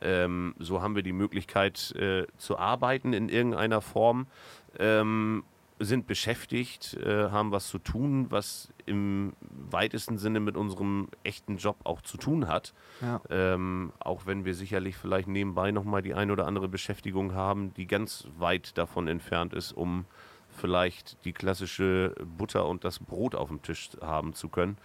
Ähm, 0.00 0.54
so 0.58 0.80
haben 0.80 0.94
wir 0.94 1.02
die 1.02 1.12
Möglichkeit 1.12 1.92
äh, 1.96 2.26
zu 2.38 2.56
arbeiten 2.56 3.12
in 3.12 3.28
irgendeiner 3.28 3.80
Form. 3.80 4.26
Ähm, 4.78 5.44
sind 5.80 6.08
beschäftigt, 6.08 6.94
äh, 6.94 7.30
haben 7.30 7.52
was 7.52 7.68
zu 7.68 7.78
tun, 7.78 8.26
was 8.30 8.72
im 8.86 9.32
weitesten 9.70 10.18
Sinne 10.18 10.40
mit 10.40 10.56
unserem 10.56 11.08
echten 11.22 11.56
Job 11.56 11.76
auch 11.84 12.02
zu 12.02 12.16
tun 12.16 12.48
hat. 12.48 12.74
Ja. 13.00 13.20
Ähm, 13.30 13.92
auch 14.00 14.26
wenn 14.26 14.44
wir 14.44 14.54
sicherlich 14.54 14.96
vielleicht 14.96 15.28
nebenbei 15.28 15.70
nochmal 15.70 16.02
die 16.02 16.14
ein 16.14 16.30
oder 16.32 16.46
andere 16.46 16.68
Beschäftigung 16.68 17.32
haben, 17.34 17.72
die 17.74 17.86
ganz 17.86 18.26
weit 18.38 18.76
davon 18.76 19.06
entfernt 19.06 19.54
ist, 19.54 19.72
um 19.72 20.04
vielleicht 20.58 21.24
die 21.24 21.32
klassische 21.32 22.14
Butter 22.36 22.66
und 22.66 22.84
das 22.84 22.98
Brot 22.98 23.34
auf 23.34 23.48
dem 23.48 23.62
Tisch 23.62 23.90
haben 24.00 24.34
zu 24.34 24.48
können. 24.48 24.76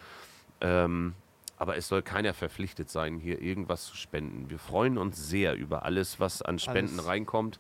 Ähm, 0.61 1.13
aber 1.57 1.77
es 1.77 1.87
soll 1.87 2.01
keiner 2.01 2.33
verpflichtet 2.33 2.89
sein, 2.89 3.19
hier 3.19 3.41
irgendwas 3.41 3.85
zu 3.85 3.95
spenden. 3.95 4.49
Wir 4.49 4.59
freuen 4.59 4.97
uns 4.97 5.29
sehr 5.29 5.55
über 5.55 5.83
alles, 5.83 6.19
was 6.19 6.41
an 6.41 6.59
Spenden 6.59 6.95
Alles. 6.99 7.07
reinkommt. 7.07 7.59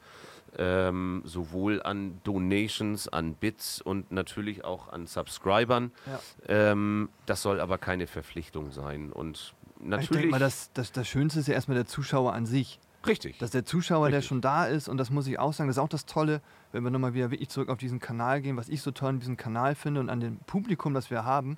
Ähm, 0.55 1.23
sowohl 1.25 1.81
an 1.81 2.19
Donations, 2.23 3.07
an 3.07 3.33
Bits 3.33 3.81
und 3.81 4.11
natürlich 4.11 4.63
auch 4.63 4.87
an 4.91 5.07
Subscribern. 5.07 5.91
Ja. 6.05 6.19
Ähm, 6.47 7.09
das 7.25 7.41
soll 7.41 7.59
aber 7.59 7.79
keine 7.79 8.05
Verpflichtung 8.05 8.71
sein. 8.71 9.11
Und 9.11 9.55
Ich 9.79 9.87
natürlich. 9.87 10.09
denke 10.09 10.27
mal, 10.29 10.39
das, 10.39 10.71
das, 10.73 10.91
das 10.91 11.07
Schönste 11.07 11.39
ist 11.39 11.47
ja 11.47 11.55
erstmal 11.55 11.75
der 11.75 11.87
Zuschauer 11.87 12.33
an 12.33 12.45
sich. 12.45 12.79
Richtig. 13.07 13.37
Dass 13.37 13.51
der 13.51 13.65
Zuschauer, 13.65 14.09
der 14.09 14.19
Richtig. 14.19 14.29
schon 14.29 14.41
da 14.41 14.65
ist, 14.65 14.87
und 14.87 14.97
das 14.97 15.09
muss 15.09 15.27
ich 15.27 15.39
auch 15.39 15.53
sagen, 15.53 15.67
das 15.67 15.77
ist 15.77 15.83
auch 15.83 15.89
das 15.89 16.05
Tolle, 16.05 16.41
wenn 16.71 16.83
wir 16.83 16.91
nochmal 16.91 17.13
wieder 17.13 17.31
wirklich 17.31 17.49
zurück 17.49 17.69
auf 17.69 17.77
diesen 17.77 17.99
Kanal 17.99 18.41
gehen, 18.41 18.57
was 18.57 18.69
ich 18.69 18.81
so 18.81 18.91
toll 18.91 19.09
an 19.09 19.19
diesem 19.19 19.37
Kanal 19.37 19.75
finde 19.75 19.99
und 19.99 20.09
an 20.09 20.19
dem 20.19 20.37
Publikum, 20.39 20.93
das 20.93 21.09
wir 21.11 21.25
haben, 21.25 21.57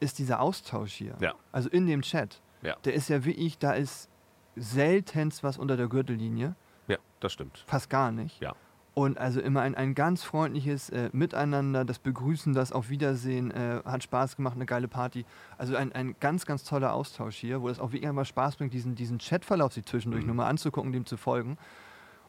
ist 0.00 0.18
dieser 0.18 0.40
Austausch 0.40 0.92
hier. 0.92 1.16
Ja. 1.20 1.34
Also 1.52 1.68
in 1.68 1.86
dem 1.86 2.02
Chat. 2.02 2.40
Ja. 2.62 2.76
Der 2.84 2.94
ist 2.94 3.08
ja 3.08 3.24
wirklich, 3.24 3.58
da 3.58 3.72
ist 3.72 4.08
seltenst 4.56 5.42
was 5.42 5.58
unter 5.58 5.76
der 5.76 5.88
Gürtellinie, 5.88 6.54
ja, 6.88 6.98
das 7.20 7.32
stimmt. 7.32 7.64
fast 7.66 7.88
gar 7.88 8.12
nicht. 8.12 8.40
Ja. 8.40 8.54
Und 8.94 9.16
also 9.16 9.40
immer 9.40 9.62
ein, 9.62 9.74
ein 9.74 9.94
ganz 9.94 10.22
freundliches 10.22 10.90
äh, 10.90 11.08
Miteinander, 11.14 11.84
das 11.86 11.98
Begrüßen, 11.98 12.52
das 12.52 12.72
Auf 12.72 12.90
Wiedersehen, 12.90 13.50
äh, 13.50 13.80
hat 13.86 14.02
Spaß 14.02 14.36
gemacht, 14.36 14.54
eine 14.54 14.66
geile 14.66 14.86
Party. 14.86 15.24
Also 15.56 15.76
ein, 15.76 15.92
ein 15.92 16.14
ganz, 16.20 16.44
ganz 16.44 16.62
toller 16.64 16.92
Austausch 16.92 17.36
hier, 17.36 17.62
wo 17.62 17.70
es 17.70 17.80
auch 17.80 17.92
wirklich 17.92 18.06
einmal 18.06 18.26
Spaß 18.26 18.56
bringt, 18.56 18.74
diesen, 18.74 18.94
diesen 18.94 19.16
Chatverlauf 19.18 19.72
sich 19.72 19.86
zwischendurch 19.86 20.24
Mhm. 20.24 20.26
nur 20.28 20.36
mal 20.36 20.46
anzugucken, 20.48 20.92
dem 20.92 21.06
zu 21.06 21.16
folgen. 21.16 21.56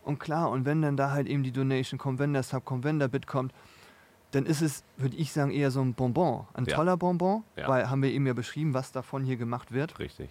Und 0.05 0.19
klar, 0.19 0.49
und 0.51 0.63
wenn 0.65 0.81
dann 0.81 0.95
da 0.95 1.11
halt 1.11 1.27
eben 1.27 1.43
die 1.43 1.51
Donation 1.51 1.97
kommt, 1.97 2.19
wenn 2.19 2.31
der 2.31 2.43
Sub 2.43 2.63
kommt, 2.63 2.85
wenn 2.85 2.97
der 2.97 3.09
Bit 3.09 3.27
kommt, 3.27 3.53
dann 4.31 4.45
ist 4.45 4.61
es, 4.61 4.83
würde 4.95 5.17
ich 5.17 5.33
sagen, 5.33 5.51
eher 5.51 5.69
so 5.69 5.81
ein 5.81 5.93
Bonbon. 5.93 6.47
Ein 6.53 6.63
Ja. 6.65 6.75
toller 6.77 6.95
Bonbon, 6.95 7.43
Ja. 7.57 7.67
weil 7.67 7.89
haben 7.89 8.01
wir 8.01 8.09
eben 8.09 8.25
ja 8.25 8.33
beschrieben, 8.33 8.73
was 8.73 8.93
davon 8.93 9.25
hier 9.25 9.35
gemacht 9.35 9.73
wird. 9.73 9.99
Richtig. 9.99 10.29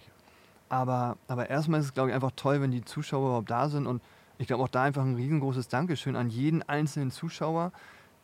Aber, 0.69 1.17
aber 1.27 1.49
erstmal 1.51 1.79
ist 1.79 1.85
es, 1.87 1.93
glaube 1.93 2.09
ich, 2.09 2.15
einfach 2.15 2.31
toll, 2.35 2.59
wenn 2.59 2.71
die 2.71 2.83
Zuschauer 2.83 3.27
überhaupt 3.27 3.51
da 3.51 3.69
sind. 3.69 3.85
Und 3.85 4.01
ich 4.37 4.47
glaube 4.47 4.63
auch 4.63 4.67
da 4.69 4.83
einfach 4.83 5.03
ein 5.03 5.15
riesengroßes 5.15 5.67
Dankeschön 5.67 6.15
an 6.15 6.29
jeden 6.29 6.63
einzelnen 6.63 7.11
Zuschauer, 7.11 7.71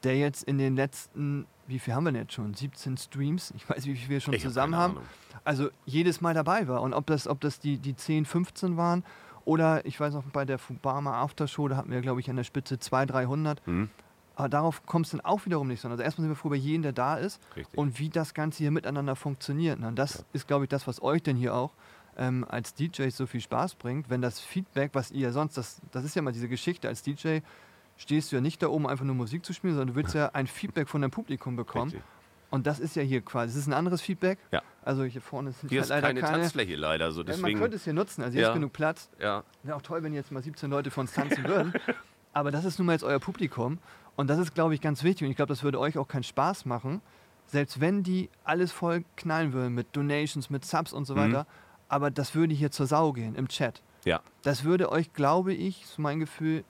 der 0.03 0.18
jetzt 0.18 0.43
in 0.43 0.57
den 0.57 0.76
letzten, 0.76 1.45
wie 1.68 1.80
viel 1.80 1.93
haben 1.93 2.05
wir 2.05 2.12
denn 2.12 2.22
jetzt 2.22 2.34
schon? 2.34 2.53
17 2.53 2.97
Streams? 2.97 3.51
Ich 3.55 3.70
weiß, 3.70 3.86
wie 3.86 3.95
viel 3.95 4.10
wir 4.10 4.20
schon 4.22 4.34
Ich 4.34 4.43
hab 4.43 4.49
zusammen 4.51 4.74
keine 4.74 4.84
haben. 4.84 4.97
Also 5.43 5.70
jedes 5.86 6.22
Mal 6.22 6.34
dabei 6.34 6.68
war. 6.68 6.82
Und 6.82 6.93
ob 6.93 7.05
das, 7.07 7.28
ob 7.28 7.41
das 7.41 7.60
die, 7.60 7.78
die 7.78 7.95
10, 7.95 8.26
15 8.26 8.78
waren 8.78 9.03
oder 9.45 9.86
ich 9.86 9.99
weiß 9.99 10.14
noch, 10.14 10.24
bei 10.26 10.45
der 10.45 10.57
Fubama 10.57 11.22
Aftershow, 11.22 11.68
da 11.68 11.78
hatten 11.78 11.91
wir, 11.91 12.01
glaube 12.01 12.20
ich, 12.22 12.30
an 12.30 12.36
der 12.38 12.43
Spitze 12.43 12.80
200, 12.80 13.14
300. 13.16 13.66
Hm? 13.66 13.89
Aber 14.36 14.47
darauf 14.47 14.86
kommt 14.86 15.05
es 15.05 15.12
dann 15.12 15.20
auch 15.22 15.45
wiederum 15.45 15.68
nicht, 15.68 15.82
sondern 15.82 15.99
also 15.99 16.03
erstmal 16.05 16.24
sind 16.24 16.32
wir 16.32 16.36
froh 16.38 16.47
über 16.47 16.55
jeden, 16.55 16.82
der 16.82 16.93
da 16.93 17.16
ist 17.16 17.41
Richtig. 17.57 17.78
und 17.78 17.99
wie 17.99 18.07
das 18.10 18.34
Ganze 18.34 18.60
hier 18.60 18.72
miteinander 18.72 19.18
funktioniert. 19.18 19.80
Und 19.82 19.97
das 19.99 20.20
Ja. 20.20 20.26
ist, 20.32 20.47
glaube 20.47 20.64
ich, 20.64 20.70
das, 20.70 20.88
was 20.88 21.01
euch 21.01 21.22
denn 21.24 21.36
hier 21.36 21.53
auch 21.53 21.72
ähm, 22.20 22.45
als 22.47 22.74
DJs 22.76 23.15
so 23.15 23.26
viel 23.26 23.41
Spaß 23.41 23.76
bringt, 23.76 24.09
wenn 24.11 24.22
das 24.22 24.39
Feedback, 24.39 24.91
was 24.93 25.09
ihr 25.09 25.32
sonst, 25.32 25.57
das, 25.57 25.82
das 25.91 26.03
ist 26.03 26.15
ja 26.15 26.22
mal 26.22 26.34
diese 26.34 26.47
Geschichte, 26.49 26.88
als 26.88 27.01
DJ 27.01 27.39
stehst 27.97 28.32
du 28.32 28.36
ja 28.36 28.41
nicht 28.41 28.61
da 28.61 28.67
oben 28.67 28.88
einfach 28.88 29.05
nur 29.05 29.15
Musik 29.15 29.43
zu 29.45 29.53
spielen, 29.53 29.74
sondern 29.74 29.95
du 29.95 29.95
willst 29.95 30.13
ja 30.13 30.30
ein 30.34 30.45
Feedback 30.47 30.88
von 30.89 31.01
deinem 31.01 31.11
Publikum 31.11 31.55
bekommen. 31.55 31.91
Richtig. 31.91 32.03
Und 32.51 32.65
das 32.67 32.80
ist 32.80 32.95
ja 32.95 33.03
hier 33.03 33.22
quasi, 33.22 33.51
es 33.51 33.57
ist 33.57 33.67
ein 33.67 33.74
anderes 33.74 34.01
Feedback. 34.01 34.38
Ja. 34.51 34.61
Also 34.84 35.03
hier 35.03 35.22
vorne 35.22 35.51
sind 35.51 35.70
Hier 35.70 35.78
ja 35.78 35.84
ist 35.84 35.89
leider 35.89 36.07
keine, 36.07 36.22
keine. 36.22 36.38
Tanzfläche 36.39 36.76
leider, 36.76 37.11
so 37.11 37.22
Ja, 37.22 37.28
man 37.28 37.36
deswegen. 37.38 37.59
könnte 37.59 37.76
es 37.78 37.84
hier 37.84 37.93
nutzen, 37.93 38.22
also 38.24 38.34
hier 38.34 38.41
Ja. 38.43 38.47
ist 38.49 38.53
genug 38.55 38.74
Platz. 38.74 39.09
ja, 39.20 39.43
Wäre 39.63 39.76
auch 39.78 39.82
toll, 39.82 40.01
wenn 40.03 40.13
jetzt 40.13 40.32
mal 40.32 40.41
17 40.41 40.70
Leute 40.70 40.91
von 40.91 41.01
uns 41.01 41.13
tanzen 41.13 41.43
würden. 41.45 41.74
Aber 42.34 42.51
das 42.51 42.65
ist 42.65 42.80
nun 42.80 42.86
mal 42.88 42.93
jetzt 42.93 43.03
euer 43.03 43.20
Publikum. 43.20 43.78
Und 44.15 44.30
das 44.30 44.39
ist, 44.39 44.53
glaube 44.55 44.74
ich, 44.74 44.82
ganz 44.82 45.03
wichtig. 45.03 45.26
Und 45.26 45.32
ich 45.32 45.36
glaube, 45.38 45.49
das 45.49 45.63
würde 45.63 45.80
euch 45.80 45.97
auch 45.97 46.07
keinen 46.07 46.24
Spaß 46.24 46.65
machen. 46.65 47.01
Selbst 47.47 47.80
wenn 47.82 48.03
die 48.03 48.30
alles 48.43 48.72
voll 48.72 49.03
knallen 49.15 49.53
würden 49.53 49.74
mit 49.74 49.95
Donations, 49.95 50.49
mit 50.49 50.65
Subs 50.65 50.91
und 50.93 51.05
so 51.05 51.15
Mhm. 51.15 51.45
Aber 51.90 52.12
das 52.12 52.36
würde 52.36 52.54
hier 52.54 52.72
zur 52.72 52.86
Sau 52.88 53.12
gehen 53.12 53.36
im 53.36 53.48
Chat. 53.50 53.82
ja, 54.06 54.22
Das 54.44 54.64
würde 54.64 54.92
euch, 54.92 55.12
glaube 55.14 55.54
ich, 55.54 55.86
so 55.88 56.02
mein 56.02 56.20
Gefühl, 56.20 56.64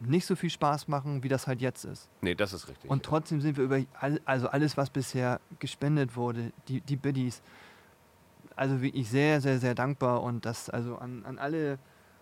nicht 0.00 0.26
so 0.26 0.34
viel 0.36 0.50
Spaß 0.50 0.88
machen, 0.88 1.22
wie 1.22 1.28
das 1.28 1.46
halt 1.46 1.60
jetzt 1.62 1.84
ist. 1.84 2.08
nee, 2.20 2.34
das 2.34 2.52
ist 2.52 2.68
richtig. 2.68 2.90
Und 2.90 3.02
trotzdem 3.02 3.40
sind 3.40 3.56
wir 3.56 3.64
über 3.64 3.80
all, 4.00 4.20
also 4.24 4.48
alles, 4.48 4.76
was 4.76 4.90
bisher 4.90 5.40
gespendet 5.58 6.16
wurde, 6.16 6.52
die, 6.68 6.80
die 6.82 6.96
Biddies, 6.96 7.40
also 8.56 8.82
wirklich 8.82 9.08
sehr, 9.08 9.40
sehr, 9.40 9.58
sehr 9.58 9.74
dankbar 9.74 10.22
und 10.22 10.44
das 10.44 10.68
also 10.68 10.96
an, 10.96 11.24
an 11.24 11.38
alle 11.38 11.78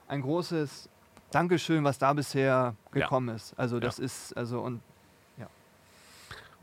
ein 0.08 0.20
großes 0.22 0.88
Dankeschön, 1.30 1.82
was 1.82 1.98
da 1.98 2.12
bisher 2.12 2.74
gekommen 2.92 3.34
ist. 3.34 3.58
Also 3.58 3.80
das 3.80 3.98
ist 3.98 4.36
also 4.36 4.60
und 4.60 4.80
ja. 5.36 5.46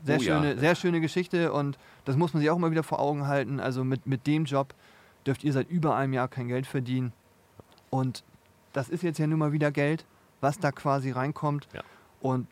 Sehr 0.04 0.18
Oh 0.18 0.22
ja. 0.22 0.40
schöne, 0.42 0.58
sehr 0.58 0.74
schöne 0.74 1.00
Geschichte 1.02 1.52
und 1.52 1.78
das 2.06 2.16
muss 2.16 2.32
man 2.32 2.40
sich 2.40 2.48
auch 2.50 2.56
immer 2.56 2.70
wieder 2.70 2.82
vor 2.82 3.00
Augen 3.00 3.26
halten. 3.26 3.60
Also 3.60 3.84
mit, 3.84 4.06
mit 4.06 4.26
dem 4.26 4.44
Job 4.46 4.74
dürft 5.26 5.44
ihr 5.44 5.52
seit 5.52 5.68
über 5.70 5.96
einem 5.96 6.12
Jahr 6.12 6.28
kein 6.28 6.48
Geld 6.48 6.66
verdienen. 6.66 7.12
Und 7.90 8.24
das 8.72 8.88
ist 8.88 9.02
jetzt 9.02 9.18
ja 9.18 9.26
nun 9.26 9.38
mal 9.38 9.52
wieder 9.52 9.70
Geld, 9.70 10.04
was 10.40 10.58
da 10.58 10.72
quasi 10.72 11.10
reinkommt. 11.10 11.68
Ja. 11.72 11.82
Und 12.20 12.46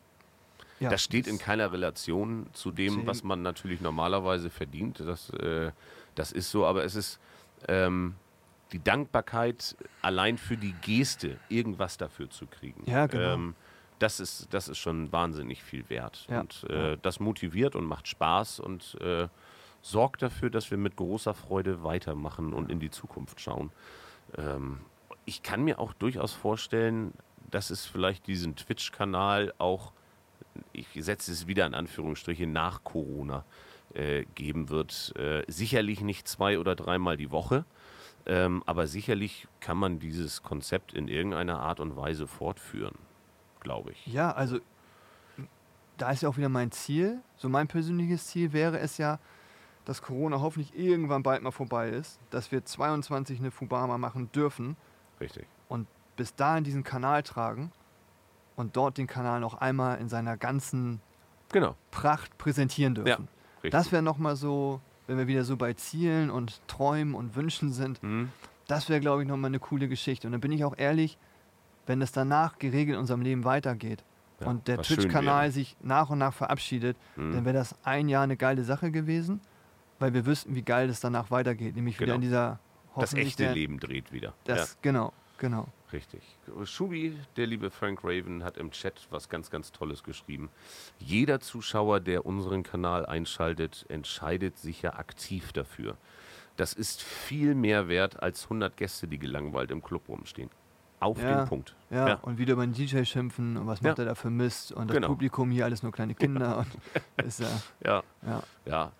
ja, 0.79 0.89
das 0.89 1.03
steht 1.03 1.27
in 1.27 1.37
keiner 1.37 1.71
Relation 1.71 2.47
zu 2.53 2.71
dem, 2.71 3.05
was 3.05 3.23
man 3.23 3.43
natürlich 3.43 3.81
normalerweise 3.81 4.49
verdient. 4.49 4.99
Das, 4.99 5.29
äh, 5.29 5.71
das 6.15 6.31
ist 6.31 6.49
so, 6.49 6.65
aber 6.65 6.83
es 6.83 6.95
ist 6.95 7.19
ähm, 7.67 8.15
die 8.71 8.83
Dankbarkeit 8.83 9.75
allein 10.01 10.37
für 10.37 10.57
die 10.57 10.73
Geste, 10.81 11.37
irgendwas 11.49 11.97
dafür 11.97 12.29
zu 12.29 12.47
kriegen. 12.47 12.83
Ja, 12.89 13.05
genau. 13.05 13.33
Ähm, 13.33 13.55
das 13.99 14.19
ist, 14.19 14.47
das 14.51 14.67
ist 14.67 14.79
schon 14.79 15.11
wahnsinnig 15.11 15.61
viel 15.61 15.87
wert. 15.89 16.25
Ja. 16.29 16.41
Und 16.41 16.63
äh, 16.69 16.97
das 17.01 17.19
motiviert 17.19 17.75
und 17.75 17.85
macht 17.85 18.07
Spaß 18.07 18.59
und 18.59 18.97
äh, 19.01 19.27
sorgt 19.81 20.21
dafür, 20.21 20.49
dass 20.49 20.71
wir 20.71 20.77
mit 20.77 20.95
großer 20.95 21.33
Freude 21.33 21.83
weitermachen 21.83 22.53
und 22.53 22.71
in 22.71 22.79
die 22.79 22.91
Zukunft 22.91 23.41
schauen. 23.41 23.71
Ähm, 24.37 24.79
ich 25.25 25.43
kann 25.43 25.63
mir 25.63 25.79
auch 25.79 25.93
durchaus 25.93 26.33
vorstellen, 26.33 27.13
dass 27.49 27.69
es 27.69 27.85
vielleicht 27.85 28.27
diesen 28.27 28.55
Twitch-Kanal 28.55 29.53
auch, 29.57 29.91
ich 30.73 30.87
setze 30.95 31.31
es 31.31 31.47
wieder 31.47 31.65
in 31.65 31.73
Anführungsstriche, 31.73 32.47
nach 32.47 32.83
Corona 32.83 33.43
äh, 33.93 34.25
geben 34.35 34.69
wird. 34.69 35.13
Äh, 35.17 35.43
sicherlich 35.47 36.01
nicht 36.01 36.27
zwei 36.27 36.59
oder 36.59 36.75
dreimal 36.75 37.17
die 37.17 37.31
Woche, 37.31 37.65
ähm, 38.25 38.63
aber 38.65 38.87
sicherlich 38.87 39.47
kann 39.59 39.77
man 39.77 39.99
dieses 39.99 40.43
Konzept 40.43 40.93
in 40.93 41.07
irgendeiner 41.07 41.59
Art 41.59 41.79
und 41.79 41.95
Weise 41.95 42.27
fortführen, 42.27 42.95
glaube 43.59 43.91
ich. 43.91 44.07
Ja, 44.07 44.31
also 44.31 44.59
da 45.97 46.11
ist 46.11 46.21
ja 46.21 46.29
auch 46.29 46.37
wieder 46.37 46.49
mein 46.49 46.71
Ziel. 46.71 47.19
So 47.35 47.49
mein 47.49 47.67
persönliches 47.67 48.27
Ziel 48.27 48.53
wäre 48.53 48.79
es 48.79 48.97
ja, 48.97 49.19
dass 49.85 50.01
Corona 50.01 50.41
hoffentlich 50.41 50.77
irgendwann 50.77 51.23
bald 51.23 51.41
mal 51.41 51.51
vorbei 51.51 51.89
ist, 51.89 52.19
dass 52.29 52.51
wir 52.51 52.63
22 52.65 53.39
eine 53.39 53.51
Fubama 53.51 53.97
machen 53.97 54.31
dürfen 54.31 54.75
Richtig. 55.19 55.45
und 55.69 55.87
bis 56.17 56.35
dahin 56.35 56.63
diesen 56.63 56.83
Kanal 56.83 57.23
tragen 57.23 57.71
und 58.55 58.75
dort 58.77 58.97
den 58.97 59.07
Kanal 59.07 59.39
noch 59.39 59.55
einmal 59.55 59.99
in 59.99 60.09
seiner 60.09 60.37
ganzen 60.37 61.01
Genau. 61.51 61.75
Pracht 61.89 62.37
präsentieren 62.37 62.95
dürfen. 62.95 63.27
Richtig. 63.55 63.71
Das 63.71 63.91
wäre 63.91 64.01
nochmal 64.01 64.35
so, 64.35 64.79
wenn 65.07 65.17
wir 65.17 65.27
wieder 65.27 65.43
so 65.43 65.57
bei 65.57 65.73
Zielen 65.73 66.29
und 66.29 66.61
Träumen 66.67 67.13
und 67.15 67.35
Wünschen 67.35 67.71
sind, 67.73 68.01
Hm? 68.01 68.29
das 68.67 68.87
wäre, 68.87 68.99
glaube 69.01 69.23
ich, 69.23 69.27
nochmal 69.27 69.49
eine 69.49 69.59
coole 69.59 69.87
Geschichte. 69.89 70.27
Und 70.27 70.31
dann 70.31 70.39
bin 70.41 70.51
ich 70.53 70.63
auch 70.63 70.77
ehrlich, 70.77 71.17
wenn 71.87 72.01
es 72.01 72.11
danach 72.13 72.57
geregelt 72.59 72.95
in 72.95 72.99
unserem 73.01 73.21
Leben 73.21 73.43
weitergeht 73.43 74.03
Ja, 74.39 74.47
und 74.47 74.67
der 74.69 74.81
Twitch-Kanal 74.81 75.51
sich 75.51 75.75
nach 75.81 76.09
und 76.09 76.19
nach 76.19 76.33
verabschiedet, 76.33 76.95
Hm. 77.15 77.33
dann 77.33 77.45
wäre 77.45 77.55
das 77.57 77.75
ein 77.83 78.07
Jahr 78.07 78.23
eine 78.23 78.37
geile 78.37 78.63
Sache 78.63 78.91
gewesen, 78.91 79.41
weil 80.01 80.13
wir 80.13 80.25
wüssten, 80.25 80.55
wie 80.55 80.63
geil 80.63 80.89
es 80.89 80.99
danach 80.99 81.31
weitergeht. 81.31 81.75
Nämlich 81.75 81.95
wieder 81.99 82.07
Genau. 82.07 82.15
in 82.15 82.21
dieser 82.21 82.59
Das 82.97 83.13
echte 83.13 83.43
der- 83.43 83.53
Leben 83.53 83.79
dreht 83.79 84.11
wieder. 84.11 84.33
Das, 84.43 84.77
Genau, 84.81 85.13
genau. 85.37 85.67
Ja, 85.67 85.93
richtig. 85.93 86.21
Schubi, 86.65 87.17
der 87.37 87.47
liebe 87.47 87.69
Frank 87.69 87.99
Raven, 88.03 88.43
hat 88.43 88.57
im 88.57 88.71
Chat 88.71 89.07
was 89.11 89.29
ganz, 89.29 89.49
ganz 89.49 89.71
Tolles 89.71 90.03
geschrieben. 90.03 90.49
Jeder 90.99 91.39
Zuschauer, 91.39 91.99
der 91.99 92.25
unseren 92.25 92.63
Kanal 92.63 93.05
einschaltet, 93.05 93.85
entscheidet 93.89 94.57
sich 94.57 94.81
ja 94.81 94.93
aktiv 94.93 95.53
dafür. 95.53 95.97
Das 96.57 96.73
ist 96.73 97.01
viel 97.01 97.55
mehr 97.55 97.87
wert 97.87 98.21
als 98.21 98.45
100 98.49 98.75
Gäste, 98.75 99.07
die 99.07 99.17
gelangweilt 99.19 99.71
im 99.71 99.81
Club 99.83 100.09
rumstehen. 100.09 100.49
Auf 100.99 101.19
Ja. 101.21 101.39
den 101.39 101.47
Punkt. 101.47 101.75
Ja, 101.89 102.07
Ja. 102.09 102.13
und 102.21 102.37
wieder 102.37 102.53
über 102.53 102.65
den 102.65 102.73
DJ 102.73 103.03
schimpfen 103.05 103.57
und 103.57 103.65
was 103.67 103.81
macht 103.81 103.97
Ja. 103.97 104.03
er 104.03 104.09
da 104.09 104.15
für 104.15 104.29
Mist 104.29 104.71
und 104.71 104.87
das 104.89 104.95
Genau. 104.95 105.07
Publikum 105.07 105.49
hier 105.49 105.65
alles 105.65 105.81
nur 105.81 105.91
kleine 105.91 106.13
Kinder. 106.13 106.59
Und 106.59 106.67
ist 107.25 107.39
ja, 107.39 107.47
Ja, 107.83 108.03
ja. 108.25 108.43
ja. 108.65 108.91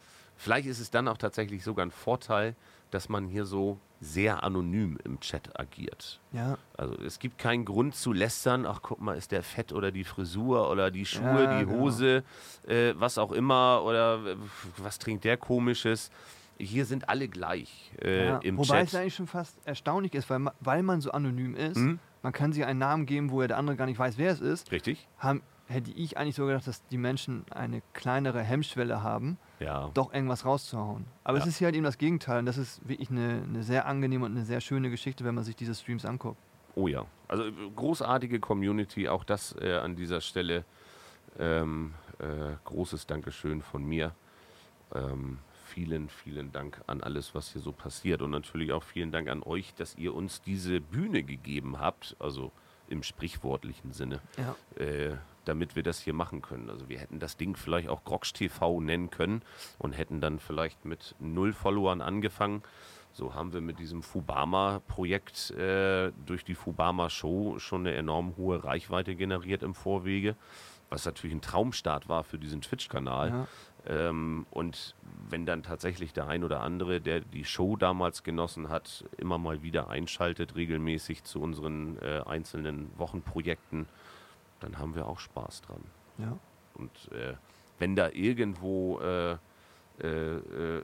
Vielleicht 0.41 0.67
ist 0.67 0.79
es 0.79 0.89
dann 0.89 1.07
auch 1.07 1.17
tatsächlich 1.19 1.63
sogar 1.63 1.85
ein 1.85 1.91
Vorteil, 1.91 2.55
dass 2.89 3.09
man 3.09 3.27
hier 3.27 3.45
so 3.45 3.77
sehr 3.99 4.43
anonym 4.43 4.97
im 5.03 5.19
Chat 5.19 5.57
agiert. 5.59 6.19
Ja. 6.33 6.57
Also 6.75 6.95
es 7.05 7.19
gibt 7.19 7.37
keinen 7.37 7.63
Grund 7.63 7.93
zu 7.95 8.11
lästern, 8.11 8.65
ach 8.65 8.79
guck 8.81 8.99
mal, 8.99 9.15
ist 9.15 9.31
der 9.31 9.43
fett 9.43 9.71
oder 9.71 9.91
die 9.91 10.03
Frisur 10.03 10.71
oder 10.71 10.89
die 10.89 11.05
Schuhe, 11.05 11.43
Ja, 11.43 11.59
die 11.59 11.65
genau. 11.67 11.77
Hose, 11.79 12.23
äh, 12.67 12.93
was 12.97 13.19
auch 13.19 13.31
immer 13.31 13.83
oder 13.85 14.15
äh, 14.25 14.35
was 14.77 14.97
trinkt 14.97 15.25
der 15.25 15.37
komisches. 15.37 16.09
Hier 16.57 16.85
sind 16.85 17.07
alle 17.07 17.27
gleich 17.27 17.91
äh, 18.03 18.25
ja. 18.25 18.37
im 18.39 18.57
Wobei 18.57 18.81
es 18.81 18.91
Chat. 18.91 19.01
eigentlich 19.01 19.15
schon 19.15 19.27
fast 19.27 19.55
erstaunlich 19.65 20.15
ist, 20.15 20.27
weil, 20.31 20.47
weil 20.59 20.81
man 20.81 21.01
so 21.01 21.11
anonym 21.11 21.53
ist, 21.55 21.77
Mhm. 21.77 21.99
man 22.23 22.33
kann 22.33 22.51
sich 22.51 22.65
einen 22.65 22.79
Namen 22.79 23.05
geben, 23.05 23.29
wo 23.29 23.41
ja 23.43 23.47
der 23.47 23.57
andere 23.57 23.75
gar 23.77 23.85
nicht 23.85 23.99
weiß, 23.99 24.17
wer 24.17 24.31
es 24.31 24.41
ist, 24.41 24.71
Richtig? 24.71 25.07
haben, 25.19 25.43
hätte 25.71 25.91
ich 25.91 26.17
eigentlich 26.17 26.35
so 26.35 26.45
gedacht, 26.45 26.67
dass 26.67 26.85
die 26.87 26.97
Menschen 26.97 27.45
eine 27.51 27.81
kleinere 27.93 28.41
Hemmschwelle 28.43 29.01
haben, 29.01 29.37
Ja. 29.59 29.89
doch 29.93 30.13
irgendwas 30.13 30.45
rauszuhauen. 30.45 31.05
Aber 31.23 31.37
Ja. 31.37 31.43
es 31.43 31.49
ist 31.49 31.57
hier 31.57 31.65
halt 31.67 31.75
eben 31.75 31.83
das 31.85 31.97
Gegenteil 31.97 32.39
und 32.39 32.45
das 32.45 32.57
ist 32.57 32.87
wirklich 32.87 33.09
eine, 33.09 33.43
eine 33.47 33.63
sehr 33.63 33.85
angenehme 33.85 34.25
und 34.25 34.31
eine 34.33 34.45
sehr 34.45 34.61
schöne 34.61 34.89
Geschichte, 34.89 35.23
wenn 35.23 35.33
man 35.35 35.43
sich 35.43 35.55
diese 35.55 35.73
Streams 35.73 36.05
anguckt. 36.05 36.37
Oh 36.75 36.87
ja. 36.87 37.05
Also 37.27 37.45
äh, 37.45 37.51
großartige 37.75 38.39
Community, 38.39 39.07
auch 39.09 39.23
das 39.23 39.55
äh, 39.59 39.73
an 39.77 39.95
dieser 39.95 40.21
Stelle. 40.21 40.63
Ähm, 41.39 41.93
äh, 42.19 42.55
großes 42.65 43.07
Dankeschön 43.07 43.61
von 43.61 43.83
mir. 43.83 44.13
Ähm, 44.93 45.39
vielen, 45.65 46.09
vielen 46.09 46.51
Dank 46.51 46.81
an 46.87 47.01
alles, 47.01 47.33
was 47.33 47.53
hier 47.53 47.61
so 47.61 47.71
passiert. 47.71 48.21
Und 48.21 48.31
natürlich 48.31 48.71
auch 48.73 48.83
vielen 48.83 49.11
Dank 49.11 49.29
an 49.29 49.41
euch, 49.43 49.73
dass 49.75 49.95
ihr 49.95 50.13
uns 50.13 50.41
diese 50.41 50.81
Bühne 50.81 51.23
gegeben 51.23 51.79
habt, 51.79 52.15
also 52.19 52.51
im 52.89 53.03
sprichwörtlichen 53.03 53.93
Sinne, 53.93 54.19
Ja. 54.37 54.55
äh, 54.83 55.15
damit 55.45 55.75
wir 55.75 55.83
das 55.83 55.99
hier 55.99 56.13
machen 56.13 56.41
können. 56.41 56.69
Also 56.69 56.89
wir 56.89 56.99
hätten 56.99 57.19
das 57.19 57.37
Ding 57.37 57.55
vielleicht 57.55 57.89
auch 57.89 58.03
Groksch 58.03 58.33
TV 58.33 58.79
nennen 58.79 59.09
können 59.09 59.41
und 59.77 59.93
hätten 59.93 60.21
dann 60.21 60.39
vielleicht 60.39 60.85
mit 60.85 61.15
null 61.19 61.53
Followern 61.53 62.01
angefangen. 62.01 62.63
So 63.13 63.33
haben 63.33 63.51
wir 63.51 63.61
mit 63.61 63.79
diesem 63.79 64.03
Fubama-Projekt 64.03 65.51
äh, 65.51 66.11
durch 66.25 66.45
die 66.45 66.55
Fubama-Show 66.55 67.59
schon 67.59 67.81
eine 67.81 67.95
enorm 67.95 68.37
hohe 68.37 68.63
Reichweite 68.63 69.15
generiert 69.15 69.63
im 69.63 69.73
Vorwege, 69.73 70.37
was 70.89 71.05
natürlich 71.05 71.35
ein 71.35 71.41
Traumstart 71.41 72.07
war 72.07 72.23
für 72.23 72.37
diesen 72.37 72.61
Twitch-Kanal. 72.61 73.29
Ja. 73.29 73.47
Ähm, 73.85 74.45
und 74.51 74.95
wenn 75.29 75.45
dann 75.45 75.63
tatsächlich 75.63 76.13
der 76.13 76.27
ein 76.27 76.43
oder 76.43 76.61
andere, 76.61 77.01
der 77.01 77.21
die 77.21 77.45
Show 77.45 77.75
damals 77.75 78.23
genossen 78.23 78.69
hat, 78.69 79.05
immer 79.17 79.37
mal 79.37 79.61
wieder 79.61 79.89
einschaltet, 79.89 80.55
regelmäßig 80.55 81.23
zu 81.23 81.41
unseren 81.41 81.97
äh, 82.01 82.21
einzelnen 82.25 82.91
Wochenprojekten, 82.97 83.87
dann 84.61 84.77
haben 84.77 84.95
wir 84.95 85.07
auch 85.07 85.19
Spaß 85.19 85.61
dran. 85.61 85.81
Ja. 86.17 86.37
Und 86.75 86.91
äh, 87.11 87.33
wenn 87.79 87.95
da 87.95 88.09
irgendwo 88.09 88.99
äh, 88.99 89.37
äh, 89.99 90.07
äh, 90.07 90.83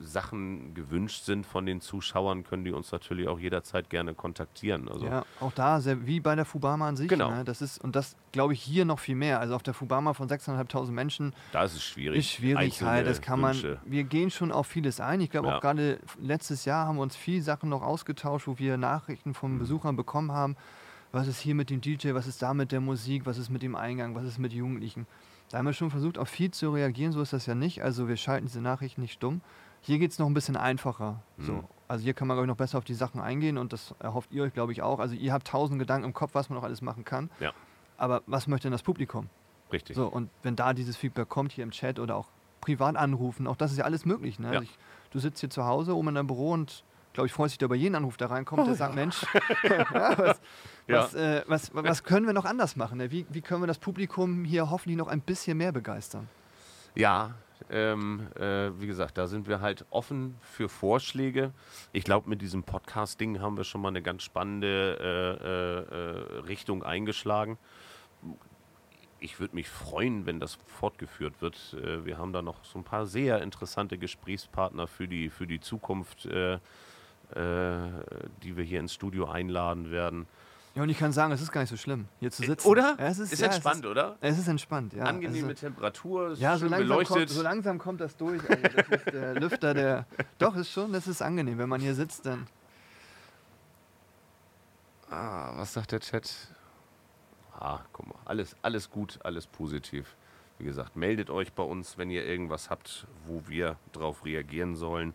Sachen 0.00 0.72
gewünscht 0.72 1.24
sind 1.24 1.44
von 1.46 1.66
den 1.66 1.80
Zuschauern, 1.80 2.44
können 2.44 2.64
die 2.64 2.72
uns 2.72 2.90
natürlich 2.92 3.28
auch 3.28 3.38
jederzeit 3.38 3.90
gerne 3.90 4.14
kontaktieren. 4.14 4.88
Also 4.88 5.06
ja, 5.06 5.24
auch 5.40 5.52
da, 5.52 5.80
sehr, 5.80 6.06
wie 6.06 6.20
bei 6.20 6.34
der 6.34 6.44
Fubama 6.46 6.88
an 6.88 6.96
sich. 6.96 7.08
Genau. 7.08 7.30
Ne? 7.30 7.44
Das 7.44 7.60
ist, 7.60 7.82
und 7.82 7.96
das 7.96 8.16
glaube 8.32 8.52
ich 8.54 8.62
hier 8.62 8.84
noch 8.84 8.98
viel 8.98 9.14
mehr. 9.16 9.40
Also 9.40 9.54
auf 9.54 9.62
der 9.62 9.74
Fubama 9.74 10.14
von 10.14 10.28
6.500 10.28 10.90
Menschen 10.90 11.34
da 11.52 11.64
ist 11.64 11.74
es 11.74 11.82
schwierig. 11.82 12.18
ist 12.20 12.30
schwierig 12.30 12.80
halt. 12.82 13.06
Das 13.06 13.20
kann 13.20 13.40
man. 13.40 13.54
Wünsche. 13.54 13.78
Wir 13.84 14.04
gehen 14.04 14.30
schon 14.30 14.52
auf 14.52 14.66
vieles 14.66 15.00
ein. 15.00 15.20
Ich 15.20 15.30
glaube 15.30 15.48
Ja. 15.48 15.56
auch 15.56 15.60
gerade 15.60 15.98
letztes 16.20 16.64
Jahr 16.64 16.86
haben 16.86 16.96
wir 16.96 17.02
uns 17.02 17.16
viel 17.16 17.42
Sachen 17.42 17.68
noch 17.68 17.82
ausgetauscht, 17.82 18.46
wo 18.46 18.58
wir 18.58 18.76
Nachrichten 18.78 19.34
von 19.34 19.54
Mhm. 19.54 19.58
Besuchern 19.58 19.96
bekommen 19.96 20.32
haben. 20.32 20.56
Was 21.12 21.28
ist 21.28 21.40
hier 21.40 21.54
mit 21.54 21.70
dem 21.70 21.80
DJ? 21.80 22.14
Was 22.14 22.26
ist 22.26 22.42
da 22.42 22.54
mit 22.54 22.72
der 22.72 22.80
Musik? 22.80 23.26
Was 23.26 23.38
ist 23.38 23.50
mit 23.50 23.62
dem 23.62 23.74
Eingang? 23.74 24.14
Was 24.14 24.24
ist 24.24 24.38
mit 24.38 24.52
Jugendlichen? 24.52 25.06
Da 25.50 25.58
haben 25.58 25.66
wir 25.66 25.72
schon 25.72 25.90
versucht, 25.90 26.18
auf 26.18 26.28
viel 26.28 26.50
zu 26.50 26.70
reagieren. 26.70 27.12
So 27.12 27.20
ist 27.22 27.32
das 27.32 27.46
ja 27.46 27.54
nicht. 27.54 27.82
Also 27.82 28.08
wir 28.08 28.16
schalten 28.16 28.46
diese 28.46 28.60
Nachrichten 28.60 29.00
nicht 29.00 29.12
stumm. 29.12 29.40
Hier 29.80 29.98
geht 29.98 30.10
es 30.10 30.18
noch 30.18 30.26
ein 30.26 30.34
bisschen 30.34 30.56
einfacher. 30.56 31.22
Mhm. 31.36 31.44
So. 31.44 31.64
Also 31.88 32.02
hier 32.02 32.14
kann 32.14 32.26
man, 32.26 32.36
glaube 32.36 32.46
ich, 32.46 32.48
noch 32.48 32.56
besser 32.56 32.78
auf 32.78 32.84
die 32.84 32.94
Sachen 32.94 33.20
eingehen 33.20 33.58
und 33.58 33.72
das 33.72 33.94
erhofft 34.00 34.32
ihr 34.32 34.42
euch, 34.42 34.52
glaube 34.52 34.72
ich, 34.72 34.82
auch. 34.82 34.98
Also 34.98 35.14
ihr 35.14 35.32
habt 35.32 35.46
tausend 35.46 35.78
Gedanken 35.78 36.06
im 36.06 36.14
Kopf, 36.14 36.34
was 36.34 36.48
man 36.48 36.56
noch 36.56 36.64
alles 36.64 36.82
machen 36.82 37.04
kann. 37.04 37.30
Ja. 37.38 37.52
Aber 37.96 38.22
was 38.26 38.48
möchte 38.48 38.64
denn 38.64 38.72
das 38.72 38.82
Publikum? 38.82 39.28
Richtig. 39.72 39.96
So, 39.96 40.06
und 40.06 40.30
wenn 40.42 40.56
da 40.56 40.74
dieses 40.74 40.96
Feedback 40.96 41.28
kommt, 41.28 41.52
hier 41.52 41.64
im 41.64 41.70
Chat 41.70 41.98
oder 41.98 42.16
auch 42.16 42.28
privat 42.60 42.96
anrufen, 42.96 43.46
auch 43.46 43.56
das 43.56 43.72
ist 43.72 43.78
ja 43.78 43.84
alles 43.84 44.04
möglich. 44.04 44.38
Ne? 44.38 44.48
Ja. 44.48 44.52
Also 44.54 44.64
ich, 44.64 44.78
du 45.10 45.18
sitzt 45.20 45.40
hier 45.40 45.50
zu 45.50 45.64
Hause 45.64 45.96
oben 45.96 46.08
in 46.08 46.14
deinem 46.16 46.26
Büro 46.26 46.52
und 46.52 46.84
glaube 47.12 47.28
ich, 47.28 47.32
freust 47.32 47.52
dich 47.52 47.58
da 47.58 47.66
über 47.66 47.74
jeden 47.74 47.94
Anruf, 47.94 48.16
der 48.16 48.30
reinkommt, 48.30 48.66
der 48.66 48.74
sagt, 48.76 48.94
Mensch, 48.94 49.24
ja, 49.62 50.18
was, 50.18 50.40
Ja. 50.88 51.04
was, 51.04 51.14
äh, 51.14 51.42
was, 51.46 51.74
was 51.74 52.04
können 52.04 52.26
wir 52.26 52.32
noch 52.32 52.44
anders 52.44 52.76
machen? 52.76 52.98
Ne? 52.98 53.10
Wie, 53.10 53.26
wie 53.30 53.40
können 53.40 53.62
wir 53.62 53.66
das 53.66 53.78
Publikum 53.78 54.44
hier 54.44 54.70
hoffentlich 54.70 54.96
noch 54.96 55.08
ein 55.08 55.20
bisschen 55.20 55.58
mehr 55.58 55.72
begeistern? 55.72 56.28
Ja, 56.94 57.34
ähm, 57.70 58.28
äh, 58.36 58.70
wie 58.80 58.86
gesagt, 58.86 59.18
da 59.18 59.26
sind 59.26 59.48
wir 59.48 59.60
halt 59.60 59.84
offen 59.90 60.36
für 60.40 60.68
Vorschläge. 60.68 61.52
Ich 61.92 62.04
glaube, 62.04 62.28
mit 62.28 62.40
diesem 62.40 62.62
Podcast-Ding 62.62 63.40
haben 63.40 63.56
wir 63.56 63.64
schon 63.64 63.80
mal 63.80 63.88
eine 63.88 64.02
ganz 64.02 64.22
spannende 64.22 64.98
äh, 65.00 65.44
äh, 65.44 66.38
äh, 66.38 66.40
Richtung 66.46 66.82
eingeschlagen. 66.84 67.58
Ich 69.18 69.40
würde 69.40 69.54
mich 69.54 69.68
freuen, 69.68 70.26
wenn 70.26 70.38
das 70.38 70.58
fortgeführt 70.66 71.40
wird. 71.40 71.76
Äh, 71.82 72.04
wir 72.04 72.18
haben 72.18 72.32
da 72.32 72.42
noch 72.42 72.64
so 72.64 72.78
ein 72.78 72.84
paar 72.84 73.06
sehr 73.06 73.42
interessante 73.42 73.98
Gesprächspartner 73.98 74.86
für 74.86 75.08
die, 75.08 75.30
für 75.30 75.46
die 75.46 75.60
Zukunft, 75.60 76.26
äh, 76.26 76.58
die 77.34 78.56
wir 78.56 78.62
hier 78.62 78.78
ins 78.78 78.94
Studio 78.94 79.28
einladen 79.28 79.90
werden. 79.90 80.28
Ja, 80.76 80.82
und 80.82 80.90
ich 80.90 80.98
kann 80.98 81.10
sagen, 81.10 81.32
es 81.32 81.40
ist 81.40 81.50
gar 81.50 81.62
nicht 81.62 81.70
so 81.70 81.76
schlimm, 81.78 82.06
hier 82.20 82.30
zu 82.30 82.42
sitzen. 82.44 82.66
Äh, 82.66 82.70
Oder? 82.70 82.96
Ja, 82.98 83.06
es 83.06 83.18
ist, 83.18 83.32
ist 83.32 83.40
ja, 83.40 83.46
entspannt, 83.46 83.86
oder? 83.86 84.18
Es 84.20 84.32
ist, 84.32 84.34
es 84.34 84.42
ist 84.42 84.48
entspannt, 84.48 84.92
ja. 84.92 85.04
Angenehme 85.04 85.48
also, 85.48 85.58
Temperatur, 85.60 86.32
ist 86.32 86.38
Ja, 86.38 86.58
so 86.58 86.66
langsam, 86.66 86.80
beleuchtet. 86.86 87.16
kommt, 87.16 87.30
so 87.30 87.42
langsam 87.42 87.78
kommt 87.78 88.00
das 88.02 88.14
durch. 88.18 88.42
Also 88.50 88.62
das 88.62 88.88
ist 88.90 89.06
der 89.06 89.34
Lüfter, 89.40 89.72
der. 89.72 90.06
Doch, 90.38 90.54
ist 90.54 90.70
schon, 90.70 90.92
das 90.92 91.08
ist 91.08 91.22
angenehm. 91.22 91.56
Wenn 91.56 91.70
man 91.70 91.80
hier 91.80 91.94
sitzt, 91.94 92.26
dann. 92.26 92.46
Ah, 95.10 95.52
was 95.56 95.72
sagt 95.72 95.92
der 95.92 96.00
Chat? 96.00 96.30
Ah, 97.58 97.80
guck 97.94 98.08
mal, 98.08 98.18
alles, 98.26 98.54
alles 98.60 98.90
gut, 98.90 99.18
alles 99.24 99.46
positiv. 99.46 100.14
Wie 100.58 100.66
gesagt, 100.66 100.94
meldet 100.94 101.30
euch 101.30 101.54
bei 101.54 101.62
uns, 101.62 101.96
wenn 101.96 102.10
ihr 102.10 102.26
irgendwas 102.26 102.68
habt, 102.68 103.06
wo 103.24 103.42
wir 103.46 103.76
drauf 103.92 104.26
reagieren 104.26 104.76
sollen. 104.76 105.14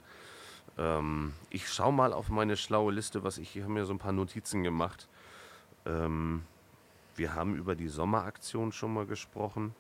Ähm, 0.80 1.34
ich 1.52 1.70
schaue 1.72 1.94
mal 1.94 2.14
auf 2.14 2.30
meine 2.30 2.58
schlaue 2.58 2.92
Liste, 2.92 3.24
was 3.24 3.38
ich, 3.38 3.56
ich 3.56 3.62
habe 3.62 3.74
mir 3.74 3.86
so 3.86 3.94
ein 3.94 4.00
paar 4.00 4.12
Notizen 4.12 4.64
gemacht. 4.64 5.08
Ähm, 5.86 6.44
wir 7.16 7.34
haben 7.36 7.56
über 7.56 7.76
die 7.76 7.88
Sommeraktion 7.88 8.72
schon 8.72 8.94
mal 8.94 9.06
gesprochen. 9.06 9.76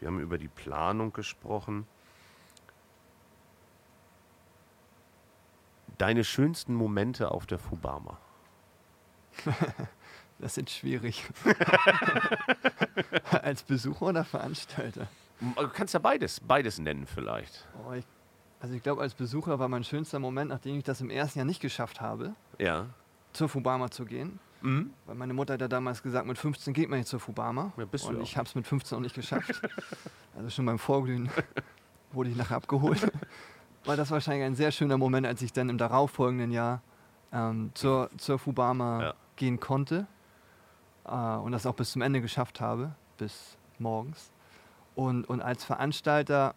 Wir 0.00 0.08
haben 0.08 0.20
über 0.20 0.38
die 0.38 0.48
Planung 0.48 1.12
gesprochen. 1.12 1.86
Deine 5.98 6.24
schönsten 6.24 6.74
Momente 6.74 7.30
auf 7.30 7.46
der 7.46 7.58
Fubama. 7.58 8.18
Das 10.40 10.58
ist 10.58 10.68
schwierig. 10.70 11.24
Als 13.30 13.62
Besucher 13.62 14.06
oder 14.06 14.24
Veranstalter? 14.24 15.06
Du 15.40 15.68
kannst 15.68 15.94
ja 15.94 16.00
beides, 16.00 16.40
beides 16.40 16.80
nennen 16.80 17.06
vielleicht. 17.06 17.66
Oh, 17.86 17.92
ich, 17.92 18.04
also 18.58 18.74
ich 18.74 18.82
glaube, 18.82 19.00
als 19.02 19.14
Besucher 19.14 19.60
war 19.60 19.68
mein 19.68 19.84
schönster 19.84 20.18
Moment, 20.18 20.50
nachdem 20.50 20.76
ich 20.76 20.82
das 20.84 21.00
im 21.00 21.08
ersten 21.08 21.38
Jahr 21.38 21.46
nicht 21.46 21.60
geschafft 21.62 22.00
habe, 22.00 22.34
Ja. 22.58 22.86
zur 23.32 23.48
Fubama 23.48 23.92
zu 23.92 24.04
gehen. 24.04 24.40
Mhm. 24.64 24.90
Weil 25.04 25.14
meine 25.14 25.34
Mutter 25.34 25.54
hat 25.54 25.60
ja 25.60 25.68
damals 25.68 26.02
gesagt, 26.02 26.26
mit 26.26 26.38
15 26.38 26.72
geht 26.72 26.88
man 26.88 26.98
jetzt 26.98 27.10
zur 27.10 27.20
Fubama. 27.20 27.72
Ja, 27.76 27.84
bist 27.84 28.04
du 28.04 28.08
und 28.08 28.18
auch. 28.18 28.22
ich 28.22 28.36
habe 28.38 28.48
es 28.48 28.54
mit 28.54 28.66
15 28.66 28.96
auch 28.96 29.02
nicht 29.02 29.14
geschafft. 29.14 29.60
also 30.36 30.48
schon 30.48 30.64
beim 30.64 30.78
Vorglühen 30.78 31.28
wurde 32.12 32.30
ich 32.30 32.36
nachher 32.36 32.56
abgeholt. 32.56 33.12
War 33.84 33.96
das 33.96 34.10
wahrscheinlich 34.10 34.44
ein 34.44 34.54
sehr 34.54 34.72
schöner 34.72 34.96
Moment, 34.96 35.26
als 35.26 35.42
ich 35.42 35.52
dann 35.52 35.68
im 35.68 35.76
darauffolgenden 35.76 36.50
Jahr 36.50 36.80
ähm, 37.30 37.72
zur, 37.74 38.08
zur 38.16 38.38
Fubama 38.38 39.02
Ja. 39.02 39.14
gehen 39.36 39.60
konnte. 39.60 40.06
Äh, 41.04 41.10
und 41.10 41.52
das 41.52 41.66
auch 41.66 41.74
bis 41.74 41.92
zum 41.92 42.00
Ende 42.00 42.22
geschafft 42.22 42.62
habe, 42.62 42.94
bis 43.18 43.58
morgens. 43.78 44.30
Und, 44.94 45.28
und 45.28 45.42
als 45.42 45.62
Veranstalter, 45.62 46.54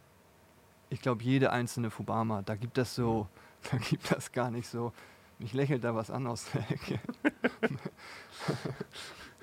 ich 0.89 1.01
glaube, 1.01 1.23
jede 1.23 1.51
einzelne 1.51 1.89
Fubama, 1.89 2.41
da 2.43 2.55
gibt 2.55 2.77
das 2.77 2.95
so, 2.95 3.27
da 3.69 3.77
gibt 3.77 4.09
das 4.11 4.31
gar 4.31 4.49
nicht 4.49 4.69
so. 4.69 4.93
Mich 5.39 5.53
lächelt 5.53 5.83
da 5.83 5.93
was 5.95 6.09
an 6.09 6.25
aus 6.27 6.49
der 6.51 6.69
Ecke. 6.71 6.99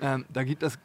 ähm, 0.01 0.25
da 0.29 0.43
gibt 0.43 0.61
das, 0.63 0.77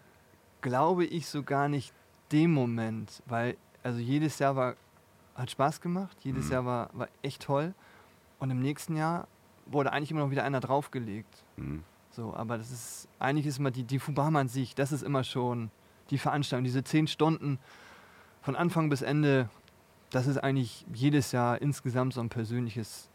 glaube 0.61 1.05
ich, 1.05 1.27
so 1.27 1.43
gar 1.43 1.69
nicht 1.69 1.93
den 2.33 2.53
Moment, 2.53 3.23
weil 3.27 3.57
also 3.83 3.99
jedes 3.99 4.39
Jahr 4.39 4.57
war, 4.57 4.77
hat 5.35 5.51
Spaß 5.51 5.81
gemacht, 5.81 6.17
jedes 6.23 6.47
Mhm. 6.47 6.53
Jahr 6.53 6.65
war, 6.65 6.91
war 6.93 7.09
echt 7.23 7.43
toll. 7.43 7.75
Und 8.39 8.51
im 8.51 8.61
nächsten 8.61 8.97
Jahr 8.97 9.27
wurde 9.67 9.93
eigentlich 9.93 10.11
immer 10.11 10.21
noch 10.21 10.31
wieder 10.31 10.45
einer 10.45 10.61
draufgelegt. 10.61 11.45
Mhm. 11.57 11.83
So, 12.11 12.35
aber 12.35 12.59
das 12.59 12.71
ist, 12.71 13.09
eigentlich 13.19 13.47
ist 13.47 13.59
immer 13.59 13.71
die, 13.71 13.85
die 13.85 13.99
Fubama 13.99 14.41
an 14.41 14.49
sich, 14.49 14.75
das 14.75 14.93
ist 14.93 15.03
immer 15.03 15.25
schon 15.25 15.71
die 16.11 16.19
Veranstaltung, 16.19 16.65
diese 16.65 16.83
zehn 16.85 17.07
Stunden 17.07 17.59
von 18.43 18.57
Anfang 18.57 18.91
bis 18.91 19.03
Ende, 19.03 19.49
das 20.11 20.27
ist 20.27 20.39
eigentlich 20.39 20.85
jedes 20.93 21.31
Jahr 21.33 21.61
insgesamt 21.63 22.15
so 22.15 22.21
ein 22.21 22.29
persönliches 22.29 23.09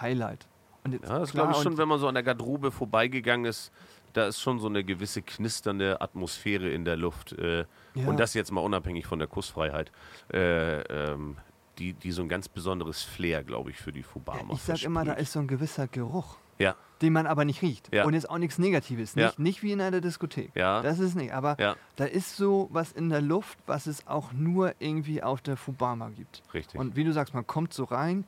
Highlight. 0.00 0.46
Und 0.84 0.92
jetzt, 0.92 1.08
Ja, 1.08 1.18
das 1.18 1.32
glaube 1.32 1.52
ich 1.52 1.58
schon, 1.58 1.76
wenn 1.78 1.88
man 1.88 1.98
so 1.98 2.08
an 2.08 2.14
der 2.14 2.22
Garderobe 2.22 2.70
vorbeigegangen 2.70 3.46
ist, 3.46 3.70
da 4.12 4.26
ist 4.26 4.40
schon 4.40 4.58
so 4.58 4.66
eine 4.68 4.82
gewisse 4.82 5.22
knisternde 5.22 6.00
Atmosphäre 6.00 6.68
in 6.70 6.84
der 6.84 6.96
Luft. 6.96 7.32
Äh, 7.32 7.64
Ja. 7.94 8.06
Und 8.08 8.18
das 8.20 8.34
jetzt 8.34 8.50
mal 8.52 8.60
unabhängig 8.60 9.06
von 9.06 9.18
der 9.18 9.28
Kussfreiheit, 9.28 9.90
äh, 10.32 10.80
ähm, 10.82 11.36
die, 11.78 11.92
die 11.92 12.12
so 12.12 12.22
ein 12.22 12.28
ganz 12.28 12.48
besonderes 12.48 13.02
Flair, 13.02 13.42
glaube 13.42 13.70
ich, 13.70 13.76
für 13.78 13.92
die 13.92 14.02
Fubama 14.02 14.52
ich 14.52 14.62
sag 14.62 14.82
immer, 14.82 15.04
da 15.04 15.14
ist 15.14 15.32
so 15.32 15.38
ein 15.40 15.48
gewisser 15.48 15.88
Geruch, 15.88 16.36
Ja, 16.58 16.76
den 17.02 17.12
man 17.12 17.26
aber 17.26 17.44
nicht 17.44 17.62
riecht. 17.62 17.92
Ja. 17.92 18.04
Und 18.04 18.14
jetzt 18.14 18.28
auch 18.28 18.38
nichts 18.38 18.58
Negatives. 18.58 19.14
Ja. 19.14 19.26
Nicht, 19.26 19.38
nicht 19.38 19.62
wie 19.62 19.72
in 19.72 19.80
einer 19.80 20.00
Diskothek. 20.00 20.50
Ja. 20.54 20.82
Das 20.82 20.98
ist 20.98 21.14
nicht. 21.14 21.32
Aber 21.32 21.56
ja, 21.60 21.74
da 21.96 22.04
ist 22.04 22.36
so 22.36 22.68
was 22.70 22.92
in 22.92 23.08
der 23.08 23.22
Luft, 23.22 23.58
was 23.66 23.86
es 23.86 24.06
auch 24.06 24.32
nur 24.32 24.74
irgendwie 24.78 25.22
auf 25.22 25.40
der 25.40 25.56
Fubama 25.56 26.10
gibt. 26.10 26.42
richtig. 26.52 26.78
Und 26.78 26.96
wie 26.96 27.04
du 27.04 27.12
sagst, 27.12 27.32
man 27.34 27.46
kommt 27.46 27.72
so 27.72 27.84
rein. 27.84 28.24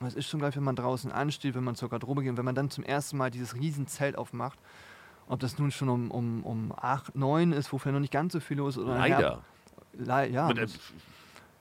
Und 0.00 0.06
Es 0.06 0.14
ist 0.14 0.26
schon 0.26 0.40
gleich, 0.40 0.56
wenn 0.56 0.64
man 0.64 0.76
draußen 0.76 1.10
ansteht, 1.10 1.54
wenn 1.54 1.64
man 1.64 1.74
zur 1.74 1.88
Garderobe 1.88 2.22
geht 2.22 2.30
und 2.30 2.36
wenn 2.36 2.44
man 2.44 2.54
dann 2.54 2.70
zum 2.70 2.84
ersten 2.84 3.16
Mal 3.16 3.30
dieses 3.30 3.54
riesen 3.54 3.86
Zelt 3.86 4.16
aufmacht. 4.16 4.58
Ob 5.28 5.40
das 5.40 5.58
nun 5.58 5.70
schon 5.70 5.88
um, 5.88 6.10
um, 6.10 6.44
um 6.44 6.72
8, 6.76 7.16
9 7.16 7.52
ist, 7.52 7.72
wo 7.72 7.78
vielleicht 7.78 7.94
noch 7.94 8.00
nicht 8.00 8.12
ganz 8.12 8.32
so 8.32 8.40
viel 8.40 8.58
los 8.58 8.76
ist. 8.76 8.84
Oder 8.84 8.98
Leider. 8.98 9.42
Ja, 9.98 10.20
le 10.20 10.30
ja 10.30 10.66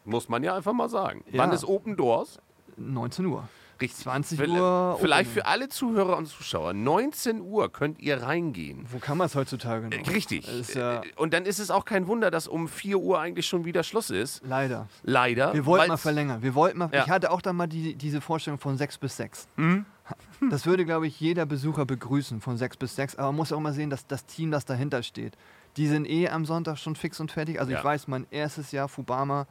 muss 0.06 0.30
man 0.30 0.44
ja 0.44 0.56
einfach 0.56 0.74
mal 0.74 0.90
sagen. 0.90 1.24
Ja. 1.32 1.40
Wann 1.40 1.52
ist 1.52 1.66
Open 1.66 1.96
Doors? 1.98 2.40
19 2.78 3.26
Uhr. 3.26 3.48
Richtig. 3.82 4.04
20 4.04 4.40
Vielleicht- 4.40 4.60
Uhr 4.62 4.98
Vielleicht 5.00 5.30
Opening. 5.30 5.34
für 5.34 5.46
alle 5.48 5.70
Zuhörer 5.70 6.18
und 6.18 6.28
Zuschauer. 6.28 6.74
19 6.74 7.42
Uhr 7.42 7.72
könnt 7.72 8.00
ihr 8.00 8.22
reingehen. 8.24 8.86
Wo 8.92 9.00
kann 9.00 9.18
man 9.18 9.28
es 9.28 9.36
heutzutage 9.36 9.88
noch? 9.88 9.92
Äh, 10.08 10.10
Richtig. 10.12 10.74
Ja 10.74 11.02
Äh, 11.02 11.12
Und 11.18 11.34
dann 11.34 11.46
ist 11.46 11.60
es 11.60 11.70
auch 11.72 11.86
kein 11.86 12.08
Wunder, 12.08 12.32
dass 12.32 12.48
um 12.48 12.68
4 12.68 12.98
Uhr 13.00 13.20
eigentlich 13.20 13.48
schon 13.48 13.66
wieder 13.66 13.84
Schluss 13.84 14.10
ist. 14.10 14.42
leider. 14.46 14.88
Leider. 15.04 15.54
Wir 15.54 15.66
wollten 15.66 15.88
mal 15.90 15.98
verlängern. 15.98 16.42
Wir 16.42 16.56
wollten 16.56 16.78
mal, 16.78 16.90
Ja. 16.94 17.04
Ich 17.04 17.10
hatte 17.10 17.32
auch 17.32 17.42
dann 17.42 17.56
mal 17.56 17.68
die, 17.68 17.96
diese 17.96 18.22
Vorstellung 18.22 18.60
von 18.60 18.78
6 18.78 18.98
bis 18.98 19.18
6. 19.18 19.48
Mhm. 19.58 19.86
Das 20.52 20.66
würde, 20.66 20.86
glaube 20.86 21.08
ich, 21.08 21.20
jeder 21.20 21.46
Besucher 21.46 21.86
begrüßen 21.86 22.40
von 22.42 22.58
6 22.58 22.78
bis 22.78 22.96
6. 22.96 23.16
Aber 23.16 23.30
man 23.30 23.38
muss 23.38 23.52
auch 23.54 23.60
mal 23.60 23.74
sehen, 23.74 23.90
dass 23.90 24.06
das 24.06 24.26
Team, 24.26 24.52
das 24.52 24.66
dahinter 24.66 25.02
steht, 25.02 25.36
die 25.78 25.88
sind 25.88 26.06
eh 26.08 26.30
am 26.30 26.46
Sonntag 26.46 26.78
schon 26.78 26.96
fix 26.96 27.20
und 27.20 27.32
fertig. 27.32 27.60
Also 27.60 27.72
Ja. 27.72 27.80
ich 27.80 27.84
weiß, 27.84 28.08
mein 28.08 28.28
erstes 28.32 28.72
Jahr 28.72 28.88
Fubama 28.88 29.48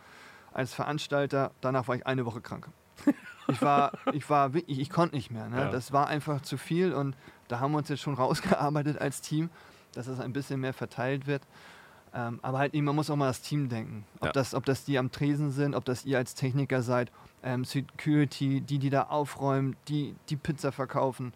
als 0.52 0.72
Veranstalter, 0.74 1.50
danach 1.60 1.88
war 1.88 1.96
ich 1.96 2.06
eine 2.06 2.24
Woche 2.26 2.40
krank. 2.40 2.68
Ich 3.48 3.60
war, 3.62 3.92
ich 4.12 4.28
war, 4.30 4.54
wirklich- 4.54 4.78
ich 4.78 4.90
konnte 4.90 5.14
nicht 5.14 5.30
mehr. 5.30 5.48
Ne? 5.48 5.58
Ja. 5.58 5.70
Das 5.70 5.92
war 5.92 6.06
einfach 6.06 6.40
zu 6.42 6.56
viel 6.56 6.92
und 6.92 7.16
da 7.48 7.60
haben 7.60 7.72
wir 7.72 7.78
uns 7.78 7.88
jetzt 7.88 8.00
schon 8.02 8.14
rausgearbeitet 8.22 8.98
als 9.00 9.20
Team, 9.20 9.50
dass 9.92 10.06
es 10.06 10.20
ein 10.20 10.32
bisschen 10.32 10.60
mehr 10.60 10.72
verteilt 10.72 11.26
wird. 11.26 11.42
Ähm, 12.14 12.38
aber 12.42 12.58
halt, 12.58 12.74
man 12.74 12.94
muss 12.94 13.10
auch 13.10 13.16
mal 13.16 13.26
das 13.26 13.42
Team 13.42 13.68
denken. 13.68 14.04
Ob, 14.20 14.26
Ja. 14.26 14.32
das, 14.32 14.54
ob 14.54 14.64
das 14.64 14.84
die 14.84 14.98
am 14.98 15.10
Tresen 15.10 15.50
sind, 15.50 15.74
ob 15.74 15.84
das 15.84 16.04
ihr 16.04 16.16
als 16.18 16.34
Techniker 16.34 16.82
seid, 16.82 17.10
ähm, 17.42 17.64
Security, 17.64 18.60
die, 18.60 18.78
die 18.78 18.88
da 18.90 19.04
aufräumen, 19.04 19.76
die 19.88 20.14
die 20.28 20.36
Pizza 20.36 20.70
verkaufen. 20.72 21.32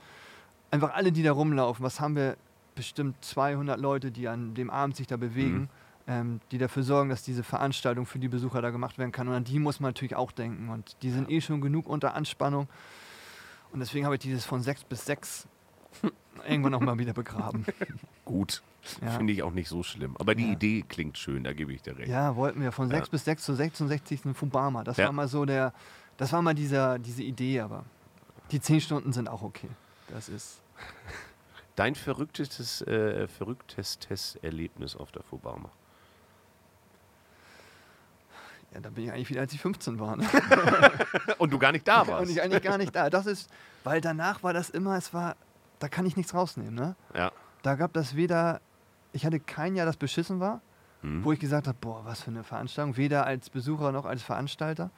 Einfach 0.70 0.94
alle, 0.94 1.10
die 1.12 1.22
da 1.22 1.32
rumlaufen. 1.32 1.84
Was 1.84 2.00
haben 2.00 2.14
wir? 2.16 2.36
Bestimmt 2.74 3.16
200 3.24 3.80
Leute, 3.80 4.12
die 4.12 4.28
an 4.28 4.54
dem 4.54 4.70
Abend 4.70 4.94
sich 4.94 5.08
da 5.08 5.16
bewegen, 5.16 5.62
Mhm. 5.62 5.68
Ähm, 6.08 6.40
die 6.50 6.58
dafür 6.58 6.82
sorgen, 6.82 7.10
dass 7.10 7.22
diese 7.22 7.44
Veranstaltung 7.44 8.06
für 8.06 8.18
die 8.18 8.28
Besucher 8.28 8.62
da 8.62 8.70
gemacht 8.70 8.98
werden 8.98 9.12
kann. 9.12 9.28
Und 9.28 9.34
an 9.34 9.44
die 9.44 9.58
muss 9.58 9.78
man 9.78 9.90
natürlich 9.90 10.16
auch 10.16 10.32
denken. 10.32 10.70
Und 10.70 10.96
die 11.02 11.10
sind 11.10 11.30
eh 11.30 11.40
schon 11.40 11.60
genug 11.60 11.86
unter 11.86 12.14
Anspannung. 12.14 12.66
Und 13.72 13.80
deswegen 13.80 14.06
habe 14.06 14.14
ich 14.16 14.20
dieses 14.22 14.44
von 14.46 14.62
6 14.62 14.84
bis 14.84 15.04
6 15.04 15.46
irgendwann 16.48 16.74
auch 16.74 16.80
mal 16.80 16.98
wieder 16.98 17.12
begraben. 17.12 17.66
Gut. 18.24 18.62
Ja. 19.02 19.10
Finde 19.10 19.34
ich 19.34 19.42
auch 19.42 19.52
nicht 19.52 19.68
so 19.68 19.82
schlimm. 19.82 20.16
Aber 20.18 20.34
die 20.34 20.46
Ja. 20.46 20.52
Idee 20.52 20.84
klingt 20.88 21.18
schön, 21.18 21.44
da 21.44 21.52
gebe 21.52 21.72
ich 21.74 21.82
dir 21.82 21.98
recht. 21.98 22.08
Ja, 22.08 22.36
wollten 22.36 22.62
wir 22.62 22.72
von 22.72 22.88
Ja. 22.90 22.96
6 22.96 23.10
bis 23.10 23.24
6 23.26 23.42
zu 23.44 23.54
66. 23.54 24.20
Fubama. 24.34 24.84
Das 24.84 24.96
Ja. 24.96 25.06
war 25.06 25.12
mal 25.12 25.28
so 25.28 25.44
der, 25.44 25.74
das 26.16 26.32
war 26.32 26.40
mal 26.40 26.54
dieser, 26.54 26.98
diese 26.98 27.22
Idee, 27.22 27.60
aber 27.60 27.84
die 28.50 28.60
10 28.60 28.80
Stunden 28.80 29.12
sind 29.12 29.28
auch 29.28 29.42
okay. 29.42 29.68
Das 30.08 30.30
ist. 30.30 30.62
Dein 31.76 31.94
verrücktestes, 31.94 32.80
äh, 32.82 33.28
verrücktestes 33.28 34.36
Erlebnis 34.36 34.96
auf 34.96 35.12
der 35.12 35.22
Fubama. 35.22 35.70
Ja, 38.74 38.80
da 38.80 38.90
bin 38.90 39.04
ich 39.04 39.12
eigentlich 39.12 39.30
wieder, 39.30 39.40
als 39.40 39.52
ich 39.52 39.60
15 39.60 39.98
war. 39.98 40.16
Ne? 40.16 40.26
Und 41.38 41.52
du 41.52 41.58
gar 41.58 41.72
nicht 41.72 41.88
da 41.88 42.06
warst. 42.06 42.22
Und 42.22 42.30
ich 42.30 42.42
eigentlich 42.42 42.62
gar 42.62 42.78
nicht 42.78 42.94
da. 42.94 43.08
Das 43.10 43.26
ist, 43.26 43.48
weil 43.84 44.00
danach 44.00 44.42
war 44.42 44.52
das 44.52 44.68
immer, 44.70 44.96
es 44.96 45.14
war, 45.14 45.36
da 45.78 45.88
kann 45.88 46.04
ich 46.06 46.16
nichts 46.16 46.34
rausnehmen. 46.34 46.74
Ne? 46.74 46.94
ja. 47.14 47.32
Da 47.62 47.74
gab 47.74 47.92
das 47.92 48.14
weder, 48.14 48.60
ich 49.12 49.26
hatte 49.26 49.40
kein 49.40 49.74
Jahr, 49.74 49.84
das 49.86 49.96
beschissen 49.96 50.38
war, 50.40 50.60
Hm. 51.02 51.24
wo 51.24 51.30
ich 51.32 51.38
gesagt 51.38 51.68
habe, 51.68 51.78
boah, 51.80 52.04
was 52.04 52.22
für 52.22 52.30
eine 52.30 52.42
Veranstaltung, 52.42 52.96
weder 52.96 53.24
als 53.24 53.50
Besucher 53.50 53.92
noch 53.92 54.04
als 54.04 54.20
Veranstalter. 54.22 54.90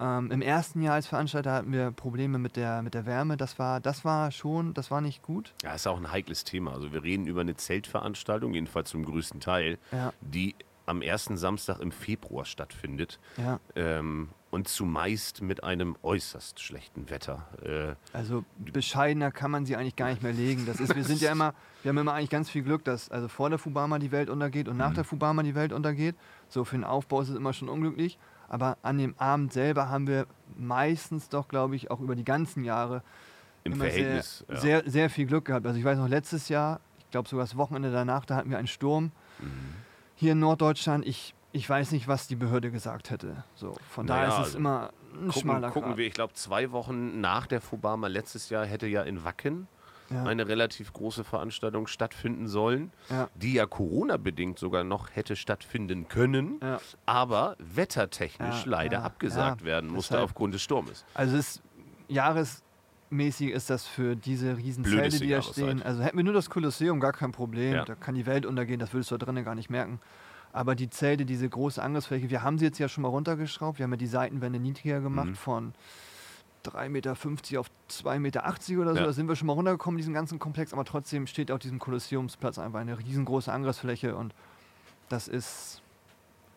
Ähm, 0.00 0.30
Im 0.30 0.40
ersten 0.42 0.80
Jahr 0.82 0.94
als 0.94 1.06
Veranstalter 1.06 1.52
hatten 1.52 1.70
wir 1.70 1.90
Probleme 1.92 2.38
mit 2.38 2.56
der, 2.56 2.80
mit 2.82 2.94
der 2.94 3.04
Wärme. 3.06 3.36
Das 3.36 3.58
war, 3.58 3.78
das 3.80 4.04
war 4.06 4.30
schon, 4.32 4.72
das 4.74 4.90
war 4.90 5.00
nicht 5.02 5.22
gut. 5.22 5.52
Ja, 5.62 5.74
ist 5.74 5.86
auch 5.86 5.98
ein 5.98 6.10
heikles 6.10 6.44
Thema. 6.44 6.72
Also 6.72 6.92
wir 6.92 7.02
reden 7.02 7.26
über 7.26 7.42
eine 7.42 7.56
Zeltveranstaltung, 7.56 8.54
jedenfalls 8.54 8.88
zum 8.90 9.04
größten 9.04 9.40
Teil, 9.40 9.78
Ja, 9.92 10.12
die 10.22 10.54
am 10.86 11.02
ersten 11.02 11.36
Samstag 11.36 11.80
im 11.80 11.92
Februar 11.92 12.44
stattfindet. 12.44 13.18
ja. 13.36 13.58
Ähm, 13.76 14.28
und 14.50 14.68
zumeist 14.68 15.42
mit 15.42 15.64
einem 15.64 15.96
äußerst 16.04 16.60
schlechten 16.60 17.10
Wetter. 17.10 17.48
Äh, 17.64 17.96
Also 18.16 18.44
bescheidener 18.56 19.32
kann 19.32 19.50
man 19.50 19.66
sie 19.66 19.74
eigentlich 19.74 19.96
gar 19.96 20.10
nicht 20.10 20.22
mehr 20.22 20.32
legen. 20.32 20.64
Das 20.64 20.78
ist, 20.78 20.94
wir 20.94 21.02
sind 21.02 21.20
ja 21.20 21.32
immer, 21.32 21.54
wir 21.82 21.88
haben 21.88 21.98
immer 21.98 22.12
eigentlich 22.12 22.30
ganz 22.30 22.48
viel 22.50 22.62
Glück, 22.62 22.84
dass 22.84 23.10
also 23.10 23.26
vor 23.26 23.50
der 23.50 23.58
Fubama 23.58 23.98
die 23.98 24.12
Welt 24.12 24.30
untergeht 24.30 24.68
und 24.68 24.76
nach 24.76 24.90
Mhm. 24.90 24.94
der 24.94 25.02
Fubama 25.04 25.42
die 25.42 25.56
Welt 25.56 25.72
untergeht. 25.72 26.14
So 26.48 26.62
für 26.64 26.76
den 26.76 26.84
Aufbau 26.84 27.20
ist 27.22 27.30
es 27.30 27.34
immer 27.36 27.52
schon 27.52 27.68
unglücklich. 27.68 28.16
Aber 28.48 28.78
an 28.82 28.96
dem 28.96 29.18
Abend 29.18 29.52
selber 29.52 29.88
haben 29.88 30.06
wir 30.06 30.28
meistens 30.56 31.28
doch, 31.28 31.48
glaube 31.48 31.74
ich, 31.74 31.90
auch 31.90 31.98
über 31.98 32.14
die 32.14 32.24
ganzen 32.24 32.62
Jahre 32.62 33.02
Im 33.64 33.72
immer 33.72 33.86
Verhältnis. 33.86 34.44
sehr, 34.46 34.54
ja. 34.54 34.60
sehr, 34.60 34.82
sehr 34.88 35.10
viel 35.10 35.26
Glück 35.26 35.46
gehabt. 35.46 35.66
Also 35.66 35.80
ich 35.80 35.84
weiß 35.84 35.98
noch, 35.98 36.08
letztes 36.08 36.48
Jahr, 36.48 36.78
ich 37.00 37.10
glaube 37.10 37.28
sogar 37.28 37.44
das 37.44 37.56
Wochenende 37.56 37.90
danach, 37.90 38.24
da 38.24 38.36
hatten 38.36 38.50
wir 38.50 38.58
einen 38.58 38.68
Sturm 38.68 39.10
Mhm. 39.40 39.50
Hier 40.24 40.32
in 40.32 40.38
Norddeutschland. 40.38 41.06
Ich, 41.06 41.34
ich 41.52 41.68
weiß 41.68 41.92
nicht, 41.92 42.08
was 42.08 42.26
die 42.26 42.36
Behörde 42.36 42.70
gesagt 42.70 43.10
hätte. 43.10 43.44
So, 43.54 43.76
von 43.90 44.06
Naja, 44.06 44.26
daher 44.26 44.28
ist 44.28 44.40
es 44.40 44.44
also 44.46 44.58
immer 44.58 44.90
ein 45.12 45.26
Gucken, 45.26 45.32
schmaler 45.32 45.70
gucken 45.70 45.90
Grat. 45.90 45.98
wir, 45.98 46.06
ich 46.06 46.14
glaube, 46.14 46.32
zwei 46.32 46.72
Wochen 46.72 47.20
nach 47.20 47.46
der 47.46 47.60
Fubama 47.60 48.06
letztes 48.08 48.48
Jahr 48.48 48.64
hätte 48.64 48.86
ja 48.86 49.02
in 49.02 49.22
Wacken 49.22 49.68
Ja, 50.10 50.24
eine 50.24 50.48
relativ 50.48 50.92
große 50.94 51.24
Veranstaltung 51.24 51.86
stattfinden 51.86 52.48
sollen, 52.48 52.90
ja, 53.10 53.28
die 53.34 53.52
ja 53.52 53.66
Corona-bedingt 53.66 54.58
sogar 54.58 54.82
noch 54.82 55.10
hätte 55.14 55.36
stattfinden 55.36 56.08
können, 56.08 56.58
ja. 56.62 56.80
aber 57.06 57.56
wettertechnisch 57.58 58.64
leider 58.64 59.02
abgesagt 59.04 59.62
werden 59.64 59.90
musste 59.90 60.14
deshalb. 60.14 60.24
aufgrund 60.24 60.54
des 60.54 60.62
Sturmes. 60.62 61.04
Also 61.12 61.36
es 61.36 61.62
jahresmäßig 63.14 63.50
ist 63.50 63.70
das 63.70 63.86
für 63.86 64.16
diese 64.16 64.56
riesen 64.56 64.84
Zelte, 64.84 64.96
Blödeste 64.98 65.24
die 65.24 65.30
da 65.30 65.42
stehen. 65.42 65.82
Also 65.82 66.02
hätten 66.02 66.16
wir 66.16 66.24
nur 66.24 66.34
das 66.34 66.50
Kolosseum, 66.50 67.00
gar 67.00 67.12
kein 67.12 67.32
Problem. 67.32 67.74
Ja. 67.74 67.84
Da 67.84 67.94
kann 67.94 68.14
die 68.14 68.26
Welt 68.26 68.46
untergehen, 68.46 68.78
das 68.80 68.92
würdest 68.92 69.10
du 69.10 69.16
da 69.16 69.26
drinnen 69.26 69.44
gar 69.44 69.54
nicht 69.54 69.70
merken. 69.70 70.00
Aber 70.52 70.74
die 70.74 70.88
Zelte, 70.90 71.24
diese 71.24 71.48
große 71.48 71.82
Angriffsfläche, 71.82 72.30
wir 72.30 72.42
haben 72.42 72.58
sie 72.58 72.64
jetzt 72.66 72.78
ja 72.78 72.88
schon 72.88 73.02
mal 73.02 73.08
runtergeschraubt. 73.08 73.78
Wir 73.78 73.84
haben 73.84 73.92
ja 73.92 73.96
die 73.96 74.06
Seitenwände 74.06 74.60
niedriger 74.60 75.00
gemacht 75.00 75.30
Mhm. 75.30 75.34
von 75.36 75.74
3,50 76.64 76.88
Meter 76.88 77.12
auf 77.60 77.70
2,80 77.90 78.18
Meter 78.20 78.44
oder 78.80 78.92
so. 78.94 79.00
Ja. 79.00 79.06
Da 79.06 79.12
sind 79.12 79.28
wir 79.28 79.36
schon 79.36 79.46
mal 79.46 79.52
runtergekommen, 79.54 79.98
diesen 79.98 80.14
ganzen 80.14 80.38
Komplex. 80.38 80.72
Aber 80.72 80.84
trotzdem 80.84 81.26
steht 81.26 81.50
auf 81.50 81.58
diesem 81.58 81.78
Kolosseumsplatz 81.78 82.58
einfach 82.58 82.80
eine 82.80 82.98
riesengroße 82.98 83.52
Angriffsfläche 83.52 84.16
und 84.16 84.34
das 85.08 85.28
ist 85.28 85.82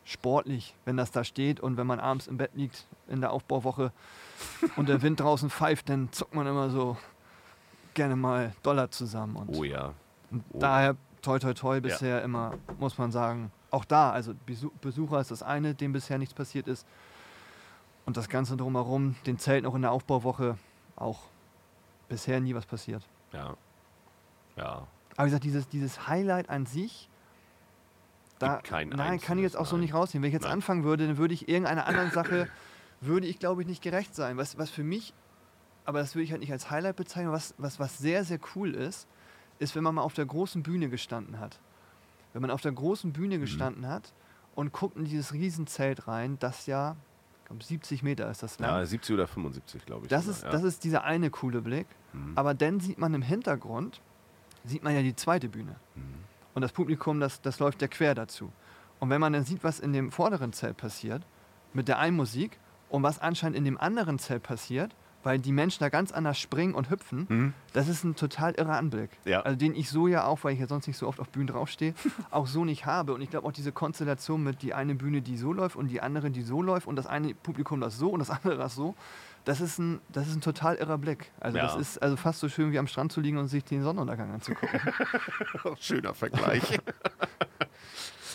sportlich, 0.06 0.74
wenn 0.86 0.96
das 0.96 1.12
da 1.12 1.24
steht 1.26 1.60
und 1.60 1.76
wenn 1.76 1.86
man 1.88 2.00
abends 2.00 2.28
im 2.28 2.38
Bett 2.38 2.52
liegt 2.56 2.86
in 3.10 3.20
der 3.20 3.32
Aufbauwoche 3.32 3.92
und 4.76 4.90
der 4.90 5.02
Wind 5.02 5.20
draußen 5.20 5.50
pfeift, 5.50 5.90
dann 5.90 6.12
zuckt 6.12 6.34
man 6.36 6.48
immer 6.48 6.70
so 6.70 6.98
gerne 7.94 8.16
mal 8.16 8.54
Dollar 8.64 8.92
zusammen. 8.92 9.36
Und, 9.36 9.56
Oh 9.56 9.64
ja. 9.64 9.94
und 10.32 10.44
oh. 10.54 10.60
daher 10.60 10.96
toi 11.22 11.40
toi 11.40 11.54
toi 11.54 11.82
bisher 11.82 12.22
immer, 12.22 12.54
muss 12.80 12.98
man 12.98 13.12
sagen, 13.12 13.52
auch 13.72 13.86
da, 13.86 14.12
also 14.12 14.34
Besu 14.46 14.70
Besucher 14.82 15.20
ist 15.20 15.32
das 15.32 15.44
eine, 15.44 15.74
dem 15.74 15.94
bisher 15.94 16.18
nichts 16.18 16.34
passiert 16.34 16.68
ist. 16.68 16.86
Und 18.06 18.16
das 18.16 18.30
Ganze 18.30 18.56
drumherum, 18.56 19.16
den 19.26 19.38
Zelt 19.38 19.64
noch 19.64 19.76
in 19.76 19.82
der 19.82 19.92
Aufbauwoche, 19.92 20.58
auch 20.96 21.24
bisher 22.08 22.40
nie 22.40 22.56
was 22.56 22.66
passiert. 22.66 23.04
Ja. 23.34 23.56
Ja. 24.56 24.88
Aber 25.16 25.26
wie 25.26 25.30
gesagt, 25.30 25.44
dieses, 25.44 25.68
dieses 25.68 26.08
Highlight 26.08 26.50
an 26.50 26.66
sich, 26.66 27.10
da, 28.40 28.62
nein, 28.70 29.20
kann 29.20 29.40
ich 29.40 29.44
jetzt 29.44 29.58
auch 29.58 29.66
so 29.66 29.76
nein. 29.76 29.82
nicht 29.82 29.94
rausnehmen. 29.94 30.24
Wenn 30.24 30.30
ich 30.30 30.34
jetzt 30.34 30.44
Nein. 30.44 30.54
anfangen 30.54 30.84
würde, 30.84 31.08
dann 31.08 31.18
würde 31.18 31.34
ich 31.34 31.50
irgendeiner 31.50 31.88
anderen 31.88 32.12
Sache, 32.12 32.48
würde 33.02 33.28
ich 33.28 33.40
glaube 33.40 33.62
ich 33.62 33.68
nicht 33.68 33.82
gerecht 33.82 34.16
sein. 34.16 34.38
Was, 34.38 34.58
was 34.58 34.70
für 34.70 34.84
mich, 34.84 35.14
aber 35.86 36.00
das 36.00 36.16
würde 36.16 36.24
ich 36.24 36.32
halt 36.32 36.42
nicht 36.42 36.52
als 36.52 36.70
Highlight 36.70 36.96
bezeichnen, 36.96 37.32
was, 37.32 37.54
was, 37.58 37.80
was 37.80 37.98
sehr, 37.98 38.24
sehr 38.24 38.40
cool 38.56 38.74
ist, 38.74 39.08
ist, 39.60 39.76
wenn 39.76 39.84
man 39.84 39.96
mal 39.96 40.02
auf 40.02 40.14
der 40.14 40.26
großen 40.26 40.64
Bühne 40.64 40.90
gestanden 40.90 41.40
hat. 41.40 41.60
Wenn 42.34 42.42
man 42.42 42.52
auf 42.52 42.62
der 42.62 42.72
großen 42.72 43.10
Mhm. 43.10 43.14
Bühne 43.14 43.40
gestanden 43.40 43.88
hat 43.88 44.14
und 44.56 44.72
guckt 44.72 44.98
in 44.98 45.06
dieses 45.06 45.34
Riesenzelt 45.34 46.08
rein, 46.08 46.38
das 46.40 46.66
ja, 46.66 46.96
ich 47.40 47.46
glaube 47.46 47.64
70 47.64 48.04
Meter 48.04 48.30
ist 48.30 48.44
das 48.44 48.60
lang. 48.60 48.70
Ja, 48.70 48.86
70 48.86 49.14
oder 49.16 49.28
75, 49.28 49.86
glaube 49.86 50.04
ich. 50.06 50.10
Das 50.10 50.26
sogar, 50.26 50.38
ist, 50.38 50.44
ja. 50.44 50.50
das 50.52 50.64
ist 50.64 50.84
dieser 50.84 51.04
eine 51.04 51.30
coole 51.30 51.62
Blick. 51.62 51.88
Mhm. 52.14 52.34
Aber 52.36 52.54
dann 52.54 52.80
sieht 52.80 52.98
man 53.00 53.14
im 53.14 53.22
Hintergrund, 53.22 54.02
sieht 54.66 54.84
man 54.84 54.94
ja 54.94 55.02
die 55.02 55.16
zweite 55.16 55.48
Bühne. 55.50 55.76
Mhm. 55.96 56.02
Und 56.54 56.62
das 56.62 56.72
Publikum, 56.74 57.20
das, 57.20 57.42
das 57.42 57.60
läuft 57.60 57.82
ja 57.82 57.88
quer 57.88 58.14
dazu. 58.14 58.52
Und 59.00 59.10
wenn 59.10 59.22
man 59.22 59.34
dann 59.34 59.44
sieht, 59.44 59.64
was 59.64 59.80
in 59.80 59.94
dem 59.94 60.12
vorderen 60.12 60.54
Zelt 60.54 60.76
passiert, 60.78 61.26
mit 61.74 61.88
der 61.88 62.00
einen 62.00 62.18
Musik, 62.18 62.60
und 62.90 63.04
was 63.04 63.20
anscheinend 63.20 63.58
in 63.58 63.66
dem 63.66 63.78
anderen 63.78 64.20
Zelt 64.20 64.44
passiert, 64.44 64.96
weil 65.24 65.40
die 65.40 65.52
Menschen 65.52 65.80
da 65.82 65.90
ganz 65.90 66.14
anders 66.14 66.40
springen 66.40 66.74
und 66.74 66.90
hüpfen. 66.90 67.26
Mhm. 67.28 67.54
Das 67.74 67.90
ist 67.90 68.06
ein 68.06 68.16
total 68.16 68.54
irrer 68.54 68.78
Anblick. 68.78 69.10
Ja. 69.26 69.42
Also 69.42 69.58
den 69.58 69.76
ich 69.76 69.90
so 69.90 70.08
ja 70.08 70.24
auch, 70.26 70.44
weil 70.44 70.54
ich 70.54 70.60
ja 70.60 70.68
sonst 70.68 70.88
nicht 70.88 70.96
so 70.98 71.06
oft 71.08 71.20
auf 71.20 71.28
Bühnen 71.30 71.48
draufstehe, 71.48 71.94
auch 72.32 72.48
so 72.48 72.64
nicht 72.64 72.86
habe. 72.86 73.14
Und 73.14 73.22
ich 73.22 73.30
glaube 73.30 73.46
auch 73.46 73.52
diese 73.52 73.72
Konstellation 73.74 74.42
mit 74.44 74.62
die 74.62 74.74
eine 74.74 74.96
Bühne, 74.96 75.22
die 75.22 75.36
so 75.36 75.52
läuft 75.52 75.76
und 75.76 75.90
die 75.90 76.02
andere, 76.02 76.32
die 76.32 76.44
so 76.44 76.62
läuft 76.62 76.88
und 76.88 76.96
das 76.96 77.08
eine 77.08 77.34
Publikum 77.34 77.82
das 77.82 77.98
so 77.98 78.10
und 78.12 78.20
das 78.20 78.30
andere 78.30 78.56
das 78.58 78.76
so, 78.76 78.96
das 79.44 79.60
ist 79.60 79.80
ein, 79.80 80.00
das 80.10 80.28
ist 80.28 80.36
ein 80.36 80.42
total 80.42 80.76
irrer 80.76 80.98
Blick. 80.98 81.32
Also 81.42 81.58
Ja. 81.58 81.66
das 81.66 81.76
ist 81.76 82.02
also 82.02 82.16
fast 82.16 82.40
so 82.40 82.48
schön 82.48 82.72
wie 82.72 82.80
am 82.80 82.88
Strand 82.88 83.12
zu 83.12 83.20
liegen 83.20 83.38
und 83.38 83.48
sich 83.48 83.66
den 83.66 83.82
Sonnenuntergang 83.84 84.32
anzugucken. 84.34 84.80
Schöner 85.80 86.14
Vergleich. 86.14 86.80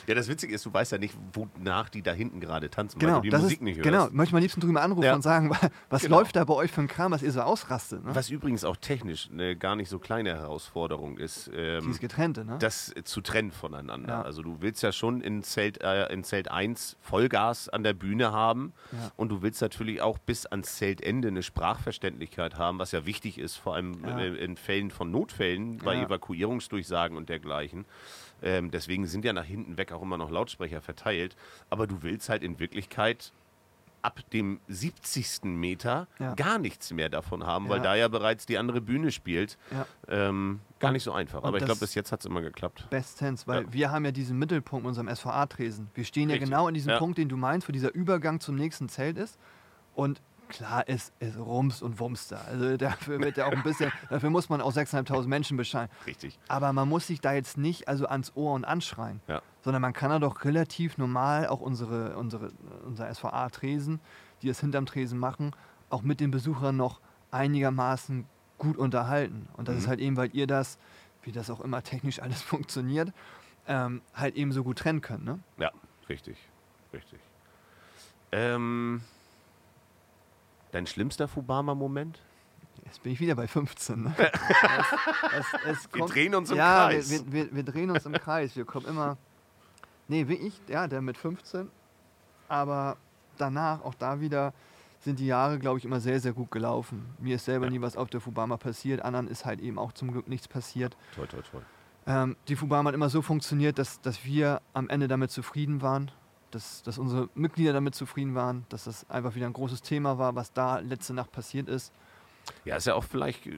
ja, 0.06 0.14
das 0.14 0.28
Witzige 0.28 0.54
ist, 0.54 0.64
du 0.66 0.72
weißt 0.72 0.92
ja 0.92 0.98
nicht, 0.98 1.14
wonach 1.32 1.88
die 1.88 2.02
da 2.02 2.12
hinten 2.12 2.40
gerade 2.40 2.70
tanzen, 2.70 3.00
weil 3.00 3.06
genau, 3.08 3.18
du 3.18 3.22
die 3.22 3.30
das 3.30 3.42
Musik 3.42 3.58
ist, 3.58 3.62
nicht 3.62 3.76
hörst. 3.78 3.88
genau. 3.88 4.08
Möchte 4.10 4.22
ich 4.30 4.32
mal 4.32 4.38
liebsten 4.40 4.60
drüber 4.60 4.82
anrufen 4.82 5.04
Ja. 5.04 5.14
und 5.14 5.22
sagen, 5.22 5.50
wa- 5.50 5.70
was 5.90 6.02
Genau. 6.02 6.18
läuft 6.18 6.36
da 6.36 6.44
bei 6.44 6.54
euch 6.54 6.70
für 6.70 6.80
ein 6.80 6.88
Kram, 6.88 7.12
was 7.12 7.22
ihr 7.22 7.32
so 7.32 7.40
ausrastet. 7.40 8.04
Ne? 8.04 8.14
Was 8.14 8.30
übrigens 8.30 8.64
auch 8.64 8.76
technisch 8.76 9.28
eine 9.30 9.56
gar 9.56 9.76
nicht 9.76 9.88
so 9.88 9.98
kleine 9.98 10.30
Herausforderung 10.34 11.18
ist, 11.18 11.50
ähm, 11.54 11.80
Dieses 11.84 11.98
Getrennte, 12.00 12.44
ne? 12.44 12.56
das 12.58 12.92
zu 13.04 13.20
trennen 13.20 13.50
voneinander. 13.52 14.08
Ja. 14.14 14.22
Also 14.22 14.42
du 14.42 14.56
willst 14.60 14.82
ja 14.82 14.92
schon 14.92 15.20
in 15.20 15.42
Zelt, 15.42 15.80
äh, 15.82 16.12
in 16.12 16.24
Zelt 16.24 16.50
1 16.50 16.96
Vollgas 17.00 17.68
an 17.68 17.82
der 17.82 17.92
Bühne 17.94 18.32
haben 18.32 18.72
Ja. 18.92 19.10
und 19.16 19.28
du 19.30 19.42
willst 19.42 19.60
natürlich 19.62 20.00
auch 20.02 20.18
bis 20.18 20.46
ans 20.46 20.76
Zeltende 20.76 21.28
eine 21.28 21.42
Sprachverständlichkeit 21.42 22.56
haben, 22.58 22.78
was 22.78 22.92
ja 22.92 23.06
wichtig 23.06 23.38
ist, 23.38 23.56
vor 23.56 23.74
allem 23.74 24.04
äh, 24.04 24.28
in 24.28 24.56
Fällen 24.56 24.90
von 24.90 25.10
Notfällen, 25.10 25.78
bei. 25.78 26.02
Evakuierungsdurchsagen 26.02 27.16
und 27.16 27.28
dergleichen. 27.28 27.84
Ähm, 28.42 28.70
deswegen 28.70 29.06
sind 29.06 29.24
ja 29.24 29.32
nach 29.32 29.44
hinten 29.44 29.76
weg 29.78 29.92
auch 29.92 30.02
immer 30.02 30.16
noch 30.18 30.30
Lautsprecher 30.30 30.80
verteilt. 30.80 31.36
Aber 31.70 31.86
du 31.86 32.02
willst 32.02 32.28
halt 32.28 32.42
in 32.42 32.58
Wirklichkeit 32.58 33.32
ab 34.02 34.20
dem 34.32 34.58
70. 34.66 35.56
Meter 35.56 36.08
Ja. 36.18 36.34
gar 36.34 36.58
nichts 36.58 36.92
mehr 36.92 37.08
davon 37.08 37.46
haben, 37.46 37.68
weil 37.68 37.76
Ja. 37.76 37.82
da 37.84 37.94
ja 37.94 38.08
bereits 38.08 38.46
die 38.46 38.58
andere 38.58 38.80
Bühne 38.80 39.12
spielt. 39.12 39.56
Ja. 39.70 39.86
Ähm, 40.08 40.58
gar 40.80 40.88
Und- 40.88 40.94
nicht 40.94 41.04
so 41.04 41.12
einfach. 41.12 41.44
Aber 41.44 41.58
ich 41.58 41.64
glaube, 41.64 41.78
bis 41.78 41.94
jetzt 41.94 42.10
hat 42.10 42.18
es 42.18 42.26
immer 42.26 42.40
geklappt. 42.40 42.88
Bestens, 42.90 43.46
weil 43.46 43.62
Ja. 43.62 43.72
wir 43.72 43.90
haben 43.92 44.04
ja 44.04 44.10
diesen 44.10 44.38
Mittelpunkt 44.40 44.82
in 44.84 44.88
unserem 44.88 45.06
SVA-Tresen. 45.08 45.88
Wir 45.94 46.04
stehen 46.04 46.28
ja 46.30 46.34
Richtig. 46.34 46.50
genau 46.50 46.66
in 46.66 46.74
diesem 46.74 46.90
Ja. 46.90 46.98
Punkt, 46.98 47.16
den 47.16 47.28
du 47.28 47.36
meinst, 47.36 47.68
wo 47.68 47.72
dieser 47.72 47.94
Übergang 47.94 48.40
zum 48.40 48.56
nächsten 48.56 48.88
Zelt 48.88 49.16
ist. 49.18 49.38
Und 49.94 50.20
klar, 50.52 50.84
es, 50.86 51.12
es 51.18 51.36
rums 51.36 51.82
und 51.82 51.98
wumms 51.98 52.28
da. 52.28 52.42
Also 52.42 52.76
dafür 52.76 53.18
wird 53.20 53.36
ja 53.36 53.46
auch 53.46 53.52
ein 53.52 53.62
bisschen, 53.62 53.90
dafür 54.10 54.30
muss 54.30 54.48
man 54.48 54.60
auch 54.60 54.72
6.500 54.72 55.26
Menschen 55.26 55.56
bescheiden. 55.56 55.90
Richtig. 56.06 56.38
Aber 56.48 56.72
man 56.72 56.88
muss 56.88 57.06
sich 57.06 57.20
da 57.20 57.32
jetzt 57.32 57.56
nicht 57.58 57.88
also 57.88 58.06
ans 58.06 58.32
Ohr 58.36 58.52
und 58.54 58.64
anschreien, 58.64 59.20
Ja. 59.28 59.42
sondern 59.62 59.82
man 59.82 59.92
kann 59.92 60.10
da 60.10 60.18
doch 60.18 60.44
relativ 60.44 60.98
normal 60.98 61.46
auch 61.48 61.60
unsere, 61.60 62.16
unsere, 62.16 62.50
unser 62.84 63.12
SVA-Tresen, 63.12 64.00
die 64.42 64.48
es 64.48 64.60
hinterm 64.60 64.86
Tresen 64.86 65.18
machen, 65.18 65.52
auch 65.90 66.02
mit 66.02 66.20
den 66.20 66.30
Besuchern 66.30 66.76
noch 66.76 67.00
einigermaßen 67.30 68.26
gut 68.58 68.76
unterhalten. 68.76 69.48
Und 69.56 69.68
das 69.68 69.74
Mhm. 69.74 69.80
ist 69.80 69.88
halt 69.88 70.00
eben, 70.00 70.16
weil 70.16 70.30
ihr 70.34 70.46
das, 70.46 70.78
wie 71.22 71.32
das 71.32 71.50
auch 71.50 71.60
immer 71.60 71.82
technisch 71.82 72.20
alles 72.20 72.42
funktioniert, 72.42 73.12
ähm, 73.66 74.02
halt 74.14 74.34
eben 74.36 74.52
so 74.52 74.62
gut 74.64 74.78
trennen 74.78 75.00
könnt. 75.00 75.24
Ne? 75.24 75.38
Ja, 75.58 75.70
richtig. 76.08 76.36
Richtig. 76.92 77.20
Ähm, 78.32 79.02
dein 80.72 80.86
schlimmster 80.86 81.28
Fubama-Moment? 81.28 82.20
Jetzt 82.84 83.02
bin 83.02 83.12
ich 83.12 83.20
wieder 83.20 83.36
bei 83.36 83.46
15. 83.46 84.02
Ne? 84.02 84.14
es, 84.18 85.46
es, 85.64 85.76
es 85.84 85.92
Wir 85.94 86.00
kommt- 86.00 86.14
drehen 86.14 86.34
uns 86.34 86.50
im 86.50 86.56
ja, 86.56 86.88
Kreis. 86.88 87.10
Wir, 87.10 87.20
wir, 87.26 87.32
wir, 87.32 87.54
wir 87.56 87.62
drehen 87.62 87.90
uns 87.90 88.04
im 88.04 88.12
Kreis. 88.14 88.56
Wir 88.56 88.64
kommen 88.64 88.86
immer. 88.86 89.16
Nee, 90.08 90.26
wie 90.28 90.34
ich, 90.34 90.60
ja, 90.68 90.88
der 90.88 91.00
mit 91.00 91.16
15. 91.16 91.70
Aber 92.48 92.96
danach, 93.38 93.82
auch 93.82 93.94
da 93.94 94.20
wieder, 94.20 94.52
sind 95.00 95.18
die 95.18 95.26
Jahre, 95.26 95.58
glaube 95.58 95.78
ich, 95.78 95.84
immer 95.84 96.00
sehr, 96.00 96.20
sehr 96.20 96.32
gut 96.32 96.50
gelaufen. 96.50 97.06
Mir 97.18 97.36
ist 97.36 97.44
selber 97.44 97.66
Ja. 97.66 97.70
nie 97.70 97.80
was 97.80 97.96
auf 97.96 98.10
der 98.10 98.20
Fubama 98.20 98.56
passiert. 98.56 99.02
Anderen 99.02 99.28
ist 99.28 99.44
halt 99.44 99.60
eben 99.60 99.78
auch 99.78 99.92
zum 99.92 100.10
Glück 100.12 100.28
nichts 100.28 100.48
passiert. 100.48 100.96
Toi, 101.14 101.26
toi, 101.26 101.40
toi. 101.50 101.60
Ähm, 102.06 102.36
die 102.48 102.56
Fubama 102.56 102.88
hat 102.88 102.94
immer 102.94 103.08
so 103.08 103.22
funktioniert, 103.22 103.78
dass, 103.78 104.00
dass 104.00 104.24
wir 104.24 104.60
am 104.74 104.88
Ende 104.88 105.08
damit 105.08 105.30
zufrieden 105.30 105.82
waren. 105.82 106.10
Dass, 106.52 106.82
dass 106.82 106.98
unsere 106.98 107.28
Mitglieder 107.34 107.72
damit 107.72 107.94
zufrieden 107.94 108.34
waren, 108.34 108.64
dass 108.68 108.84
das 108.84 109.08
einfach 109.10 109.34
wieder 109.34 109.46
ein 109.46 109.52
großes 109.52 109.82
Thema 109.82 110.18
war, 110.18 110.34
was 110.34 110.52
da 110.52 110.78
letzte 110.78 111.14
Nacht 111.14 111.32
passiert 111.32 111.68
ist. 111.68 111.92
Ja, 112.64 112.76
ist 112.76 112.86
ja 112.86 112.94
auch 112.94 113.04
vielleicht 113.04 113.48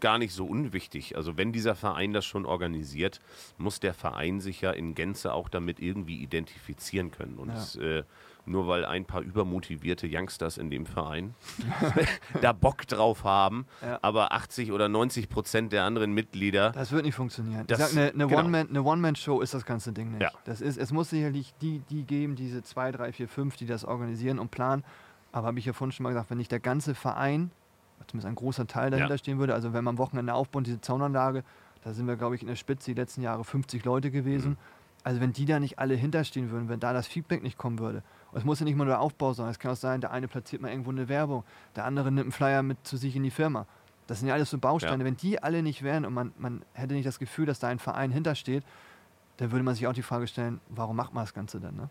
gar 0.00 0.18
nicht 0.18 0.32
so 0.32 0.46
unwichtig. 0.46 1.16
Also 1.16 1.36
wenn 1.36 1.52
dieser 1.52 1.74
Verein 1.74 2.12
das 2.12 2.24
schon 2.24 2.46
organisiert, 2.46 3.20
muss 3.58 3.80
der 3.80 3.94
Verein 3.94 4.40
sich 4.40 4.60
ja 4.60 4.70
in 4.70 4.94
Gänze 4.94 5.32
auch 5.32 5.48
damit 5.48 5.80
irgendwie 5.80 6.22
identifizieren 6.22 7.10
können. 7.10 7.38
Und 7.38 7.76
äh, 7.76 8.04
nur 8.46 8.66
weil 8.68 8.84
ein 8.84 9.04
paar 9.04 9.22
übermotivierte 9.22 10.06
Youngsters 10.10 10.58
in 10.58 10.70
dem 10.70 10.86
Verein 10.86 11.34
da 12.42 12.52
Bock 12.52 12.86
drauf 12.86 13.24
haben, 13.24 13.66
Ja. 13.82 13.98
aber 14.02 14.32
80 14.32 14.72
oder 14.72 14.88
90 14.88 15.28
Prozent 15.28 15.72
der 15.72 15.84
anderen 15.84 16.12
Mitglieder, 16.12 16.70
Das 16.72 16.92
wird 16.92 17.04
nicht 17.04 17.14
funktionieren. 17.14 17.66
Das- 17.66 17.78
ich 17.80 17.86
sag, 17.86 17.92
eine, 17.96 18.10
eine 18.12 18.26
genau. 18.66 18.90
One-Man-Show 18.90 19.40
ist 19.40 19.54
das 19.54 19.64
ganze 19.64 19.92
Ding 19.92 20.10
nicht. 20.12 20.22
Ja. 20.22 20.30
Das 20.44 20.60
ist, 20.60 20.76
es 20.76 20.92
muss 20.92 21.10
sicherlich 21.10 21.54
die, 21.60 21.80
die 21.90 22.04
geben, 22.04 22.36
diese 22.36 22.62
zwei, 22.62 22.92
drei, 22.92 23.12
vier, 23.12 23.28
fünf, 23.28 23.56
die 23.56 23.66
das 23.66 23.84
organisieren 23.84 24.38
und 24.38 24.50
planen. 24.50 24.84
Aber 25.32 25.46
habe 25.48 25.58
ich 25.58 25.64
ja 25.64 25.72
vorhin 25.72 25.92
schon 25.92 26.04
mal 26.04 26.10
gesagt, 26.10 26.30
wenn 26.30 26.38
nicht 26.38 26.52
der 26.52 26.60
ganze 26.60 26.94
Verein, 26.94 27.50
zumindest 28.06 28.26
ein 28.28 28.34
großer 28.34 28.66
Teil 28.66 28.90
dahinter 28.90 29.14
Ja. 29.14 29.18
stehen 29.18 29.38
würde, 29.38 29.54
also 29.54 29.72
wenn 29.72 29.82
man 29.84 29.94
am 29.94 29.98
Wochenende 29.98 30.34
aufbaut, 30.34 30.66
diese 30.66 30.80
Zaunanlage, 30.80 31.42
da 31.82 31.92
sind 31.92 32.06
wir, 32.06 32.16
glaube 32.16 32.34
ich, 32.34 32.42
in 32.42 32.48
der 32.48 32.56
Spitze 32.56 32.92
die 32.92 33.00
letzten 33.00 33.22
Jahre 33.22 33.44
50 33.44 33.84
Leute 33.84 34.10
gewesen. 34.10 34.50
Mhm. 34.52 34.56
Also 35.02 35.20
wenn 35.20 35.32
die 35.34 35.44
da 35.44 35.60
nicht 35.60 35.78
alle 35.78 35.94
hinterstehen 35.94 36.50
würden, 36.50 36.68
wenn 36.70 36.80
da 36.80 36.92
das 36.94 37.06
Feedback 37.06 37.42
nicht 37.42 37.58
kommen 37.58 37.78
würde. 37.78 38.02
Und 38.34 38.40
es 38.40 38.44
muss 38.44 38.58
ja 38.58 38.64
nicht 38.64 38.74
mal 38.74 38.84
nur 38.84 38.94
der 38.94 39.00
Aufbau 39.00 39.32
sein. 39.32 39.48
Es 39.48 39.60
kann 39.60 39.70
auch 39.70 39.76
sein, 39.76 40.00
der 40.00 40.10
eine 40.10 40.26
platziert 40.26 40.60
mal 40.60 40.68
irgendwo 40.68 40.90
eine 40.90 41.08
Werbung, 41.08 41.44
der 41.76 41.84
andere 41.84 42.10
nimmt 42.10 42.24
einen 42.24 42.32
Flyer 42.32 42.64
mit 42.64 42.84
zu 42.84 42.96
sich 42.96 43.14
in 43.14 43.22
die 43.22 43.30
Firma. 43.30 43.64
Das 44.08 44.18
sind 44.18 44.26
ja 44.26 44.34
alles 44.34 44.50
so 44.50 44.58
Bausteine. 44.58 45.04
Ja. 45.04 45.06
Wenn 45.06 45.16
die 45.16 45.40
alle 45.40 45.62
nicht 45.62 45.84
wären 45.84 46.04
und 46.04 46.12
man, 46.12 46.32
man 46.36 46.64
hätte 46.72 46.94
nicht 46.94 47.06
das 47.06 47.20
Gefühl, 47.20 47.46
dass 47.46 47.60
da 47.60 47.68
ein 47.68 47.78
Verein 47.78 48.10
hintersteht, 48.10 48.64
dann 49.36 49.52
würde 49.52 49.62
man 49.62 49.76
sich 49.76 49.86
auch 49.86 49.92
die 49.92 50.02
Frage 50.02 50.26
stellen, 50.26 50.60
warum 50.68 50.96
macht 50.96 51.14
man 51.14 51.22
das 51.22 51.32
Ganze 51.32 51.60
denn? 51.60 51.76
Ne? 51.76 51.88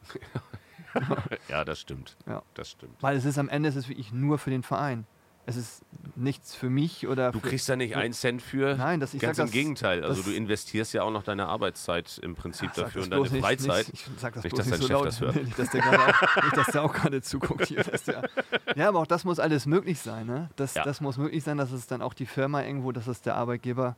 ja, 1.47 1.63
das 1.63 1.79
stimmt. 1.79 2.17
Ja. 2.27 2.43
Das 2.55 2.71
stimmt. 2.71 3.01
Weil 3.01 3.15
es 3.15 3.23
ist 3.23 3.37
am 3.37 3.47
Ende 3.47 3.69
ist 3.69 3.77
es 3.77 3.87
wirklich 3.87 4.11
nur 4.11 4.37
für 4.37 4.49
den 4.49 4.63
Verein. 4.63 5.05
Es 5.45 5.57
ist 5.57 5.81
nichts 6.15 6.55
für 6.55 6.69
mich 6.69 7.05
oder 7.07 7.33
Du 7.33 7.39
für, 7.41 7.49
kriegst 7.49 7.67
da 7.67 7.75
nicht 7.75 7.97
einen 7.97 8.13
Cent 8.13 8.41
für. 8.41 8.75
Nein, 8.77 9.01
das- 9.01 9.13
ich 9.13 9.19
Ganz 9.21 9.35
sag 9.37 9.43
im 9.43 9.47
das- 9.47 9.53
Gegenteil. 9.53 10.01
Also 10.03 10.21
das- 10.21 10.25
du 10.25 10.31
investierst 10.35 10.93
ja 10.93 11.03
auch 11.03 11.11
noch 11.11 11.23
deine 11.23 11.47
Arbeitszeit 11.47 12.17
im 12.23 12.35
Prinzip 12.35 12.71
sag 12.73 12.85
dafür 12.85 13.03
und 13.03 13.09
deine 13.11 13.23
nicht, 13.23 13.41
Freizeit. 13.41 13.89
Nicht, 13.91 14.07
ich 14.07 14.19
sag 14.21 14.33
das 14.35 14.43
Nicht, 14.45 14.55
bloß 14.55 14.65
dass 14.69 14.79
nicht 14.79 14.79
dein 14.79 14.81
so 14.81 14.87
Chef 14.87 14.93
laut. 14.95 15.07
das 15.07 15.19
hört. 15.21 15.35
Nicht, 15.43 15.59
dass 15.59 15.69
der 15.71 15.83
auch, 15.85 16.43
nicht, 16.43 16.57
dass 16.57 16.67
der 16.67 16.83
auch 16.83 16.93
gerade 16.93 17.21
zuguckt 17.21 17.65
hier. 17.65 17.83
Dass 17.83 18.03
der, 18.03 18.29
ja, 18.75 18.87
aber 18.87 18.99
auch 18.99 19.07
das 19.07 19.25
muss 19.25 19.39
alles 19.39 19.65
möglich 19.65 19.99
sein. 19.99 20.27
Ne? 20.27 20.49
Das, 20.55 20.75
Ja. 20.75 20.83
das 20.85 21.01
muss 21.01 21.17
möglich 21.17 21.43
sein, 21.43 21.57
dass 21.57 21.71
es 21.73 21.87
dann 21.87 22.01
auch 22.01 22.13
die 22.13 22.25
Firma 22.25 22.61
irgendwo, 22.63 22.93
dass 22.93 23.07
es 23.07 23.21
der 23.21 23.35
Arbeitgeber 23.35 23.97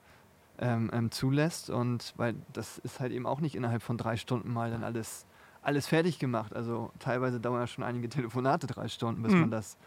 ähm, 0.58 0.90
ähm, 0.94 1.12
zulässt. 1.12 1.70
Und 1.70 2.14
weil 2.18 2.34
das 2.54 2.80
ist 2.80 3.00
halt 3.00 3.12
eben 3.12 3.28
auch 3.28 3.40
nicht 3.42 3.54
innerhalb 3.56 3.84
von 3.84 3.98
drei 4.00 4.18
Stunden 4.18 4.52
mal 4.52 4.72
dann 4.72 4.84
alles, 4.84 5.26
alles 5.62 5.86
fertig 5.86 6.18
gemacht. 6.18 6.56
Also 6.56 6.92
teilweise 6.98 7.40
dauern 7.40 7.60
ja 7.60 7.68
schon 7.68 7.84
einige 7.84 8.10
Telefonate 8.10 8.66
drei 8.66 8.88
Stunden, 8.88 9.22
bis, 9.22 9.34
Mhm. 9.34 9.42
man, 9.42 9.52
das, 9.52 9.78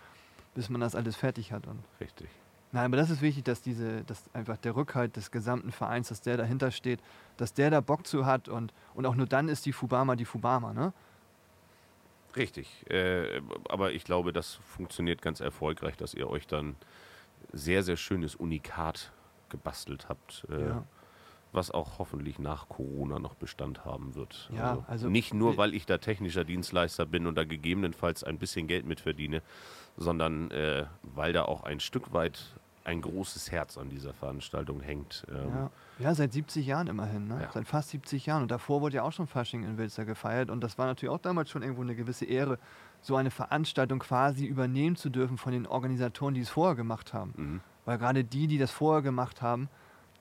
bis 0.59 0.68
man 0.70 0.80
das 0.80 0.97
alles 0.97 1.14
fertig 1.14 1.52
hat. 1.52 1.68
Und 1.68 1.78
Richtig. 2.01 2.28
Nein, 2.72 2.86
aber 2.86 2.97
das 2.97 3.10
ist 3.10 3.22
wichtig, 3.22 3.44
dass 3.44 3.62
diese, 3.62 4.02
dass 4.02 4.24
einfach 4.35 4.56
der 4.56 4.74
Rückhalt 4.74 5.14
des 5.14 5.30
gesamten 5.30 5.70
Vereins, 5.70 6.09
dass 6.09 6.20
der 6.20 6.36
dahinter 6.36 6.72
steht, 6.72 6.98
dass 7.36 7.55
der 7.55 7.70
da 7.70 7.80
Bock 7.80 8.09
zu 8.09 8.26
hat 8.26 8.48
und, 8.48 8.74
und 8.94 9.06
auch 9.06 9.14
nur 9.14 9.26
dann 9.26 9.48
ist 9.48 9.66
die 9.66 9.72
Fubama 9.72 10.16
die 10.16 10.24
Fubama, 10.24 10.72
ne? 10.74 10.93
Richtig. 12.35 12.85
Äh, 12.90 13.40
aber 13.68 13.93
ich 13.93 14.02
glaube, 14.02 14.32
das 14.32 14.55
funktioniert 14.66 15.22
ganz 15.22 15.39
erfolgreich, 15.39 15.97
dass 15.97 16.12
ihr 16.12 16.28
euch 16.28 16.48
dann 16.48 16.74
sehr, 17.52 17.85
sehr 17.85 17.97
schönes 17.97 18.35
Unikat 18.35 19.12
gebastelt 19.51 20.09
habt, 20.09 20.44
äh, 20.51 20.66
Ja. 20.70 20.85
was 21.52 21.70
auch 21.70 22.01
hoffentlich 22.01 22.40
nach 22.40 22.68
Corona 22.68 23.20
noch 23.20 23.35
Bestand 23.35 23.85
haben 23.85 24.16
wird. 24.16 24.51
Ja, 24.52 24.85
also 24.89 25.09
nicht 25.09 25.32
nur, 25.32 25.56
weil 25.56 25.72
ich 25.72 25.86
da 25.86 25.98
technischer 25.98 26.44
Dienstleister 26.44 27.06
bin 27.06 27.28
und 27.28 27.36
da 27.36 27.44
gegebenenfalls 27.44 28.24
ein 28.24 28.39
bisschen 28.39 28.66
Geld 28.66 28.85
mit 28.86 29.01
verdiene, 29.01 29.40
sondern 29.98 30.50
äh, 30.50 30.86
weil 31.02 31.32
da 31.32 31.42
auch 31.44 31.64
ein 31.64 31.80
Stück 31.80 32.12
weit 32.12 32.54
ein 32.84 33.02
großes 33.02 33.52
Herz 33.52 33.76
an 33.76 33.90
dieser 33.90 34.14
Veranstaltung 34.14 34.80
hängt. 34.80 35.26
Ähm, 35.28 35.48
Ja. 35.54 35.70
ja, 35.98 36.14
seit 36.14 36.32
70 36.32 36.66
Jahren 36.66 36.86
immerhin, 36.86 37.28
ne? 37.28 37.42
Ja. 37.42 37.52
Seit 37.52 37.66
fast 37.66 37.90
70 37.90 38.24
Jahren. 38.24 38.42
Und 38.42 38.50
davor 38.50 38.80
wurde 38.80 38.96
ja 38.96 39.02
auch 39.02 39.12
schon 39.12 39.26
Fasching 39.26 39.62
in 39.62 39.76
Wilster 39.76 40.06
gefeiert 40.06 40.48
und 40.48 40.62
das 40.62 40.78
war 40.78 40.86
natürlich 40.86 41.14
auch 41.14 41.20
damals 41.20 41.50
schon 41.50 41.62
irgendwo 41.62 41.82
eine 41.82 41.94
gewisse 41.94 42.24
Ehre, 42.24 42.58
so 43.02 43.16
eine 43.16 43.30
Veranstaltung 43.30 43.98
quasi 43.98 44.46
übernehmen 44.46 44.96
zu 44.96 45.10
dürfen 45.10 45.36
von 45.36 45.52
den 45.52 45.66
Organisatoren, 45.66 46.32
die 46.34 46.40
es 46.40 46.48
vorher 46.48 46.76
gemacht 46.76 47.12
haben. 47.12 47.34
mhm. 47.36 47.60
Weil 47.84 47.98
gerade 47.98 48.22
die, 48.22 48.46
die 48.46 48.58
das 48.58 48.70
vorher 48.70 49.02
gemacht 49.02 49.40
haben, 49.40 49.68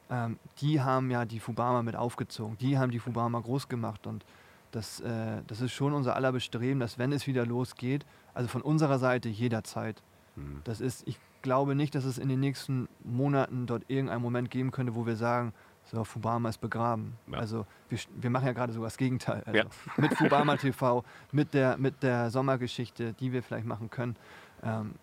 ähm, 0.10 0.40
die 0.62 0.82
haben 0.82 1.12
ja 1.12 1.26
die 1.26 1.40
Fubama 1.40 1.84
mit 1.84 1.96
aufgezogen. 1.98 2.58
Die 2.60 2.78
haben 2.78 2.92
die 2.92 3.00
Fubama 3.00 3.40
groß 3.40 3.68
gemacht. 3.68 4.08
Und 4.08 4.24
das, 4.72 5.00
äh, 5.02 5.42
das 5.48 5.60
ist 5.62 5.74
schon 5.74 5.94
unser 5.94 6.16
aller 6.16 6.32
Bestreben, 6.32 6.80
dass 6.80 6.98
wenn 6.98 7.12
es 7.12 7.28
wieder 7.28 7.46
losgeht, 7.46 8.06
also 8.38 8.48
von 8.48 8.62
unserer 8.62 9.00
Seite 9.00 9.30
jederzeit. 9.30 10.04
Mhm. 10.36 10.62
Das 10.64 10.80
ist, 10.80 11.08
ich 11.08 11.18
glaube 11.42 11.74
nicht, 11.74 11.96
dass 11.96 12.06
es 12.06 12.20
in 12.20 12.30
den 12.30 12.40
nächsten 12.40 12.88
Monaten 13.04 13.66
dort 13.66 13.84
irgendeinen 13.88 14.22
Moment 14.22 14.52
geben 14.52 14.70
könnte, 14.70 14.94
wo 14.94 15.08
wir 15.08 15.16
sagen, 15.16 15.54
so, 15.86 16.04
Fubama 16.04 16.50
ist 16.50 16.60
begraben. 16.60 17.14
Ja. 17.32 17.40
Also 17.40 17.66
wir, 17.90 17.98
wir 18.16 18.30
machen 18.30 18.46
ja 18.46 18.52
gerade 18.54 18.74
sogar 18.74 18.88
das 18.88 18.98
Gegenteil. 18.98 19.42
Also 19.46 19.58
Ja. 19.58 19.66
Mit 19.98 20.14
Fubama 20.14 20.56
TV, 20.58 21.04
mit 21.32 21.54
der, 21.54 21.78
mit 21.78 22.04
der 22.04 22.30
Sommergeschichte, 22.30 23.14
die 23.14 23.32
wir 23.32 23.42
vielleicht 23.42 23.66
machen 23.66 23.90
können, 23.90 24.18
ähm, 24.64 24.96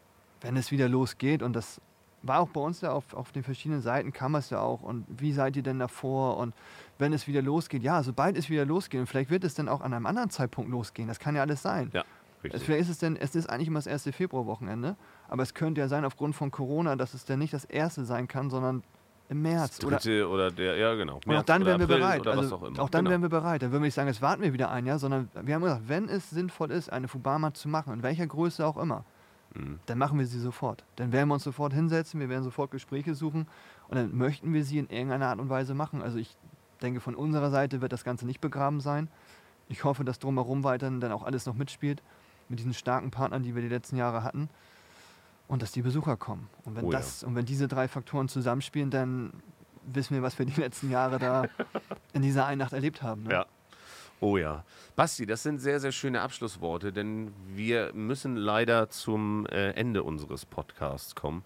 wenn 0.43 0.57
es 0.57 0.71
wieder 0.71 0.89
losgeht 0.89 1.43
und 1.43 1.55
das 1.55 1.81
war 2.23 2.41
auch 2.41 2.49
bei 2.49 2.61
uns 2.61 2.83
ja 2.83 2.93
auf, 2.93 3.15
auf 3.15 3.33
den 3.33 3.43
verschiedenen 3.43 3.83
Seiten, 3.83 4.13
kam 4.13 4.35
es 4.35 4.51
ja 4.51 4.61
auch. 4.61 4.83
Und 4.83 5.05
wie 5.09 5.33
seid 5.33 5.57
ihr 5.57 5.63
denn 5.63 5.79
davor? 5.79 6.39
Und 6.39 6.55
wenn 6.99 7.13
es 7.13 7.27
wieder 7.27 7.43
losgeht, 7.43 7.83
ja, 7.83 8.03
sobald 8.03 8.39
es 8.39 8.49
wieder 8.49 8.65
losgeht, 8.65 9.01
und 9.01 9.07
vielleicht 9.07 9.31
wird 9.31 9.45
es 9.45 9.55
dann 9.55 9.69
auch 9.69 9.81
an 9.81 9.93
einem 9.93 10.07
anderen 10.07 10.31
Zeitpunkt 10.31 10.71
losgehen, 10.71 11.09
das 11.09 11.19
kann 11.19 11.35
ja 11.37 11.43
alles 11.43 11.61
sein. 11.61 11.91
Ja, 11.93 12.05
richtig. 12.53 12.65
vielleicht 12.65 12.83
ist 12.83 12.91
es 12.91 12.99
denn, 12.99 13.17
es 13.17 13.35
ist 13.35 13.49
eigentlich 13.49 13.69
immer 13.69 13.79
das 13.79 13.87
erste 13.87 14.13
Februarwochenende, 14.13 14.97
aber 15.29 15.43
es 15.43 15.55
könnte 15.55 15.81
ja 15.81 15.89
sein, 15.89 16.05
aufgrund 16.05 16.37
von 16.37 16.51
Corona, 16.51 16.97
dass 16.97 17.15
es 17.15 17.25
dann 17.25 17.39
nicht 17.39 17.53
das 17.53 17.65
erste 17.65 18.05
sein 18.05 18.29
kann, 18.29 18.51
sondern 18.51 18.83
im 19.29 19.43
März. 19.43 19.79
Das 19.79 19.87
Oder, 19.87 19.97
dritte 19.97 20.29
oder, 20.29 20.51
der, 20.51 20.77
ja 20.77 20.95
genau. 20.95 21.15
und 21.15 21.25
auch 21.25 21.27
März 21.27 21.47
dann 21.47 21.63
oder 21.63 21.71
wären 21.71 21.81
wir 21.81 21.87
bereit. 21.87 22.21
Oder 22.21 22.33
also 22.33 22.57
auch 22.57 22.63
auch 22.79 22.91
dann 22.91 23.05
genau. 23.05 23.11
wären 23.11 23.23
wir 23.23 23.31
bereit. 23.31 23.63
Dann 23.63 23.73
würden 23.73 23.83
wir 23.83 23.87
nicht 23.87 23.95
sagen, 23.95 24.09
jetzt 24.09 24.21
warten 24.21 24.43
wir 24.43 24.53
wieder 24.53 24.71
ein 24.71 24.85
Jahr, 24.87 24.99
sondern 24.99 25.31
wir 25.43 25.55
haben 25.55 25.63
gesagt, 25.63 25.89
wenn 25.89 26.09
es 26.09 26.31
sinnvoll 26.31 26.71
ist, 26.71 26.93
eine 26.93 27.09
Fubama 27.09 27.55
zu 27.55 27.69
machen, 27.69 27.95
in 27.95 28.03
welcher 28.03 28.27
Größe 28.27 28.67
auch 28.67 28.77
immer, 28.77 29.05
Mhm. 29.55 29.79
dann 29.87 29.99
machen 29.99 30.19
wir 30.19 30.27
sie 30.27 30.41
sofort. 30.41 30.85
Dann 30.97 31.13
werden 31.13 31.29
wir 31.29 31.35
uns 31.35 31.45
sofort 31.45 31.73
hinsetzen, 31.73 32.21
wir 32.21 32.29
werden 32.29 32.43
sofort 32.43 32.71
Gespräche 32.71 33.15
suchen 33.15 33.47
und 33.89 33.97
dann 33.97 34.17
möchten 34.17 34.53
wir 34.53 34.65
sie 34.65 34.79
in 34.79 34.89
irgendeiner 34.89 35.29
Art 35.29 35.39
und 35.39 35.49
Weise 35.49 35.75
machen. 35.75 36.03
Also 36.03 36.19
ich 36.19 36.37
denke, 36.83 37.01
von 37.01 37.15
unserer 37.15 37.51
Seite 37.51 37.81
wird 37.81 37.93
das 37.93 38.05
Ganze 38.05 38.27
nicht 38.27 38.41
begraben 38.41 38.81
sein. 38.81 39.09
Ich 39.69 39.85
hoffe, 39.85 40.05
dass 40.05 40.19
drumherum 40.19 40.65
weiterhin 40.65 41.01
dann 41.01 41.13
auch 41.13 41.23
alles 41.23 41.47
noch 41.47 41.55
mitspielt, 41.55 42.03
mit 42.49 42.59
diesen 42.59 42.75
starken 42.75 43.11
Partnern, 43.11 43.43
die 43.43 43.55
wir 43.55 43.63
die 43.63 43.69
letzten 43.69 43.97
Jahre 43.97 44.23
hatten. 44.23 44.49
Und 45.47 45.61
dass 45.61 45.73
die 45.73 45.83
Besucher 45.83 46.17
kommen. 46.17 46.49
Und 46.65 46.75
wenn, 46.77 46.85
Oh 46.85 46.91
ja. 46.93 46.99
das, 46.99 47.23
und 47.23 47.35
wenn 47.35 47.45
diese 47.45 47.69
drei 47.69 47.87
Faktoren 47.87 48.29
zusammenspielen, 48.29 48.91
dann 48.91 49.33
wissen 49.87 50.15
wir, 50.15 50.23
was 50.23 50.39
wir 50.39 50.47
die 50.47 50.59
letzten 50.59 50.91
Jahre 50.91 51.19
da 51.19 51.45
in 52.15 52.23
dieser 52.23 52.47
Einnacht 52.47 52.73
erlebt 52.73 53.03
haben. 53.03 53.25
Ne? 53.25 53.31
Ja. 53.33 53.47
Oh 54.21 54.39
ja. 54.39 54.65
Basti, 54.97 55.27
das 55.27 55.43
sind 55.43 55.59
sehr, 55.59 55.81
sehr 55.81 55.93
schöne 55.93 56.23
Abschlussworte, 56.23 56.93
denn 56.95 57.33
wir 57.55 57.93
müssen 57.93 58.37
leider 58.37 58.89
zum 58.89 59.45
äh, 59.49 59.73
Ende 59.73 60.03
unseres 60.03 60.47
Podcasts 60.47 61.15
kommen. 61.15 61.45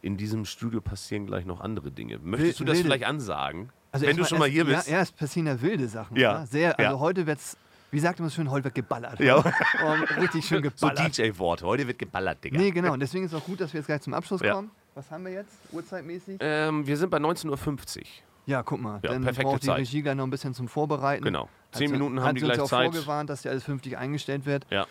In 0.00 0.16
diesem 0.16 0.44
Studio 0.44 0.80
passieren 0.80 1.26
gleich 1.26 1.44
noch 1.44 1.60
andere 1.60 1.90
Dinge. 1.90 2.18
Möchtest 2.22 2.60
du 2.60 2.64
das 2.64 2.74
wilde- 2.76 2.84
vielleicht 2.86 3.04
ansagen? 3.04 3.70
Also 3.90 4.06
wenn 4.06 4.16
du 4.16 4.24
schon 4.24 4.38
mal 4.38 4.44
erst- 4.46 4.54
hier 4.54 4.64
bist. 4.66 4.86
Ja, 4.88 4.96
ja, 4.98 5.02
es 5.02 5.10
passieren 5.10 5.48
ja 5.48 5.60
wilde 5.60 5.88
Sachen. 5.88 6.16
Ja, 6.16 6.40
ne? 6.40 6.46
Sehr, 6.46 6.78
also 6.78 6.92
ja. 6.92 7.00
heute 7.00 7.26
wird's, 7.26 7.56
wie 7.90 7.98
sagt 7.98 8.20
man 8.20 8.28
so 8.28 8.34
schön, 8.34 8.50
heute 8.50 8.64
wird 8.64 8.74
geballert. 8.74 9.20
Ja. 9.20 9.36
Richtig 10.20 10.44
schön 10.46 10.62
So 10.62 10.88
geballert. 10.88 11.18
DJ-Worte. 11.18 11.66
Heute 11.66 11.86
wird 11.86 11.98
geballert, 11.98 12.42
Digga. 12.44 12.58
Nee, 12.58 12.70
genau. 12.70 12.92
Und 12.92 13.00
deswegen 13.00 13.24
ist 13.24 13.32
es 13.32 13.40
auch 13.40 13.44
gut, 13.44 13.60
dass 13.60 13.72
wir 13.72 13.78
jetzt 13.80 13.86
gleich 13.86 14.00
zum 14.02 14.14
Abschluss 14.14 14.40
Ja. 14.40 14.54
kommen. 14.54 14.70
Was 14.94 15.10
haben 15.10 15.24
wir 15.24 15.32
jetzt, 15.32 15.56
uhrzeitmäßig? 15.72 16.38
Ähm, 16.40 16.86
wir 16.86 16.96
sind 16.96 17.10
bei 17.10 17.18
19.50 17.18 17.98
Uhr. 17.98 18.04
Ja, 18.46 18.62
guck 18.62 18.80
mal. 18.80 18.98
Ja, 19.02 19.12
dann 19.12 19.22
braucht 19.24 19.62
die 19.62 19.66
Zeit. 19.66 19.78
Regie 19.78 20.02
gleich 20.02 20.16
noch 20.16 20.24
ein 20.24 20.30
bisschen 20.30 20.54
zum 20.54 20.66
Vorbereiten. 20.68 21.22
Genau. 21.24 21.42
Hat 21.44 21.48
Zehn 21.76 21.90
Minuten 21.92 22.18
hat 22.20 22.26
haben 22.28 22.34
die 22.34 22.40
sie 22.40 22.46
uns 22.46 22.54
gleich 22.54 22.64
auch 22.64 22.68
Zeit. 22.68 22.92
vorgewarnt, 22.92 23.30
dass 23.30 23.44
ja 23.44 23.50
alles 23.52 23.62
vernünftig 23.64 23.96
eingestellt 23.96 24.46
wird. 24.46 24.66
Ja, 24.70 24.86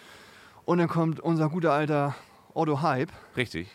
Und 0.65 0.77
dann 0.77 0.88
kommt 0.88 1.19
unser 1.19 1.49
guter 1.49 1.73
alter 1.73 2.15
Otto 2.53 2.81
Hype 2.81 3.11
richtig. 3.35 3.69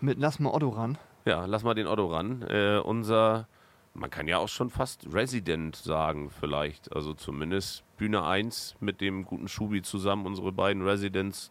mit 0.00 0.18
Lass 0.18 0.38
mal 0.38 0.50
Otto 0.50 0.68
ran. 0.68 0.96
Ja, 1.24 1.44
lass 1.46 1.64
mal 1.64 1.74
den 1.74 1.88
Otto 1.88 2.06
ran. 2.06 2.42
Äh, 2.42 2.78
unser, 2.78 3.48
man 3.96 4.10
kann 4.10 4.28
ja 4.28 4.38
auch 4.38 4.48
schon 4.48 4.70
fast 4.70 5.06
Resident 5.12 5.76
sagen, 5.76 6.30
vielleicht. 6.30 6.94
Also 6.94 7.14
zumindest 7.14 7.84
Bühne 7.96 8.24
1 8.24 8.76
mit 8.80 9.00
dem 9.00 9.24
guten 9.24 9.48
Schubi 9.48 9.82
zusammen, 9.82 10.26
unsere 10.26 10.52
beiden 10.52 10.82
Residents 10.82 11.50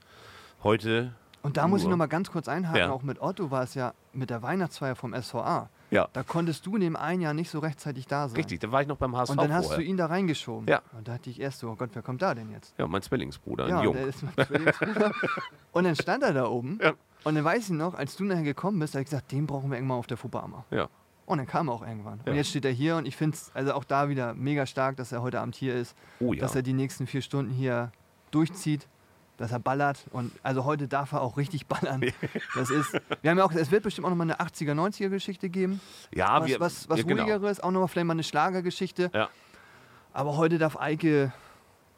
heute. 0.64 1.14
Und 1.42 1.58
da 1.58 1.68
muss 1.68 1.82
ich 1.82 1.86
Uhr. 1.86 1.92
noch 1.92 1.98
mal 1.98 2.08
ganz 2.08 2.32
kurz 2.32 2.48
einhaken. 2.48 2.80
Ja. 2.80 2.90
Auch 2.92 3.04
mit 3.04 3.22
Otto 3.22 3.52
war 3.52 3.64
es 3.64 3.76
ja 3.76 3.94
mit 4.14 4.30
der 4.32 4.42
Weihnachtsfeier 4.42 4.96
vom 4.96 5.14
SVA. 5.14 5.70
Ja, 5.92 6.08
Da 6.14 6.24
konntest 6.24 6.66
du 6.66 6.74
in 6.76 6.82
dem 6.82 6.96
einen 6.96 7.22
Jahr 7.22 7.36
nicht 7.36 7.52
so 7.52 7.60
rechtzeitig 7.60 8.08
da 8.08 8.28
sein. 8.28 8.38
richtig. 8.38 8.60
Da 8.60 8.72
war 8.72 8.82
ich 8.82 8.88
noch 8.88 8.98
beim 8.98 9.16
HSV 9.16 9.30
Und 9.32 9.38
dann 9.42 9.54
hast 9.54 9.66
vorher. 9.68 9.84
du 9.84 9.88
ihn 9.88 9.98
da 9.98 10.08
reingeschoben. 10.08 10.68
Ja. 10.68 10.82
Und 10.98 11.08
da 11.08 11.14
dachte 11.14 11.30
ich 11.30 11.40
erst 11.40 11.60
so, 11.60 11.70
oh 11.70 11.76
Gott, 11.76 11.92
wer 11.94 12.02
kommt 12.02 12.24
da 12.24 12.34
denn 12.34 12.50
jetzt? 12.52 12.74
ja, 12.80 12.88
mein 12.88 13.04
Zwillingsbruder, 13.04 13.68
ja, 13.70 13.78
ein 13.78 13.84
Jung. 13.84 13.94
der 13.94 14.08
ist 14.08 14.24
mein 14.24 14.48
Zwillingsbruder. 14.48 15.12
Und 15.72 15.84
dann 15.84 15.96
stand 15.96 16.24
er 16.24 16.34
da 16.34 16.48
oben. 16.48 16.80
Ja. 16.82 16.94
Und 17.24 17.36
dann 17.36 17.44
weiß 17.44 17.66
ich 17.66 17.76
noch, 17.76 17.94
als 17.94 18.16
du 18.16 18.24
nachher 18.24 18.42
gekommen 18.44 18.80
bist, 18.80 18.96
habe 18.96 19.04
ich 19.04 19.10
gesagt, 19.10 19.32
den 19.32 19.46
brauchen 19.46 19.70
wir 19.70 19.78
irgendwann 19.78 20.00
auf 20.00 20.08
der 20.08 20.18
Fubama. 20.18 20.66
Ja. 20.72 20.90
Und 21.26 21.40
dann 21.40 21.48
kam 21.48 21.70
er 21.70 21.74
auch 21.74 21.82
irgendwann. 21.86 22.20
Ja. 22.26 22.32
Und 22.32 22.38
jetzt 22.38 22.50
steht 22.50 22.66
er 22.66 22.72
hier 22.72 22.98
und 22.98 23.08
ich 23.08 23.16
finde 23.16 23.36
es 23.36 23.52
also 23.56 23.74
auch 23.74 23.84
da 23.84 24.10
wieder 24.10 24.34
mega 24.36 24.66
stark, 24.66 24.96
dass 24.98 25.12
er 25.12 25.22
heute 25.22 25.40
Abend 25.40 25.56
hier 25.56 25.74
ist, 25.76 25.96
Oh 26.20 26.34
ja. 26.34 26.42
dass 26.42 26.56
er 26.56 26.62
die 26.62 26.74
nächsten 26.74 27.08
vier 27.08 27.22
Stunden 27.22 27.52
hier 27.52 27.92
durchzieht, 28.32 28.88
dass 29.38 29.52
er 29.52 29.60
ballert. 29.60 30.06
Und 30.12 30.32
also 30.44 30.66
heute 30.66 30.88
darf 30.88 31.14
er 31.14 31.22
auch 31.22 31.38
richtig 31.38 31.66
ballern. 31.68 32.02
Das 32.56 32.70
ist, 32.70 32.94
wir 33.22 33.32
haben 33.32 33.38
ja 33.40 33.44
auch, 33.44 33.52
es 33.52 33.72
wird 33.72 33.84
bestimmt 33.84 34.06
auch 34.06 34.12
nochmal 34.12 34.30
eine 34.30 34.40
80er, 34.40 34.74
90er 34.74 35.10
Geschichte 35.10 35.50
geben. 35.50 35.82
ja, 36.14 36.40
was 36.42 36.48
wir, 36.48 36.60
was, 36.60 36.90
was 36.90 37.00
ja, 37.00 37.06
genau. 37.06 37.24
ruhigeres, 37.24 37.60
auch 37.60 37.72
nochmal 37.72 37.88
vielleicht 37.88 38.08
mal 38.08 38.14
eine 38.14 38.24
Schlagergeschichte. 38.24 39.10
Ja. 39.14 39.30
Aber 40.14 40.38
heute 40.38 40.58
darf 40.60 40.78
Eike, 40.80 41.34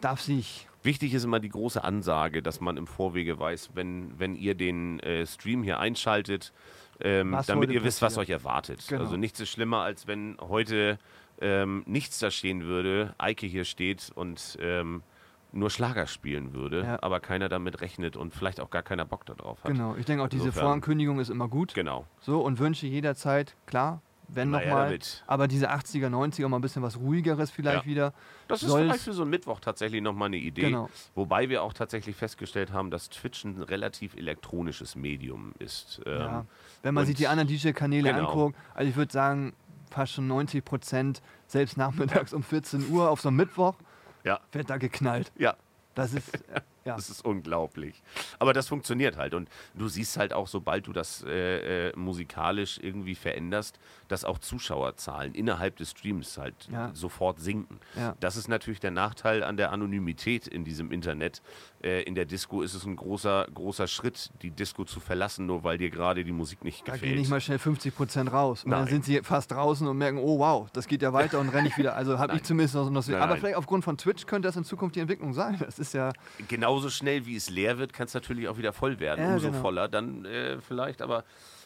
darf 0.01 0.21
sich. 0.21 0.67
Wichtig 0.87 1.13
ist 1.13 1.25
immer 1.25 1.39
die 1.41 1.49
große 1.49 1.83
Ansage, 1.83 2.41
dass 2.41 2.61
man 2.61 2.77
im 2.77 2.87
Vorwege 2.87 3.37
weiß, 3.37 3.71
wenn, 3.73 4.17
wenn 4.17 4.35
ihr 4.35 4.55
den 4.55 4.99
äh, 5.01 5.25
Stream 5.27 5.61
hier 5.61 5.79
einschaltet, 5.79 6.53
ähm, 7.01 7.37
damit 7.45 7.69
ihr 7.71 7.83
wisst, 7.83 8.01
was 8.01 8.15
passiert. 8.15 8.29
euch 8.29 8.33
erwartet. 8.33 8.85
Genau. 8.87 9.03
Also 9.03 9.17
nichts 9.17 9.39
ist 9.41 9.49
schlimmer, 9.49 9.79
als 9.81 10.07
wenn 10.07 10.37
heute 10.39 10.97
ähm, 11.41 11.83
nichts 11.85 12.19
da 12.19 12.31
stehen 12.31 12.63
würde, 12.63 13.13
Eike 13.17 13.45
hier 13.45 13.65
steht 13.65 14.11
und 14.15 14.57
ähm, 14.61 15.03
nur 15.51 15.69
Schlager 15.69 16.07
spielen 16.07 16.53
würde, 16.53 16.83
Ja. 16.83 16.99
aber 17.03 17.19
keiner 17.19 17.49
damit 17.49 17.81
rechnet 17.81 18.15
und 18.15 18.33
vielleicht 18.33 18.59
auch 18.61 18.69
gar 18.69 18.81
keiner 18.83 19.05
Bock 19.05 19.25
darauf 19.25 19.63
hat. 19.63 19.71
Genau, 19.71 19.95
ich 19.95 20.05
denke 20.05 20.23
auch, 20.23 20.27
diese 20.29 20.45
Insofern- 20.45 20.63
Vorankündigung 20.63 21.19
ist 21.19 21.29
immer 21.29 21.47
gut. 21.49 21.73
Genau. 21.73 22.05
So, 22.21 22.39
und 22.41 22.59
wünsche 22.59 22.87
jederzeit, 22.87 23.55
klar, 23.65 24.01
wenn 24.29 24.49
nochmal. 24.49 24.97
Aber 25.25 25.47
diese 25.47 25.71
80er, 25.71 26.09
90er 26.09 26.47
mal 26.49 26.57
ein 26.57 26.61
bisschen 26.61 26.83
was 26.83 26.97
ruhigeres 26.97 27.49
vielleicht 27.51 27.83
Ja. 27.83 27.89
wieder. 27.89 28.13
Das 28.47 28.61
ist 28.63 28.69
Soll's- 28.69 28.83
vielleicht 28.85 29.03
für 29.03 29.13
so 29.13 29.21
einen 29.23 29.31
Mittwoch 29.31 29.59
tatsächlich 29.59 30.01
nochmal 30.01 30.27
eine 30.27 30.37
Idee. 30.37 30.61
Genau. 30.63 30.89
Wobei 31.15 31.49
wir 31.49 31.63
auch 31.63 31.73
tatsächlich 31.73 32.15
festgestellt 32.15 32.71
haben, 32.73 32.91
dass 32.91 33.09
Twitch 33.09 33.43
ein 33.45 33.61
relativ 33.61 34.15
elektronisches 34.15 34.95
Medium 34.95 35.53
ist. 35.59 36.01
Ähm, 36.05 36.19
Ja. 36.19 36.45
Wenn 36.83 36.93
man 36.93 37.01
und- 37.03 37.07
sich 37.07 37.15
die 37.15 37.27
anderen 37.27 37.47
DJ-Kanäle 37.47 38.13
Genau. 38.13 38.27
anguckt, 38.29 38.57
also 38.73 38.89
ich 38.89 38.95
würde 38.95 39.11
sagen, 39.13 39.53
fast 39.89 40.13
schon 40.13 40.27
90 40.27 40.63
Prozent, 40.65 41.21
selbst 41.47 41.77
nachmittags 41.77 42.33
um 42.33 42.43
14 42.43 42.89
Uhr 42.89 43.09
auf 43.09 43.21
so 43.21 43.29
einem 43.29 43.37
Mittwoch, 43.37 43.75
ja. 44.23 44.39
wird 44.51 44.69
da 44.69 44.77
geknallt. 44.77 45.31
Ja, 45.37 45.55
Das 45.95 46.13
ist, 46.13 46.33
äh, 46.51 46.61
ja. 46.87 46.95
Das 46.95 47.09
ist 47.09 47.23
unglaublich. 47.25 48.01
Aber 48.39 48.53
das 48.53 48.67
funktioniert 48.67 49.17
halt. 49.17 49.33
Und 49.33 49.49
du 49.75 49.87
siehst 49.87 50.17
halt 50.17 50.33
auch, 50.33 50.47
sobald 50.47 50.87
du 50.87 50.93
das 50.93 51.23
äh, 51.23 51.89
äh, 51.89 51.93
musikalisch 51.95 52.79
irgendwie 52.81 53.15
veränderst, 53.15 53.79
dass 54.07 54.23
auch 54.25 54.39
Zuschauerzahlen 54.39 55.33
innerhalb 55.35 55.75
des 55.75 55.91
Streams 55.91 56.37
halt 56.37 56.67
Ja. 56.71 56.91
sofort 56.93 57.39
sinken. 57.39 57.79
Ja. 57.95 58.15
Das 58.19 58.35
ist 58.37 58.47
natürlich 58.47 58.79
der 58.79 58.91
Nachteil 58.91 59.43
an 59.43 59.57
der 59.57 59.71
Anonymität 59.71 60.47
in 60.47 60.63
diesem 60.63 60.91
Internet. 60.91 61.41
Äh, 61.83 62.01
in 62.03 62.15
der 62.15 62.25
Disco 62.25 62.63
ist 62.63 62.73
es 62.73 62.85
ein 62.85 62.95
großer, 62.95 63.47
großer 63.53 63.85
Schritt, 63.87 64.31
die 64.41 64.49
Disco 64.49 64.83
zu 64.83 64.99
verlassen, 64.99 65.45
nur 65.45 65.63
weil 65.63 65.77
dir 65.77 65.91
gerade 65.91 66.23
die 66.23 66.31
Musik 66.31 66.63
nicht 66.63 66.87
Da 66.87 66.93
gefällt. 66.93 67.11
gehen 67.11 67.19
nicht 67.19 67.29
mal 67.29 67.39
schnell 67.39 67.59
50 67.59 67.95
Prozent 67.95 68.31
raus. 68.33 68.63
Und 68.63 68.71
dann 68.71 68.81
Nein. 68.85 68.89
sind 68.93 69.05
sie 69.05 69.21
fast 69.21 69.51
draußen 69.51 69.87
und 69.87 69.95
merken, 69.97 70.17
oh 70.17 70.39
wow, 70.39 70.67
das 70.73 70.87
geht 70.87 71.03
ja 71.03 71.13
weiter 71.13 71.39
und 71.39 71.49
renne 71.49 71.67
ich 71.67 71.77
wieder. 71.77 71.95
Also 71.95 72.17
habe 72.17 72.35
ich 72.35 72.43
zumindest 72.43 72.73
noch. 72.75 72.89
noch 72.89 73.05
Nein, 73.07 73.15
aber 73.21 73.33
nein. 73.33 73.39
vielleicht 73.39 73.57
aufgrund 73.57 73.83
von 73.83 73.95
Twitch 73.97 74.25
könnte 74.25 74.47
das 74.47 74.55
in 74.55 74.63
Zukunft 74.63 74.95
die 74.95 75.01
Entwicklung 75.01 75.33
sein. 75.33 75.57
Das 75.59 75.77
ist 75.77 75.93
ja. 75.93 76.13
genauso 76.47 76.89
schnell 76.89 77.25
wie 77.27 77.35
es 77.35 77.49
leer 77.51 77.77
wird, 77.77 77.93
kann 77.93 78.07
es 78.07 78.13
natürlich 78.15 78.47
auch 78.47 78.57
wieder 78.57 78.73
voll 78.73 78.99
werden. 78.99 79.23
Ja, 79.23 79.33
Umso 79.33 79.49
genau. 79.49 79.61
voller 79.61 79.87
dann 79.87 80.25
äh, 80.25 80.59
vielleicht. 80.59 81.01
Aber 81.03 81.25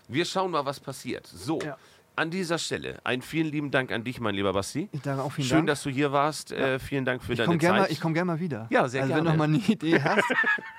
wir 0.09 0.25
schauen 0.25 0.51
mal, 0.51 0.65
was 0.65 0.79
passiert. 0.81 1.25
So, 1.27 1.59
Ja. 1.61 1.77
An 2.15 2.29
dieser 2.29 2.57
Stelle 2.57 2.99
einen 3.03 3.21
vielen 3.21 3.47
lieben 3.47 3.71
Dank 3.71 3.91
an 3.91 4.03
dich, 4.03 4.19
mein 4.19 4.35
lieber 4.35 4.53
Basti. 4.53 4.89
Ich 4.91 5.01
danke 5.01 5.23
auch 5.23 5.31
vielen 5.31 5.47
Schön, 5.47 5.57
Dank. 5.59 5.67
dass 5.67 5.83
du 5.83 5.89
hier 5.89 6.11
warst. 6.11 6.51
Äh, 6.51 6.77
vielen 6.79 7.05
Dank 7.05 7.23
für 7.23 7.31
ich 7.33 7.37
deine 7.37 7.47
komme 7.47 7.57
gerne 7.57 7.79
Zeit. 7.79 7.87
mal, 7.89 7.93
ich 7.93 8.01
komm 8.01 8.13
gern 8.13 8.27
mal 8.27 8.39
wieder. 8.39 8.67
Ja, 8.69 8.87
sehr 8.87 9.03
also, 9.03 9.13
gerne. 9.13 9.15
wenn 9.15 9.23
du 9.25 9.29
noch 9.31 9.37
mal 9.37 9.43
eine 9.45 9.57
Idee 9.57 10.01
hast 10.03 10.23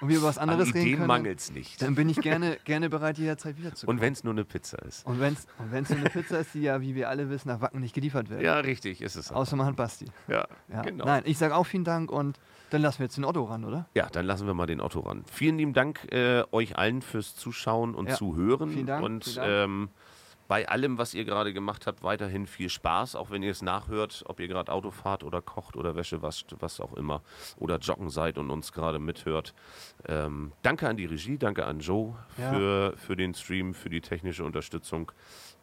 und 0.00 0.08
wir 0.08 0.18
über 0.18 0.26
was 0.28 0.38
An 0.38 0.50
anderes 0.50 0.68
reden 0.68 0.80
Ideen 0.82 0.96
können, 0.98 1.06
mangelt 1.08 1.38
es 1.40 1.50
nicht. 1.52 1.80
dann 1.82 1.94
bin 1.94 2.08
ich 2.08 2.18
gerne, 2.20 2.58
gerne 2.64 2.90
bereit, 2.90 3.18
jederzeit 3.18 3.56
wiederzukommen. 3.58 3.98
Und 3.98 4.02
wenn 4.02 4.12
es 4.12 4.24
nur 4.24 4.32
eine 4.34 4.44
Pizza 4.44 4.78
ist. 4.82 5.06
Und 5.06 5.20
wenn 5.20 5.32
es 5.34 5.46
und 5.58 5.72
wenn's 5.72 5.88
so 5.88 5.94
eine 5.94 6.10
Pizza 6.10 6.38
ist, 6.38 6.54
die 6.54 6.62
ja, 6.62 6.80
wie 6.80 6.94
wir 6.94 7.08
alle 7.08 7.30
wissen, 7.30 7.48
nach 7.48 7.60
Wacken 7.60 7.80
nicht 7.80 7.94
geliefert 7.94 8.28
wird. 8.30 8.42
Ja, 8.42 8.58
richtig, 8.60 9.00
ist 9.00 9.16
es. 9.16 9.32
auch. 9.32 9.36
Außer 9.36 9.56
man 9.56 9.66
hat 9.66 9.76
Basti. 9.76 10.06
Ja, 10.28 10.46
Ja. 10.72 10.82
genau. 10.82 11.04
Nein, 11.06 11.22
ich 11.26 11.38
sage 11.38 11.54
auch 11.56 11.64
vielen 11.64 11.84
Dank 11.84 12.10
und 12.12 12.38
dann 12.70 12.80
lassen 12.82 13.00
wir 13.00 13.04
jetzt 13.06 13.16
den 13.18 13.24
Otto 13.24 13.44
ran, 13.44 13.64
oder? 13.64 13.86
Ja, 13.94 14.08
dann 14.10 14.24
lassen 14.26 14.46
wir 14.46 14.54
mal 14.54 14.66
den 14.66 14.80
Otto 14.80 15.00
ran. 15.00 15.24
Vielen 15.30 15.58
lieben 15.58 15.72
Dank 15.74 16.10
äh, 16.12 16.42
euch 16.52 16.76
allen 16.78 17.02
fürs 17.02 17.34
Zuschauen 17.36 17.94
und 17.94 18.08
Ja. 18.08 18.14
Zuhören. 18.16 18.70
Vielen 18.70 18.86
Dank, 18.86 19.04
Und 19.04 19.24
vielen 19.24 19.36
Dank. 19.36 19.48
Ähm, 19.50 19.88
bei 20.48 20.68
allem, 20.68 20.98
was 20.98 21.14
ihr 21.14 21.24
gerade 21.24 21.52
gemacht 21.52 21.86
habt, 21.86 22.02
weiterhin 22.02 22.46
viel 22.46 22.68
Spaß, 22.68 23.16
auch 23.16 23.30
wenn 23.30 23.42
ihr 23.42 23.50
es 23.50 23.62
nachhört, 23.62 24.24
ob 24.26 24.40
ihr 24.40 24.48
gerade 24.48 24.70
Auto 24.72 24.90
fahrt 24.90 25.24
oder 25.24 25.40
kocht 25.40 25.76
oder 25.76 25.96
Wäsche 25.96 26.20
wascht, 26.22 26.54
was 26.60 26.80
auch 26.80 26.92
immer, 26.94 27.22
oder 27.56 27.78
joggen 27.78 28.10
seid 28.10 28.38
und 28.38 28.50
uns 28.50 28.72
gerade 28.72 28.98
mithört. 28.98 29.54
Ähm, 30.06 30.52
danke 30.62 30.88
an 30.88 30.96
die 30.96 31.06
Regie, 31.06 31.38
danke 31.38 31.64
an 31.66 31.80
Joe 31.80 32.14
Ja. 32.36 32.52
für, 32.52 32.94
für 32.96 33.16
den 33.16 33.34
Stream, 33.34 33.72
für 33.74 33.88
die 33.88 34.00
technische 34.00 34.44
Unterstützung. 34.44 35.12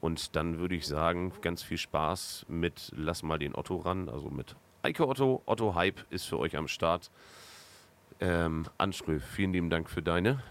Und 0.01 0.35
dann 0.35 0.59
würde 0.59 0.75
ich 0.75 0.87
sagen, 0.87 1.33
ganz 1.41 1.61
viel 1.61 1.77
Spaß 1.77 2.45
mit 2.47 2.91
Lass 2.95 3.21
mal 3.21 3.37
den 3.37 3.53
Otto 3.55 3.75
ran, 3.77 4.09
also 4.09 4.29
mit 4.29 4.55
Eike 4.81 5.07
Otto. 5.07 5.41
Otto 5.45 5.75
Hype 5.75 6.05
ist 6.09 6.25
für 6.25 6.39
euch 6.39 6.55
am 6.55 6.67
Start. 6.69 7.11
Ähm, 8.21 8.65
Anschrö, 8.77 9.19
vielen 9.19 9.53
lieben 9.53 9.69
Dank 9.69 9.89
für 9.89 10.01
deine. 10.01 10.41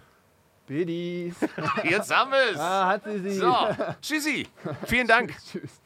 Bedis. 0.68 1.34
Jetzt 1.82 2.14
haben 2.14 2.30
wir 2.30 2.52
es! 2.52 2.58
Ah, 2.58 2.88
hat 2.88 3.04
sie 3.04 3.18
sie. 3.18 3.32
So, 3.34 3.54
tschüssi. 4.02 4.46
Vielen 4.86 5.06
Dank. 5.06 5.34
Tschüss. 5.50 5.80